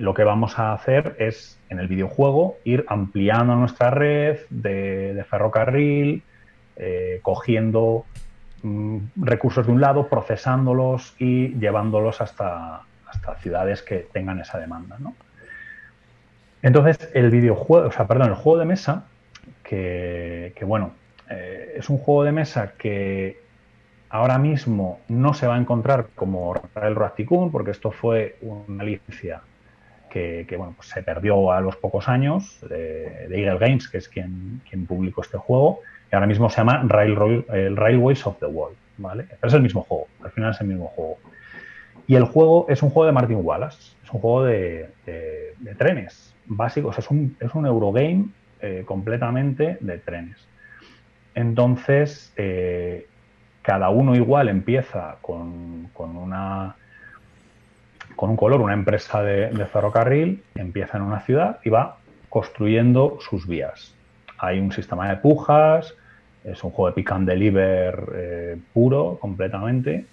lo 0.00 0.12
que 0.12 0.22
vamos 0.22 0.58
a 0.58 0.74
hacer 0.74 1.16
es 1.18 1.58
en 1.70 1.78
el 1.78 1.88
videojuego 1.88 2.58
ir 2.64 2.84
ampliando 2.88 3.56
nuestra 3.56 3.90
red 3.90 4.38
de, 4.50 5.24
ferrocarril, 5.28 6.22
cogiendo 7.22 8.04
recursos 9.16 9.66
de 9.66 9.72
un 9.72 9.80
lado, 9.80 10.08
procesándolos 10.08 11.14
y 11.18 11.48
llevándolos 11.58 12.20
hasta, 12.20 12.82
hasta 13.06 13.36
ciudades 13.36 13.82
que 13.82 14.08
tengan 14.12 14.40
esa 14.40 14.58
demanda. 14.58 14.96
¿no? 14.98 15.14
Entonces, 16.62 17.10
el 17.14 17.30
videojuego, 17.30 17.88
o 17.88 17.92
sea, 17.92 18.06
perdón, 18.06 18.28
el 18.28 18.34
juego 18.34 18.58
de 18.58 18.64
mesa, 18.64 19.04
que, 19.62 20.52
que, 20.56 20.64
bueno, 20.64 20.92
eh, 21.30 21.74
es 21.76 21.88
un 21.88 21.98
juego 21.98 22.24
de 22.24 22.32
mesa 22.32 22.72
que 22.76 23.40
ahora 24.08 24.38
mismo 24.38 25.00
no 25.08 25.34
se 25.34 25.46
va 25.46 25.56
a 25.56 25.58
encontrar 25.58 26.08
como 26.14 26.54
Railroad 26.74 27.12
Tycoon, 27.12 27.50
porque 27.50 27.72
esto 27.72 27.90
fue 27.90 28.36
una 28.40 28.84
licencia 28.84 29.42
que, 30.10 30.46
que, 30.48 30.56
bueno, 30.56 30.74
pues 30.76 30.88
se 30.88 31.02
perdió 31.02 31.52
a 31.52 31.60
los 31.60 31.76
pocos 31.76 32.08
años 32.08 32.58
de, 32.68 33.28
de 33.28 33.42
Eagle 33.42 33.58
Games, 33.58 33.88
que 33.88 33.98
es 33.98 34.08
quien, 34.08 34.62
quien 34.68 34.86
publicó 34.86 35.20
este 35.20 35.36
juego, 35.36 35.80
y 36.10 36.14
ahora 36.14 36.26
mismo 36.26 36.48
se 36.50 36.58
llama 36.58 36.82
Railroad, 36.86 37.44
Railways 37.74 38.26
of 38.26 38.38
the 38.38 38.46
World, 38.46 38.76
¿vale? 38.98 39.24
Pero 39.24 39.48
es 39.48 39.54
el 39.54 39.62
mismo 39.62 39.82
juego, 39.82 40.06
al 40.22 40.30
final 40.30 40.50
es 40.52 40.60
el 40.60 40.68
mismo 40.68 40.86
juego. 40.88 41.18
Y 42.06 42.14
el 42.14 42.24
juego 42.24 42.66
es 42.68 42.82
un 42.82 42.90
juego 42.90 43.06
de 43.06 43.12
Martin 43.12 43.40
Wallace, 43.42 43.94
es 44.04 44.12
un 44.12 44.20
juego 44.20 44.44
de, 44.44 44.90
trenes 45.76 46.34
básicos, 46.46 46.98
es 46.98 47.10
un, 47.10 47.36
es 47.40 47.52
un 47.54 47.66
Eurogame 47.66 48.26
eh, 48.60 48.84
completamente 48.86 49.78
de 49.80 49.98
trenes. 49.98 50.46
Entonces, 51.34 52.32
eh, 52.36 53.06
cada 53.62 53.90
uno 53.90 54.14
igual 54.14 54.48
empieza 54.48 55.16
con, 55.20 55.88
con 55.92 56.16
una 56.16 56.76
con 58.14 58.30
un 58.30 58.36
color, 58.36 58.62
una 58.62 58.72
empresa 58.72 59.22
de 59.22 59.66
ferrocarril, 59.66 60.42
empieza 60.54 60.96
en 60.96 61.02
una 61.02 61.20
ciudad 61.20 61.58
y 61.64 61.68
va 61.68 61.98
construyendo 62.30 63.18
sus 63.20 63.46
vías. 63.46 63.95
Hay 64.38 64.58
un 64.58 64.72
sistema 64.72 65.08
de 65.08 65.16
pujas, 65.16 65.94
es 66.44 66.62
un 66.62 66.70
juego 66.70 66.88
de 66.88 66.94
pick 66.94 67.10
and 67.12 67.28
deliver 67.28 68.12
eh, 68.14 68.56
puro, 68.72 69.18
completamente. 69.20 70.06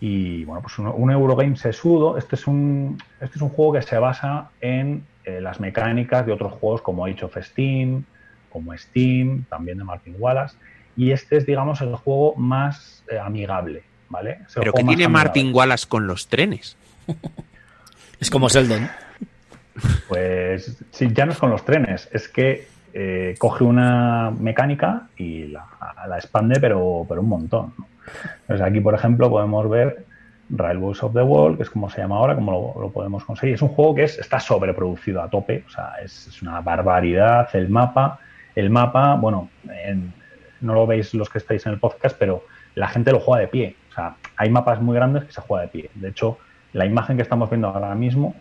Y 0.00 0.44
bueno, 0.44 0.62
pues 0.62 0.78
un, 0.78 0.88
un 0.88 1.10
Eurogame 1.10 1.56
sesudo. 1.56 2.18
Este 2.18 2.34
es 2.34 2.46
un, 2.46 2.98
este 3.20 3.36
es 3.36 3.42
un 3.42 3.50
juego 3.50 3.74
que 3.74 3.82
se 3.82 3.98
basa 3.98 4.50
en 4.60 5.04
eh, 5.24 5.40
las 5.40 5.60
mecánicas 5.60 6.26
de 6.26 6.32
otros 6.32 6.52
juegos 6.54 6.82
como 6.82 7.06
Age 7.06 7.24
of 7.24 7.36
Steam, 7.40 8.04
como 8.50 8.76
Steam, 8.76 9.44
también 9.48 9.78
de 9.78 9.84
Martin 9.84 10.16
Wallace. 10.18 10.56
Y 10.96 11.12
este 11.12 11.36
es, 11.36 11.46
digamos, 11.46 11.80
el 11.80 11.94
juego 11.94 12.34
más 12.34 13.04
eh, 13.08 13.18
amigable, 13.18 13.84
¿vale? 14.08 14.40
Es 14.46 14.54
Pero 14.54 14.72
¿qué 14.72 14.82
tiene 14.82 15.04
amigable. 15.04 15.12
Martin 15.12 15.54
Wallace 15.54 15.86
con 15.88 16.06
los 16.06 16.26
trenes? 16.26 16.76
Es 18.18 18.30
como 18.30 18.48
Sheldon. 18.48 18.88
Pues 20.08 20.82
sí, 20.90 21.08
ya 21.12 21.26
no 21.26 21.32
es 21.32 21.38
con 21.38 21.50
los 21.50 21.64
trenes, 21.64 22.08
es 22.12 22.28
que 22.28 22.68
eh, 22.94 23.34
coge 23.38 23.64
una 23.64 24.30
mecánica 24.30 25.08
y 25.16 25.48
la, 25.48 25.66
expande, 26.16 26.60
pero, 26.60 27.06
pero 27.08 27.20
un 27.20 27.28
montón. 27.28 27.72
aquí, 28.62 28.80
por 28.80 28.94
ejemplo, 28.94 29.30
podemos 29.30 29.68
ver 29.68 30.04
Railways 30.50 31.02
of 31.02 31.14
the 31.14 31.22
World, 31.22 31.56
que 31.56 31.62
es 31.62 31.70
como 31.70 31.88
se 31.88 32.00
llama 32.00 32.16
ahora, 32.16 32.34
como 32.34 32.74
lo, 32.78 32.90
podemos 32.90 33.24
conseguir. 33.24 33.54
Es 33.54 33.62
un 33.62 33.68
juego 33.68 33.94
que 33.94 34.04
es, 34.04 34.18
está 34.18 34.38
sobreproducido 34.40 35.22
a 35.22 35.30
tope, 35.30 35.64
o 35.66 35.70
sea, 35.70 35.94
es, 36.02 36.40
una 36.42 36.60
barbaridad. 36.60 37.48
El 37.54 37.68
mapa, 37.68 38.18
el 38.54 38.70
mapa, 38.70 39.14
bueno, 39.14 39.48
en- 39.84 40.12
no 40.60 40.74
lo 40.74 40.86
veis 40.86 41.12
los 41.14 41.28
que 41.28 41.38
estáis 41.38 41.66
en 41.66 41.72
el 41.72 41.78
podcast, 41.78 42.16
pero 42.18 42.44
la 42.74 42.88
gente 42.88 43.10
lo 43.12 43.20
juega 43.20 43.40
de 43.40 43.48
pie. 43.48 43.76
O 43.90 43.94
sea, 43.94 44.16
hay 44.36 44.50
mapas 44.50 44.80
muy 44.80 44.94
grandes 44.94 45.24
que 45.24 45.32
se 45.32 45.40
juega 45.40 45.62
de 45.62 45.68
pie. 45.68 45.90
De 45.94 46.08
hecho, 46.08 46.38
la 46.72 46.86
imagen 46.86 47.16
que 47.16 47.22
estamos 47.22 47.50
viendo 47.50 47.68
ahora 47.68 47.94
mismo 47.94 48.34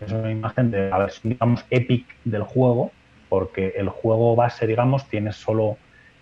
es 0.00 0.10
una 0.12 0.30
imagen 0.30 0.70
de 0.70 0.90
la 0.90 0.98
versión, 0.98 1.32
digamos, 1.32 1.64
epic 1.70 2.06
del 2.24 2.42
juego, 2.42 2.90
porque 3.32 3.72
el 3.78 3.88
juego 3.88 4.36
base, 4.36 4.66
digamos, 4.66 5.08
tiene 5.08 5.32
solo 5.32 5.78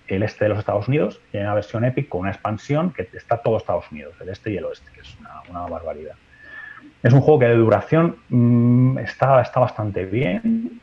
el 0.07 0.23
este 0.23 0.45
de 0.45 0.51
los 0.51 0.61
Estados 0.61 0.87
Unidos 0.87 1.21
y 1.33 1.39
hay 1.39 1.43
una 1.43 1.55
versión 1.55 1.85
epic 1.85 2.09
con 2.09 2.21
una 2.21 2.31
expansión 2.31 2.93
que 2.93 3.09
está 3.15 3.39
todo 3.39 3.57
Estados 3.57 3.91
Unidos, 3.91 4.15
el 4.21 4.29
este 4.29 4.53
y 4.53 4.59
el 4.59 4.65
oeste, 4.65 4.93
que 4.95 5.01
es 5.01 5.17
una, 5.19 5.43
una 5.51 5.67
barbaridad. 5.67 6.15
Es 7.03 7.13
un 7.13 7.21
juego 7.21 7.41
que 7.41 7.47
de 7.47 7.57
duración 7.57 8.15
mm, 8.29 8.99
está, 8.99 9.43
está 9.43 9.59
bastante 9.59 10.05
bien 10.05 10.81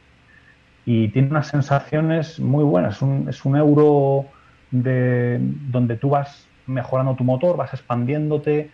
y 0.85 1.07
tiene 1.07 1.29
unas 1.29 1.47
sensaciones 1.47 2.41
muy 2.41 2.65
buenas. 2.65 2.97
Es 2.97 3.01
un, 3.01 3.29
es 3.29 3.45
un 3.45 3.55
euro 3.55 4.25
de, 4.71 5.37
donde 5.39 5.95
tú 5.95 6.09
vas 6.09 6.45
mejorando 6.65 7.15
tu 7.15 7.23
motor, 7.23 7.55
vas 7.55 7.73
expandiéndote 7.73 8.69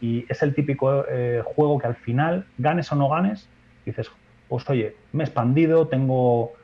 y 0.00 0.24
es 0.26 0.42
el 0.42 0.54
típico 0.54 1.04
eh, 1.06 1.42
juego 1.44 1.78
que 1.78 1.86
al 1.86 1.96
final, 1.96 2.46
ganes 2.56 2.90
o 2.92 2.96
no 2.96 3.10
ganes, 3.10 3.46
dices, 3.84 4.10
pues 4.48 4.66
oye, 4.70 4.96
me 5.12 5.24
he 5.24 5.26
expandido, 5.26 5.86
tengo, 5.86 6.54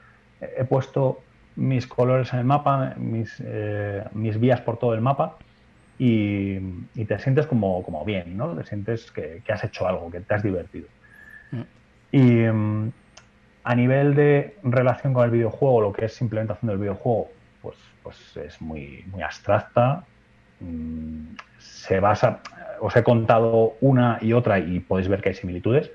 he 0.41 0.65
puesto 0.65 1.21
mis 1.57 1.87
colores 1.87 2.33
en 2.33 2.41
el 2.41 2.45
mapa, 2.45 2.95
mis, 2.97 3.43
eh, 3.45 4.05
mis 4.13 4.39
vías 4.39 4.61
por 4.61 4.79
todo 4.79 4.95
el 4.95 5.01
mapa 5.01 5.37
y, 5.99 6.57
y 6.95 7.05
te 7.07 7.19
sientes 7.19 7.47
como, 7.47 7.83
como 7.83 8.05
bien, 8.05 8.37
¿no? 8.37 8.57
Te 8.57 8.65
sientes 8.65 9.11
que, 9.11 9.43
que 9.45 9.53
has 9.53 9.63
hecho 9.65 9.87
algo, 9.87 10.11
que 10.11 10.21
te 10.21 10.35
has 10.35 10.43
divertido. 10.43 10.89
Mm. 11.51 11.61
Y 12.13 12.23
mm, 12.51 12.93
a 13.65 13.75
nivel 13.75 14.15
de 14.15 14.57
relación 14.63 15.13
con 15.13 15.25
el 15.25 15.31
videojuego, 15.31 15.83
lo 15.83 15.93
que 15.93 16.07
es 16.07 16.21
implementación 16.21 16.69
del 16.71 16.79
videojuego, 16.79 17.29
pues, 17.61 17.77
pues 18.03 18.37
es 18.39 18.61
muy, 18.63 19.05
muy 19.11 19.23
abstracta. 19.23 20.05
Mm, 20.61 21.35
Se 21.59 22.01
basa, 22.01 22.41
os 22.81 22.97
he 22.97 23.03
contado 23.03 23.75
una 23.83 24.19
y 24.23 24.33
otra 24.33 24.59
y 24.59 24.81
podéis 24.81 25.09
ver 25.09 25.21
que 25.21 25.31
hay 25.31 25.35
similitudes, 25.35 25.91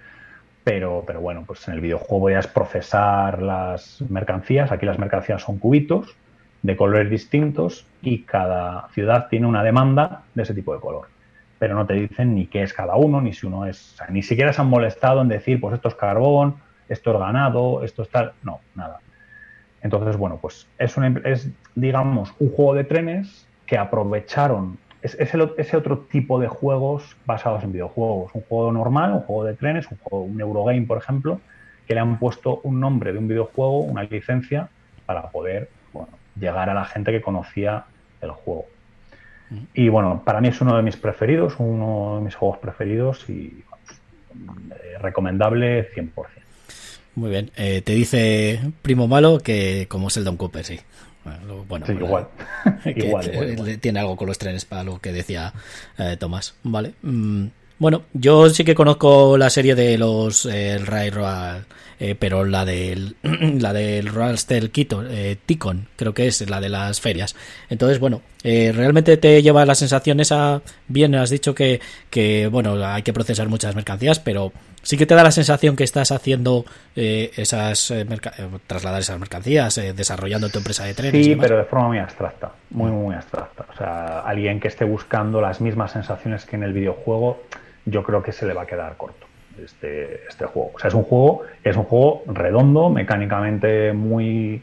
pero, 0.65 1.03
pero 1.05 1.21
bueno, 1.21 1.43
pues 1.45 1.65
en 1.67 1.75
el 1.75 1.79
videojuego 1.79 2.31
ya 2.31 2.39
es 2.39 2.47
procesar 2.47 3.39
las 3.39 4.01
mercancías. 4.09 4.71
Aquí 4.71 4.87
las 4.87 4.97
mercancías 4.97 5.43
son 5.43 5.59
cubitos 5.59 6.17
de 6.63 6.75
colores 6.75 7.07
distintos 7.07 7.85
y 8.01 8.23
cada 8.23 8.89
ciudad 8.89 9.27
tiene 9.29 9.45
una 9.45 9.63
demanda 9.63 10.23
de 10.33 10.41
ese 10.41 10.55
tipo 10.55 10.73
de 10.73 10.79
color. 10.79 11.07
Pero 11.59 11.75
no 11.75 11.85
te 11.85 11.93
dicen 11.93 12.33
ni 12.33 12.47
qué 12.47 12.63
es 12.63 12.73
cada 12.73 12.95
uno, 12.95 13.21
ni 13.21 13.31
si 13.31 13.45
uno 13.45 13.67
es. 13.67 13.95
ni 14.09 14.23
siquiera 14.23 14.53
se 14.53 14.61
han 14.61 14.67
molestado 14.67 15.21
en 15.21 15.27
decir, 15.27 15.61
pues 15.61 15.75
esto 15.75 15.87
es 15.87 15.95
carbón, 15.95 16.55
esto 16.89 17.13
es 17.13 17.19
ganado, 17.19 17.83
esto 17.83 18.01
es 18.01 18.09
tal. 18.09 18.33
No, 18.41 18.59
nada. 18.73 19.01
Entonces, 19.83 20.17
bueno, 20.17 20.39
pues 20.41 20.67
es, 20.79 20.95
es 21.25 21.47
digamos, 21.75 22.33
un 22.39 22.49
juego 22.49 22.73
de 22.73 22.85
trenes 22.85 23.47
que 23.67 23.77
aprovecharon 23.77 24.79
es, 25.05 25.17
ese 25.57 25.77
otro 25.77 25.99
tipo 25.99 26.39
de 26.39 26.47
juegos 26.47 27.15
basados 27.25 27.63
en 27.63 27.71
videojuegos. 27.71 28.31
Un 28.33 28.41
juego 28.41 28.71
normal, 28.71 29.13
un 29.13 29.21
juego 29.21 29.43
de 29.43 29.53
trenes, 29.53 29.89
un, 29.91 29.97
juego, 29.97 30.25
un 30.25 30.41
Eurogame, 30.41 30.81
por 30.81 30.97
ejemplo, 30.97 31.39
que 31.87 31.93
le 31.93 31.99
han 31.99 32.17
puesto 32.17 32.61
un 32.63 32.79
nombre 32.79 33.13
de 33.13 33.19
un 33.19 33.27
videojuego, 33.27 33.79
una 33.79 34.03
licencia, 34.03 34.69
para 35.05 35.29
poder 35.29 35.69
llegar 36.39 36.69
a 36.69 36.73
la 36.73 36.85
gente 36.85 37.11
que 37.11 37.21
conocía 37.21 37.85
el 38.21 38.31
juego. 38.31 38.65
Y 39.75 39.89
bueno, 39.89 40.23
para 40.25 40.41
mí 40.41 40.47
es 40.47 40.59
uno 40.59 40.75
de 40.75 40.81
mis 40.81 40.97
preferidos, 40.97 41.55
uno 41.59 42.17
de 42.17 42.25
mis 42.25 42.35
juegos 42.35 42.57
preferidos 42.57 43.29
y 43.29 43.63
eh, 44.33 44.97
recomendable 44.99 45.93
100%. 45.93 46.11
Muy 47.13 47.29
bien. 47.29 47.51
Eh, 47.55 47.81
te 47.81 47.93
dice 47.93 48.59
Primo 48.81 49.07
Malo 49.07 49.39
que 49.39 49.85
como 49.87 50.07
es 50.07 50.17
el 50.17 50.23
Don 50.23 50.35
Cooper, 50.35 50.65
sí. 50.65 50.79
Bueno, 51.67 51.85
igual. 51.91 52.27
Tiene 53.81 53.99
algo 53.99 54.15
con 54.15 54.27
los 54.27 54.37
trenes 54.37 54.65
para 54.65 54.83
lo 54.83 54.99
que 54.99 55.11
decía 55.11 55.53
eh, 55.97 56.17
Tomás. 56.19 56.55
Vale. 56.63 56.93
Mm, 57.01 57.47
bueno, 57.77 58.03
yo 58.13 58.49
sí 58.49 58.63
que 58.63 58.73
conozco 58.73 59.37
la 59.37 59.49
serie 59.49 59.75
de 59.75 59.97
los 59.97 60.45
eh, 60.45 60.77
Ray 60.77 61.09
Royal, 61.09 61.65
eh, 61.99 62.15
pero 62.17 62.45
la 62.45 62.63
del 62.63 63.17
la 63.59 63.73
del 63.73 64.07
Royal 64.07 64.37
Steel 64.37 64.71
eh, 65.09 65.37
Ticon, 65.45 65.89
creo 65.97 66.13
que 66.13 66.27
es 66.27 66.49
la 66.49 66.61
de 66.61 66.69
las 66.69 67.01
ferias. 67.01 67.35
Entonces, 67.69 67.99
bueno, 67.99 68.21
eh, 68.43 68.71
realmente 68.73 69.17
te 69.17 69.41
lleva 69.41 69.65
la 69.65 69.75
sensación 69.75 70.21
esa 70.21 70.61
bien 70.87 71.15
has 71.15 71.29
dicho 71.29 71.53
que 71.53 71.81
que 72.09 72.47
bueno, 72.47 72.75
hay 72.85 73.03
que 73.03 73.11
procesar 73.11 73.49
muchas 73.49 73.75
mercancías, 73.75 74.19
pero 74.19 74.53
sí 74.85 74.97
que 74.97 75.05
te 75.05 75.15
da 75.15 75.23
la 75.23 75.31
sensación 75.31 75.75
que 75.75 75.83
estás 75.83 76.11
haciendo 76.11 76.63
eh, 76.95 77.31
esas 77.35 77.91
eh, 77.91 78.01
eh, 78.07 78.47
trasladar 78.67 79.01
esas 79.01 79.19
mercancías, 79.19 79.75
desarrollando 79.95 80.49
tu 80.49 80.59
empresa 80.59 80.85
de 80.85 80.93
trenes. 80.93 81.25
Sí, 81.25 81.35
pero 81.35 81.57
de 81.57 81.65
forma 81.65 81.87
muy 81.87 81.97
abstracta, 81.97 82.51
muy, 82.69 82.91
muy 82.91 83.15
abstracta. 83.15 83.65
O 83.73 83.75
sea, 83.75 84.19
alguien 84.19 84.59
que 84.59 84.67
esté 84.67 84.85
buscando 84.85 85.41
las 85.41 85.59
mismas 85.59 85.91
sensaciones 85.91 86.45
que 86.45 86.55
en 86.55 86.63
el 86.63 86.71
videojuego, 86.71 87.43
yo 87.85 88.03
creo 88.03 88.21
que 88.21 88.31
se 88.31 88.45
le 88.45 88.53
va 88.53 88.61
a 88.61 88.67
quedar 88.67 88.95
corto 88.95 89.25
este, 89.63 90.27
este 90.27 90.45
juego. 90.45 90.71
O 90.75 90.79
sea, 90.79 90.89
es 90.89 90.93
un 90.93 91.03
juego, 91.03 91.41
es 91.63 91.75
un 91.75 91.83
juego 91.83 92.23
redondo, 92.27 92.89
mecánicamente 92.89 93.91
muy, 93.91 94.61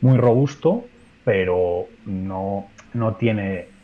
muy 0.00 0.16
robusto, 0.16 0.84
pero 1.24 1.86
no, 2.04 2.68
no 2.94 3.14
tiene 3.16 3.75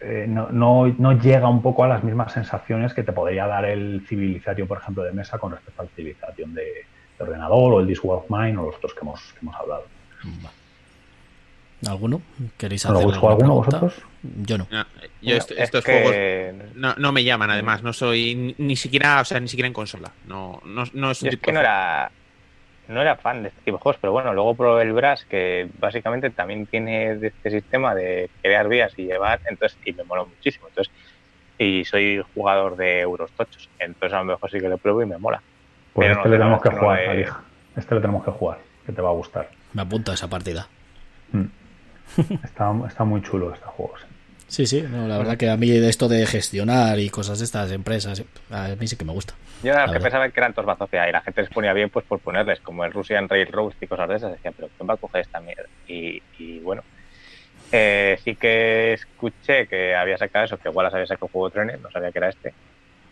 eh, 0.00 0.26
no, 0.28 0.48
no, 0.50 1.12
llega 1.12 1.48
un 1.48 1.62
poco 1.62 1.84
a 1.84 1.88
las 1.88 2.04
mismas 2.04 2.32
sensaciones 2.32 2.94
que 2.94 3.02
te 3.02 3.12
podría 3.12 3.46
dar 3.46 3.64
el 3.64 4.04
Civilization, 4.06 4.68
por 4.68 4.78
ejemplo, 4.78 5.02
de 5.02 5.12
mesa 5.12 5.38
con 5.38 5.52
respecto 5.52 5.82
al 5.82 5.88
Civilization 5.88 6.54
de, 6.54 6.86
ordenador 7.18 7.74
o 7.74 7.80
el 7.80 7.86
This 7.86 8.00
of 8.04 8.26
Mine 8.28 8.56
o 8.58 8.66
los 8.66 8.76
otros 8.76 8.94
que 8.94 9.00
hemos, 9.00 9.34
hemos 9.42 9.56
hablado. 9.56 9.84
¿Alguno? 11.86 12.22
¿Queréis 12.56 12.84
hacer 12.86 12.96
alguno 12.96 13.54
vosotros? 13.54 14.02
Yo 14.22 14.58
no. 14.58 14.66
estos 15.22 15.84
juegos 15.84 16.14
no, 16.74 17.12
me 17.12 17.24
llaman, 17.24 17.50
además. 17.50 17.82
No 17.82 17.92
soy 17.92 18.54
ni, 18.58 18.76
siquiera, 18.76 19.20
o 19.20 19.24
sea, 19.24 19.40
ni 19.40 19.48
siquiera 19.48 19.68
en 19.68 19.72
consola. 19.72 20.12
No, 20.26 20.60
no, 20.64 20.84
no 20.92 21.10
es, 21.10 21.20
que 21.20 21.52
no 21.52 21.60
era, 21.60 22.10
no 22.88 23.02
era 23.02 23.16
fan 23.16 23.42
de 23.42 23.50
este 23.50 23.60
tipo 23.62 23.76
de 23.76 23.82
juegos, 23.82 23.98
pero 24.00 24.12
bueno, 24.12 24.32
luego 24.32 24.54
probé 24.54 24.82
el 24.82 24.92
Brass, 24.92 25.24
que 25.24 25.68
básicamente 25.78 26.30
también 26.30 26.66
tiene 26.66 27.12
este 27.12 27.50
sistema 27.50 27.94
de 27.94 28.30
crear 28.42 28.68
vías 28.68 28.92
y 28.96 29.04
llevar, 29.04 29.40
entonces, 29.48 29.78
y 29.84 29.92
me 29.92 30.04
mola 30.04 30.24
muchísimo. 30.24 30.68
Entonces, 30.68 30.92
y 31.58 31.84
soy 31.84 32.24
jugador 32.34 32.76
de 32.76 33.00
Euros 33.00 33.30
Tochos, 33.32 33.68
entonces 33.78 34.14
a 34.14 34.18
lo 34.18 34.24
mejor 34.24 34.50
sí 34.50 34.58
que 34.58 34.68
lo 34.68 34.78
pruebo 34.78 35.02
y 35.02 35.06
me 35.06 35.18
mola. 35.18 35.42
Pues 35.92 36.10
este 36.10 36.28
le 36.28 36.38
tenemos 36.38 36.62
que 36.62 36.70
jugar, 36.70 37.00
Este 37.76 37.94
le 37.94 38.00
tenemos 38.00 38.24
que 38.24 38.30
jugar, 38.30 38.58
que 38.86 38.92
te 38.92 39.02
va 39.02 39.10
a 39.10 39.12
gustar. 39.12 39.48
Me 39.74 39.82
apunto 39.82 40.10
a 40.10 40.14
esa 40.14 40.28
partida. 40.28 40.68
Mm. 41.32 41.44
está, 42.44 42.72
está 42.86 43.04
muy 43.04 43.20
chulo 43.22 43.52
este 43.52 43.66
juego, 43.66 43.94
sí. 43.98 44.06
Sí, 44.48 44.66
sí, 44.66 44.80
la 44.80 45.18
verdad 45.18 45.36
que 45.36 45.50
a 45.50 45.58
mí 45.58 45.68
de 45.68 45.88
esto 45.90 46.08
de 46.08 46.24
gestionar 46.26 46.98
y 46.98 47.10
cosas 47.10 47.38
de 47.38 47.44
estas 47.44 47.70
empresas, 47.70 48.24
a 48.50 48.68
mí 48.80 48.88
sí 48.88 48.96
que 48.96 49.04
me 49.04 49.12
gusta. 49.12 49.34
Yo 49.62 49.72
era 49.72 49.92
que 49.92 50.00
pensaba 50.00 50.28
que 50.30 50.40
eran 50.40 50.54
todos 50.54 50.64
bazofia 50.64 51.06
y 51.06 51.12
la 51.12 51.20
gente 51.20 51.42
les 51.42 51.50
ponía 51.50 51.74
bien 51.74 51.90
pues 51.90 52.06
por 52.06 52.18
ponerles, 52.18 52.58
como 52.60 52.82
el 52.84 52.92
Russian 52.92 53.28
Railroad 53.28 53.74
y 53.78 53.86
cosas 53.86 54.08
de 54.08 54.16
esas, 54.16 54.32
decía, 54.32 54.52
pero 54.56 54.70
¿quién 54.74 54.88
va 54.88 54.94
a 54.94 54.96
coger 54.96 55.20
esta 55.20 55.40
mierda? 55.40 55.68
Y, 55.86 56.22
bueno, 56.60 56.82
eh, 57.70 58.18
sí 58.24 58.36
que 58.36 58.94
escuché 58.94 59.66
que 59.66 59.94
había 59.94 60.16
sacado 60.16 60.46
eso, 60.46 60.56
que 60.56 60.70
igual 60.70 60.86
había 60.86 61.06
sacado 61.06 61.26
un 61.26 61.32
juego 61.32 61.48
de 61.50 61.52
trenes, 61.52 61.80
no 61.82 61.90
sabía 61.90 62.10
que 62.10 62.18
era 62.18 62.30
este. 62.30 62.54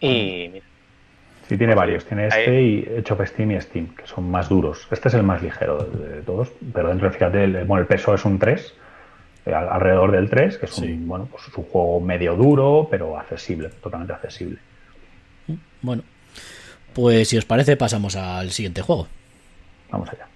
Y 0.01 0.49
mira. 0.53 0.67
Sí, 1.49 1.57
tiene 1.57 1.75
varios. 1.75 2.05
Tiene 2.05 2.27
este 2.27 2.61
y 2.61 2.89
hecho 2.97 3.17
Steam 3.25 3.53
y 3.53 3.61
Steam, 3.61 3.95
que 3.95 4.07
son 4.07 4.29
más 4.31 4.49
duros. 4.49 4.89
Este 4.91 5.09
es 5.09 5.15
el 5.15 5.23
más 5.23 5.43
ligero 5.43 5.79
de 5.79 6.23
todos, 6.23 6.51
pero 6.73 6.89
dentro, 6.89 7.11
fíjate, 7.11 7.45
el, 7.45 7.65
bueno, 7.65 7.83
el 7.83 7.87
peso 7.87 8.15
es 8.15 8.25
un 8.25 8.39
3 8.39 8.61
eh, 8.61 8.86
alrededor 9.55 10.13
del 10.13 10.29
3, 10.29 10.59
que 10.59 10.67
es 10.67 10.79
un, 10.79 11.07
bueno, 11.07 11.29
pues 11.31 11.45
un 11.57 11.65
juego 11.65 12.01
medio 12.01 12.35
duro, 12.35 12.89
pero 12.91 13.19
accesible, 13.19 13.69
totalmente 13.83 14.13
accesible. 14.13 14.59
Bueno, 15.83 16.03
pues 16.93 17.29
si 17.29 17.37
os 17.37 17.45
parece 17.45 17.77
pasamos 17.77 18.17
al 18.17 18.51
siguiente 18.51 18.83
juego. 18.83 19.09
Vamos 19.91 20.09
allá. 20.09 20.27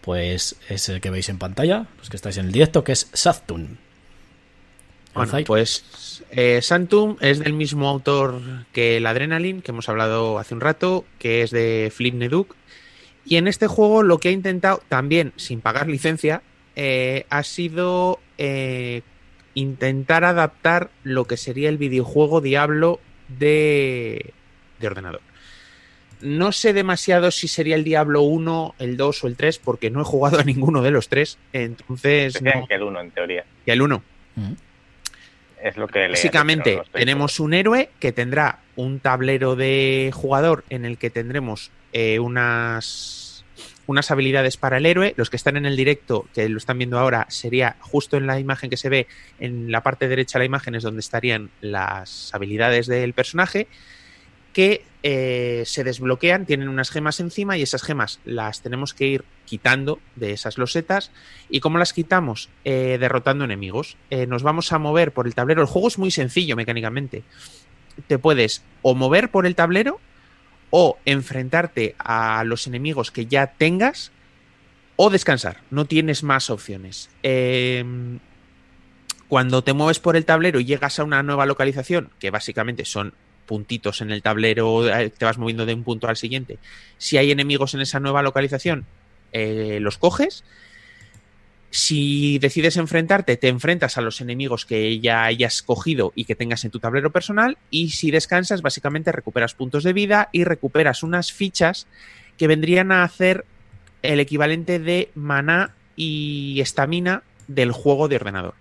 Pues 0.00 0.56
es 0.68 0.88
el 0.88 1.00
que 1.00 1.10
veis 1.10 1.28
en 1.28 1.38
pantalla, 1.38 1.86
los 1.98 2.10
que 2.10 2.16
estáis 2.16 2.36
en 2.38 2.46
el 2.46 2.52
directo, 2.52 2.84
que 2.84 2.92
es 2.92 3.10
Saftun. 3.12 3.78
Bueno, 5.14 5.32
pues 5.46 6.24
eh, 6.30 6.60
Santum 6.60 7.16
es 7.20 7.38
del 7.38 7.52
mismo 7.52 7.88
autor 7.88 8.40
que 8.72 8.96
el 8.96 9.06
Adrenaline, 9.06 9.62
que 9.62 9.70
hemos 9.70 9.88
hablado 9.88 10.38
hace 10.38 10.54
un 10.54 10.60
rato, 10.60 11.04
que 11.18 11.42
es 11.42 11.50
de 11.52 11.92
Flip 11.94 12.14
Neduk. 12.14 12.56
Y 13.24 13.36
en 13.36 13.46
este 13.46 13.68
juego 13.68 14.02
lo 14.02 14.18
que 14.18 14.28
ha 14.28 14.32
intentado, 14.32 14.82
también 14.88 15.32
sin 15.36 15.60
pagar 15.60 15.86
licencia, 15.86 16.42
eh, 16.76 17.26
ha 17.30 17.42
sido 17.42 18.20
eh, 18.38 19.02
intentar 19.54 20.24
adaptar 20.24 20.90
lo 21.02 21.26
que 21.26 21.36
sería 21.36 21.68
el 21.68 21.78
videojuego 21.78 22.40
Diablo 22.40 23.00
de, 23.28 24.32
ordenador. 24.82 25.20
No 26.20 26.52
sé 26.52 26.72
demasiado 26.72 27.30
si 27.30 27.48
sería 27.48 27.76
el 27.76 27.84
Diablo 27.84 28.22
1, 28.22 28.76
el 28.78 28.96
2 28.96 29.24
o 29.24 29.26
el 29.26 29.36
3, 29.36 29.58
porque 29.58 29.90
no 29.90 30.00
he 30.00 30.04
jugado 30.04 30.40
a 30.40 30.44
ninguno 30.44 30.82
de 30.82 30.90
los 30.90 31.08
tres. 31.08 31.38
Entonces. 31.52 32.38
que 32.38 32.74
el 32.74 32.82
1, 32.82 33.00
en 33.00 33.10
teoría. 33.10 33.44
Y 33.66 33.70
el 33.70 33.82
1. 33.82 34.02
Es 35.62 35.76
lo 35.76 35.88
que 35.88 36.08
Básicamente, 36.08 36.82
tenemos 36.92 37.40
un 37.40 37.54
héroe 37.54 37.90
que 37.98 38.12
tendrá 38.12 38.60
un 38.76 39.00
tablero 39.00 39.56
de 39.56 40.10
jugador 40.12 40.64
en 40.68 40.84
el 40.84 40.98
que 40.98 41.08
tendremos 41.08 41.70
eh, 41.92 42.18
unas 42.18 43.23
unas 43.86 44.10
habilidades 44.10 44.56
para 44.56 44.78
el 44.78 44.86
héroe. 44.86 45.14
Los 45.16 45.30
que 45.30 45.36
están 45.36 45.56
en 45.56 45.66
el 45.66 45.76
directo, 45.76 46.26
que 46.34 46.48
lo 46.48 46.58
están 46.58 46.78
viendo 46.78 46.98
ahora, 46.98 47.26
sería 47.28 47.76
justo 47.80 48.16
en 48.16 48.26
la 48.26 48.38
imagen 48.38 48.70
que 48.70 48.76
se 48.76 48.88
ve, 48.88 49.06
en 49.38 49.70
la 49.70 49.82
parte 49.82 50.08
derecha 50.08 50.38
de 50.38 50.44
la 50.44 50.46
imagen 50.46 50.74
es 50.74 50.82
donde 50.82 51.00
estarían 51.00 51.50
las 51.60 52.32
habilidades 52.34 52.86
del 52.86 53.12
personaje, 53.12 53.68
que 54.52 54.84
eh, 55.02 55.64
se 55.66 55.84
desbloquean, 55.84 56.46
tienen 56.46 56.68
unas 56.68 56.90
gemas 56.90 57.20
encima 57.20 57.58
y 57.58 57.62
esas 57.62 57.82
gemas 57.82 58.20
las 58.24 58.62
tenemos 58.62 58.94
que 58.94 59.06
ir 59.06 59.24
quitando 59.44 59.98
de 60.16 60.32
esas 60.32 60.56
losetas. 60.56 61.10
¿Y 61.50 61.60
cómo 61.60 61.76
las 61.76 61.92
quitamos? 61.92 62.48
Eh, 62.64 62.96
derrotando 62.98 63.44
enemigos. 63.44 63.98
Eh, 64.08 64.26
nos 64.26 64.42
vamos 64.42 64.72
a 64.72 64.78
mover 64.78 65.12
por 65.12 65.26
el 65.26 65.34
tablero. 65.34 65.60
El 65.60 65.68
juego 65.68 65.88
es 65.88 65.98
muy 65.98 66.10
sencillo 66.10 66.56
mecánicamente. 66.56 67.22
Te 68.06 68.18
puedes 68.18 68.62
o 68.80 68.94
mover 68.94 69.30
por 69.30 69.44
el 69.44 69.54
tablero 69.54 70.00
o 70.70 70.98
enfrentarte 71.04 71.94
a 71.98 72.44
los 72.44 72.66
enemigos 72.66 73.10
que 73.10 73.26
ya 73.26 73.48
tengas 73.48 74.12
o 74.96 75.10
descansar. 75.10 75.60
No 75.70 75.84
tienes 75.84 76.22
más 76.22 76.50
opciones. 76.50 77.10
Em, 77.22 78.18
cuando 79.28 79.62
te 79.62 79.72
mueves 79.72 79.98
por 79.98 80.16
el 80.16 80.24
tablero 80.24 80.60
y 80.60 80.64
llegas 80.64 80.98
a 80.98 81.04
una 81.04 81.22
nueva 81.22 81.46
localización, 81.46 82.10
que 82.18 82.30
básicamente 82.30 82.84
son 82.84 83.14
puntitos 83.46 84.00
en 84.00 84.10
el 84.10 84.22
tablero, 84.22 84.88
eh, 84.88 85.10
te 85.10 85.24
vas 85.24 85.38
moviendo 85.38 85.66
de 85.66 85.74
un 85.74 85.84
punto 85.84 86.08
al 86.08 86.16
siguiente. 86.16 86.58
Si 86.98 87.16
hay 87.16 87.30
enemigos 87.30 87.74
en 87.74 87.80
esa 87.80 88.00
nueva 88.00 88.22
localización, 88.22 88.86
eh, 89.32 89.78
los 89.80 89.98
coges 89.98 90.44
si 91.74 92.38
decides 92.38 92.76
enfrentarte, 92.76 93.36
te 93.36 93.48
enfrentas 93.48 93.98
a 93.98 94.00
los 94.00 94.20
enemigos 94.20 94.64
que 94.64 95.00
ya 95.00 95.24
hayas 95.24 95.60
cogido 95.60 96.12
y 96.14 96.24
que 96.24 96.36
tengas 96.36 96.64
en 96.64 96.70
tu 96.70 96.78
tablero 96.78 97.10
personal. 97.10 97.58
Y 97.68 97.90
si 97.90 98.12
descansas, 98.12 98.62
básicamente 98.62 99.10
recuperas 99.10 99.54
puntos 99.54 99.82
de 99.82 99.92
vida 99.92 100.28
y 100.30 100.44
recuperas 100.44 101.02
unas 101.02 101.32
fichas 101.32 101.88
que 102.38 102.46
vendrían 102.46 102.92
a 102.92 103.02
hacer 103.02 103.44
el 104.02 104.20
equivalente 104.20 104.78
de 104.78 105.10
maná 105.16 105.74
y 105.96 106.60
estamina 106.60 107.24
del 107.48 107.72
juego 107.72 108.06
de 108.06 108.16
ordenador. 108.16 108.54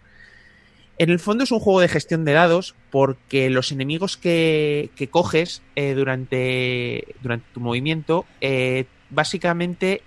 En 0.98 1.11
el 1.11 1.19
fondo 1.19 1.44
es 1.44 1.52
un 1.52 1.60
juego 1.60 1.81
de 1.81 1.90
gestión 1.90 2.26
de 2.26 2.34
dados 2.34 2.73
porque 2.90 3.52
los 3.52 3.72
enemigos 3.72 4.18
que, 4.18 4.90
que 4.95 5.10
coges 5.10 5.61
eh, 5.76 5.94
durante, 5.94 7.14
durante 7.22 7.45
tu 7.53 7.60
movimiento 7.60 8.26
eh, 8.41 8.85
básicamente 9.11 10.02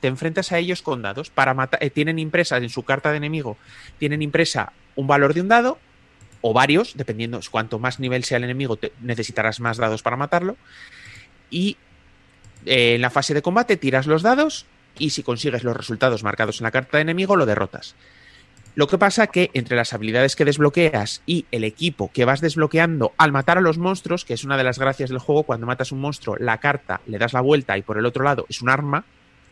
te 0.00 0.08
enfrentas 0.08 0.52
a 0.52 0.58
ellos 0.58 0.82
con 0.82 1.02
dados. 1.02 1.30
Para 1.30 1.54
matar, 1.54 1.82
eh, 1.82 1.90
tienen 1.90 2.18
impresas 2.18 2.62
en 2.62 2.68
su 2.68 2.82
carta 2.82 3.10
de 3.10 3.16
enemigo, 3.16 3.56
tienen 3.98 4.22
impresa 4.22 4.72
un 4.96 5.06
valor 5.06 5.34
de 5.34 5.40
un 5.40 5.48
dado 5.48 5.78
o 6.40 6.52
varios, 6.52 6.96
dependiendo 6.96 7.40
cuanto 7.50 7.78
más 7.78 8.00
nivel 8.00 8.24
sea 8.24 8.36
el 8.36 8.44
enemigo, 8.44 8.76
te, 8.76 8.92
necesitarás 9.00 9.60
más 9.60 9.78
dados 9.78 10.02
para 10.02 10.16
matarlo. 10.16 10.56
Y 11.50 11.78
eh, 12.66 12.96
en 12.96 13.00
la 13.00 13.10
fase 13.10 13.32
de 13.32 13.42
combate 13.42 13.76
tiras 13.76 14.06
los 14.06 14.22
dados 14.22 14.66
y 14.98 15.10
si 15.10 15.22
consigues 15.22 15.64
los 15.64 15.76
resultados 15.76 16.22
marcados 16.22 16.60
en 16.60 16.64
la 16.64 16.70
carta 16.70 16.98
de 16.98 17.02
enemigo, 17.02 17.36
lo 17.36 17.46
derrotas. 17.46 17.94
Lo 18.74 18.88
que 18.88 18.98
pasa 18.98 19.28
que 19.28 19.50
entre 19.54 19.76
las 19.76 19.92
habilidades 19.92 20.34
que 20.34 20.44
desbloqueas 20.44 21.22
y 21.26 21.46
el 21.52 21.62
equipo 21.62 22.10
que 22.12 22.24
vas 22.24 22.40
desbloqueando 22.40 23.12
al 23.18 23.30
matar 23.30 23.56
a 23.58 23.60
los 23.60 23.78
monstruos, 23.78 24.24
que 24.24 24.34
es 24.34 24.42
una 24.42 24.56
de 24.56 24.64
las 24.64 24.80
gracias 24.80 25.10
del 25.10 25.20
juego, 25.20 25.44
cuando 25.44 25.66
matas 25.66 25.92
un 25.92 26.00
monstruo, 26.00 26.36
la 26.38 26.58
carta 26.58 27.00
le 27.06 27.18
das 27.18 27.32
la 27.32 27.40
vuelta 27.40 27.78
y 27.78 27.82
por 27.82 27.98
el 27.98 28.06
otro 28.06 28.24
lado 28.24 28.46
es 28.48 28.62
un 28.62 28.68
arma, 28.68 29.04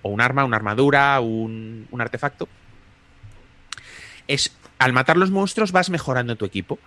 o 0.02 0.10
un 0.10 0.20
arma, 0.20 0.44
una 0.44 0.56
armadura, 0.56 1.20
un, 1.20 1.86
un 1.90 2.00
artefacto. 2.00 2.48
Es 4.28 4.52
al 4.82 4.92
matar 4.92 5.16
los 5.16 5.30
monstruos 5.30 5.70
vas 5.70 5.90
mejorando 5.90 6.36
tu 6.36 6.44
equipo. 6.44 6.78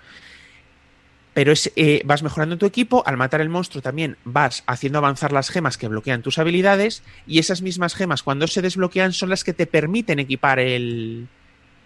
Pero 1.34 1.52
es, 1.52 1.72
eh, 1.76 2.02
vas 2.06 2.24
mejorando 2.24 2.58
tu 2.58 2.66
equipo, 2.66 3.04
al 3.06 3.18
matar 3.18 3.42
el 3.42 3.50
monstruo 3.50 3.82
también 3.82 4.18
vas 4.24 4.64
haciendo 4.68 5.00
avanzar 5.00 5.32
las 5.34 5.50
gemas 5.50 5.78
que 5.78 5.88
bloquean 5.88 6.22
tus 6.22 6.38
habilidades 6.38 7.04
y 7.28 7.40
esas 7.40 7.62
mismas 7.62 7.94
gemas 7.94 8.24
cuando 8.24 8.48
se 8.48 8.62
desbloquean 8.62 9.12
son 9.12 9.30
las 9.30 9.44
que 9.44 9.54
te 9.54 9.66
permiten 9.66 10.20
equipar 10.20 10.60
el, 10.60 11.28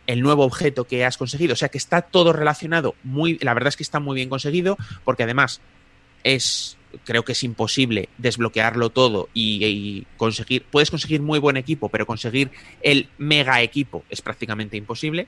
el 0.08 0.22
nuevo 0.22 0.44
objeto 0.44 0.86
que 0.86 1.06
has 1.06 1.18
conseguido. 1.18 1.54
O 1.54 1.56
sea 1.56 1.70
que 1.70 1.78
está 1.78 2.02
todo 2.02 2.34
relacionado. 2.34 2.96
Muy, 3.04 3.38
la 3.40 3.54
verdad 3.54 3.68
es 3.68 3.76
que 3.78 3.84
está 3.84 4.00
muy 4.00 4.16
bien 4.16 4.30
conseguido 4.30 4.78
porque 5.04 5.24
además 5.24 5.62
es 6.24 6.79
creo 7.04 7.24
que 7.24 7.34
es 7.34 7.44
imposible 7.44 8.10
desbloquearlo 8.18 8.90
todo 8.90 9.30
y, 9.34 10.06
conseguir. 10.18 10.64
Puedes 10.70 10.92
conseguir 10.92 11.22
muy 11.22 11.40
buen 11.40 11.58
equipo, 11.58 11.90
pero 11.90 12.06
conseguir 12.06 12.52
el 12.82 13.10
mega 13.18 13.62
equipo 13.62 14.04
es 14.10 14.22
prácticamente 14.22 14.78
imposible. 14.78 15.28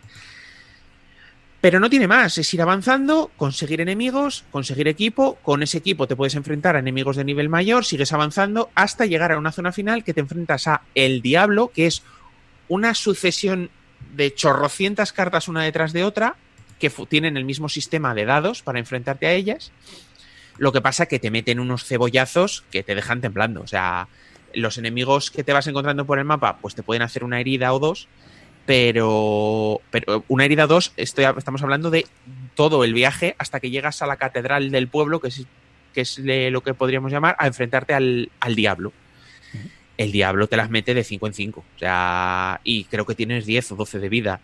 Pero 1.62 1.80
no 1.80 1.92
tiene 1.92 2.08
más, 2.08 2.40
es 2.40 2.52
ir 2.56 2.62
avanzando, 2.64 3.30
conseguir 3.38 3.82
enemigos, 3.82 4.46
conseguir 4.50 4.88
equipo, 4.88 5.36
con 5.44 5.62
ese 5.62 5.78
equipo 5.78 6.08
te 6.08 6.16
puedes 6.16 6.34
enfrentar 6.34 6.76
a 6.76 6.80
enemigos 6.80 7.18
de 7.18 7.24
nivel 7.24 7.50
mayor, 7.50 7.86
sigues 7.86 8.14
avanzando 8.14 8.72
hasta 8.74 9.06
llegar 9.06 9.32
a 9.32 9.38
una 9.38 9.52
zona 9.52 9.72
final 9.72 10.04
que 10.04 10.16
te 10.16 10.22
enfrentas 10.22 10.68
a 10.68 10.82
El 10.96 11.22
Diablo, 11.22 11.72
que 11.72 11.86
es 11.86 12.02
una 12.68 12.96
sucesión 12.96 13.70
de 14.16 14.34
chorrocientas 14.34 15.14
cartas 15.14 15.48
una 15.48 15.64
detrás 15.64 15.94
de 15.94 16.04
otra, 16.04 16.36
que 16.80 16.90
tienen 16.90 17.38
el 17.38 17.46
mismo 17.46 17.70
sistema 17.70 18.16
de 18.16 18.26
dados 18.26 18.64
para 18.64 18.80
enfrentarte 18.80 19.28
a 19.28 19.34
ellas. 19.34 19.72
Lo 20.62 20.72
que 20.72 20.80
pasa 20.80 21.08
que 21.08 21.18
te 21.18 21.32
meten 21.32 21.60
unos 21.60 21.86
cebollazos 21.86 22.64
que 22.70 22.84
te 22.84 22.94
dejan 22.94 23.20
temblando. 23.20 23.62
O 23.62 23.68
sea, 23.68 24.08
los 24.54 24.78
enemigos 24.78 25.32
que 25.32 25.44
te 25.44 25.54
vas 25.54 25.66
encontrando 25.66 26.06
por 26.06 26.20
el 26.20 26.26
mapa, 26.26 26.58
pues 26.58 26.76
te 26.76 26.84
pueden 26.84 27.02
hacer 27.02 27.24
una 27.24 27.40
herida 27.40 27.74
o 27.74 27.80
dos, 27.80 28.08
pero, 28.68 29.82
pero 29.90 30.24
una 30.28 30.46
herida 30.46 30.68
2, 30.68 30.94
estoy, 30.98 31.26
estamos 31.36 31.64
hablando 31.64 31.90
de 31.90 32.06
todo 32.54 32.84
el 32.84 32.94
viaje 32.94 33.36
hasta 33.40 33.60
que 33.60 33.72
llegas 33.72 34.04
a 34.04 34.06
la 34.06 34.18
catedral 34.18 34.70
del 34.70 34.88
pueblo, 34.88 35.20
que 35.20 35.30
es, 35.30 35.48
que 35.96 36.02
es 36.02 36.20
lo 36.20 36.62
que 36.62 36.76
podríamos 36.76 37.12
llamar, 37.12 37.36
a 37.40 37.48
enfrentarte 37.48 37.96
al, 37.96 38.30
al 38.40 38.54
diablo. 38.54 38.94
El 39.98 40.12
diablo 40.12 40.46
te 40.46 40.58
las 40.58 40.70
mete 40.70 40.94
de 40.94 41.04
5 41.04 41.26
en 41.26 41.34
5. 41.34 41.60
O 41.60 41.80
sea, 41.80 42.62
y 42.64 42.84
creo 42.84 43.08
que 43.08 43.16
tienes 43.16 43.48
10 43.48 43.72
o 43.72 43.76
12 43.78 43.98
de 43.98 44.10
vida. 44.10 44.42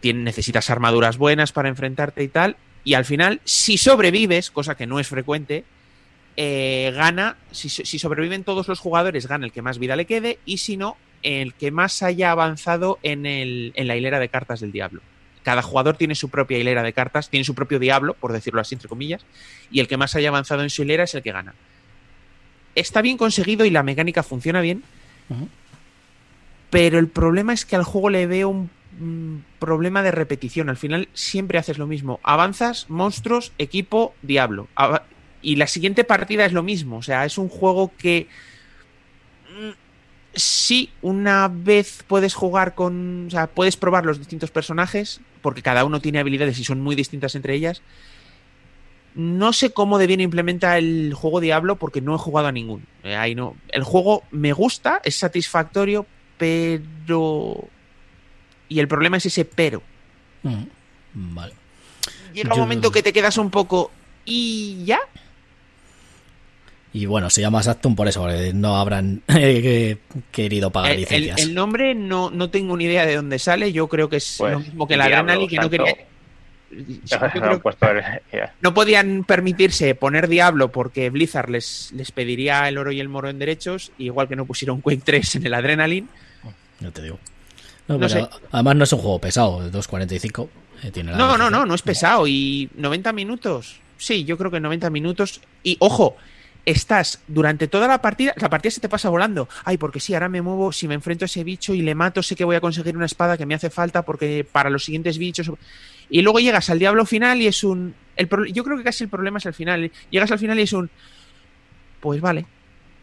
Tien, 0.00 0.24
necesitas 0.24 0.70
armaduras 0.70 1.18
buenas 1.18 1.52
para 1.52 1.68
enfrentarte 1.68 2.22
y 2.22 2.28
tal. 2.28 2.56
Y 2.84 2.94
al 2.94 3.04
final, 3.04 3.40
si 3.44 3.78
sobrevives, 3.78 4.50
cosa 4.50 4.76
que 4.76 4.86
no 4.86 5.00
es 5.00 5.08
frecuente, 5.08 5.64
eh, 6.36 6.92
gana, 6.94 7.36
si, 7.50 7.68
si 7.68 7.98
sobreviven 7.98 8.44
todos 8.44 8.68
los 8.68 8.78
jugadores, 8.78 9.26
gana 9.26 9.46
el 9.46 9.52
que 9.52 9.62
más 9.62 9.78
vida 9.78 9.96
le 9.96 10.04
quede. 10.04 10.38
Y 10.44 10.58
si 10.58 10.76
no, 10.76 10.96
el 11.24 11.54
que 11.54 11.70
más 11.70 12.02
haya 12.02 12.30
avanzado 12.30 12.98
en, 13.02 13.26
el, 13.26 13.72
en, 13.74 13.88
la 13.88 13.96
hilera 13.96 14.20
de 14.20 14.28
cartas 14.28 14.60
del 14.60 14.70
diablo. 14.70 15.00
Cada 15.42 15.62
jugador 15.62 15.96
tiene 15.96 16.14
su 16.14 16.28
propia 16.28 16.58
hilera 16.58 16.82
de 16.82 16.92
cartas, 16.92 17.30
tiene 17.30 17.44
su 17.44 17.54
propio 17.54 17.78
diablo, 17.78 18.14
por 18.14 18.32
decirlo 18.32 18.60
así, 18.60 18.74
entre 18.74 18.88
comillas, 18.88 19.24
y 19.70 19.80
el 19.80 19.88
que 19.88 19.96
más 19.96 20.14
haya 20.14 20.28
avanzado 20.28 20.62
en 20.62 20.70
su 20.70 20.82
hilera 20.82 21.04
es 21.04 21.14
el 21.14 21.22
que 21.22 21.32
gana. 21.32 21.54
Está 22.74 23.02
bien 23.02 23.16
conseguido 23.16 23.64
y 23.64 23.70
la 23.70 23.82
mecánica 23.82 24.22
funciona 24.22 24.60
bien, 24.60 24.82
uh 25.30 25.34
-huh. 25.34 25.48
pero 26.70 26.98
el 26.98 27.08
problema 27.08 27.52
es 27.52 27.64
que 27.64 27.76
al 27.76 27.84
juego 27.84 28.10
le 28.10 28.26
veo 28.26 28.48
un, 28.48 28.70
un 29.00 29.44
problema 29.64 30.02
de 30.02 30.10
repetición. 30.10 30.68
Al 30.68 30.76
final 30.76 31.08
siempre 31.14 31.58
haces 31.58 31.78
lo 31.78 31.86
mismo. 31.86 32.20
Avanzas, 32.22 32.86
monstruos, 32.88 33.52
equipo, 33.58 34.14
diablo. 34.22 34.68
Y 35.42 35.56
la 35.56 35.66
siguiente 35.66 36.04
partida 36.04 36.44
es 36.44 36.52
lo 36.52 36.62
mismo. 36.62 36.98
O 36.98 37.02
sea, 37.02 37.24
es 37.24 37.38
un 37.38 37.48
juego 37.48 37.92
que 37.96 38.28
sí, 40.34 40.90
una 41.02 41.48
vez 41.48 42.04
puedes 42.06 42.34
jugar 42.34 42.74
con. 42.74 43.26
O 43.26 43.30
sea, 43.30 43.46
puedes 43.46 43.76
probar 43.76 44.04
los 44.04 44.18
distintos 44.18 44.50
personajes, 44.50 45.20
porque 45.42 45.62
cada 45.62 45.84
uno 45.84 46.00
tiene 46.00 46.18
habilidades 46.18 46.58
y 46.58 46.64
son 46.64 46.80
muy 46.80 46.94
distintas 46.94 47.34
entre 47.34 47.54
ellas. 47.54 47.82
No 49.14 49.52
sé 49.52 49.70
cómo 49.70 49.98
de 49.98 50.08
bien 50.08 50.20
implementa 50.20 50.76
el 50.76 51.14
juego 51.14 51.40
Diablo, 51.40 51.76
porque 51.76 52.00
no 52.00 52.16
he 52.16 52.18
jugado 52.18 52.48
a 52.48 52.52
ningún. 52.52 52.84
Eh, 53.04 53.14
ahí 53.14 53.34
no. 53.34 53.56
El 53.68 53.84
juego 53.84 54.24
me 54.32 54.52
gusta, 54.52 55.00
es 55.04 55.16
satisfactorio, 55.16 56.06
pero. 56.36 57.68
Y 58.74 58.80
el 58.80 58.88
problema 58.88 59.18
es 59.18 59.26
ese 59.26 59.44
pero. 59.44 59.80
Mm, 60.42 60.64
vale. 61.14 61.54
Llega 62.32 62.50
un 62.50 62.56
Yo... 62.56 62.62
momento 62.62 62.90
que 62.90 63.04
te 63.04 63.12
quedas 63.12 63.38
un 63.38 63.48
poco. 63.48 63.92
¿Y 64.24 64.84
ya? 64.84 64.98
Y 66.92 67.06
bueno, 67.06 67.30
se 67.30 67.40
llama 67.40 67.62
Saturn 67.62 67.94
por 67.94 68.08
eso, 68.08 68.22
porque 68.22 68.52
no 68.52 68.76
habrán 68.76 69.22
eh, 69.28 69.98
querido 70.32 70.70
pagar 70.70 70.90
el, 70.90 71.00
licencias. 71.00 71.38
El, 71.40 71.50
el, 71.50 71.54
nombre 71.54 71.94
no, 71.94 72.30
no 72.30 72.50
tengo 72.50 72.76
ni 72.76 72.86
idea 72.86 73.06
de 73.06 73.14
dónde 73.14 73.38
sale. 73.38 73.72
Yo 73.72 73.86
creo 73.86 74.08
que 74.08 74.16
es 74.16 74.34
pues, 74.38 74.52
lo 74.52 74.58
mismo 74.58 74.88
que 74.88 74.96
la 74.96 75.04
Adrenaline, 75.04 75.48
que 75.48 75.56
no 75.56 75.70
quería. 75.70 75.94
No, 77.40 77.62
no, 78.60 78.74
podían 78.74 79.22
permitirse 79.22 79.94
poner 79.94 80.26
Diablo 80.26 80.72
porque 80.72 81.08
Blizzard 81.08 81.48
les, 81.48 81.92
les 81.92 82.10
pediría 82.10 82.68
el 82.68 82.78
oro 82.78 82.90
y 82.90 82.98
el 82.98 83.08
moro 83.08 83.28
en 83.28 83.38
derechos, 83.38 83.92
igual 83.96 84.26
que 84.26 84.34
no 84.34 84.44
pusieron 84.44 84.80
Quake 84.80 85.02
3 85.04 85.36
en 85.36 85.46
el 85.46 85.54
Adrenaline. 85.54 86.08
No 86.80 86.90
te 86.90 87.02
digo. 87.02 87.20
No, 87.88 87.98
no 87.98 88.08
sé. 88.08 88.26
Además 88.50 88.76
no 88.76 88.84
es 88.84 88.92
un 88.92 88.98
juego 89.00 89.18
pesado, 89.18 89.70
2.45. 89.70 90.48
Eh, 90.82 90.90
tiene 90.90 91.12
la 91.12 91.18
no, 91.18 91.36
no, 91.36 91.50
no, 91.50 91.66
no 91.66 91.74
es 91.74 91.82
pesado. 91.82 92.26
Y 92.26 92.70
90 92.76 93.12
minutos. 93.12 93.80
Sí, 93.96 94.24
yo 94.24 94.36
creo 94.38 94.50
que 94.50 94.60
90 94.60 94.90
minutos. 94.90 95.40
Y 95.62 95.76
ojo, 95.80 96.16
estás 96.64 97.20
durante 97.28 97.68
toda 97.68 97.86
la 97.86 98.00
partida, 98.00 98.34
la 98.36 98.50
partida 98.50 98.70
se 98.70 98.80
te 98.80 98.88
pasa 98.88 99.08
volando. 99.08 99.48
Ay, 99.64 99.76
porque 99.76 100.00
sí, 100.00 100.14
ahora 100.14 100.28
me 100.28 100.42
muevo, 100.42 100.72
si 100.72 100.88
me 100.88 100.94
enfrento 100.94 101.24
a 101.24 101.26
ese 101.26 101.44
bicho 101.44 101.74
y 101.74 101.82
le 101.82 101.94
mato, 101.94 102.22
sé 102.22 102.36
que 102.36 102.44
voy 102.44 102.56
a 102.56 102.60
conseguir 102.60 102.96
una 102.96 103.06
espada 103.06 103.36
que 103.36 103.46
me 103.46 103.54
hace 103.54 103.70
falta 103.70 104.02
porque 104.02 104.46
para 104.50 104.70
los 104.70 104.84
siguientes 104.84 105.18
bichos. 105.18 105.50
Y 106.10 106.22
luego 106.22 106.40
llegas 106.40 106.70
al 106.70 106.78
diablo 106.78 107.06
final 107.06 107.40
y 107.40 107.46
es 107.46 107.64
un. 107.64 107.94
El 108.16 108.28
pro... 108.28 108.44
Yo 108.44 108.64
creo 108.64 108.76
que 108.76 108.84
casi 108.84 109.04
el 109.04 109.10
problema 109.10 109.38
es 109.38 109.46
el 109.46 109.54
final. 109.54 109.90
Llegas 110.10 110.30
al 110.30 110.38
final 110.38 110.58
y 110.58 110.62
es 110.62 110.72
un. 110.72 110.90
Pues 112.00 112.20
vale. 112.20 112.46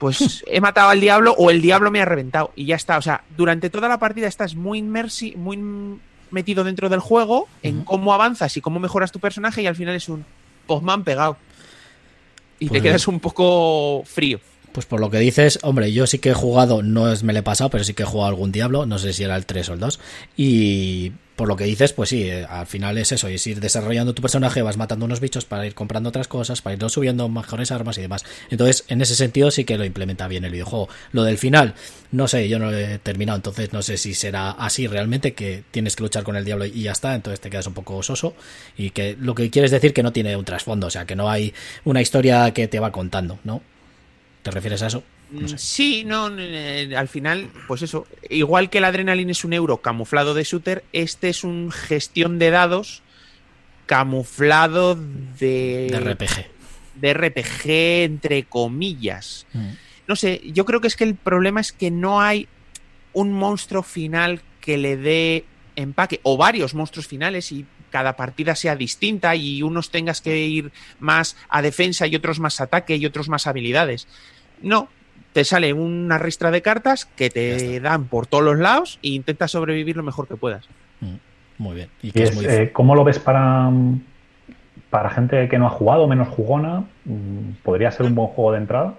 Pues 0.01 0.43
he 0.47 0.59
matado 0.59 0.89
al 0.89 0.99
diablo 0.99 1.33
o 1.37 1.49
el 1.49 1.61
diablo 1.61 1.91
me 1.91 2.01
ha 2.01 2.05
reventado. 2.05 2.51
Y 2.57 2.65
ya 2.65 2.75
está. 2.75 2.97
O 2.97 3.01
sea, 3.01 3.23
durante 3.37 3.69
toda 3.69 3.87
la 3.87 3.99
partida 3.99 4.27
estás 4.27 4.55
muy 4.55 4.79
inmersi, 4.79 5.35
muy 5.37 5.57
metido 6.31 6.65
dentro 6.65 6.89
del 6.89 6.99
juego, 6.99 7.47
en 7.63 7.83
cómo 7.85 8.13
avanzas 8.13 8.57
y 8.57 8.61
cómo 8.61 8.79
mejoras 8.79 9.11
tu 9.13 9.19
personaje, 9.19 9.61
y 9.61 9.67
al 9.67 9.75
final 9.75 9.95
es 9.95 10.09
un. 10.09 10.25
Pues 10.67 10.81
han 10.85 11.03
pegado 11.03 11.37
y 12.61 12.67
pues 12.67 12.79
te 12.79 12.87
quedas 12.87 13.07
un 13.07 13.19
poco 13.19 14.03
frío. 14.05 14.39
Pues 14.71 14.85
por 14.85 15.01
lo 15.01 15.09
que 15.09 15.17
dices, 15.17 15.59
hombre, 15.63 15.91
yo 15.91 16.05
sí 16.07 16.19
que 16.19 16.29
he 16.29 16.33
jugado, 16.33 16.83
no 16.83 17.11
es 17.11 17.23
me 17.23 17.33
le 17.33 17.39
he 17.39 17.43
pasado, 17.43 17.71
pero 17.71 17.83
sí 17.83 17.93
que 17.93 18.03
he 18.03 18.05
jugado 18.05 18.29
algún 18.29 18.51
Diablo, 18.51 18.85
no 18.85 18.99
sé 18.99 19.13
si 19.13 19.23
era 19.23 19.35
el 19.35 19.45
3 19.45 19.69
o 19.69 19.73
el 19.73 19.79
2, 19.79 19.99
y 20.37 21.11
por 21.41 21.47
lo 21.47 21.55
que 21.55 21.63
dices, 21.63 21.91
pues 21.91 22.09
sí, 22.09 22.29
eh, 22.29 22.45
al 22.47 22.67
final 22.67 22.99
es 22.99 23.11
eso, 23.11 23.27
es 23.27 23.47
ir 23.47 23.59
desarrollando 23.59 24.13
tu 24.13 24.21
personaje, 24.21 24.61
vas 24.61 24.77
matando 24.77 25.05
unos 25.05 25.19
bichos 25.19 25.43
para 25.43 25.65
ir 25.65 25.73
comprando 25.73 26.09
otras 26.09 26.27
cosas, 26.27 26.61
para 26.61 26.75
irlo 26.75 26.87
subiendo 26.87 27.27
mejores 27.29 27.71
armas 27.71 27.97
y 27.97 28.01
demás. 28.01 28.23
Entonces, 28.51 28.85
en 28.89 29.01
ese 29.01 29.15
sentido 29.15 29.49
sí 29.49 29.65
que 29.65 29.75
lo 29.75 29.83
implementa 29.83 30.27
bien 30.27 30.45
el 30.45 30.51
videojuego. 30.51 30.87
Lo 31.13 31.23
del 31.23 31.39
final, 31.39 31.73
no 32.11 32.27
sé, 32.27 32.47
yo 32.47 32.59
no 32.59 32.69
lo 32.69 32.77
he 32.77 32.99
terminado, 32.99 33.37
entonces 33.37 33.73
no 33.73 33.81
sé 33.81 33.97
si 33.97 34.13
será 34.13 34.51
así 34.51 34.85
realmente, 34.85 35.33
que 35.33 35.63
tienes 35.71 35.95
que 35.95 36.03
luchar 36.03 36.23
con 36.23 36.35
el 36.35 36.45
diablo 36.45 36.65
y 36.65 36.83
ya 36.83 36.91
está, 36.91 37.15
entonces 37.15 37.39
te 37.39 37.49
quedas 37.49 37.65
un 37.65 37.73
poco 37.73 38.03
soso, 38.03 38.35
y 38.77 38.91
que 38.91 39.17
lo 39.19 39.33
que 39.33 39.49
quieres 39.49 39.71
decir 39.71 39.95
que 39.95 40.03
no 40.03 40.13
tiene 40.13 40.37
un 40.37 40.45
trasfondo, 40.45 40.85
o 40.85 40.91
sea, 40.91 41.07
que 41.07 41.15
no 41.15 41.27
hay 41.27 41.55
una 41.85 42.03
historia 42.03 42.53
que 42.53 42.67
te 42.67 42.79
va 42.79 42.91
contando, 42.91 43.39
¿no? 43.43 43.63
¿Te 44.41 44.51
refieres 44.51 44.81
a 44.81 44.87
eso? 44.87 45.03
No 45.31 45.47
sé. 45.47 45.57
Sí, 45.57 46.03
no, 46.05 46.29
eh, 46.37 46.95
al 46.95 47.07
final, 47.07 47.49
pues 47.67 47.83
eso, 47.83 48.07
igual 48.29 48.69
que 48.69 48.79
el 48.79 48.85
Adrenaline 48.85 49.31
es 49.31 49.45
un 49.45 49.53
euro 49.53 49.77
camuflado 49.77 50.33
de 50.33 50.43
shooter, 50.43 50.83
este 50.93 51.29
es 51.29 51.43
un 51.43 51.71
gestión 51.71 52.39
de 52.39 52.49
dados 52.49 53.03
camuflado 53.85 54.95
de... 54.95 55.89
De 55.91 55.99
RPG. 55.99 56.45
De 56.95 57.13
RPG, 57.13 57.69
entre 58.05 58.43
comillas. 58.43 59.45
Mm. 59.53 59.69
No 60.07 60.15
sé, 60.15 60.41
yo 60.45 60.65
creo 60.65 60.81
que 60.81 60.87
es 60.87 60.95
que 60.95 61.03
el 61.03 61.15
problema 61.15 61.61
es 61.61 61.71
que 61.71 61.91
no 61.91 62.21
hay 62.21 62.47
un 63.13 63.33
monstruo 63.33 63.83
final 63.83 64.41
que 64.61 64.77
le 64.77 64.97
dé 64.97 65.45
empaque, 65.75 66.19
o 66.23 66.37
varios 66.37 66.73
monstruos 66.73 67.07
finales, 67.07 67.51
y 67.51 67.65
cada 67.91 68.15
partida 68.15 68.55
sea 68.55 68.75
distinta 68.75 69.35
y 69.35 69.61
unos 69.61 69.91
tengas 69.91 70.21
que 70.21 70.39
ir 70.39 70.71
más 70.99 71.37
a 71.49 71.61
defensa 71.61 72.07
y 72.07 72.15
otros 72.15 72.39
más 72.39 72.59
ataque 72.61 72.95
y 72.95 73.05
otros 73.05 73.29
más 73.29 73.45
habilidades. 73.45 74.07
No, 74.61 74.89
te 75.33 75.43
sale 75.43 75.73
una 75.73 76.17
ristra 76.17 76.51
de 76.51 76.61
cartas 76.61 77.05
que 77.05 77.29
te 77.29 77.79
dan 77.79 78.05
por 78.05 78.27
todos 78.27 78.43
los 78.43 78.57
lados 78.57 78.99
e 79.03 79.09
intentas 79.09 79.51
sobrevivir 79.51 79.97
lo 79.97 80.03
mejor 80.03 80.27
que 80.27 80.35
puedas. 80.35 80.67
Mm, 80.99 81.15
muy 81.57 81.75
bien. 81.75 81.89
¿Y, 82.01 82.11
eh, 82.15 82.71
cómo 82.73 82.95
lo 82.95 83.03
ves 83.03 83.19
para, 83.19 83.71
para 84.89 85.09
gente 85.09 85.47
que 85.47 85.57
no 85.57 85.67
ha 85.67 85.71
jugado, 85.71 86.07
menos 86.07 86.27
jugona? 86.29 86.83
Mm, 87.05 87.51
¿Podría 87.63 87.91
ser 87.91 88.05
un 88.05 88.15
buen 88.15 88.29
juego 88.29 88.51
de 88.51 88.57
entrada? 88.57 88.95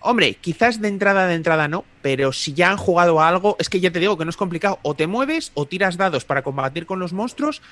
Hombre, 0.00 0.34
quizás 0.34 0.80
de 0.80 0.88
entrada 0.88 1.26
de 1.26 1.34
entrada 1.34 1.68
no, 1.68 1.84
pero 2.02 2.32
si 2.32 2.52
ya 2.52 2.70
han 2.70 2.76
jugado 2.76 3.20
a 3.20 3.28
algo, 3.28 3.56
es 3.58 3.68
que 3.68 3.80
ya 3.80 3.90
te 3.90 3.98
digo 3.98 4.16
que 4.16 4.24
no 4.24 4.30
es 4.30 4.36
complicado. 4.36 4.78
O 4.82 4.94
te 4.94 5.06
mueves, 5.06 5.50
o 5.54 5.66
tiras 5.66 5.96
dados 5.96 6.24
para 6.24 6.42
combatir 6.42 6.86
con 6.86 7.00
los 7.00 7.12
monstruos, 7.12 7.62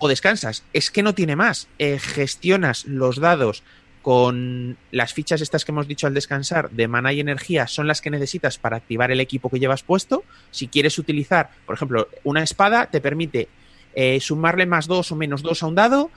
o 0.00 0.08
descansas. 0.08 0.64
Es 0.72 0.90
que 0.90 1.04
no 1.04 1.14
tiene 1.14 1.36
más. 1.36 1.68
Eh, 1.78 2.00
gestionas 2.00 2.84
los 2.86 3.20
dados 3.20 3.62
con 4.02 4.78
las 4.90 5.12
fichas 5.12 5.42
estas 5.42 5.64
que 5.64 5.72
hemos 5.72 5.86
dicho 5.86 6.06
al 6.06 6.14
descansar 6.14 6.70
de 6.70 6.88
mana 6.88 7.12
y 7.12 7.20
energía 7.20 7.66
son 7.66 7.86
las 7.86 8.00
que 8.00 8.10
necesitas 8.10 8.58
para 8.58 8.78
activar 8.78 9.10
el 9.10 9.20
equipo 9.20 9.50
que 9.50 9.60
llevas 9.60 9.82
puesto. 9.82 10.24
Si 10.50 10.68
quieres 10.68 10.98
utilizar, 10.98 11.50
por 11.66 11.74
ejemplo, 11.74 12.08
una 12.24 12.42
espada, 12.42 12.86
te 12.86 13.00
permite 13.00 13.48
eh, 13.94 14.18
sumarle 14.20 14.66
más 14.66 14.86
dos 14.86 15.12
o 15.12 15.16
menos 15.16 15.42
dos 15.42 15.62
a 15.62 15.66
un 15.66 15.74
dado, 15.74 16.10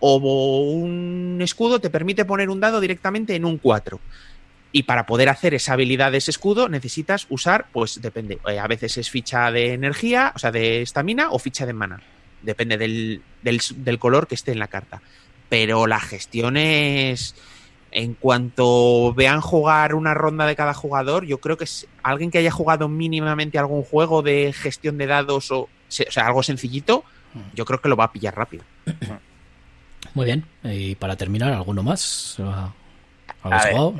o 0.00 0.16
un 0.16 1.38
escudo 1.40 1.80
te 1.80 1.90
permite 1.90 2.24
poner 2.24 2.50
un 2.50 2.60
dado 2.60 2.80
directamente 2.80 3.34
en 3.34 3.44
un 3.44 3.58
4. 3.58 4.00
Y 4.70 4.82
para 4.82 5.06
poder 5.06 5.28
hacer 5.28 5.54
esa 5.54 5.72
habilidad 5.72 6.12
de 6.12 6.18
ese 6.18 6.30
escudo 6.30 6.68
necesitas 6.68 7.26
usar, 7.30 7.66
pues 7.72 8.00
depende, 8.02 8.38
eh, 8.48 8.58
a 8.58 8.66
veces 8.66 8.98
es 8.98 9.10
ficha 9.10 9.50
de 9.50 9.72
energía, 9.72 10.32
o 10.34 10.38
sea, 10.38 10.52
de 10.52 10.82
estamina 10.82 11.30
o 11.30 11.38
ficha 11.38 11.66
de 11.66 11.72
mana. 11.72 12.02
Depende 12.42 12.78
del, 12.78 13.22
del, 13.42 13.98
color 13.98 14.26
que 14.26 14.34
esté 14.34 14.52
en 14.52 14.58
la 14.58 14.68
carta. 14.68 15.02
Pero 15.48 15.86
la 15.86 16.00
gestión 16.00 16.56
es, 16.56 17.34
en 17.90 18.14
cuanto 18.14 19.14
vean 19.14 19.40
jugar 19.40 19.94
una 19.94 20.14
ronda 20.14 20.46
de 20.46 20.56
cada 20.56 20.74
jugador, 20.74 21.24
yo 21.24 21.38
creo 21.38 21.56
que 21.56 21.64
es 21.64 21.86
alguien 22.02 22.30
que 22.30 22.38
haya 22.38 22.50
jugado 22.50 22.88
mínimamente 22.88 23.58
algún 23.58 23.82
juego 23.82 24.22
de 24.22 24.52
gestión 24.52 24.98
de 24.98 25.06
dados 25.06 25.50
o, 25.50 25.60
o 25.62 25.68
sea, 25.88 26.26
algo 26.26 26.42
sencillito, 26.42 27.04
yo 27.54 27.64
creo 27.64 27.80
que 27.80 27.88
lo 27.88 27.96
va 27.96 28.04
a 28.04 28.12
pillar 28.12 28.36
rápido. 28.36 28.64
Muy 30.14 30.24
bien. 30.24 30.44
Y 30.64 30.94
para 30.96 31.16
terminar, 31.16 31.52
¿alguno 31.52 31.82
más? 31.82 32.36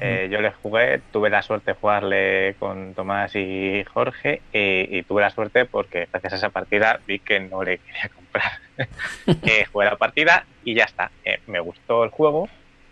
Eh, 0.01 0.29
yo 0.31 0.41
le 0.41 0.51
jugué, 0.51 1.01
tuve 1.13 1.31
la 1.31 1.43
suerte 1.43 1.73
de 1.73 1.77
jugarle 1.79 2.57
con 2.59 2.95
Tomás 2.95 3.35
y 3.35 3.85
Jorge 3.85 4.43
y, 4.53 5.03
tuve 5.05 5.23
la 5.23 5.31
suerte 5.31 5.65
porque 5.65 6.09
gracias 6.11 6.35
a 6.35 6.37
esa 6.37 6.49
partida 6.51 7.01
vi 7.07 7.19
que 7.19 7.41
no 7.41 7.63
le 7.63 7.79
quería 7.79 8.09
comprar. 8.15 8.53
eh, 9.43 9.65
jugué 9.73 9.87
la 9.87 9.97
partida 9.97 10.45
y 10.65 10.75
ya 10.75 10.85
está. 10.85 11.11
Eh, 11.25 11.41
me 11.47 11.61
gustó 11.61 12.05
el 12.05 12.11
juego, 12.11 12.49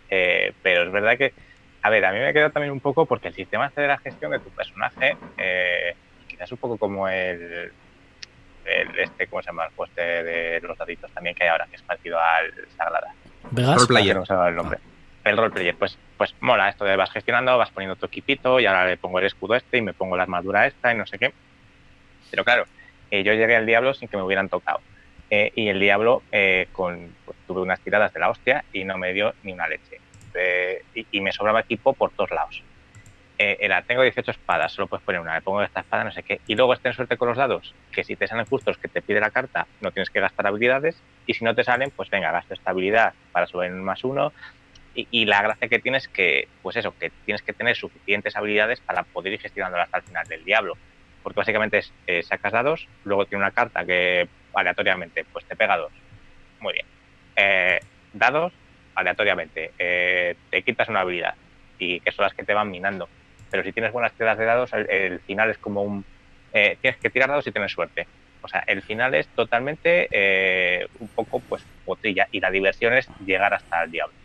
eh, 0.09 0.53
pero 0.61 0.83
es 0.83 0.91
verdad 0.91 1.17
que, 1.17 1.33
a 1.81 1.89
ver, 1.89 2.05
a 2.05 2.11
mí 2.11 2.19
me 2.19 2.33
quedó 2.33 2.49
también 2.51 2.71
un 2.71 2.79
poco 2.79 3.05
porque 3.05 3.29
el 3.29 3.33
sistema 3.33 3.67
este 3.67 3.81
de 3.81 3.87
la 3.87 3.97
gestión 3.97 4.31
de 4.31 4.39
tu 4.39 4.49
personaje, 4.49 5.15
quizás 6.27 6.51
un 6.51 6.57
poco 6.57 6.77
como 6.77 7.07
el, 7.07 7.71
el, 8.65 8.99
este, 8.99 9.27
¿cómo 9.27 9.41
se 9.41 9.47
llama? 9.47 9.65
El 9.65 9.71
juego 9.75 9.91
de 9.95 10.59
los 10.61 10.77
daditos 10.77 11.11
también 11.11 11.35
que 11.35 11.43
hay 11.43 11.49
ahora, 11.49 11.67
que 11.69 11.75
es 11.75 11.81
parecido 11.81 12.19
al 12.19 12.51
Sagrada. 12.75 13.13
¿Vegas? 13.51 13.75
Roleplayer. 13.75 14.15
No 14.15 14.25
se 14.25 14.33
el 14.33 14.55
nombre. 14.55 14.79
El 15.29 15.37
roleplayer, 15.37 15.75
pues 15.75 15.97
pues 16.17 16.33
mola 16.41 16.69
esto 16.69 16.83
de 16.83 16.95
vas 16.95 17.11
gestionando, 17.11 17.57
vas 17.57 17.69
poniendo 17.69 17.95
tu 17.95 18.07
equipito 18.07 18.59
y 18.59 18.65
ahora 18.65 18.87
le 18.87 18.97
pongo 18.97 19.19
el 19.19 19.25
escudo 19.25 19.55
este 19.55 19.77
y 19.77 19.81
me 19.81 19.93
pongo 19.93 20.17
la 20.17 20.23
armadura 20.23 20.65
esta 20.65 20.93
y 20.93 20.97
no 20.97 21.05
sé 21.05 21.19
qué. 21.19 21.31
Pero 22.31 22.43
claro, 22.43 22.65
eh, 23.11 23.23
yo 23.23 23.33
llegué 23.33 23.55
al 23.55 23.65
Diablo 23.65 23.93
sin 23.93 24.07
que 24.07 24.17
me 24.17 24.23
hubieran 24.23 24.49
tocado. 24.49 24.81
Eh, 25.29 25.51
y 25.55 25.67
el 25.67 25.79
Diablo, 25.79 26.23
eh, 26.31 26.67
con, 26.71 27.13
pues, 27.25 27.37
tuve 27.45 27.61
unas 27.61 27.79
tiradas 27.81 28.13
de 28.13 28.19
la 28.19 28.29
hostia 28.29 28.63
y 28.73 28.83
no 28.83 28.97
me 28.97 29.13
dio 29.13 29.33
ni 29.43 29.53
una 29.53 29.67
leche. 29.67 29.99
Y, 30.93 31.21
me 31.21 31.31
sobraba 31.31 31.61
equipo 31.61 31.93
por 31.93 32.11
todos 32.11 32.29
lados. 32.29 32.61
era, 33.39 33.81
tengo 33.81 34.03
18 34.03 34.31
espadas, 34.31 34.71
solo 34.71 34.87
puedes 34.87 35.03
poner 35.03 35.19
una, 35.19 35.33
me 35.33 35.41
pongo 35.41 35.63
esta 35.63 35.79
espada, 35.79 36.03
no 36.03 36.11
sé 36.11 36.21
qué. 36.21 36.41
Y 36.45 36.55
luego 36.55 36.73
estén 36.73 36.93
suerte 36.93 37.17
con 37.17 37.27
los 37.27 37.37
dados, 37.37 37.73
que 37.91 38.03
si 38.03 38.15
te 38.15 38.27
salen 38.27 38.45
justos 38.45 38.77
que 38.77 38.87
te 38.87 39.01
pide 39.01 39.19
la 39.19 39.31
carta, 39.31 39.65
no 39.81 39.91
tienes 39.91 40.11
que 40.11 40.19
gastar 40.19 40.45
habilidades. 40.45 41.01
Y 41.25 41.33
si 41.33 41.43
no 41.43 41.55
te 41.55 41.63
salen, 41.63 41.89
pues 41.89 42.09
venga, 42.11 42.31
gasto 42.31 42.53
esta 42.53 42.69
habilidad 42.69 43.13
para 43.31 43.47
subir 43.47 43.71
un 43.71 43.83
más 43.83 44.03
uno, 44.03 44.31
y, 45.11 45.25
la 45.25 45.41
gracia 45.41 45.67
que 45.67 45.79
tienes 45.79 46.07
que, 46.07 46.47
pues 46.63 46.75
eso, 46.75 46.93
que 46.97 47.11
tienes 47.25 47.43
que 47.43 47.53
tener 47.53 47.75
suficientes 47.75 48.35
habilidades 48.35 48.79
para 48.81 49.03
poder 49.03 49.33
ir 49.33 49.39
gestionándola 49.39 49.83
hasta 49.83 49.97
el 49.97 50.03
final 50.03 50.27
del 50.27 50.43
diablo. 50.43 50.75
Porque 51.21 51.39
básicamente 51.39 51.79
es, 51.79 51.93
eh, 52.07 52.23
sacas 52.23 52.53
dados, 52.53 52.87
luego 53.03 53.25
tiene 53.25 53.43
una 53.43 53.51
carta 53.51 53.85
que 53.85 54.27
aleatoriamente 54.53 55.23
pues 55.31 55.45
te 55.45 55.55
pega 55.55 55.77
dos. 55.77 55.91
Muy 56.59 56.73
bien. 56.73 56.85
Eh, 57.35 57.79
dados, 58.13 58.53
aleatoriamente. 58.95 59.71
Eh, 59.77 60.35
te 60.49 60.63
quitas 60.63 60.89
una 60.89 61.01
habilidad 61.01 61.35
y 61.77 61.99
que 61.99 62.11
son 62.11 62.23
las 62.23 62.33
que 62.33 62.43
te 62.43 62.55
van 62.55 62.71
minando. 62.71 63.07
Pero 63.51 63.63
si 63.63 63.71
tienes 63.71 63.91
buenas 63.91 64.13
tiradas 64.13 64.39
de 64.39 64.45
dados, 64.45 64.73
el, 64.73 65.19
final 65.21 65.51
es 65.51 65.57
como 65.59 65.83
un... 65.83 66.03
tienes 66.51 66.97
que 66.99 67.09
tirar 67.09 67.29
dados 67.29 67.45
y 67.45 67.51
tienes 67.51 67.71
suerte. 67.71 68.07
O 68.41 68.47
sea, 68.47 68.63
el 68.65 68.81
final 68.81 69.13
es 69.13 69.27
totalmente 69.27 70.87
un 70.99 71.07
poco 71.09 71.39
pues 71.39 71.63
botella 71.85 72.27
y 72.31 72.39
la 72.39 72.49
diversión 72.49 72.93
es 72.93 73.07
llegar 73.25 73.53
hasta 73.53 73.83
el 73.83 73.91
diablo. 73.91 74.15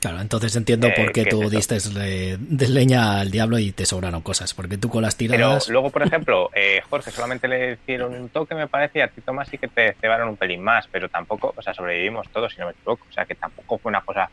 Claro, 0.00 0.20
entonces 0.20 0.54
entiendo 0.54 0.88
por 0.94 1.12
qué 1.12 1.24
tú 1.24 1.48
diste 1.48 1.78
de, 1.78 2.38
leña 2.68 3.20
al 3.20 3.30
diablo 3.30 3.58
y 3.58 3.72
te 3.72 3.86
sobraron 3.86 4.20
cosas, 4.20 4.52
porque 4.52 4.76
tú 4.76 4.90
con 4.90 5.02
las 5.02 5.16
tiradas... 5.16 5.64
Pero 5.64 5.72
luego, 5.72 5.90
por 5.90 6.02
ejemplo, 6.06 6.50
eh, 6.54 6.82
Jorge 6.88 7.10
solamente 7.10 7.48
le 7.48 7.72
hicieron 7.72 8.14
un 8.14 8.28
toque, 8.28 8.54
me 8.54 8.68
parece, 8.68 8.98
y 8.98 9.02
a 9.02 9.08
ti 9.08 9.20
Tomás 9.22 9.48
sí 9.48 9.58
que 9.58 9.68
te 9.68 9.94
cebaron 9.94 10.28
un 10.28 10.36
pelín 10.36 10.62
más, 10.62 10.86
pero 10.92 11.08
tampoco, 11.08 11.54
o 11.56 11.62
sea, 11.62 11.72
sobrevivimos 11.72 12.28
todos, 12.28 12.52
si 12.52 12.60
no 12.60 12.66
me 12.66 12.72
equivoco, 12.72 13.06
o 13.08 13.12
sea, 13.12 13.24
que 13.24 13.34
tampoco 13.34 13.78
fue 13.78 13.90
una 13.90 14.02
cosa 14.02 14.28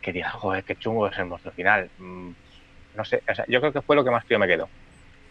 que 0.00 0.12
diga, 0.12 0.30
joder, 0.30 0.64
qué 0.64 0.76
chungo 0.76 1.08
es 1.08 1.18
el 1.18 1.26
monstruo 1.26 1.52
final. 1.52 1.90
Mm, 1.98 2.30
no 2.96 3.04
sé, 3.04 3.22
o 3.30 3.34
sea, 3.34 3.44
yo 3.46 3.60
creo 3.60 3.72
que 3.72 3.82
fue 3.82 3.94
lo 3.94 4.04
que 4.04 4.10
más 4.10 4.24
frío 4.24 4.38
me 4.38 4.46
quedó. 4.46 4.68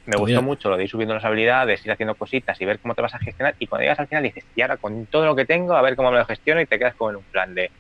Me 0.06 0.14
pues 0.14 0.20
gustó 0.20 0.42
mucho 0.42 0.70
lo 0.70 0.78
de 0.78 0.84
ir 0.84 0.90
subiendo 0.90 1.16
las 1.16 1.26
habilidades, 1.26 1.86
ir 1.86 1.92
haciendo 1.92 2.16
cositas 2.16 2.62
y 2.62 2.66
ver 2.66 2.80
cómo 2.80 2.96
te 2.96 3.02
vas 3.02 3.16
a 3.16 3.20
gestionar, 3.20 3.56
y 3.58 3.66
cuando 3.66 3.84
llegas 3.84 4.00
al 4.00 4.08
final 4.08 4.24
dices, 4.24 4.46
y 4.56 4.62
ahora 4.62 4.78
con 4.78 5.08
todo 5.08 5.26
lo 5.26 5.36
que 5.36 5.46
tengo, 5.46 5.76
a 5.76 5.82
ver 5.82 5.96
cómo 5.96 6.12
me 6.12 6.20
lo 6.20 6.26
gestiono, 6.26 6.62
y 6.62 6.68
te 6.68 6.78
quedas 6.78 6.96
como 6.96 7.10
en 7.10 7.16
un 7.18 7.24
plan 7.24 7.56
de, 7.56 7.72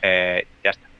eh, 0.00 0.46
ya 0.62 0.70
está 0.70 0.93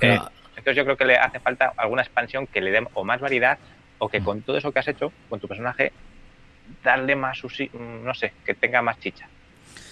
eh, 0.00 0.18
entonces 0.56 0.76
yo 0.76 0.84
creo 0.84 0.96
que 0.96 1.04
le 1.04 1.16
hace 1.16 1.40
falta 1.40 1.72
alguna 1.76 2.02
expansión 2.02 2.46
que 2.46 2.60
le 2.60 2.70
dé 2.70 2.86
o 2.94 3.04
más 3.04 3.20
variedad 3.20 3.58
o 3.98 4.08
que 4.08 4.20
mm. 4.20 4.24
con 4.24 4.42
todo 4.42 4.56
eso 4.56 4.72
que 4.72 4.78
has 4.78 4.88
hecho 4.88 5.12
con 5.28 5.40
tu 5.40 5.48
personaje 5.48 5.92
darle 6.82 7.14
más, 7.14 7.40
no 7.72 8.14
sé, 8.14 8.32
que 8.44 8.54
tenga 8.54 8.82
más 8.82 8.98
chicha. 8.98 9.28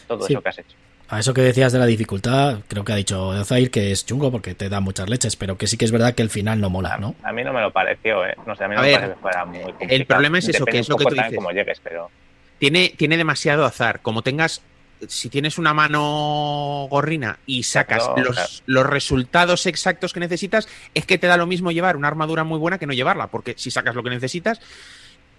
Todo 0.07 0.27
eso 0.27 0.43
que 0.43 0.49
has 0.49 0.59
hecho. 0.59 0.77
A 1.09 1.19
eso 1.19 1.35
que 1.35 1.43
decías 1.43 1.73
de 1.73 1.79
la 1.79 1.87
dificultad, 1.87 2.61
creo 2.67 2.85
que 2.85 2.93
ha 2.93 2.97
dicho 2.97 3.45
Zair 3.45 3.71
que 3.71 3.93
es 3.93 4.07
chungo 4.07 4.31
porque 4.31 4.55
te 4.55 4.69
da 4.69 4.81
muchas 4.81 5.09
leches, 5.09 5.37
pero 5.37 5.59
que 5.59 5.67
sí 5.67 5.77
que 5.77 5.85
es 5.85 5.93
verdad 5.93 6.15
que 6.15 6.23
el 6.23 6.31
final 6.31 6.61
no 6.61 6.71
mola, 6.71 6.97
¿no? 6.97 7.15
A 7.23 7.33
mí 7.33 7.45
no 7.45 7.53
me 7.53 7.61
lo 7.61 7.71
pareció, 7.71 8.27
¿eh? 8.27 8.35
No 8.47 8.57
sé, 8.57 8.65
a 8.65 8.69
mí 8.69 8.75
no 8.75 8.83
me 8.83 8.93
parece 8.93 9.13
que 9.13 9.21
fuera 9.21 9.45
muy 9.45 9.61
complicado. 9.61 9.93
El 9.95 10.07
problema 10.07 10.39
es 10.39 10.49
eso, 10.49 10.65
que 10.65 10.79
es 10.79 10.89
lo 10.89 10.97
que 10.97 11.05
tú 11.05 11.15
dices. 11.15 11.35
Como 11.35 11.51
llegues, 11.51 11.81
pero... 11.81 12.11
Tiene, 12.59 12.95
tiene 12.97 13.17
demasiado 13.17 13.67
azar. 13.67 14.01
Como 14.01 14.23
tengas 14.23 14.63
si 15.09 15.29
tienes 15.29 15.59
una 15.59 15.75
mano 15.75 16.87
gorrina 16.91 17.39
y 17.47 17.63
sacas 17.63 18.09
los, 18.17 18.63
los, 18.67 18.87
resultados 18.87 19.67
exactos 19.67 20.13
que 20.13 20.21
necesitas, 20.21 20.69
es 20.95 21.07
que 21.07 21.19
te 21.19 21.27
da 21.27 21.37
lo 21.37 21.47
mismo 21.47 21.73
llevar 21.73 21.97
una 21.97 22.09
armadura 22.09 22.45
muy 22.45 22.59
buena 22.59 22.79
que 22.79 22.87
no 22.87 22.93
llevarla, 22.93 23.29
porque 23.29 23.55
si 23.57 23.71
sacas 23.71 23.95
lo 23.95 24.03
que 24.03 24.11
necesitas, 24.11 24.61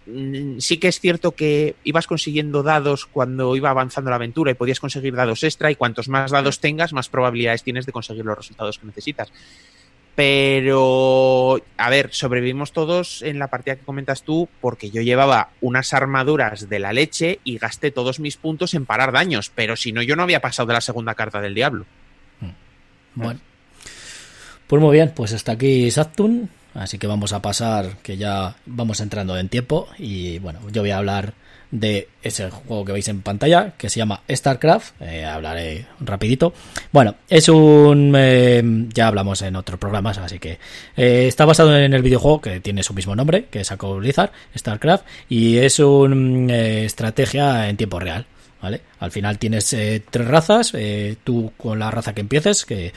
mm, 0.05 0.59
sí 0.59 0.77
que 0.77 0.87
es 0.87 0.99
cierto 0.99 1.31
que 1.31 1.75
ibas 1.83 2.07
consiguiendo 2.07 2.63
dados 2.63 3.05
cuando 3.05 3.55
iba 3.55 3.69
avanzando 3.69 4.09
la 4.09 4.17
aventura 4.17 4.51
y 4.51 4.55
podías 4.55 4.79
conseguir 4.79 5.15
dados 5.15 5.43
extra 5.43 5.71
y 5.71 5.75
cuantos 5.75 6.09
más 6.09 6.31
dados 6.31 6.59
tengas, 6.59 6.93
más 6.93 7.09
probabilidades 7.09 7.63
tienes 7.63 7.85
de 7.85 7.91
conseguir 7.91 8.25
los 8.25 8.37
resultados 8.37 8.77
que 8.77 8.87
necesitas. 8.87 9.31
Pero, 10.15 11.61
a 11.77 11.89
ver, 11.89 12.13
sobrevivimos 12.13 12.71
todos 12.71 13.21
en 13.21 13.37
la 13.37 13.49
partida 13.49 13.75
que 13.75 13.83
comentas 13.83 14.23
tú 14.23 14.47
porque 14.61 14.89
yo 14.89 15.01
llevaba 15.01 15.49
unas 15.59 15.93
armaduras 15.93 16.69
de 16.69 16.79
la 16.79 16.93
leche 16.93 17.39
y 17.43 17.57
gasté 17.57 17.91
todos 17.91 18.21
mis 18.21 18.37
puntos 18.37 18.73
en 18.75 18.85
parar 18.85 19.11
daños, 19.11 19.51
pero 19.53 19.75
si 19.75 19.91
no, 19.91 20.01
yo 20.01 20.15
no 20.15 20.23
había 20.23 20.39
pasado 20.39 20.67
de 20.67 20.73
la 20.73 20.81
segunda 20.81 21.15
carta 21.15 21.41
del 21.41 21.53
diablo. 21.53 21.85
Mm. 22.39 23.21
Bueno. 23.21 23.39
Pues 24.67 24.81
muy 24.81 24.93
bien, 24.93 25.11
pues 25.13 25.33
hasta 25.33 25.51
aquí 25.51 25.91
Saturn, 25.91 26.49
así 26.73 26.97
que 26.97 27.07
vamos 27.07 27.33
a 27.33 27.41
pasar, 27.41 27.97
que 27.97 28.15
ya 28.15 28.55
vamos 28.65 29.01
entrando 29.01 29.37
en 29.37 29.49
tiempo 29.49 29.89
y 29.99 30.39
bueno, 30.39 30.59
yo 30.71 30.81
voy 30.81 30.91
a 30.91 30.97
hablar 30.97 31.33
de 31.79 32.07
ese 32.23 32.49
juego 32.49 32.85
que 32.85 32.91
veis 32.93 33.07
en 33.07 33.21
pantalla, 33.21 33.73
que 33.77 33.89
se 33.89 33.99
llama 33.99 34.21
StarCraft. 34.29 35.01
Eh, 35.01 35.25
hablaré 35.25 35.85
rapidito. 35.99 36.53
Bueno, 36.91 37.15
es 37.29 37.49
un... 37.49 38.13
Eh, 38.15 38.63
ya 38.93 39.07
hablamos 39.07 39.41
en 39.41 39.55
otros 39.55 39.79
programas, 39.79 40.17
así 40.17 40.39
que 40.39 40.57
eh, 40.95 41.27
está 41.27 41.45
basado 41.45 41.77
en 41.77 41.93
el 41.93 42.01
videojuego 42.01 42.41
que 42.41 42.59
tiene 42.59 42.83
su 42.83 42.93
mismo 42.93 43.15
nombre, 43.15 43.45
que 43.45 43.63
sacó 43.63 43.95
Blizzard, 43.97 44.31
StarCraft, 44.55 45.05
y 45.29 45.57
es 45.57 45.79
una 45.79 46.57
estrategia 46.57 47.69
en 47.69 47.77
tiempo 47.77 47.99
real. 47.99 48.25
¿Vale? 48.61 48.81
Al 48.99 49.11
final 49.11 49.37
tienes 49.37 49.75
tres 50.09 50.27
razas, 50.27 50.73
tú 51.23 51.51
con 51.55 51.77
la 51.77 51.91
raza 51.91 52.15
que 52.15 52.21
empieces, 52.21 52.65
que 52.65 52.93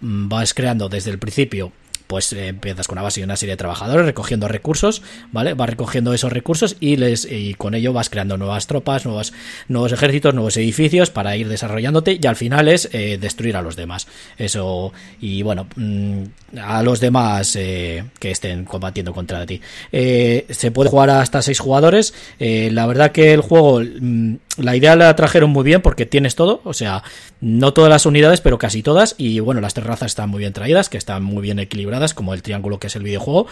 vas 0.00 0.54
creando 0.54 0.88
desde 0.88 1.10
el 1.10 1.18
principio 1.18 1.72
pues 2.14 2.32
eh, 2.32 2.46
empiezas 2.46 2.86
con 2.86 2.94
una 2.94 3.02
base 3.02 3.18
y 3.18 3.24
una 3.24 3.34
serie 3.34 3.54
de 3.54 3.56
trabajadores 3.56 4.06
recogiendo 4.06 4.46
recursos, 4.46 5.02
¿vale? 5.32 5.54
Vas 5.54 5.68
recogiendo 5.68 6.14
esos 6.14 6.32
recursos 6.32 6.76
y 6.78 6.94
les 6.94 7.24
y 7.28 7.54
con 7.54 7.74
ello 7.74 7.92
vas 7.92 8.08
creando 8.08 8.36
nuevas 8.36 8.68
tropas, 8.68 9.04
nuevos, 9.04 9.32
nuevos 9.66 9.90
ejércitos, 9.90 10.32
nuevos 10.32 10.56
edificios 10.56 11.10
para 11.10 11.36
ir 11.36 11.48
desarrollándote 11.48 12.16
y 12.22 12.24
al 12.28 12.36
final 12.36 12.68
es 12.68 12.88
eh, 12.92 13.18
destruir 13.20 13.56
a 13.56 13.62
los 13.62 13.74
demás. 13.74 14.06
Eso, 14.38 14.92
y 15.20 15.42
bueno, 15.42 15.66
mm, 15.74 16.22
a 16.62 16.84
los 16.84 17.00
demás 17.00 17.54
que 17.54 18.04
estén 18.30 18.64
combatiendo 18.64 19.12
contra 19.12 19.44
ti. 19.44 19.60
se 19.90 20.70
puede 20.72 20.90
jugar 20.90 21.10
hasta 21.10 21.42
seis 21.42 21.58
jugadores. 21.58 22.14
la 22.38 22.86
verdad 22.86 23.10
que 23.10 23.32
el 23.32 23.40
juego, 23.40 23.80
mm, 23.80 24.34
la 24.56 24.76
idea 24.76 24.94
la 24.94 25.14
trajeron 25.16 25.50
muy 25.50 25.64
bien 25.64 25.82
porque 25.82 26.06
tienes 26.06 26.36
todo, 26.36 26.60
o 26.64 26.72
sea, 26.74 27.02
no 27.40 27.74
todas 27.74 27.90
las 27.90 28.06
unidades, 28.06 28.40
pero 28.40 28.58
casi 28.58 28.82
todas. 28.82 29.14
Y 29.18 29.40
bueno, 29.40 29.60
las 29.60 29.74
terrazas 29.74 30.12
están 30.12 30.30
muy 30.30 30.40
bien 30.40 30.52
traídas, 30.52 30.88
que 30.88 30.96
están 30.96 31.24
muy 31.24 31.42
bien 31.42 31.58
equilibradas, 31.58 32.14
como 32.14 32.34
el 32.34 32.42
triángulo 32.42 32.78
que 32.78 32.86
es 32.86 32.96
el 32.96 33.02
videojuego. 33.02 33.46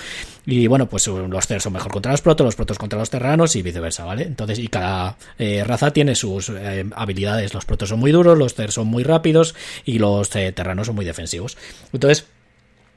Y 0.47 0.67
bueno, 0.69 0.89
pues 0.89 1.07
los 1.09 1.47
CER 1.47 1.61
son 1.61 1.73
mejor 1.73 1.93
contra 1.93 2.13
los 2.13 2.23
protos, 2.23 2.45
los 2.45 2.57
protos 2.57 2.79
contra 2.79 2.99
los 2.99 3.11
terranos 3.11 3.57
y 3.57 3.63
viceversa, 3.63 4.05
¿vale? 4.05 4.25
Entonces, 4.25 4.59
y 4.59 4.69
cada 4.69 5.17
eh, 5.39 5.65
raza 5.65 5.93
tiene 5.93 6.15
sus 6.15 6.51
eh, 6.51 6.85
habilidades. 6.95 7.53
Los 7.55 7.65
protos 7.65 7.89
son 7.89 7.99
muy 7.99 8.13
duros, 8.13 8.39
los 8.39 8.55
CER 8.55 8.71
son 8.71 8.87
muy 8.87 9.03
rápidos 9.03 9.55
y 9.85 9.99
los 9.99 10.35
eh, 10.37 10.53
terranos 10.53 10.87
son 10.87 10.97
muy 10.97 11.05
defensivos. 11.05 11.57
Entonces, 11.93 12.27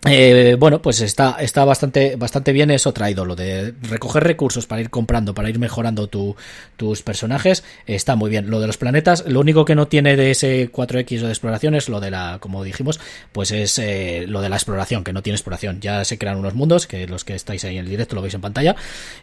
eh, 0.08 0.56
bueno, 0.60 0.82
pues 0.82 1.02
está, 1.02 1.38
está 1.40 1.66
bastante, 1.66 2.16
bastante 2.16 2.54
bien 2.54 2.70
eso 2.70 2.94
traído, 2.94 3.26
lo 3.26 3.36
de 3.36 3.74
recoger 3.82 4.24
recursos 4.24 4.68
para 4.68 4.82
ir 4.82 4.92
comprando, 4.92 5.34
para 5.34 5.50
ir 5.50 5.58
mejorando 5.58 6.08
tu, 6.08 6.36
tus 6.78 7.02
personajes, 7.02 7.64
está 7.88 8.16
muy 8.16 8.30
bien. 8.30 8.52
Lo 8.52 8.60
de 8.60 8.68
los 8.68 8.78
planetas, 8.78 9.26
lo 9.28 9.40
único 9.40 9.66
que 9.66 9.74
no 9.74 9.88
tiene 9.88 10.16
de 10.16 10.30
ese 10.30 10.72
4X 10.72 11.24
o 11.24 11.26
de 11.26 11.32
exploración 11.32 11.74
es 11.74 11.90
lo 11.90 12.00
de 12.00 12.12
la, 12.12 12.38
como 12.40 12.64
dijimos, 12.64 13.00
pues 13.32 13.52
es 13.52 13.80
eh, 13.80 14.26
lo 14.28 14.42
de 14.42 14.50
la 14.50 14.58
exploración, 14.58 15.04
que 15.04 15.12
no 15.12 15.24
tiene 15.24 15.36
exploración. 15.36 15.82
Ya 15.82 16.06
se 16.06 16.20
crean 16.20 16.38
unos 16.38 16.54
mundos, 16.54 16.86
que 16.86 17.08
los 17.08 17.26
que 17.26 17.34
estáis 17.34 17.64
ahí 17.66 17.78
en 17.78 17.86
el 17.86 17.90
directo 17.90 18.16
lo 18.16 18.22
veis 18.22 18.36
en 18.36 18.42
pantalla, 18.42 18.76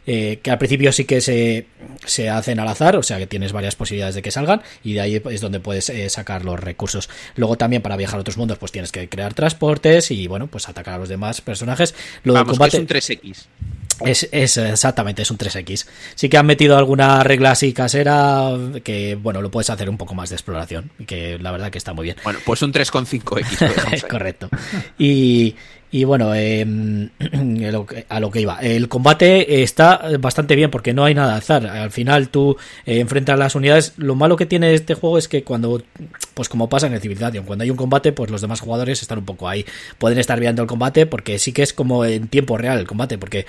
eh, 0.05 0.41
que 0.43 0.51
al 0.51 0.59
principio 0.59 0.93
sí 0.93 1.05
que 1.05 1.21
se, 1.21 1.67
se 2.05 2.29
hacen 2.29 2.59
al 2.59 2.67
azar, 2.67 2.97
o 2.97 3.05
sea 3.05 3.19
que 3.19 3.29
tienes 3.29 3.53
varias 3.53 3.77
posibilidades 3.77 4.17
de 4.17 4.23
que 4.23 4.33
salgan, 4.33 4.63
y 4.83 4.95
de 4.95 5.01
ahí 5.01 5.23
es 5.31 5.41
donde 5.41 5.61
puedes 5.61 5.93
sacar 6.09 6.45
los 6.45 6.59
recursos. 6.59 7.09
Luego 7.37 7.57
también 7.57 7.83
para 7.83 7.97
viajar 7.97 8.19
a 8.19 8.23
otros 8.23 8.37
mundos, 8.37 8.59
pues 8.59 8.73
tienes 8.73 8.91
que 8.91 9.09
crear 9.09 9.33
transportes 9.35 10.11
y 10.11 10.27
bueno, 10.27 10.49
pues 10.49 10.72
atacar 10.73 10.95
a 10.95 10.99
los 10.99 11.09
demás 11.09 11.41
personajes. 11.41 11.95
Lo 12.25 12.35
Vamos, 12.35 12.59
combate... 12.59 12.77
es 12.77 12.81
un 12.81 12.87
3X. 12.89 13.47
Es, 14.05 14.29
es, 14.33 14.57
exactamente, 14.57 15.23
es 15.23 15.31
un 15.31 15.39
3X. 15.39 15.87
Sí 16.15 16.29
que 16.29 16.37
han 16.37 16.47
metido 16.47 16.77
alguna 16.77 17.23
regla 17.23 17.53
así 17.53 17.73
casera 17.73 18.51
que, 18.83 19.15
bueno, 19.15 19.41
lo 19.41 19.51
puedes 19.51 19.71
hacer 19.71 19.89
un 19.89 19.97
poco 19.97 20.15
más 20.15 20.31
de 20.31 20.37
exploración, 20.37 20.91
que 21.07 21.39
la 21.39 21.53
verdad 21.53 21.71
que 21.71 21.79
está 21.79 21.93
muy 21.93 22.05
bien. 22.05 22.17
Bueno, 22.25 22.41
pues 22.45 22.63
un 22.63 22.73
3,5X. 22.73 23.93
es 23.93 24.05
correcto. 24.05 24.49
Y, 24.99 25.55
y 25.93 26.05
bueno, 26.05 26.33
eh, 26.35 26.67
a 28.09 28.19
lo 28.21 28.31
que 28.31 28.41
iba. 28.41 28.59
El 28.61 28.89
combate 28.89 29.63
está 29.63 30.01
bastante 30.19 30.57
bien 30.57 30.71
porque 30.71 30.95
no 30.95 31.05
hay 31.05 31.15
nada 31.15 31.37
azar. 31.37 31.67
Al 31.67 31.91
final 31.91 32.31
tú 32.31 32.57
eh, 32.87 32.99
enfrentas 32.99 33.39
las 33.39 33.55
unidades. 33.55 33.93
Lo 33.99 34.15
malo 34.15 34.37
que 34.37 34.47
tiene 34.47 34.73
este 34.73 34.95
juego 34.95 35.19
es 35.19 35.29
que 35.29 35.45
cuando, 35.45 35.83
pues 36.33 36.49
como 36.49 36.71
pasa 36.71 36.87
en 36.87 36.95
el 36.95 37.01
Civilization, 37.03 37.45
cuando 37.45 37.65
hay 37.65 37.71
un 37.71 37.77
combate, 37.77 38.13
pues 38.13 38.31
los 38.31 38.41
demás 38.41 38.61
jugadores 38.61 39.03
están 39.03 39.19
un 39.19 39.27
poco 39.27 39.47
ahí. 39.51 39.67
Pueden 39.99 40.19
estar 40.19 40.41
viendo 40.41 40.63
el 40.63 40.69
combate 40.69 41.05
porque 41.05 41.39
sí 41.39 41.53
que 41.53 41.63
es 41.63 41.75
como 41.75 42.07
en 42.07 42.27
tiempo 42.29 42.57
real 42.57 42.79
el 42.79 42.87
combate. 42.87 43.19
Porque 43.19 43.45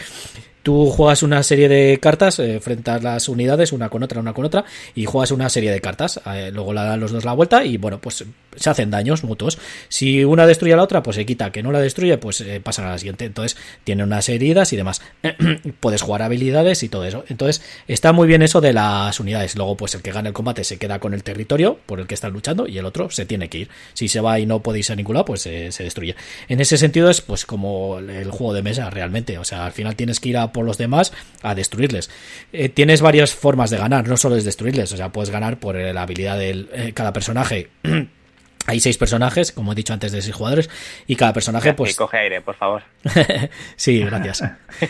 Tú 0.63 0.89
juegas 0.89 1.23
una 1.23 1.43
serie 1.43 1.67
de 1.67 1.99
cartas, 1.99 2.39
eh, 2.39 2.61
frente 2.61 2.89
a 2.89 2.97
las 2.97 3.27
unidades, 3.27 3.73
una 3.73 3.89
con 3.89 4.01
otra, 4.01 4.21
una 4.21 4.33
con 4.33 4.45
otra, 4.45 4.63
y 4.95 5.03
juegas 5.03 5.31
una 5.31 5.49
serie 5.49 5.69
de 5.71 5.81
cartas. 5.81 6.21
Eh, 6.25 6.51
luego 6.53 6.71
la 6.71 6.85
dan 6.85 7.01
los 7.01 7.11
dos 7.11 7.25
la 7.25 7.33
vuelta 7.33 7.65
y 7.65 7.75
bueno, 7.75 7.99
pues 7.99 8.23
se 8.55 8.69
hacen 8.69 8.89
daños 8.89 9.25
mutuos. 9.25 9.59
Si 9.89 10.23
una 10.23 10.47
destruye 10.47 10.73
a 10.73 10.77
la 10.77 10.83
otra, 10.83 11.03
pues 11.03 11.17
se 11.17 11.25
quita. 11.25 11.51
Que 11.51 11.61
no 11.63 11.73
la 11.73 11.81
destruye, 11.81 12.17
pues 12.17 12.39
eh, 12.39 12.61
pasan 12.61 12.85
a 12.85 12.91
la 12.91 12.97
siguiente. 12.97 13.25
Entonces 13.25 13.57
tiene 13.83 14.05
unas 14.05 14.29
heridas 14.29 14.71
y 14.71 14.77
demás. 14.77 15.01
Puedes 15.81 16.01
jugar 16.01 16.21
habilidades 16.21 16.81
y 16.83 16.87
todo 16.87 17.03
eso. 17.03 17.25
Entonces 17.27 17.61
está 17.89 18.13
muy 18.13 18.25
bien 18.25 18.41
eso 18.41 18.61
de 18.61 18.71
las 18.71 19.19
unidades. 19.19 19.57
Luego, 19.57 19.75
pues 19.75 19.95
el 19.95 20.01
que 20.01 20.13
gana 20.13 20.29
el 20.29 20.33
combate 20.33 20.63
se 20.63 20.77
queda 20.77 20.99
con 20.99 21.13
el 21.13 21.23
territorio 21.23 21.77
por 21.85 21.99
el 21.99 22.07
que 22.07 22.13
está 22.13 22.29
luchando 22.29 22.67
y 22.67 22.77
el 22.77 22.85
otro 22.85 23.09
se 23.09 23.25
tiene 23.25 23.49
que 23.49 23.57
ir. 23.59 23.69
Si 23.93 24.07
se 24.07 24.21
va 24.21 24.39
y 24.39 24.45
no 24.45 24.61
irse 24.73 24.93
a 24.93 24.95
ningún 24.95 25.15
lado, 25.15 25.25
pues 25.25 25.41
se 25.41 25.83
destruye. 25.83 26.15
En 26.47 26.61
ese 26.61 26.77
sentido 26.77 27.09
es 27.09 27.19
pues 27.19 27.45
como 27.45 27.99
el 27.99 28.31
juego 28.31 28.53
de 28.53 28.61
mesa 28.61 28.89
realmente. 28.89 29.37
O 29.37 29.43
sea, 29.43 29.65
al 29.65 29.73
final 29.73 29.97
tienes 29.97 30.21
que 30.21 30.29
ir 30.29 30.37
a 30.37 30.52
por 30.53 30.65
los 30.65 30.77
demás 30.77 31.11
a 31.41 31.55
destruirles. 31.55 32.09
Eh, 32.53 32.69
tienes 32.69 33.01
varias 33.01 33.33
formas 33.33 33.69
de 33.69 33.77
ganar, 33.77 34.07
no 34.07 34.15
solo 34.15 34.37
es 34.37 34.45
destruirles, 34.45 34.93
o 34.93 34.97
sea, 34.97 35.11
puedes 35.11 35.29
ganar 35.29 35.59
por 35.59 35.75
la 35.75 36.01
habilidad 36.01 36.37
de 36.37 36.67
eh, 36.71 36.91
cada 36.93 37.11
personaje. 37.11 37.69
Hay 38.65 38.79
seis 38.79 38.97
personajes, 38.97 39.51
como 39.51 39.73
he 39.73 39.75
dicho 39.75 39.91
antes, 39.91 40.11
de 40.11 40.21
seis 40.21 40.33
jugadores, 40.33 40.69
y 41.05 41.15
cada 41.17 41.33
personaje, 41.33 41.73
pues. 41.73 41.95
coge 41.95 42.17
aire, 42.17 42.41
por 42.41 42.55
favor. 42.55 42.83
sí, 43.75 43.99
gracias. 43.99 44.43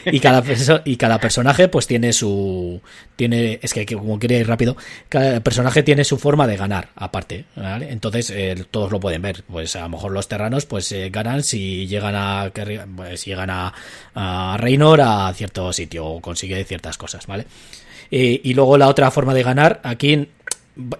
Y 0.05 0.19
cada, 0.19 0.43
y 0.85 0.97
cada 0.97 1.19
personaje, 1.19 1.67
pues 1.67 1.87
tiene 1.87 2.13
su. 2.13 2.81
Tiene. 3.15 3.59
Es 3.63 3.73
que, 3.73 3.85
como 3.85 4.19
quería 4.19 4.37
ir 4.37 4.47
rápido, 4.47 4.77
cada 5.09 5.39
personaje 5.39 5.81
tiene 5.81 6.03
su 6.03 6.19
forma 6.19 6.45
de 6.45 6.55
ganar, 6.55 6.89
aparte. 6.95 7.45
¿vale? 7.55 7.91
Entonces, 7.91 8.29
eh, 8.29 8.63
todos 8.69 8.91
lo 8.91 8.99
pueden 8.99 9.23
ver. 9.23 9.43
Pues 9.51 9.75
a 9.75 9.81
lo 9.81 9.89
mejor 9.89 10.11
los 10.11 10.27
terranos, 10.27 10.65
pues 10.67 10.91
eh, 10.91 11.09
ganan 11.09 11.43
si 11.43 11.87
llegan 11.87 12.15
a. 12.15 12.51
Pues, 12.95 13.21
si 13.21 13.31
llegan 13.31 13.49
a, 13.49 13.73
a 14.13 14.57
Reynor 14.59 15.01
a 15.01 15.33
cierto 15.33 15.73
sitio 15.73 16.05
o 16.05 16.21
consigue 16.21 16.63
ciertas 16.63 16.97
cosas, 16.97 17.25
¿vale? 17.25 17.47
Eh, 18.15 18.41
y 18.43 18.53
luego 18.53 18.77
la 18.77 18.89
otra 18.89 19.09
forma 19.09 19.33
de 19.33 19.41
ganar, 19.41 19.81
aquí 19.83 20.29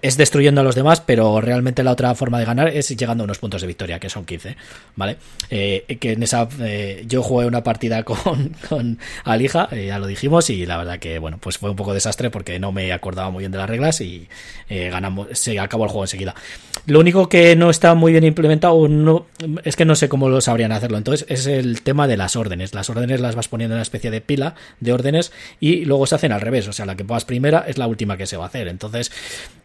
es 0.02 0.18
destruyendo 0.18 0.62
a 0.62 0.64
los 0.64 0.76
demás, 0.76 1.02
pero 1.02 1.41
realmente 1.41 1.84
la 1.84 1.91
otra 1.91 2.14
forma 2.14 2.40
de 2.40 2.45
ganar 2.45 2.68
es 2.68 2.90
llegando 2.90 3.24
a 3.24 3.26
unos 3.26 3.40
puntos 3.40 3.62
de 3.62 3.68
victoria, 3.68 4.00
que 4.00 4.10
son 4.10 4.24
15, 4.26 4.56
¿vale? 4.95 5.18
Eh, 5.50 5.98
que 6.00 6.12
en 6.12 6.22
esa 6.22 6.48
eh, 6.60 7.04
yo 7.08 7.24
jugué 7.24 7.48
una 7.48 7.64
partida 7.64 8.04
con, 8.04 8.56
con 8.70 9.00
Alija, 9.24 9.70
eh, 9.72 9.88
ya 9.88 9.98
lo 9.98 10.06
dijimos, 10.06 10.50
y 10.50 10.66
la 10.66 10.78
verdad 10.78 11.00
que 11.00 11.18
bueno, 11.18 11.40
pues 11.40 11.58
fue 11.58 11.72
un 11.72 11.76
poco 11.76 11.94
desastre 11.94 12.30
porque 12.30 12.60
no 12.60 12.72
me 12.72 12.94
acordaba 12.94 13.32
muy 13.32 13.41
bien 13.41 13.52
de 13.52 13.58
las 13.58 13.70
reglas 13.70 14.02
y 14.02 14.28
ganamos, 14.70 15.28
se 15.34 15.60
acabó 15.60 15.84
el 15.84 15.90
juego 15.90 16.04
enseguida. 16.04 16.34
Lo 16.86 17.00
único 17.00 17.30
que 17.30 17.56
no 17.56 17.70
está 17.70 17.94
muy 17.94 18.12
bien 18.12 18.24
implementado 18.24 18.88
no, 18.88 19.28
es 19.64 19.76
que 19.76 19.86
no 19.86 19.95
sé 19.95 20.10
cómo 20.10 20.30
lo 20.30 20.41
sabrían 20.41 20.72
hacerlo, 20.72 20.98
entonces 20.98 21.26
es 21.30 21.45
el 21.45 21.82
tema 21.82 22.08
de 22.08 22.18
las 22.18 22.36
órdenes. 22.36 22.74
Las 22.74 22.90
órdenes 22.90 23.22
las 23.22 23.36
vas 23.36 23.48
poniendo 23.48 23.76
en 23.76 23.78
una 23.78 23.84
especie 23.84 24.12
de 24.12 24.22
pila 24.22 24.56
de 24.80 24.94
órdenes 24.94 25.32
y 25.60 25.86
luego 25.86 26.08
se 26.08 26.16
hacen 26.16 26.32
al 26.32 26.41
revés, 26.41 26.68
o 26.68 26.74
sea, 26.74 26.86
la 26.86 26.95
que 26.95 27.04
vas 27.04 27.26
primera 27.26 27.66
es 27.68 27.78
la 27.78 27.88
última 27.88 28.18
que 28.18 28.26
se 28.26 28.38
va 28.38 28.45
a 28.45 28.48
hacer. 28.48 28.68
Entonces, 28.68 29.12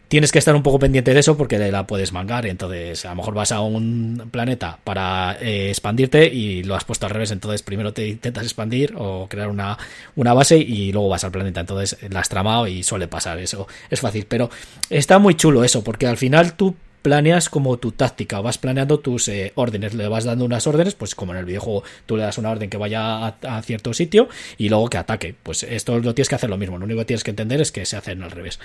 tienes 0.08 0.32
que 0.32 0.38
estar 0.38 0.54
un 0.56 0.62
poco 0.62 0.78
pendiente 0.78 1.14
de 1.14 1.20
eso 1.20 1.36
porque 1.36 1.58
la 1.58 1.86
puedes 1.86 2.12
mangar. 2.12 2.46
Entonces, 2.46 3.04
a 3.04 3.10
lo 3.10 3.16
mejor 3.16 3.34
vas 3.34 3.52
a 3.52 3.60
un 3.60 4.28
planeta 4.30 4.78
para 4.84 5.36
eh, 5.40 5.68
expandirte 5.68 6.26
y 6.26 6.64
lo 6.64 6.74
has 6.74 6.84
puesto 6.84 7.06
al 7.06 7.12
revés. 7.12 7.30
Entonces, 7.30 7.62
primero 7.62 7.92
te 7.92 8.08
intentas 8.08 8.44
expandir 8.44 8.94
o 8.96 9.28
crear 9.28 9.48
una, 9.48 9.78
una 10.16 10.34
base 10.34 10.58
y 10.58 10.92
luego 10.92 11.08
vas 11.08 11.24
al 11.24 11.30
planeta. 11.30 11.60
Entonces, 11.60 11.98
la 12.10 12.20
has 12.20 12.28
tramado 12.28 12.66
y 12.66 12.82
suele 12.82 13.06
pasar 13.06 13.38
eso. 13.38 13.68
Es 13.90 14.00
fácil, 14.00 14.26
pero 14.26 14.50
está 14.90 15.18
muy 15.18 15.34
chulo 15.34 15.62
eso 15.62 15.84
porque 15.84 16.06
al 16.06 16.16
final 16.16 16.54
tú 16.54 16.74
planeas 17.02 17.48
como 17.48 17.76
tu 17.78 17.92
táctica, 17.92 18.40
vas 18.40 18.58
planeando 18.58 19.00
tus 19.00 19.28
eh, 19.28 19.52
órdenes, 19.54 19.94
le 19.94 20.08
vas 20.08 20.24
dando 20.24 20.44
unas 20.44 20.66
órdenes, 20.66 20.94
pues 20.94 21.14
como 21.14 21.32
en 21.32 21.38
el 21.38 21.44
videojuego 21.44 21.82
tú 22.06 22.16
le 22.16 22.22
das 22.22 22.38
una 22.38 22.50
orden 22.50 22.70
que 22.70 22.76
vaya 22.76 23.26
a, 23.26 23.62
cierto 23.62 23.92
sitio 23.92 24.28
y 24.56 24.68
luego 24.68 24.88
que 24.88 24.98
ataque, 24.98 25.34
pues 25.42 25.62
esto 25.62 25.98
lo 25.98 26.14
tienes 26.14 26.28
que 26.28 26.34
hacer 26.34 26.50
lo 26.50 26.56
mismo, 26.56 26.78
lo 26.78 26.84
único 26.84 27.00
que 27.00 27.06
tienes 27.06 27.24
que 27.24 27.30
entender 27.30 27.60
es 27.60 27.72
que 27.72 27.84
se 27.86 27.96
hacen 27.96 28.22
al 28.22 28.30
revés. 28.30 28.58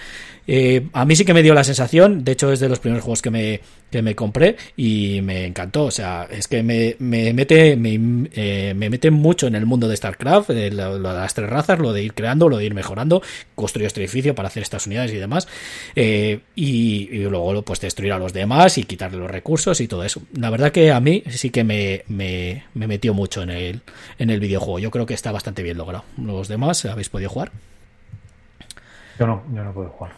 Eh, 0.47 0.87
a 0.93 1.05
mí 1.05 1.15
sí 1.15 1.25
que 1.25 1.33
me 1.33 1.43
dio 1.43 1.53
la 1.53 1.63
sensación, 1.63 2.23
de 2.23 2.31
hecho 2.31 2.51
es 2.51 2.59
de 2.59 2.69
los 2.69 2.79
primeros 2.79 3.03
juegos 3.03 3.21
que 3.21 3.29
me, 3.29 3.61
que 3.91 4.01
me 4.01 4.15
compré 4.15 4.57
y 4.75 5.21
me 5.21 5.45
encantó, 5.45 5.85
o 5.85 5.91
sea, 5.91 6.27
es 6.31 6.47
que 6.47 6.63
me, 6.63 6.95
me 6.99 7.33
mete 7.33 7.75
me, 7.75 8.27
eh, 8.33 8.73
me, 8.75 8.89
mete 8.89 9.11
mucho 9.11 9.47
en 9.47 9.55
el 9.55 9.65
mundo 9.65 9.87
de 9.87 9.97
StarCraft, 9.97 10.49
lo, 10.49 10.55
de 10.55 10.99
las 10.99 11.33
tres 11.33 11.49
razas, 11.49 11.79
lo 11.79 11.93
de 11.93 12.03
ir 12.03 12.13
creando, 12.13 12.49
lo 12.49 12.57
de 12.57 12.65
ir 12.65 12.73
mejorando, 12.73 13.21
construir 13.55 13.87
este 13.87 14.01
edificio 14.01 14.35
para 14.35 14.47
hacer 14.47 14.63
estas 14.63 14.87
unidades 14.87 15.11
y 15.11 15.17
demás, 15.17 15.47
y, 15.95 16.39
y, 16.55 17.07
luego 17.29 17.61
pues 17.61 17.79
destruir 17.79 18.13
a 18.13 18.22
los 18.23 18.33
demás 18.33 18.77
y 18.77 18.83
quitarle 18.83 19.17
los 19.17 19.29
recursos 19.29 19.79
y 19.81 19.87
todo 19.87 20.03
eso. 20.03 20.21
La 20.33 20.49
verdad 20.49 20.71
que 20.71 20.91
a 20.91 20.99
mí 20.99 21.23
sí 21.29 21.49
que 21.49 21.63
me, 21.63 22.03
me, 22.07 22.63
metió 22.73 23.13
mucho 23.13 23.43
en 23.43 23.49
el, 23.49 23.81
en 24.17 24.29
el 24.29 24.39
videojuego. 24.39 24.79
Yo 24.79 24.91
creo 24.91 25.05
que 25.05 25.13
está 25.13 25.31
bastante 25.31 25.61
bien 25.61 25.77
logrado. 25.77 26.05
¿Los 26.17 26.47
demás 26.47 26.85
habéis 26.85 27.09
podido 27.09 27.29
jugar? 27.29 27.51
Yo 29.19 29.27
no, 29.27 29.43
yo 29.53 29.63
no 29.63 29.73
puedo 29.73 29.89
jugar. 29.89 30.13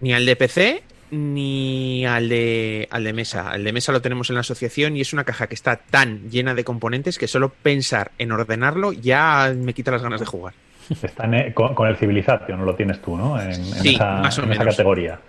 Ni 0.00 0.12
al 0.12 0.24
de 0.24 0.36
PC 0.36 0.82
ni 1.10 2.06
al 2.06 2.28
de, 2.28 2.86
al 2.90 3.04
de 3.04 3.12
mesa. 3.12 3.50
Al 3.50 3.64
de 3.64 3.72
mesa 3.72 3.92
lo 3.92 4.00
tenemos 4.00 4.30
en 4.30 4.34
la 4.34 4.40
asociación 4.40 4.96
y 4.96 5.00
es 5.00 5.12
una 5.12 5.24
caja 5.24 5.46
que 5.46 5.54
está 5.54 5.76
tan 5.76 6.30
llena 6.30 6.54
de 6.54 6.64
componentes 6.64 7.18
que 7.18 7.26
solo 7.26 7.48
pensar 7.48 8.12
en 8.18 8.32
ordenarlo 8.32 8.92
ya 8.92 9.52
me 9.56 9.74
quita 9.74 9.90
las 9.90 10.02
ganas 10.02 10.20
de 10.20 10.26
jugar. 10.26 10.54
Está 11.02 11.28
con, 11.54 11.88
el 11.88 11.96
Civilization, 11.96 12.58
no 12.58 12.64
lo 12.64 12.74
tienes 12.74 13.00
tú, 13.00 13.16
¿no? 13.16 13.40
En, 13.40 13.50
esa, 13.50 14.18
en 14.18 14.52
esa 14.52 14.64
categoría. 14.64 15.20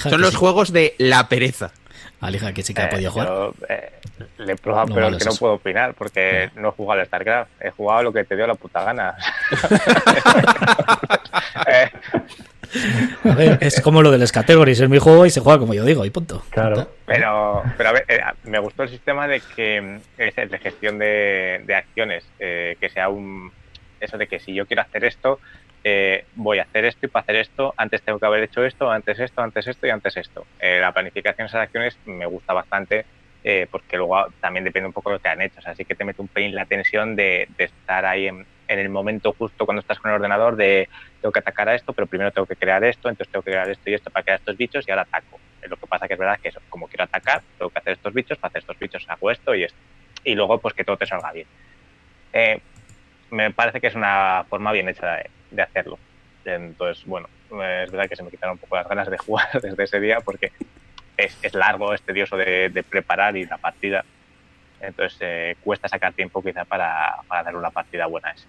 Son 0.00 0.20
los 0.20 0.36
juegos 0.36 0.72
de 0.72 0.94
la 0.98 1.28
pereza. 1.28 1.72
Alija, 2.20 2.52
que 2.52 2.62
sí 2.62 2.72
que 2.72 2.82
ha 2.82 2.88
podido 2.88 3.10
jugar. 3.10 3.50
Eh, 3.68 3.92
le 4.38 4.52
he 4.52 4.56
probado, 4.56 4.94
pero 4.94 5.16
que 5.16 5.24
no 5.24 5.34
puedo 5.34 5.54
opinar 5.54 5.94
porque 5.94 6.50
no. 6.56 6.68
he 6.68 6.72
jugado 6.72 7.00
al 7.00 7.06
StarCraft. 7.06 7.50
He 7.60 7.70
jugado 7.70 8.02
lo 8.04 8.12
que 8.12 8.24
te 8.24 8.36
dio 8.36 8.46
la 8.46 8.54
puta 8.54 8.82
gana. 8.82 9.14
A 13.24 13.34
ver, 13.34 13.58
es 13.60 13.80
como 13.80 14.02
lo 14.02 14.10
de 14.10 14.18
las 14.18 14.32
categories. 14.32 14.80
Es 14.80 14.88
mi 14.88 14.98
juego 14.98 15.26
y 15.26 15.30
se 15.30 15.40
juega 15.40 15.58
como 15.58 15.74
yo 15.74 15.84
digo, 15.84 16.04
y 16.04 16.10
punto. 16.10 16.42
Claro. 16.50 16.88
Pero, 17.06 17.62
pero 17.76 17.88
a 17.88 17.92
ver, 17.92 18.04
eh, 18.08 18.20
me 18.44 18.58
gustó 18.58 18.82
el 18.82 18.88
sistema 18.88 19.28
de 19.28 19.40
que 19.54 19.80
mm, 19.80 20.00
es 20.18 20.38
el 20.38 20.48
de 20.48 20.58
gestión 20.58 20.98
de, 20.98 21.62
de 21.64 21.74
acciones, 21.74 22.24
eh, 22.38 22.76
que 22.80 22.88
sea 22.88 23.08
un 23.10 23.52
eso 24.00 24.18
de 24.18 24.26
que 24.26 24.38
si 24.38 24.54
yo 24.54 24.66
quiero 24.66 24.82
hacer 24.82 25.04
esto, 25.04 25.40
eh, 25.86 26.24
voy 26.34 26.58
a 26.58 26.62
hacer 26.62 26.86
esto 26.86 27.04
y 27.04 27.08
para 27.10 27.24
hacer 27.24 27.36
esto, 27.36 27.74
antes 27.76 28.02
tengo 28.02 28.18
que 28.18 28.24
haber 28.24 28.42
hecho 28.44 28.64
esto, 28.64 28.90
antes 28.90 29.18
esto, 29.20 29.42
antes 29.42 29.66
esto 29.66 29.86
y 29.86 29.90
antes 29.90 30.16
esto. 30.16 30.46
Eh, 30.58 30.78
la 30.80 30.92
planificación 30.92 31.44
de 31.44 31.48
esas 31.50 31.60
acciones 31.60 31.98
me 32.06 32.24
gusta 32.24 32.54
bastante 32.54 33.04
eh, 33.46 33.66
porque 33.70 33.98
luego 33.98 34.28
también 34.40 34.64
depende 34.64 34.86
un 34.86 34.94
poco 34.94 35.10
de 35.10 35.16
lo 35.16 35.22
que 35.22 35.28
han 35.28 35.42
hecho. 35.42 35.60
Así 35.66 35.84
que 35.84 35.94
te 35.94 36.04
mete 36.04 36.22
un 36.22 36.28
pelín 36.28 36.54
la 36.54 36.64
tensión 36.64 37.14
de, 37.14 37.46
estar 37.58 38.06
ahí 38.06 38.26
en, 38.26 38.46
en, 38.66 38.78
el 38.78 38.88
momento 38.88 39.34
justo 39.38 39.66
cuando 39.66 39.82
estás 39.82 39.98
con 39.98 40.10
el 40.10 40.14
ordenador 40.14 40.56
de 40.56 40.88
tengo 41.20 41.30
que 41.30 41.40
atacar 41.40 41.68
a 41.68 41.74
esto, 41.74 41.92
pero 41.92 42.06
primero 42.06 42.32
tengo 42.32 42.46
que 42.46 42.56
crear 42.56 42.82
esto, 42.82 43.10
entonces 43.10 43.30
tengo 43.30 43.42
que 43.42 43.50
crear 43.50 43.68
esto 43.68 43.90
y 43.90 43.94
esto 43.94 44.10
para 44.10 44.24
crear 44.24 44.38
estos 44.38 44.56
bichos 44.56 44.88
y 44.88 44.90
ahora 44.90 45.02
ataco. 45.02 45.38
Lo 45.68 45.76
que 45.76 45.86
pasa 45.86 46.08
que 46.08 46.14
es 46.14 46.18
verdad 46.18 46.40
que 46.42 46.48
eso, 46.48 46.60
como 46.70 46.88
quiero 46.88 47.04
atacar, 47.04 47.42
tengo 47.58 47.68
que 47.68 47.78
hacer 47.78 47.92
estos 47.92 48.14
bichos, 48.14 48.38
para 48.38 48.48
hacer 48.48 48.60
estos 48.60 48.78
bichos 48.78 49.04
hago 49.08 49.30
esto 49.30 49.54
y 49.54 49.64
esto. 49.64 49.78
Y 50.24 50.34
luego 50.34 50.58
pues 50.58 50.72
que 50.72 50.84
todo 50.84 50.96
te 50.96 51.04
salga 51.04 51.30
bien. 51.32 51.46
Eh, 52.32 52.58
me 53.30 53.50
parece 53.50 53.80
que 53.80 53.88
es 53.88 53.94
una 53.94 54.46
forma 54.48 54.72
bien 54.72 54.88
hecha 54.88 55.16
de, 55.16 55.30
de, 55.54 55.62
hacerlo. 55.62 55.98
Entonces, 56.44 57.04
bueno, 57.06 57.28
es 57.50 57.90
verdad 57.90 58.08
que 58.08 58.16
se 58.16 58.22
me 58.22 58.30
quitaron 58.30 58.54
un 58.54 58.58
poco 58.58 58.76
las 58.76 58.88
ganas 58.88 59.08
de 59.08 59.18
jugar 59.18 59.48
desde 59.62 59.82
ese 59.82 60.00
día 60.00 60.20
porque 60.20 60.52
es, 61.16 61.54
largo, 61.54 61.94
es 61.94 62.02
tedioso 62.02 62.36
de, 62.36 62.84
preparar 62.88 63.36
y 63.36 63.46
la 63.46 63.58
partida. 63.58 64.04
Entonces, 64.80 65.18
eh, 65.20 65.56
cuesta 65.62 65.88
sacar 65.88 66.12
tiempo 66.12 66.42
quizá 66.42 66.64
para, 66.64 67.16
para 67.26 67.44
dar 67.44 67.56
una 67.56 67.70
partida 67.70 68.06
buena 68.06 68.28
a 68.28 68.32
ese. 68.32 68.46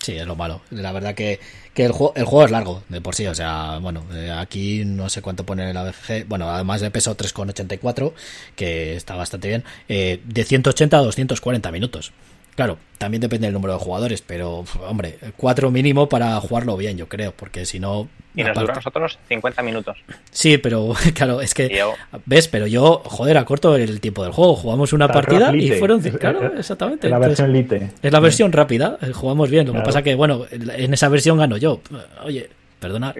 Sí, 0.00 0.16
es 0.16 0.26
lo 0.26 0.34
malo. 0.34 0.62
La 0.70 0.92
verdad 0.92 1.14
que, 1.14 1.40
que 1.74 1.84
el, 1.84 1.92
juego, 1.92 2.14
el 2.16 2.24
juego 2.24 2.46
es 2.46 2.50
largo 2.50 2.82
de 2.88 3.02
por 3.02 3.14
sí. 3.14 3.26
O 3.26 3.34
sea, 3.34 3.78
bueno, 3.78 4.06
eh, 4.14 4.30
aquí 4.30 4.82
no 4.86 5.10
sé 5.10 5.20
cuánto 5.20 5.44
pone 5.44 5.74
la 5.74 5.84
BGG. 5.84 6.26
Bueno, 6.26 6.48
además 6.48 6.80
de 6.80 6.90
peso 6.90 7.14
3,84, 7.16 8.14
que 8.56 8.96
está 8.96 9.14
bastante 9.14 9.48
bien. 9.48 9.64
Eh, 9.88 10.20
de 10.24 10.44
180 10.44 10.96
a 10.96 11.02
240 11.02 11.70
minutos. 11.70 12.12
Claro, 12.56 12.78
también 12.98 13.20
depende 13.22 13.46
del 13.46 13.54
número 13.54 13.74
de 13.74 13.78
jugadores, 13.78 14.22
pero 14.22 14.64
hombre, 14.86 15.18
cuatro 15.36 15.70
mínimo 15.70 16.08
para 16.08 16.38
jugarlo 16.40 16.76
bien, 16.76 16.98
yo 16.98 17.08
creo, 17.08 17.32
porque 17.32 17.64
si 17.64 17.80
no. 17.80 18.08
Y 18.34 18.44
nos 18.44 18.56
dura 18.58 18.74
nosotros 18.74 19.18
50 19.28 19.62
minutos. 19.62 19.96
Sí, 20.30 20.58
pero 20.58 20.92
claro, 21.14 21.40
es 21.40 21.54
que. 21.54 21.68
Yo... 21.74 21.94
¿Ves? 22.26 22.48
Pero 22.48 22.66
yo, 22.66 23.02
joder, 23.04 23.38
acorto 23.38 23.76
el 23.76 24.00
tiempo 24.00 24.22
del 24.22 24.32
juego. 24.32 24.54
Jugamos 24.56 24.92
una 24.92 25.08
partida 25.08 25.54
y 25.56 25.70
fueron. 25.72 26.00
Claro, 26.00 26.52
exactamente. 26.58 27.08
La 27.08 27.16
Entonces, 27.16 27.38
versión 27.46 27.52
Lite. 27.52 27.90
es 28.02 28.12
la 28.12 28.20
versión 28.20 28.52
rápida, 28.52 28.98
eh, 29.00 29.12
jugamos 29.12 29.48
bien. 29.50 29.66
Lo 29.66 29.72
Claro. 29.72 29.84
que 29.84 29.88
pasa 29.88 30.02
que, 30.02 30.14
bueno, 30.14 30.44
en 30.50 30.92
esa 30.94 31.08
versión 31.08 31.38
gano 31.38 31.56
yo. 31.56 31.80
Oye, 32.24 32.50
perdona. 32.78 33.14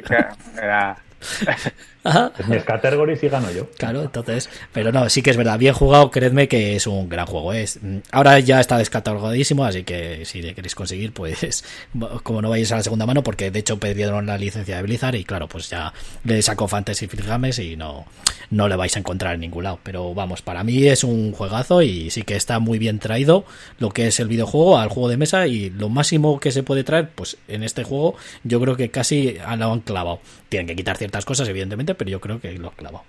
Era, 0.61 0.97
Ajá. 2.03 2.33
Es 2.39 2.49
mis 2.49 2.63
categories 2.65 3.23
y 3.23 3.29
gano 3.29 3.51
yo. 3.51 3.69
Claro, 3.77 4.03
entonces, 4.03 4.49
pero 4.73 4.93
no, 4.93 5.09
sí 5.11 5.23
que 5.23 5.31
es 5.31 5.37
verdad, 5.37 5.59
bien 5.59 5.75
jugado, 5.75 6.11
creedme 6.11 6.49
que 6.49 6.77
es 6.77 6.87
un 6.87 7.09
gran 7.09 7.27
juego. 7.27 7.53
Es, 7.53 7.79
ahora 8.11 8.39
ya 8.41 8.61
está 8.61 8.79
descatalogadísimo, 8.79 9.65
así 9.65 9.85
que 9.85 10.25
si 10.25 10.43
le 10.43 10.55
queréis 10.55 10.75
conseguir, 10.75 11.13
pues 11.13 11.65
como 12.23 12.41
no 12.41 12.51
vayáis 12.51 12.73
a 12.73 12.77
la 12.77 12.83
segunda 12.83 13.07
mano, 13.07 13.23
porque 13.23 13.51
de 13.51 13.59
hecho 13.59 13.79
perdieron 13.79 14.27
la 14.27 14.39
licencia 14.39 14.77
de 14.77 14.83
Blizzard 14.83 15.15
y 15.17 15.25
claro, 15.25 15.49
pues 15.49 15.69
ya 15.69 15.93
le 16.25 16.41
sacó 16.43 16.69
Fantasy 16.69 17.07
Flight 17.07 17.27
Games 17.27 17.59
y 17.59 17.77
no, 17.77 18.07
no 18.51 18.69
le 18.69 18.77
vais 18.77 18.97
a 18.97 18.99
encontrar 18.99 19.35
en 19.35 19.41
ningún 19.41 19.65
lado. 19.65 19.79
Pero 19.83 20.15
vamos, 20.15 20.43
para 20.43 20.65
mí 20.65 20.87
es 20.87 21.05
un 21.05 21.33
juegazo 21.33 21.83
y 21.83 22.11
sí 22.11 22.23
que 22.23 22.37
está 22.37 22.59
muy 22.59 22.79
bien 22.79 22.99
traído 22.99 23.45
lo 23.79 23.91
que 23.91 24.07
es 24.07 24.21
el 24.21 24.29
videojuego 24.29 24.79
al 24.79 24.89
juego 24.89 25.09
de 25.09 25.17
mesa 25.17 25.47
y 25.47 25.71
lo 25.71 25.89
máximo 25.89 26.41
que 26.41 26.51
se 26.51 26.63
puede 26.63 26.85
traer, 26.85 27.11
pues 27.11 27.37
en 27.49 27.63
este 27.63 27.85
juego 27.85 28.15
yo 28.45 28.61
creo 28.61 28.77
que 28.77 28.91
casi 28.91 29.37
lo 29.59 29.73
han 29.73 29.81
clavado. 29.81 30.21
Tienen 30.49 30.67
que 30.67 30.75
quitar 30.77 30.97
ciertas 30.97 31.25
cosas, 31.25 31.49
evidentemente, 31.49 31.90
pero 31.95 32.11
yo 32.11 32.21
creo 32.21 32.41
que 32.41 32.53
lo 32.53 32.71
clavado. 32.71 33.05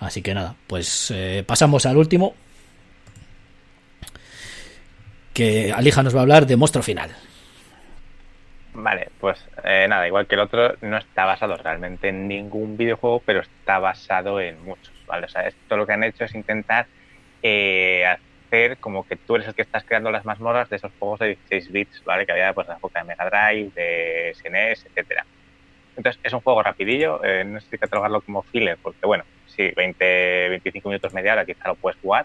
Así 0.00 0.22
que 0.22 0.34
nada, 0.34 0.54
pues 0.66 1.10
eh, 1.14 1.44
pasamos 1.46 1.86
al 1.86 1.96
último. 1.96 2.34
Que 5.34 5.72
Alija 5.72 6.02
nos 6.02 6.14
va 6.14 6.20
a 6.20 6.22
hablar 6.22 6.46
de 6.46 6.56
monstruo 6.56 6.82
final. 6.82 7.14
Vale, 8.74 9.08
pues 9.18 9.44
eh, 9.64 9.86
nada, 9.88 10.06
igual 10.06 10.26
que 10.26 10.36
el 10.36 10.40
otro, 10.40 10.74
no 10.82 10.98
está 10.98 11.24
basado 11.24 11.56
realmente 11.56 12.08
en 12.08 12.28
ningún 12.28 12.76
videojuego, 12.76 13.20
pero 13.26 13.40
está 13.40 13.80
basado 13.80 14.40
en 14.40 14.62
muchos, 14.62 14.94
¿vale? 15.06 15.26
O 15.26 15.28
sea, 15.28 15.48
esto 15.48 15.76
lo 15.76 15.84
que 15.84 15.94
han 15.94 16.04
hecho 16.04 16.24
es 16.24 16.34
intentar 16.34 16.86
eh, 17.42 18.04
hacer 18.06 18.78
como 18.78 19.04
que 19.06 19.16
tú 19.16 19.34
eres 19.34 19.48
el 19.48 19.54
que 19.54 19.62
estás 19.62 19.84
creando 19.84 20.12
las 20.12 20.24
mazmorras 20.24 20.70
de 20.70 20.76
esos 20.76 20.92
juegos 20.98 21.18
de 21.20 21.26
16 21.28 21.72
bits, 21.72 22.04
¿vale? 22.04 22.24
Que 22.24 22.32
había 22.32 22.52
pues 22.52 22.68
la 22.68 22.76
época 22.76 23.00
de 23.00 23.06
Mega 23.06 23.28
Drive, 23.28 23.70
de 23.74 24.34
SNES, 24.36 24.86
etcétera. 24.86 25.26
Entonces, 25.98 26.20
es 26.22 26.32
un 26.32 26.40
juego 26.40 26.62
rapidillo, 26.62 27.24
eh, 27.24 27.44
no 27.44 27.60
sé 27.60 27.70
si 27.70 27.76
catalogarlo 27.76 28.20
como 28.20 28.42
filler, 28.44 28.78
porque 28.80 29.04
bueno, 29.04 29.24
sí, 29.48 29.68
20, 29.76 30.48
25 30.48 30.88
minutos, 30.88 31.12
media 31.12 31.32
hora, 31.32 31.44
quizá 31.44 31.66
lo 31.66 31.74
puedes 31.74 32.00
jugar. 32.00 32.24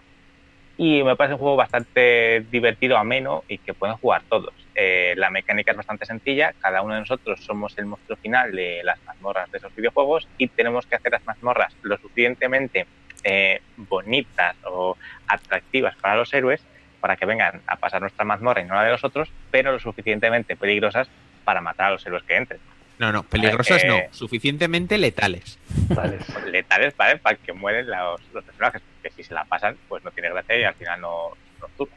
Y 0.76 1.02
me 1.02 1.16
parece 1.16 1.34
un 1.34 1.40
juego 1.40 1.56
bastante 1.56 2.46
divertido, 2.52 2.96
ameno 2.96 3.42
y 3.48 3.58
que 3.58 3.74
pueden 3.74 3.96
jugar 3.96 4.22
todos. 4.28 4.54
Eh, 4.76 5.14
la 5.16 5.28
mecánica 5.28 5.72
es 5.72 5.76
bastante 5.76 6.06
sencilla, 6.06 6.54
cada 6.60 6.82
uno 6.82 6.94
de 6.94 7.00
nosotros 7.00 7.44
somos 7.44 7.76
el 7.76 7.86
monstruo 7.86 8.16
final 8.16 8.52
de 8.52 8.82
las 8.84 9.02
mazmorras 9.02 9.50
de 9.50 9.58
esos 9.58 9.74
videojuegos 9.74 10.28
y 10.38 10.46
tenemos 10.46 10.86
que 10.86 10.94
hacer 10.94 11.10
las 11.10 11.24
mazmorras 11.24 11.76
lo 11.82 11.96
suficientemente 11.98 12.86
eh, 13.24 13.60
bonitas 13.76 14.54
o 14.64 14.96
atractivas 15.26 15.96
para 15.96 16.14
los 16.14 16.32
héroes 16.32 16.62
para 17.00 17.16
que 17.16 17.26
vengan 17.26 17.60
a 17.66 17.76
pasar 17.76 18.00
nuestra 18.00 18.24
mazmorra 18.24 18.60
y 18.60 18.66
no 18.66 18.74
la 18.74 18.84
de 18.84 18.92
los 18.92 19.02
otros, 19.02 19.32
pero 19.50 19.72
lo 19.72 19.80
suficientemente 19.80 20.56
peligrosas 20.56 21.08
para 21.44 21.60
matar 21.60 21.88
a 21.88 21.90
los 21.90 22.06
héroes 22.06 22.22
que 22.22 22.36
entren. 22.36 22.60
No, 22.98 23.12
no, 23.12 23.22
peligrosas 23.24 23.82
Eh, 23.82 23.88
no, 23.88 23.98
suficientemente 24.12 24.98
letales. 24.98 25.58
Vale. 25.88 26.18
letales, 26.50 26.96
¿vale? 26.96 27.18
Para 27.18 27.36
que 27.36 27.52
mueren 27.52 27.86
los, 27.88 28.20
los 28.32 28.44
personajes, 28.44 28.82
que 29.02 29.10
si 29.10 29.24
se 29.24 29.34
la 29.34 29.44
pasan, 29.44 29.76
pues 29.88 30.04
no 30.04 30.10
tiene 30.10 30.30
gracia 30.30 30.58
y 30.58 30.64
al 30.64 30.74
final 30.74 31.00
no 31.00 31.32
turba. 31.76 31.94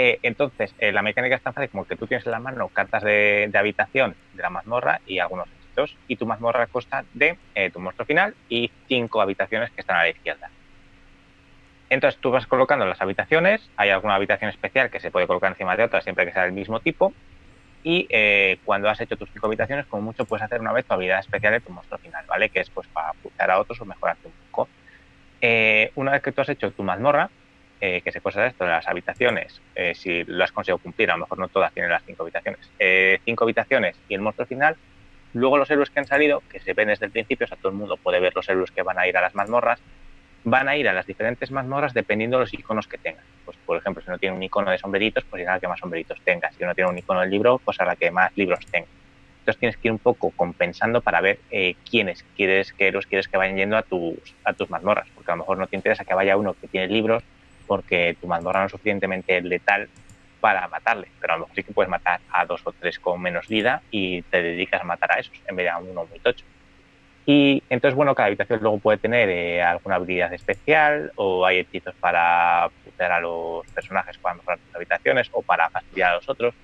Eh, 0.00 0.20
entonces, 0.22 0.72
eh, 0.78 0.92
la 0.92 1.02
mecánica 1.02 1.34
es 1.34 1.42
tan 1.42 1.52
fácil 1.52 1.70
como 1.70 1.84
que 1.84 1.96
tú 1.96 2.06
tienes 2.06 2.24
en 2.24 2.30
la 2.30 2.38
mano 2.38 2.68
cartas 2.68 3.02
de, 3.02 3.48
de 3.50 3.58
habitación 3.58 4.14
de 4.32 4.42
la 4.42 4.48
mazmorra 4.48 5.00
y 5.08 5.18
algunos 5.18 5.48
hechizos, 5.48 5.96
y 6.06 6.14
tu 6.14 6.24
mazmorra 6.24 6.68
consta 6.68 7.04
de 7.14 7.36
eh, 7.56 7.70
tu 7.70 7.80
monstruo 7.80 8.06
final 8.06 8.36
y 8.48 8.70
cinco 8.86 9.20
habitaciones 9.20 9.72
que 9.72 9.80
están 9.80 9.96
a 9.96 10.04
la 10.04 10.10
izquierda. 10.10 10.50
Entonces 11.90 12.20
tú 12.20 12.30
vas 12.30 12.46
colocando 12.46 12.86
las 12.86 13.00
habitaciones, 13.00 13.68
hay 13.76 13.90
alguna 13.90 14.14
habitación 14.14 14.50
especial 14.50 14.88
que 14.88 15.00
se 15.00 15.10
puede 15.10 15.26
colocar 15.26 15.50
encima 15.50 15.74
de 15.74 15.82
otra 15.82 16.00
siempre 16.00 16.26
que 16.26 16.32
sea 16.32 16.44
del 16.44 16.52
mismo 16.52 16.78
tipo, 16.78 17.12
y 17.88 18.06
eh, 18.10 18.58
cuando 18.66 18.90
has 18.90 19.00
hecho 19.00 19.16
tus 19.16 19.30
cinco 19.32 19.46
habitaciones, 19.46 19.86
como 19.86 20.02
mucho 20.02 20.26
puedes 20.26 20.44
hacer 20.44 20.60
una 20.60 20.74
vez 20.74 20.84
tu 20.84 20.92
habilidad 20.92 21.20
especial 21.20 21.54
de 21.54 21.60
tu 21.60 21.72
monstruo 21.72 21.98
final, 21.98 22.22
¿vale? 22.26 22.50
Que 22.50 22.60
es 22.60 22.68
pues 22.68 22.86
para 22.88 23.14
pulsar 23.14 23.50
a 23.50 23.58
otros 23.58 23.80
o 23.80 23.86
mejorarte 23.86 24.26
un 24.26 24.34
poco. 24.50 24.68
Eh, 25.40 25.90
una 25.94 26.12
vez 26.12 26.20
que 26.20 26.30
tú 26.30 26.42
has 26.42 26.50
hecho 26.50 26.70
tu 26.70 26.82
mazmorra, 26.82 27.30
eh, 27.80 28.02
que 28.02 28.12
se 28.12 28.20
de 28.20 28.46
esto, 28.46 28.64
de 28.64 28.70
las 28.72 28.86
habitaciones, 28.86 29.62
si 29.94 30.22
lo 30.24 30.44
has 30.44 30.52
conseguido 30.52 30.76
cumplir, 30.76 31.10
a 31.10 31.14
lo 31.14 31.20
mejor 31.20 31.38
no 31.38 31.48
todas 31.48 31.72
tienen 31.72 31.90
las 31.90 32.02
cinco 32.04 32.24
habitaciones, 32.24 32.60
cinco 33.24 33.44
habitaciones 33.44 33.96
y 34.06 34.14
el 34.14 34.20
monstruo 34.20 34.46
final, 34.46 34.76
luego 35.32 35.56
los 35.56 35.70
héroes 35.70 35.88
que 35.88 36.00
han 36.00 36.06
salido, 36.06 36.42
que 36.50 36.60
se 36.60 36.74
ven 36.74 36.88
desde 36.88 37.06
el 37.06 37.12
principio, 37.12 37.46
o 37.46 37.48
sea, 37.48 37.56
todo 37.56 37.70
el 37.70 37.78
mundo 37.78 37.96
puede 37.96 38.20
ver 38.20 38.34
los 38.34 38.46
héroes 38.50 38.70
que 38.70 38.82
van 38.82 38.98
a 38.98 39.08
ir 39.08 39.16
a 39.16 39.22
las 39.22 39.34
mazmorras, 39.34 39.80
van 40.44 40.68
a 40.68 40.76
ir 40.76 40.88
a 40.88 40.92
las 40.92 41.06
diferentes 41.06 41.50
mazmorras 41.50 41.94
dependiendo 41.94 42.38
de 42.38 42.44
los 42.44 42.54
iconos 42.54 42.86
que 42.86 42.98
tengan. 42.98 43.24
Pues, 43.44 43.56
por 43.64 43.76
ejemplo, 43.76 44.02
si 44.02 44.10
uno 44.10 44.18
tiene 44.18 44.36
un 44.36 44.42
icono 44.42 44.70
de 44.70 44.78
sombreritos, 44.78 45.24
pues 45.24 45.42
irá 45.42 45.52
a 45.52 45.54
la 45.56 45.60
que 45.60 45.68
más 45.68 45.80
sombreritos 45.80 46.20
tenga. 46.24 46.50
Si 46.52 46.62
uno 46.62 46.74
tiene 46.74 46.90
un 46.90 46.98
icono 46.98 47.20
del 47.20 47.30
libro, 47.30 47.58
pues 47.64 47.80
a 47.80 47.84
la 47.84 47.96
que 47.96 48.10
más 48.10 48.36
libros 48.36 48.60
tenga. 48.70 48.88
Entonces 49.40 49.60
tienes 49.60 49.76
que 49.78 49.88
ir 49.88 49.92
un 49.92 49.98
poco 49.98 50.30
compensando 50.30 51.00
para 51.00 51.20
ver 51.20 51.38
eh, 51.50 51.74
quiénes 51.88 52.22
quieres, 52.36 52.72
qué 52.72 52.88
héroes 52.88 53.06
quieres 53.06 53.28
que 53.28 53.38
vayan 53.38 53.56
yendo 53.56 53.76
a 53.78 53.82
tus, 53.82 54.18
a 54.44 54.52
tus 54.52 54.68
mazmorras. 54.68 55.08
Porque 55.14 55.30
a 55.30 55.34
lo 55.34 55.42
mejor 55.42 55.58
no 55.58 55.66
te 55.66 55.76
interesa 55.76 56.04
que 56.04 56.14
vaya 56.14 56.36
uno 56.36 56.54
que 56.54 56.68
tiene 56.68 56.86
libros 56.86 57.22
porque 57.66 58.16
tu 58.20 58.26
mazmorra 58.26 58.60
no 58.60 58.66
es 58.66 58.72
suficientemente 58.72 59.40
letal 59.40 59.88
para 60.40 60.68
matarle. 60.68 61.08
Pero 61.20 61.32
a 61.32 61.36
lo 61.36 61.40
mejor 61.42 61.56
sí 61.56 61.62
que 61.62 61.72
puedes 61.72 61.90
matar 61.90 62.20
a 62.30 62.44
dos 62.44 62.60
o 62.64 62.72
tres 62.72 62.98
con 62.98 63.20
menos 63.20 63.48
vida 63.48 63.82
y 63.90 64.22
te 64.22 64.42
dedicas 64.42 64.82
a 64.82 64.84
matar 64.84 65.12
a 65.12 65.20
esos 65.20 65.34
en 65.46 65.56
vez 65.56 65.64
de 65.64 65.70
a 65.70 65.78
uno 65.78 66.04
muy 66.04 66.18
tocho. 66.18 66.44
Y 67.30 67.62
entonces, 67.68 67.94
bueno, 67.94 68.14
cada 68.14 68.28
habitación 68.28 68.58
luego 68.62 68.78
puede 68.78 68.96
tener 68.96 69.28
eh, 69.28 69.62
alguna 69.62 69.96
habilidad 69.96 70.32
especial 70.32 71.12
o 71.16 71.44
hay 71.44 71.58
hechizos 71.58 71.94
para 72.00 72.70
putear 72.86 73.12
a 73.12 73.20
los 73.20 73.66
personajes 73.66 74.16
para 74.16 74.36
mejorar 74.36 74.58
sus 74.64 74.74
habitaciones 74.74 75.28
o 75.32 75.42
para 75.42 75.68
fastidiar 75.68 76.12
a 76.12 76.14
los 76.14 76.26
otros. 76.26 76.54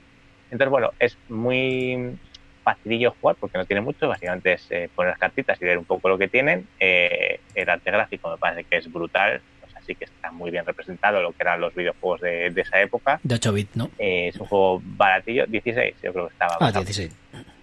Entonces, 0.51 0.71
bueno, 0.71 0.93
es 0.99 1.19
muy 1.29 2.17
facilillo 2.63 3.15
jugar 3.21 3.37
porque 3.39 3.59
no 3.59 3.67
tiene 3.67 3.83
mucho, 3.83 4.09
básicamente 4.09 4.55
es 4.55 4.67
eh, 4.71 4.89
poner 4.95 5.11
las 5.11 5.19
cartitas 5.19 5.61
y 5.61 5.67
ver 5.67 5.77
un 5.77 5.85
poco 5.85 6.09
lo 6.09 6.17
que 6.17 6.29
tienen. 6.29 6.67
Eh, 6.81 7.41
el 7.55 7.69
arte 7.69 7.91
gráfico 7.91 8.31
me 8.31 8.39
parece 8.39 8.65
que 8.65 8.79
es 8.79 8.91
brutal, 8.91 9.43
o 9.67 9.69
sea, 9.69 9.83
sí 9.83 9.95
que 9.95 10.07
está 10.07 10.33
muy 10.33 10.51
bien 10.51 10.65
representado 10.65 11.21
lo 11.21 11.33
que 11.33 11.43
eran 11.43 11.61
los 11.61 11.75
videojuegos 11.75 12.23
de, 12.23 12.49
de 12.49 12.61
esa 12.63 12.81
época. 12.81 13.21
De 13.23 13.35
8 13.35 13.53
bits, 13.53 13.77
¿no? 13.77 13.91
Es 13.99 14.35
un 14.41 14.47
juego 14.47 14.81
baratillo, 14.83 15.45
16, 15.45 15.97
yo 16.03 16.11
creo 16.15 16.29
que 16.29 16.33
estaba. 16.33 16.55
Ah, 16.55 16.59
bastante. 16.73 16.87
16. 16.87 17.54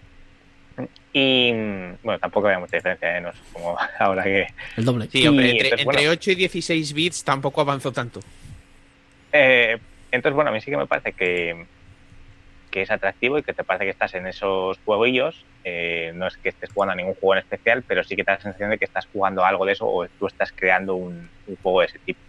Y 1.13 1.51
bueno, 2.03 2.19
tampoco 2.19 2.47
había 2.47 2.59
mucha 2.59 2.77
diferencia, 2.77 3.17
¿eh? 3.17 3.21
no 3.21 3.31
como 3.51 3.77
ahora 3.99 4.23
que. 4.23 4.47
El 4.77 4.85
doble. 4.85 5.07
Sí, 5.11 5.27
hombre, 5.27 5.51
entre, 5.51 5.67
entonces, 5.67 5.85
entre 5.85 6.05
bueno. 6.05 6.11
8 6.11 6.31
y 6.31 6.35
16 6.35 6.93
bits 6.93 7.23
tampoco 7.23 7.61
avanzó 7.61 7.91
tanto. 7.91 8.21
Eh, 9.33 9.77
entonces, 10.11 10.35
bueno, 10.35 10.49
a 10.49 10.53
mí 10.53 10.61
sí 10.61 10.71
que 10.71 10.77
me 10.77 10.87
parece 10.87 11.13
que, 11.13 11.65
que 12.69 12.81
es 12.81 12.91
atractivo 12.91 13.37
y 13.37 13.43
que 13.43 13.53
te 13.53 13.63
parece 13.63 13.85
que 13.85 13.91
estás 13.91 14.13
en 14.15 14.27
esos 14.27 14.79
jueguillos. 14.85 15.45
Eh, 15.63 16.11
no 16.15 16.27
es 16.27 16.37
que 16.37 16.49
estés 16.49 16.71
jugando 16.71 16.93
a 16.93 16.95
ningún 16.95 17.13
juego 17.15 17.35
en 17.35 17.39
especial, 17.39 17.83
pero 17.83 18.03
sí 18.03 18.15
que 18.15 18.23
te 18.23 18.31
da 18.31 18.37
la 18.37 18.43
sensación 18.43 18.71
de 18.71 18.77
que 18.77 18.85
estás 18.85 19.07
jugando 19.11 19.45
algo 19.45 19.65
de 19.65 19.73
eso 19.73 19.87
o 19.87 20.07
tú 20.07 20.27
estás 20.27 20.51
creando 20.51 20.95
un, 20.95 21.29
juego 21.61 21.81
de 21.81 21.87
ese 21.87 21.99
tipo. 21.99 22.19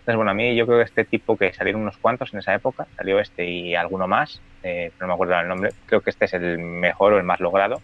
Entonces, 0.00 0.16
bueno, 0.16 0.32
a 0.32 0.34
mí 0.34 0.54
yo 0.56 0.66
creo 0.66 0.78
que 0.78 0.84
este 0.84 1.04
tipo 1.04 1.36
que 1.36 1.52
salieron 1.52 1.82
unos 1.82 1.96
cuantos 1.98 2.32
en 2.32 2.40
esa 2.40 2.54
época, 2.54 2.86
salió 2.96 3.20
este 3.20 3.46
y 3.48 3.74
alguno 3.74 4.06
más, 4.06 4.40
eh, 4.62 4.90
no 5.00 5.06
me 5.06 5.14
acuerdo 5.14 5.38
el 5.38 5.48
nombre, 5.48 5.70
creo 5.86 6.00
que 6.00 6.10
este 6.10 6.26
es 6.26 6.34
el 6.34 6.58
mejor 6.58 7.12
o 7.12 7.18
el 7.18 7.24
más 7.24 7.40
logrado. 7.40 7.80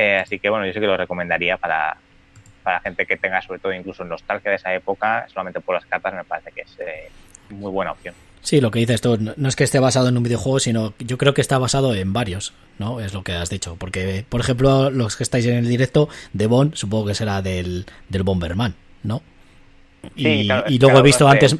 Eh, 0.00 0.16
así 0.16 0.38
que 0.38 0.48
bueno, 0.48 0.64
yo 0.64 0.72
sí 0.72 0.80
que 0.80 0.86
lo 0.86 0.96
recomendaría 0.96 1.58
para, 1.58 1.94
para 2.62 2.80
gente 2.80 3.04
que 3.04 3.18
tenga 3.18 3.42
sobre 3.42 3.58
todo 3.58 3.74
incluso 3.74 4.02
nostalgia 4.02 4.50
de 4.50 4.56
esa 4.56 4.72
época, 4.74 5.26
solamente 5.28 5.60
por 5.60 5.74
las 5.74 5.84
cartas 5.84 6.14
me 6.14 6.24
parece 6.24 6.52
que 6.52 6.62
es 6.62 6.78
muy 7.50 7.70
buena 7.70 7.92
opción. 7.92 8.14
Sí, 8.40 8.62
lo 8.62 8.70
que 8.70 8.78
dices 8.78 9.02
tú, 9.02 9.18
no 9.18 9.48
es 9.48 9.56
que 9.56 9.64
esté 9.64 9.78
basado 9.78 10.08
en 10.08 10.16
un 10.16 10.22
videojuego, 10.22 10.58
sino 10.58 10.94
yo 10.98 11.18
creo 11.18 11.34
que 11.34 11.42
está 11.42 11.58
basado 11.58 11.94
en 11.94 12.14
varios, 12.14 12.54
¿no? 12.78 12.98
Es 13.00 13.12
lo 13.12 13.22
que 13.22 13.32
has 13.32 13.50
dicho. 13.50 13.76
Porque, 13.78 14.24
por 14.26 14.40
ejemplo, 14.40 14.88
los 14.88 15.18
que 15.18 15.22
estáis 15.24 15.44
en 15.44 15.56
el 15.56 15.68
directo, 15.68 16.08
de 16.32 16.46
Bond, 16.46 16.74
supongo 16.76 17.08
que 17.08 17.14
será 17.14 17.42
del, 17.42 17.84
del 18.08 18.22
Bomberman, 18.22 18.74
¿no? 19.02 19.20
Y, 20.16 20.44
luego 20.78 21.00
he 21.00 21.02
visto 21.02 21.28
antes. 21.28 21.54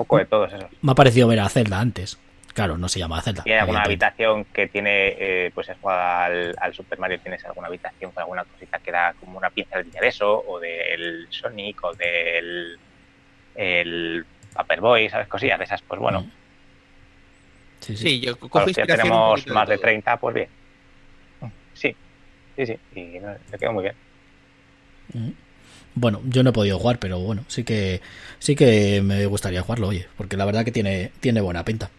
Me 0.81 0.93
ha 0.93 0.95
parecido 0.95 1.29
ver 1.29 1.41
a 1.41 1.49
Zelda 1.51 1.79
antes. 1.79 2.19
Claro, 2.61 2.79
no 2.79 2.89
se 2.89 2.99
llama 2.99 3.23
Zelda. 3.23 3.43
Tiene 3.43 3.61
alguna 3.61 3.83
habitación 3.83 4.45
que 4.47 4.69
tiene, 4.69 5.17
eh, 5.19 5.51
pues 5.55 5.69
es 5.69 5.77
al, 5.83 6.55
al, 6.59 6.75
Super 6.75 6.99
Mario, 6.99 7.19
tienes 7.21 7.45
alguna 7.45 7.69
habitación 7.69 8.11
con 8.13 8.23
alguna 8.23 8.45
cosita 8.45 8.79
que 8.79 8.93
da 8.93 9.15
como 9.19 9.39
una 9.39 9.51
pieza 9.51 9.79
del 9.79 9.91
eso, 10.03 10.45
o 10.47 10.61
del 10.61 11.27
Sonic, 11.31 11.83
o 11.85 11.95
del 11.95 12.79
el 13.55 14.27
Paperboy, 14.53 15.09
¿sabes? 15.09 15.29
Cosillas 15.29 15.59
de 15.59 15.65
esas, 15.65 15.83
pues 15.83 16.01
bueno. 16.01 16.23
Mm. 16.23 16.31
Sí, 17.81 17.97
sí. 17.97 18.21
yo 18.21 18.39
cojo 18.39 18.67
si 18.69 18.75
ya 18.75 18.87
tenemos 18.87 19.47
más 19.47 19.69
de, 19.69 19.79
30, 19.79 20.17
pues 20.19 20.35
bien. 20.35 20.49
Sí, 21.73 21.97
sí, 22.57 22.67
sí, 22.67 22.79
y 22.95 23.21
le 23.21 23.59
quedó 23.59 23.73
muy 23.73 23.85
bien. 23.85 23.95
Mm. 25.15 25.31
Bueno, 25.95 26.21
yo 26.25 26.43
no 26.43 26.51
he 26.51 26.53
podido 26.53 26.79
jugar, 26.79 26.99
pero 26.99 27.19
bueno, 27.19 27.45
sí 27.49 27.65
que 27.65 28.01
sí 28.39 28.55
que 28.55 29.01
me 29.03 29.27
gustaría 29.27 29.63
jugarlo, 29.63 29.89
oye, 29.89 30.07
porque 30.17 30.37
la 30.37 30.45
verdad 30.45 30.65
que 30.65 30.73
tiene, 30.73 31.11
tiene 31.21 31.41
buena 31.41 31.65
pinta. 31.65 31.91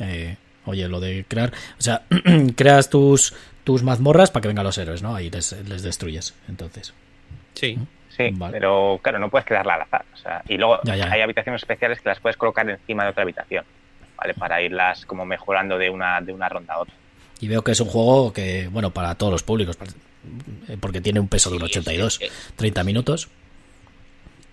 Eh, 0.00 0.36
oye, 0.64 0.88
lo 0.88 1.00
de 1.00 1.24
crear, 1.26 1.52
o 1.78 1.82
sea, 1.82 2.02
creas 2.56 2.90
tus 2.90 3.34
tus 3.64 3.82
mazmorras 3.82 4.30
para 4.30 4.40
que 4.40 4.48
vengan 4.48 4.64
los 4.64 4.78
héroes, 4.78 5.02
¿no? 5.02 5.14
Ahí 5.14 5.28
les, 5.28 5.82
destruyes, 5.82 6.34
entonces. 6.48 6.94
Sí. 7.52 7.78
Sí, 8.08 8.34
pero 8.50 8.98
claro, 9.02 9.18
no 9.18 9.28
puedes 9.28 9.46
crearla 9.46 9.74
al 9.74 9.82
azar. 9.82 10.06
O 10.14 10.16
sea, 10.16 10.42
y 10.48 10.56
luego 10.56 10.80
hay 10.90 11.20
habitaciones 11.20 11.62
especiales 11.62 12.00
que 12.00 12.08
las 12.08 12.18
puedes 12.18 12.36
colocar 12.36 12.68
encima 12.68 13.04
de 13.04 13.10
otra 13.10 13.24
habitación. 13.24 13.64
¿vale? 14.16 14.34
Para 14.34 14.60
irlas 14.62 15.04
como 15.06 15.24
mejorando 15.24 15.78
de 15.78 15.90
una, 15.90 16.20
de 16.20 16.32
una 16.32 16.48
ronda 16.48 16.74
a 16.74 16.78
otra. 16.80 16.94
Y 17.40 17.48
veo 17.48 17.62
que 17.62 17.72
es 17.72 17.80
un 17.80 17.88
juego 17.88 18.32
que, 18.32 18.68
bueno, 18.68 18.90
para 18.90 19.14
todos 19.14 19.32
los 19.32 19.42
públicos, 19.42 19.78
porque 20.80 21.00
tiene 21.00 21.20
un 21.20 21.28
peso 21.28 21.50
de 21.50 21.56
un 21.56 21.62
82, 21.62 22.20
30 22.56 22.84
minutos. 22.84 23.28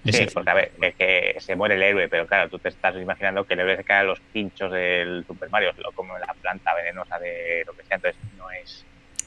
Sí, 0.05 0.27
porque 0.33 0.49
a 0.49 0.53
ver, 0.53 0.71
que 0.97 1.35
se 1.39 1.55
muere 1.55 1.75
el 1.75 1.83
héroe, 1.83 2.07
pero 2.07 2.27
claro, 2.27 2.49
tú 2.49 2.59
te 2.59 2.69
estás 2.69 2.95
imaginando 2.95 3.43
que 3.45 3.55
el 3.55 3.61
héroe 3.61 3.77
se 3.77 3.83
cae 3.83 3.99
a 3.99 4.03
los 4.03 4.19
pinchos 4.19 4.71
del 4.71 5.25
Super 5.25 5.49
Mario, 5.49 5.73
como 5.95 6.17
la 6.17 6.33
planta 6.41 6.75
venenosa 6.75 7.17
de 7.19 7.63
lo 7.65 7.73
que 7.73 7.83
sea, 7.85 7.95
entonces 7.95 8.21
no 8.37 8.49
es... 8.51 8.85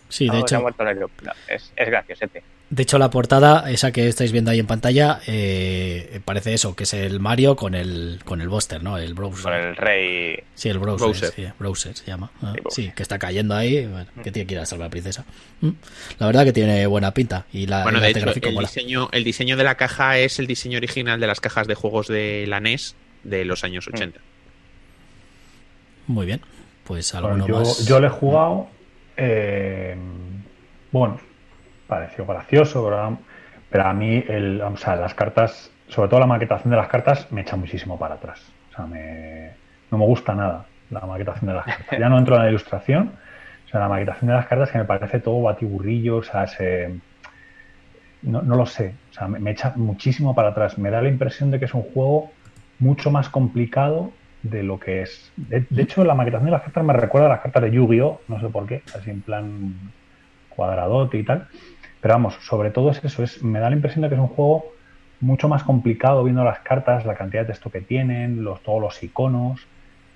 Sí, 0.08 0.28
de 0.28 0.40
hecho... 0.40 0.64
es, 1.48 1.72
es 1.76 1.86
graciosete. 1.88 2.42
De 2.70 2.82
hecho, 2.82 2.98
la 2.98 3.08
portada, 3.08 3.70
esa 3.70 3.92
que 3.92 4.08
estáis 4.08 4.30
viendo 4.30 4.50
ahí 4.50 4.58
en 4.58 4.66
pantalla, 4.66 5.20
eh, 5.26 6.20
parece 6.26 6.52
eso, 6.52 6.76
que 6.76 6.84
es 6.84 6.92
el 6.92 7.18
Mario 7.18 7.56
con 7.56 7.74
el 7.74 8.20
con 8.26 8.42
el 8.42 8.50
Buster, 8.50 8.82
¿no? 8.82 8.98
El 8.98 9.14
Browser. 9.14 9.44
Con 9.44 9.54
el 9.54 9.74
rey. 9.74 10.38
Sí, 10.54 10.68
el 10.68 10.78
Browser, 10.78 11.32
Sí, 11.32 11.46
browser 11.58 11.96
se 11.96 12.04
llama. 12.04 12.30
Ah, 12.42 12.52
sí, 12.68 12.92
que 12.94 13.02
está 13.02 13.18
cayendo 13.18 13.54
ahí, 13.54 13.90
que 14.22 14.30
tiene 14.30 14.46
que 14.46 14.54
ir 14.54 14.60
a 14.60 14.66
salvar 14.66 14.84
a 14.84 14.88
la 14.88 14.90
princesa. 14.90 15.24
Mm. 15.62 15.70
La 16.18 16.26
verdad 16.26 16.44
que 16.44 16.52
tiene 16.52 16.86
buena 16.86 17.14
pinta. 17.14 17.46
Y 17.54 17.66
la, 17.66 17.84
bueno, 17.84 18.00
de 18.00 18.10
hecho, 18.10 18.28
el 18.28 18.58
diseño, 18.58 19.08
el 19.12 19.24
diseño 19.24 19.56
de 19.56 19.64
la 19.64 19.76
caja 19.76 20.18
es 20.18 20.38
el 20.38 20.46
diseño 20.46 20.76
original 20.76 21.18
de 21.20 21.26
las 21.26 21.40
cajas 21.40 21.66
de 21.68 21.74
juegos 21.74 22.06
de 22.06 22.44
la 22.48 22.60
NES 22.60 22.96
de 23.24 23.46
los 23.46 23.64
años 23.64 23.88
80. 23.88 24.20
Mm. 24.20 24.22
Muy 26.12 26.26
bien, 26.26 26.42
pues 26.84 27.14
algo 27.14 27.46
yo, 27.46 27.60
más. 27.60 27.86
Yo 27.86 27.98
le 27.98 28.08
he 28.08 28.10
jugado. 28.10 28.68
Eh, 29.20 29.96
bueno, 30.92 31.18
pareció 31.88 32.24
gracioso, 32.24 32.88
pero, 33.68 33.84
a 33.84 33.92
mí 33.92 34.24
las 34.24 35.14
cartas, 35.14 35.72
sobre 35.88 36.08
todo 36.08 36.20
la 36.20 36.26
maquetación 36.26 36.70
de 36.70 36.76
las 36.76 36.88
cartas, 36.88 37.30
me 37.32 37.40
echa 37.40 37.56
muchísimo 37.56 37.98
para 37.98 38.14
atrás. 38.14 38.40
O 38.70 38.76
sea, 38.76 38.86
me, 38.86 39.50
no 39.90 39.98
me 39.98 40.06
gusta 40.06 40.34
nada 40.34 40.66
la 40.90 41.00
maquetación 41.00 41.48
de 41.48 41.54
las 41.54 41.66
cartas. 41.66 41.98
Ya 41.98 42.08
no 42.08 42.16
entro 42.16 42.36
en 42.36 42.42
la 42.42 42.48
ilustración, 42.48 43.12
o 43.66 43.68
sea, 43.68 43.80
la 43.80 43.88
maquetación 43.88 44.28
de 44.28 44.34
las 44.34 44.46
cartas 44.46 44.70
que 44.70 44.78
me 44.78 44.84
parece 44.84 45.18
todo 45.18 45.42
batiburrillo, 45.42 46.18
o 46.18 46.22
sea, 46.22 46.46
no, 48.22 48.42
lo 48.42 48.66
sé, 48.66 48.94
o 49.10 49.14
sea, 49.14 49.26
me, 49.26 49.50
echa 49.50 49.72
muchísimo 49.76 50.34
para 50.34 50.50
atrás. 50.50 50.78
Me 50.78 50.90
da 50.90 51.02
la 51.02 51.08
impresión 51.08 51.50
de 51.50 51.58
que 51.58 51.64
es 51.64 51.74
un 51.74 51.82
juego 51.82 52.30
mucho 52.78 53.10
más 53.10 53.28
complicado 53.28 54.12
de 54.42 54.62
lo 54.62 54.78
que 54.78 55.02
es. 55.02 55.32
De, 55.36 55.64
de 55.68 55.82
hecho, 55.82 56.04
la 56.04 56.14
maquetación 56.14 56.46
de 56.46 56.52
las 56.52 56.62
cartas 56.62 56.84
me 56.84 56.92
recuerda 56.92 57.26
a 57.26 57.30
las 57.30 57.40
cartas 57.40 57.62
de 57.62 57.70
Yu-Gi-Oh! 57.70 58.20
No 58.28 58.40
sé 58.40 58.48
por 58.48 58.66
qué, 58.66 58.82
así 58.94 59.10
en 59.10 59.22
plan 59.22 59.74
cuadradote 60.48 61.18
y 61.18 61.22
tal. 61.24 61.48
Pero 62.00 62.14
vamos, 62.14 62.34
sobre 62.40 62.70
todo 62.70 62.90
es 62.90 63.04
eso, 63.04 63.22
es, 63.22 63.42
me 63.42 63.58
da 63.58 63.70
la 63.70 63.76
impresión 63.76 64.02
de 64.02 64.08
que 64.08 64.14
es 64.14 64.20
un 64.20 64.28
juego 64.28 64.66
mucho 65.20 65.48
más 65.48 65.64
complicado 65.64 66.22
viendo 66.22 66.44
las 66.44 66.60
cartas, 66.60 67.04
la 67.04 67.14
cantidad 67.14 67.42
de 67.42 67.48
texto 67.48 67.70
que 67.70 67.80
tienen, 67.80 68.44
los, 68.44 68.62
todos 68.62 68.80
los 68.80 69.02
iconos, 69.02 69.66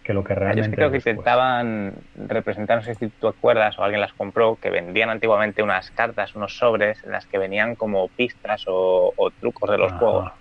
que 0.04 0.14
lo 0.14 0.22
que 0.24 0.34
realmente... 0.34 0.70
Yo 0.70 0.76
creo 0.76 0.90
que 0.90 0.96
intentaban 0.98 1.94
representar, 2.16 2.78
no 2.78 2.82
sé 2.82 2.94
si 2.94 3.08
tú 3.08 3.28
acuerdas 3.28 3.78
o 3.78 3.82
alguien 3.82 4.00
las 4.00 4.12
compró, 4.12 4.56
que 4.60 4.70
vendían 4.70 5.10
antiguamente 5.10 5.62
unas 5.62 5.90
cartas, 5.90 6.34
unos 6.34 6.56
sobres, 6.56 7.02
en 7.04 7.12
las 7.12 7.26
que 7.26 7.38
venían 7.38 7.74
como 7.74 8.08
pistas 8.08 8.64
o, 8.66 9.12
trucos 9.40 9.70
de 9.70 9.78
los 9.78 9.92
juegos. 9.92 10.32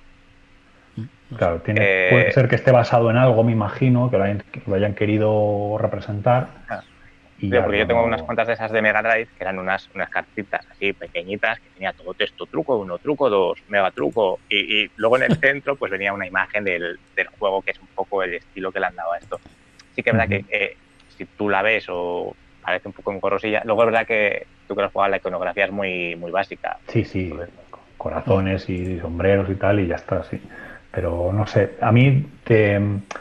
Claro, 1.38 1.62
tiene, 1.62 1.82
eh, 1.84 2.08
puede 2.10 2.32
ser 2.32 2.48
que 2.48 2.56
esté 2.56 2.72
basado 2.72 3.10
en 3.10 3.18
algo, 3.18 3.44
me 3.44 3.52
imagino, 3.52 4.10
que 4.12 4.18
lo 4.18 4.24
hayan, 4.24 4.44
lo 4.66 4.76
hayan 4.76 4.94
querido 4.94 5.78
representar. 5.80 6.48
Ah 6.68 6.82
porque 7.64 7.80
yo 7.80 7.88
tengo 7.88 8.04
unas 8.04 8.22
cuantas 8.22 8.48
de 8.48 8.54
esas 8.54 8.72
de 8.72 8.82
Mega 8.82 9.02
Drive 9.02 9.28
que 9.38 9.44
eran 9.44 9.58
unas, 9.58 9.90
unas 9.96 10.10
cartitas 10.10 10.66
así 10.70 10.94
pequeñitas 10.94 11.60
que 11.60 11.70
tenía 11.72 11.94
todo 11.94 12.14
texto 12.14 12.46
truco, 12.46 12.78
uno 12.78 13.00
truco, 13.00 13.30
dos, 13.30 13.60
mega 13.68 13.90
truco. 13.92 14.40
Y, 14.50 14.90
luego 14.96 15.18
en 15.18 15.24
el 15.24 15.36
centro 15.40 15.76
pues 15.76 15.92
venía 15.92 16.14
una 16.14 16.28
imagen 16.28 16.64
del, 16.64 17.00
del, 17.16 17.28
juego 17.40 17.62
que 17.62 17.72
es 17.72 17.80
un 17.80 17.88
poco 17.88 18.22
el 18.24 18.36
estilo 18.36 18.72
que 18.72 18.80
le 18.80 18.86
han 18.88 18.96
dado 18.96 19.14
a 19.14 19.18
esto. 19.18 19.40
Sí 19.96 20.04
que 20.04 20.12
es 20.12 20.16
verdad 20.16 20.30
que 20.30 20.46
eh, 20.50 20.78
si 21.18 21.26
tú 21.26 21.50
la 21.50 21.62
ves 21.62 21.86
o 21.90 22.36
parece 22.62 22.88
un 22.88 22.94
poco 22.94 23.12
en 23.12 23.20
corrosilla, 23.20 23.62
luego 23.66 23.82
es 23.82 23.86
verdad 23.88 24.08
que 24.08 24.46
tú 24.68 24.76
que 24.76 24.84
lo 24.84 24.90
juegas 24.90 25.12
la 25.12 25.18
iconografía 25.18 25.66
es 25.66 25.72
muy, 25.72 26.16
muy 26.16 26.32
básica. 26.32 26.78
Sí, 26.88 27.04
sí, 27.04 27.34
corazones 27.98 28.70
y 28.70 29.00
sombreros 29.00 29.50
y 29.50 29.56
tal 29.56 29.80
y 29.80 29.88
ya 29.88 29.96
está, 29.96 30.24
sí. 30.24 30.40
Pero 30.92 31.32
no 31.32 31.48
sé, 31.48 31.78
a 31.80 31.92
mí 31.92 32.26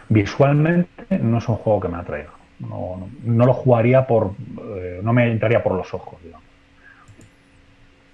visualmente 0.08 1.18
no 1.18 1.38
es 1.38 1.48
un 1.48 1.56
juego 1.56 1.80
que 1.80 1.88
me 1.88 1.98
atraiga. 1.98 2.30
No, 2.58 3.08
no, 3.24 3.46
lo 3.46 3.54
jugaría 3.54 4.06
por. 4.06 4.32
Eh, 4.76 5.00
no 5.02 5.12
me 5.12 5.30
entraría 5.30 5.62
por 5.62 5.74
los 5.74 5.94
ojos, 5.94 6.20
digamos. 6.22 6.44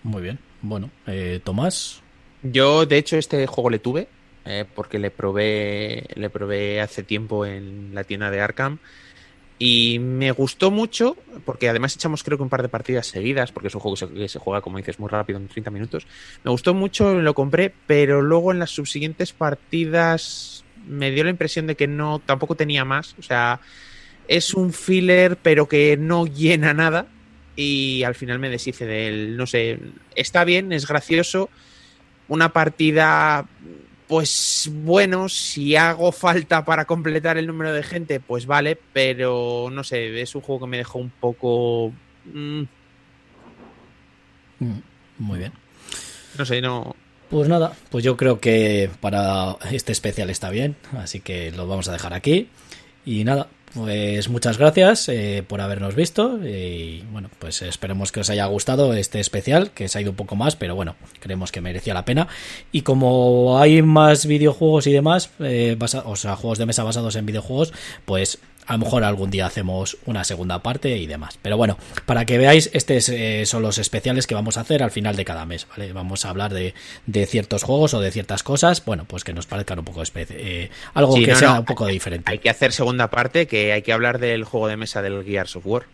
Muy 0.05 0.23
bien. 0.23 0.39
Bueno, 0.63 0.91
eh, 1.07 1.41
Tomás. 1.43 2.03
Yo, 2.43 2.87
de 2.87 2.99
hecho, 2.99 3.17
este 3.17 3.47
juego 3.47 3.71
le 3.71 3.79
tuve. 3.79 4.07
Eh, 4.45 4.65
porque 4.75 4.99
le 4.99 5.11
probé. 5.11 6.05
Le 6.15 6.31
probé 6.31 6.81
hace 6.81 7.03
tiempo 7.03 7.45
en 7.45 7.95
la 7.95 8.05
tienda 8.05 8.31
de 8.31 8.41
Arkham. 8.41 8.79
Y 9.59 9.99
me 10.01 10.33
gustó 10.33 10.71
mucho, 10.71 11.17
porque 11.47 11.69
además 11.69 11.95
echamos 11.95 12.23
creo 12.23 12.37
que 12.37 12.43
un 12.43 12.51
par 12.51 12.61
de 12.61 12.69
partidas 12.69 13.07
seguidas, 13.07 13.53
porque 13.53 13.69
es 13.69 13.75
un 13.75 13.81
juego 13.81 13.97
que 13.97 14.29
se, 14.29 14.39
juega, 14.39 14.61
como 14.61 14.77
dices, 14.77 14.99
muy 14.99 15.09
rápido, 15.09 15.39
en 15.39 15.49
30 15.49 15.71
minutos. 15.71 16.07
Me 16.45 16.51
gustó 16.51 16.75
mucho, 16.75 17.15
lo 17.15 17.35
compré, 17.35 17.73
pero 17.87 18.21
luego 18.21 18.53
en 18.53 18.59
las 18.59 18.71
subsiguientes 18.71 19.33
partidas 19.33 20.65
me 20.87 21.11
dio 21.11 21.25
la 21.25 21.31
impresión 21.31 21.67
de 21.67 21.75
que 21.75 21.87
no, 21.87 22.19
tampoco 22.19 22.55
tenía 22.55 22.85
más. 22.85 23.15
O 23.19 23.23
sea, 23.23 23.61
es 24.29 24.53
un 24.53 24.75
filler, 24.75 25.39
pero 25.39 25.69
que 25.69 25.97
no 25.97 26.27
llena 26.27 26.75
nada. 26.75 27.07
Y 27.57 28.03
al 28.03 28.15
final 28.15 28.39
me 28.39 28.51
deshice 28.51 28.85
de 28.85 29.09
él. 29.09 29.37
No 29.39 29.47
sé, 29.47 29.79
está 30.15 30.45
bien, 30.45 30.73
es 30.73 30.87
gracioso. 30.87 31.49
Una 32.29 32.53
partida, 32.53 33.47
pues 34.09 34.71
bueno, 34.73 35.29
si 35.29 35.77
hago 35.77 36.13
falta 36.13 36.65
para 36.65 36.85
completar 36.85 37.39
el 37.39 37.47
número 37.47 37.73
de 37.73 37.83
gente, 37.83 38.21
pues 38.21 38.47
vale, 38.47 38.79
pero 38.93 39.69
no 39.73 39.83
sé, 39.85 40.21
es 40.21 40.35
un 40.35 40.43
juego 40.43 40.61
que 40.65 40.71
me 40.71 40.77
dejó 40.79 40.99
un 40.99 41.11
poco. 41.11 41.93
Mm. 42.25 42.63
Mm, 44.61 44.81
muy 45.19 45.39
bien. 45.39 45.53
No 46.39 46.45
sé, 46.45 46.61
no. 46.61 46.95
Pues 47.31 47.49
nada, 47.49 47.73
pues 47.91 48.05
yo 48.05 48.17
creo 48.17 48.39
que 48.39 48.89
para 49.01 49.57
este 49.73 49.91
especial 49.91 50.31
está 50.31 50.51
bien, 50.51 50.77
así 50.97 51.21
que 51.21 51.51
lo 51.51 51.67
vamos 51.67 51.89
a 51.89 51.93
dejar 51.93 52.15
aquí. 52.15 52.49
Y 53.05 53.25
nada, 53.25 53.49
pues 53.77 54.31
muchas 54.31 54.57
gracias 54.57 55.07
eh, 55.11 55.45
por 55.47 55.61
habernos 55.61 55.95
visto 55.95 56.41
y 56.43 57.05
bueno, 57.13 57.29
pues 57.39 57.61
esperemos 57.61 58.11
que 58.11 58.21
os 58.21 58.31
haya 58.31 58.47
gustado 58.47 58.95
este 58.95 59.21
especial, 59.21 59.71
que 59.73 59.87
se 59.89 59.99
ha 59.99 60.01
ido 60.01 60.13
un 60.13 60.17
poco 60.17 60.35
más, 60.35 60.57
pero 60.57 60.75
bueno, 60.75 60.97
creemos 61.21 61.53
que 61.53 61.61
merecía 61.61 61.93
la 61.93 62.07
pena. 62.07 62.27
Y 62.73 62.81
como 62.81 63.59
hay 63.61 63.83
más 63.83 64.25
videojuegos 64.25 64.87
y 64.87 64.93
demás, 64.93 65.29
eh, 65.41 65.77
o 66.07 66.17
sea, 66.17 66.37
juegos 66.37 66.59
de 66.59 66.65
mesa 66.65 66.85
basados 66.85 67.17
en 67.17 67.27
videojuegos, 67.27 67.75
pues 68.07 68.39
a 68.67 68.73
lo 68.73 68.79
mejor 68.81 69.05
algún 69.05 69.31
día 69.31 69.47
hacemos 69.47 69.97
una 70.07 70.25
segunda 70.25 70.63
parte 70.63 70.97
y 70.97 71.07
demás. 71.07 71.39
Pero 71.43 71.57
bueno, 71.57 71.79
para 72.05 72.25
que 72.25 72.39
veáis, 72.39 72.71
estos 72.73 73.09
eh, 73.09 73.45
son 73.47 73.63
los 73.63 73.79
especiales 73.79 74.27
que 74.27 74.35
vamos 74.35 74.57
a 74.59 74.63
hacer 74.63 74.83
al 74.83 74.91
final 74.91 75.17
de 75.17 75.25
cada 75.25 75.47
mes, 75.47 75.67
¿vale? 75.69 75.93
Vamos 75.93 76.25
a 76.25 76.31
hablar 76.31 76.53
de, 76.53 76.75
de 77.07 77.27
ciertos 77.27 77.63
juegos 77.63 77.95
o 77.95 78.01
de 78.01 78.11
ciertas 78.11 78.43
cosas, 78.43 78.85
bueno, 78.85 79.05
pues 79.07 79.25
que 79.25 79.33
nos 79.33 79.47
parezcan 79.47 79.79
un 79.79 79.85
poco 79.85 80.03
eh, 80.15 80.71
algo 80.95 81.15
Sí, 81.15 81.25
que 81.25 81.33
no, 81.33 81.39
sea 81.39 81.53
no, 81.55 81.61
un 81.61 81.65
poco 81.65 81.87
diferente. 81.87 82.31
Hay 82.31 82.39
que 82.39 82.51
hacer 82.51 82.73
segunda 82.73 83.09
parte, 83.09 83.47
que 83.47 83.73
hay 83.73 83.83
que 83.83 83.93
hablar 83.93 84.19
del 84.19 84.45
juego 84.45 84.69
de 84.69 84.77
mesa 84.77 85.03
del 85.03 85.25
Gears 85.25 85.57
of 85.57 85.67
War. 85.67 85.85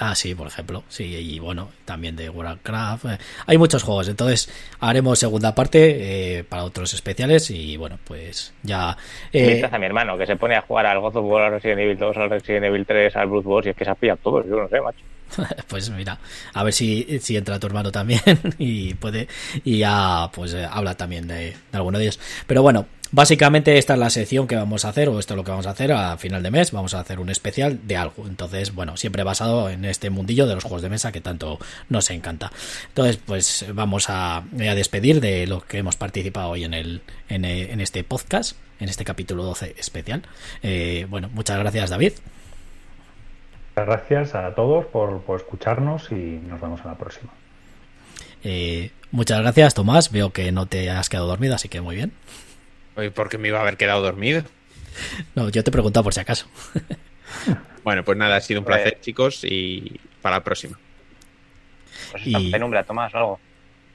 Ah, 0.00 0.14
sí, 0.14 0.32
por 0.34 0.46
ejemplo. 0.46 0.84
Sí, 0.88 1.04
y 1.04 1.38
bueno, 1.40 1.70
también 1.84 2.14
de 2.14 2.30
Warcraft. 2.30 3.04
eh, 3.06 3.18
Hay 3.46 3.58
muchos 3.58 3.82
juegos, 3.82 4.06
entonces 4.08 4.48
haremos 4.78 5.18
segunda 5.18 5.54
parte 5.56 6.38
eh, 6.38 6.44
para 6.44 6.62
otros 6.64 6.94
especiales 6.94 7.50
y 7.50 7.76
bueno, 7.76 7.98
pues 8.04 8.54
ya... 8.62 8.96
eh, 9.32 9.68
a 9.70 9.78
mi 9.78 9.86
hermano, 9.86 10.16
que 10.16 10.26
se 10.26 10.36
pone 10.36 10.54
a 10.54 10.60
jugar 10.62 10.86
al 10.86 11.00
God 11.00 11.16
of 11.16 11.24
War, 11.26 11.42
al 11.46 11.50
Resident 11.52 11.80
Evil 11.80 11.98
2, 11.98 12.16
al 12.16 12.30
Resident 12.30 12.66
Evil 12.66 12.86
3, 12.86 13.16
al 13.16 13.26
Blood 13.26 13.46
Wars, 13.46 13.66
y 13.66 13.70
es 13.70 13.76
que 13.76 13.84
se 13.84 13.90
ha 13.90 13.94
pillado 13.96 14.20
todos, 14.22 14.46
yo 14.46 14.56
no 14.56 14.68
sé, 14.68 14.80
macho. 14.80 15.00
pues 15.68 15.90
mira, 15.90 16.18
a 16.54 16.62
ver 16.64 16.72
si, 16.72 17.18
si 17.20 17.36
entra 17.36 17.58
tu 17.58 17.66
hermano 17.66 17.90
también 17.92 18.20
y 18.58 18.94
puede 18.94 19.28
y 19.62 19.78
ya 19.78 20.30
pues 20.32 20.54
eh, 20.54 20.66
habla 20.70 20.96
también 20.96 21.26
de, 21.28 21.34
de 21.50 21.56
alguno 21.72 21.98
de 21.98 22.04
ellos. 22.04 22.20
Pero 22.46 22.62
bueno, 22.62 22.86
básicamente 23.12 23.78
esta 23.78 23.94
es 23.94 23.98
la 23.98 24.10
sección 24.10 24.46
que 24.46 24.56
vamos 24.56 24.84
a 24.84 24.90
hacer 24.90 25.08
o 25.08 25.18
esto 25.18 25.34
es 25.34 25.36
lo 25.36 25.44
que 25.44 25.50
vamos 25.50 25.66
a 25.66 25.70
hacer 25.70 25.92
a 25.92 26.16
final 26.16 26.42
de 26.42 26.50
mes. 26.50 26.72
Vamos 26.72 26.94
a 26.94 27.00
hacer 27.00 27.20
un 27.20 27.30
especial 27.30 27.86
de 27.86 27.96
algo. 27.96 28.26
Entonces, 28.26 28.74
bueno, 28.74 28.96
siempre 28.96 29.22
basado 29.22 29.70
en 29.70 29.84
este 29.84 30.10
mundillo 30.10 30.46
de 30.46 30.54
los 30.54 30.64
juegos 30.64 30.82
de 30.82 30.88
mesa 30.88 31.12
que 31.12 31.20
tanto 31.20 31.58
nos 31.88 32.10
encanta. 32.10 32.50
Entonces, 32.88 33.18
pues 33.24 33.66
vamos 33.72 34.10
a, 34.10 34.38
a 34.38 34.74
despedir 34.74 35.20
de 35.20 35.46
lo 35.46 35.60
que 35.60 35.78
hemos 35.78 35.96
participado 35.96 36.50
hoy 36.50 36.64
en, 36.64 36.74
el, 36.74 37.02
en, 37.28 37.44
eh, 37.44 37.72
en 37.72 37.80
este 37.80 38.04
podcast, 38.04 38.56
en 38.80 38.88
este 38.88 39.04
capítulo 39.04 39.44
12 39.44 39.74
especial. 39.78 40.22
Eh, 40.62 41.06
bueno, 41.08 41.28
muchas 41.32 41.58
gracias 41.58 41.90
David. 41.90 42.12
Muchas 43.76 43.86
gracias 43.86 44.34
a 44.34 44.54
todos 44.54 44.86
por, 44.86 45.20
por 45.22 45.38
escucharnos 45.38 46.10
y 46.10 46.14
nos 46.14 46.60
vemos 46.60 46.80
en 46.80 46.88
la 46.88 46.98
próxima. 46.98 47.32
Eh, 48.44 48.90
muchas 49.10 49.40
gracias, 49.40 49.74
Tomás. 49.74 50.10
Veo 50.10 50.30
que 50.30 50.52
no 50.52 50.66
te 50.66 50.90
has 50.90 51.08
quedado 51.08 51.28
dormido, 51.28 51.54
así 51.54 51.68
que 51.68 51.80
muy 51.80 51.96
bien. 51.96 52.12
Oye, 52.98 53.10
¿Por 53.10 53.28
qué 53.30 53.38
me 53.38 53.48
iba 53.48 53.58
a 53.58 53.62
haber 53.62 53.76
quedado 53.78 54.02
dormido? 54.02 54.42
No, 55.34 55.48
yo 55.48 55.62
te 55.64 55.70
he 55.70 55.72
preguntado 55.72 56.04
por 56.04 56.12
si 56.14 56.20
acaso. 56.20 56.46
Bueno, 57.84 58.04
pues 58.04 58.18
nada, 58.18 58.36
ha 58.36 58.40
sido 58.42 58.60
un 58.60 58.66
Pues- 58.66 58.76
placer, 58.82 59.00
chicos, 59.00 59.44
y 59.44 59.98
para 60.20 60.36
la 60.36 60.44
próxima. 60.44 60.78
Pues 62.10 62.26
está 62.26 62.38
Y- 62.38 62.46
en 62.46 62.50
penumbra, 62.50 62.84
Tomás, 62.84 63.14
o 63.14 63.16
algo. 63.16 63.40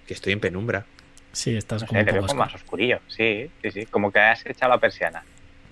Que 0.07 0.15
estoy 0.15 0.33
en 0.33 0.39
penumbra. 0.39 0.83
Sí, 1.31 1.55
estás 1.55 1.81
No 1.83 1.87
como 1.89 1.97
sé, 1.99 2.01
un 2.01 2.05
te 2.07 2.11
veo 2.13 2.21
poco 2.21 2.31
como 2.33 2.39
más 2.39 2.47
oscuro. 2.55 2.63
oscurillo. 2.63 2.99
Sí, 3.07 3.51
sí, 3.61 3.71
sí. 3.71 3.85
Como 3.87 4.11
que 4.11 4.19
has 4.19 4.43
echado 4.47 4.71
la 4.71 4.79
persiana. 4.79 5.23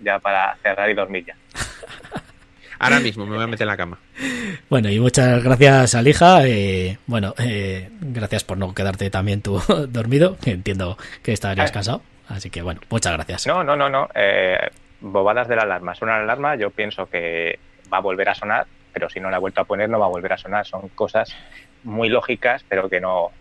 Ya 0.04 0.20
para 0.20 0.56
cerrar 0.62 0.88
y 0.92 0.94
dormir 0.94 1.26
ya. 1.26 1.36
Ahora 2.80 3.00
mismo 3.00 3.26
me 3.26 3.36
voy 3.36 3.44
a 3.44 3.48
meter 3.48 3.64
en 3.64 3.68
la 3.70 3.78
cama. 3.78 3.98
Bueno, 4.70 4.90
y 4.92 5.00
muchas 5.00 5.44
gracias, 5.44 5.96
Alija. 5.96 6.46
Eh, 6.48 7.00
bueno, 7.08 7.34
eh, 7.40 7.90
gracias 8.02 8.44
por 8.44 8.58
no 8.60 8.76
quedarte 8.76 9.10
también 9.10 9.42
tú 9.42 9.60
dormido. 9.90 10.38
Entiendo 10.46 10.96
que 11.24 11.32
estarías 11.34 11.72
Ah. 11.72 11.74
cansado. 11.74 12.04
Así 12.32 12.50
que 12.50 12.62
bueno, 12.62 12.82
muchas 12.90 13.14
gracias. 13.14 13.48
No, 13.48 13.64
no, 13.64 13.76
no, 13.76 13.90
no. 13.90 14.10
Eh, 14.16 14.70
bobadas 15.02 15.48
de 15.48 15.56
la 15.56 15.64
alarma. 15.64 15.96
Suena 15.96 16.18
la 16.18 16.24
alarma, 16.24 16.56
yo 16.56 16.70
pienso 16.70 17.08
que 17.08 17.60
va 17.92 17.98
a 17.98 18.02
volver 18.02 18.30
a 18.30 18.36
sonar, 18.36 18.68
pero 18.94 19.10
si 19.10 19.20
no 19.20 19.30
la 19.30 19.38
he 19.38 19.40
vuelto 19.40 19.62
a 19.62 19.66
poner 19.66 19.90
no 19.90 20.00
va 20.00 20.06
a 20.06 20.10
volver 20.10 20.34
a 20.34 20.38
sonar. 20.38 20.66
Son 20.66 20.90
cosas 20.90 21.34
muy 21.84 22.10
lógicas, 22.10 22.64
pero 22.68 22.90
que 22.90 23.00
no... 23.00 23.32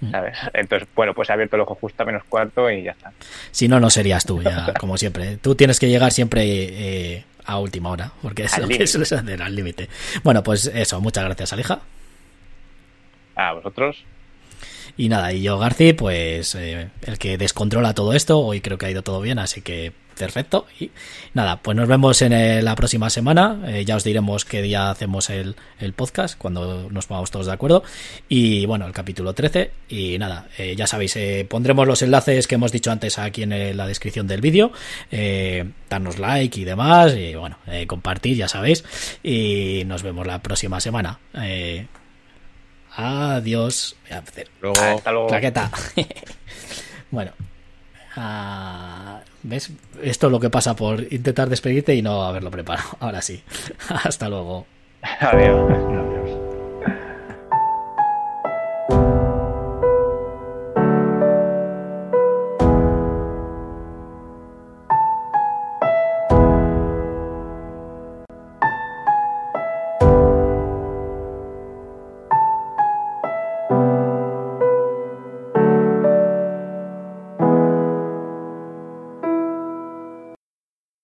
Mm. 0.00 0.10
¿Sabes? 0.12 0.38
Entonces, 0.52 0.88
bueno, 0.94 1.12
pues 1.12 1.28
he 1.28 1.32
abierto 1.32 1.56
el 1.56 1.62
ojo 1.62 1.74
justo 1.74 2.02
a 2.02 2.06
menos 2.06 2.22
cuarto 2.24 2.70
y 2.70 2.84
ya 2.84 2.92
está. 2.92 3.12
Si 3.50 3.66
no, 3.66 3.80
no 3.80 3.90
serías 3.90 4.24
tú, 4.24 4.40
ya, 4.40 4.72
como 4.80 4.96
siempre. 4.96 5.38
Tú 5.38 5.56
tienes 5.56 5.80
que 5.80 5.88
llegar 5.88 6.12
siempre 6.12 6.44
eh, 6.44 7.24
a 7.44 7.58
última 7.58 7.90
hora, 7.90 8.12
porque 8.22 8.42
es 8.44 8.54
Al 8.54 8.62
lo 8.62 8.68
que 8.68 8.86
sueles 8.86 9.12
hacer 9.12 9.42
al 9.42 9.54
límite. 9.56 9.88
Bueno, 10.22 10.44
pues 10.44 10.66
eso, 10.66 11.00
muchas 11.00 11.24
gracias, 11.24 11.52
Alija. 11.52 11.80
A 13.34 13.54
vosotros. 13.54 14.04
Y 14.98 15.08
nada, 15.08 15.32
y 15.32 15.42
yo, 15.42 15.60
Garci, 15.60 15.92
pues 15.92 16.56
eh, 16.56 16.88
el 17.02 17.18
que 17.18 17.38
descontrola 17.38 17.94
todo 17.94 18.14
esto, 18.14 18.40
hoy 18.40 18.60
creo 18.60 18.78
que 18.78 18.86
ha 18.86 18.90
ido 18.90 19.02
todo 19.02 19.20
bien, 19.20 19.38
así 19.38 19.62
que 19.62 19.92
perfecto. 20.18 20.66
Y 20.80 20.90
nada, 21.34 21.62
pues 21.62 21.76
nos 21.76 21.86
vemos 21.86 22.20
en 22.20 22.32
eh, 22.32 22.62
la 22.62 22.74
próxima 22.74 23.08
semana. 23.08 23.60
Eh, 23.68 23.84
ya 23.84 23.94
os 23.94 24.02
diremos 24.02 24.44
qué 24.44 24.60
día 24.60 24.90
hacemos 24.90 25.30
el, 25.30 25.54
el 25.78 25.92
podcast, 25.92 26.36
cuando 26.36 26.90
nos 26.90 27.06
pongamos 27.06 27.30
todos 27.30 27.46
de 27.46 27.52
acuerdo. 27.52 27.84
Y 28.28 28.66
bueno, 28.66 28.88
el 28.88 28.92
capítulo 28.92 29.34
13. 29.34 29.70
Y 29.88 30.18
nada, 30.18 30.48
ya 30.76 30.88
sabéis, 30.88 31.16
pondremos 31.48 31.86
los 31.86 32.02
enlaces 32.02 32.48
que 32.48 32.56
hemos 32.56 32.72
dicho 32.72 32.90
antes 32.90 33.20
aquí 33.20 33.44
en 33.44 33.76
la 33.76 33.86
descripción 33.86 34.26
del 34.26 34.40
vídeo. 34.40 34.72
Darnos 35.88 36.18
like 36.18 36.60
y 36.60 36.64
demás. 36.64 37.14
Y 37.14 37.36
bueno, 37.36 37.56
compartir, 37.86 38.36
ya 38.36 38.48
sabéis. 38.48 38.84
Y 39.22 39.84
nos 39.86 40.02
vemos 40.02 40.26
la 40.26 40.42
próxima 40.42 40.80
semana. 40.80 41.20
Adiós. 43.00 43.94
Voy 44.02 44.16
a 44.16 44.18
hacer 44.18 44.48
Luego, 44.60 44.80
Hasta 44.80 45.12
luego. 45.12 45.28
Claqueta. 45.28 45.70
bueno. 47.12 47.30
Ah, 48.16 49.20
¿Ves? 49.44 49.70
Esto 50.02 50.26
es 50.26 50.32
lo 50.32 50.40
que 50.40 50.50
pasa 50.50 50.74
por 50.74 51.00
intentar 51.12 51.48
despedirte 51.48 51.94
y 51.94 52.02
no 52.02 52.24
haberlo 52.24 52.50
preparado. 52.50 52.88
Ahora 52.98 53.22
sí. 53.22 53.40
Hasta 53.88 54.28
luego. 54.28 54.66
Adiós. 55.20 56.27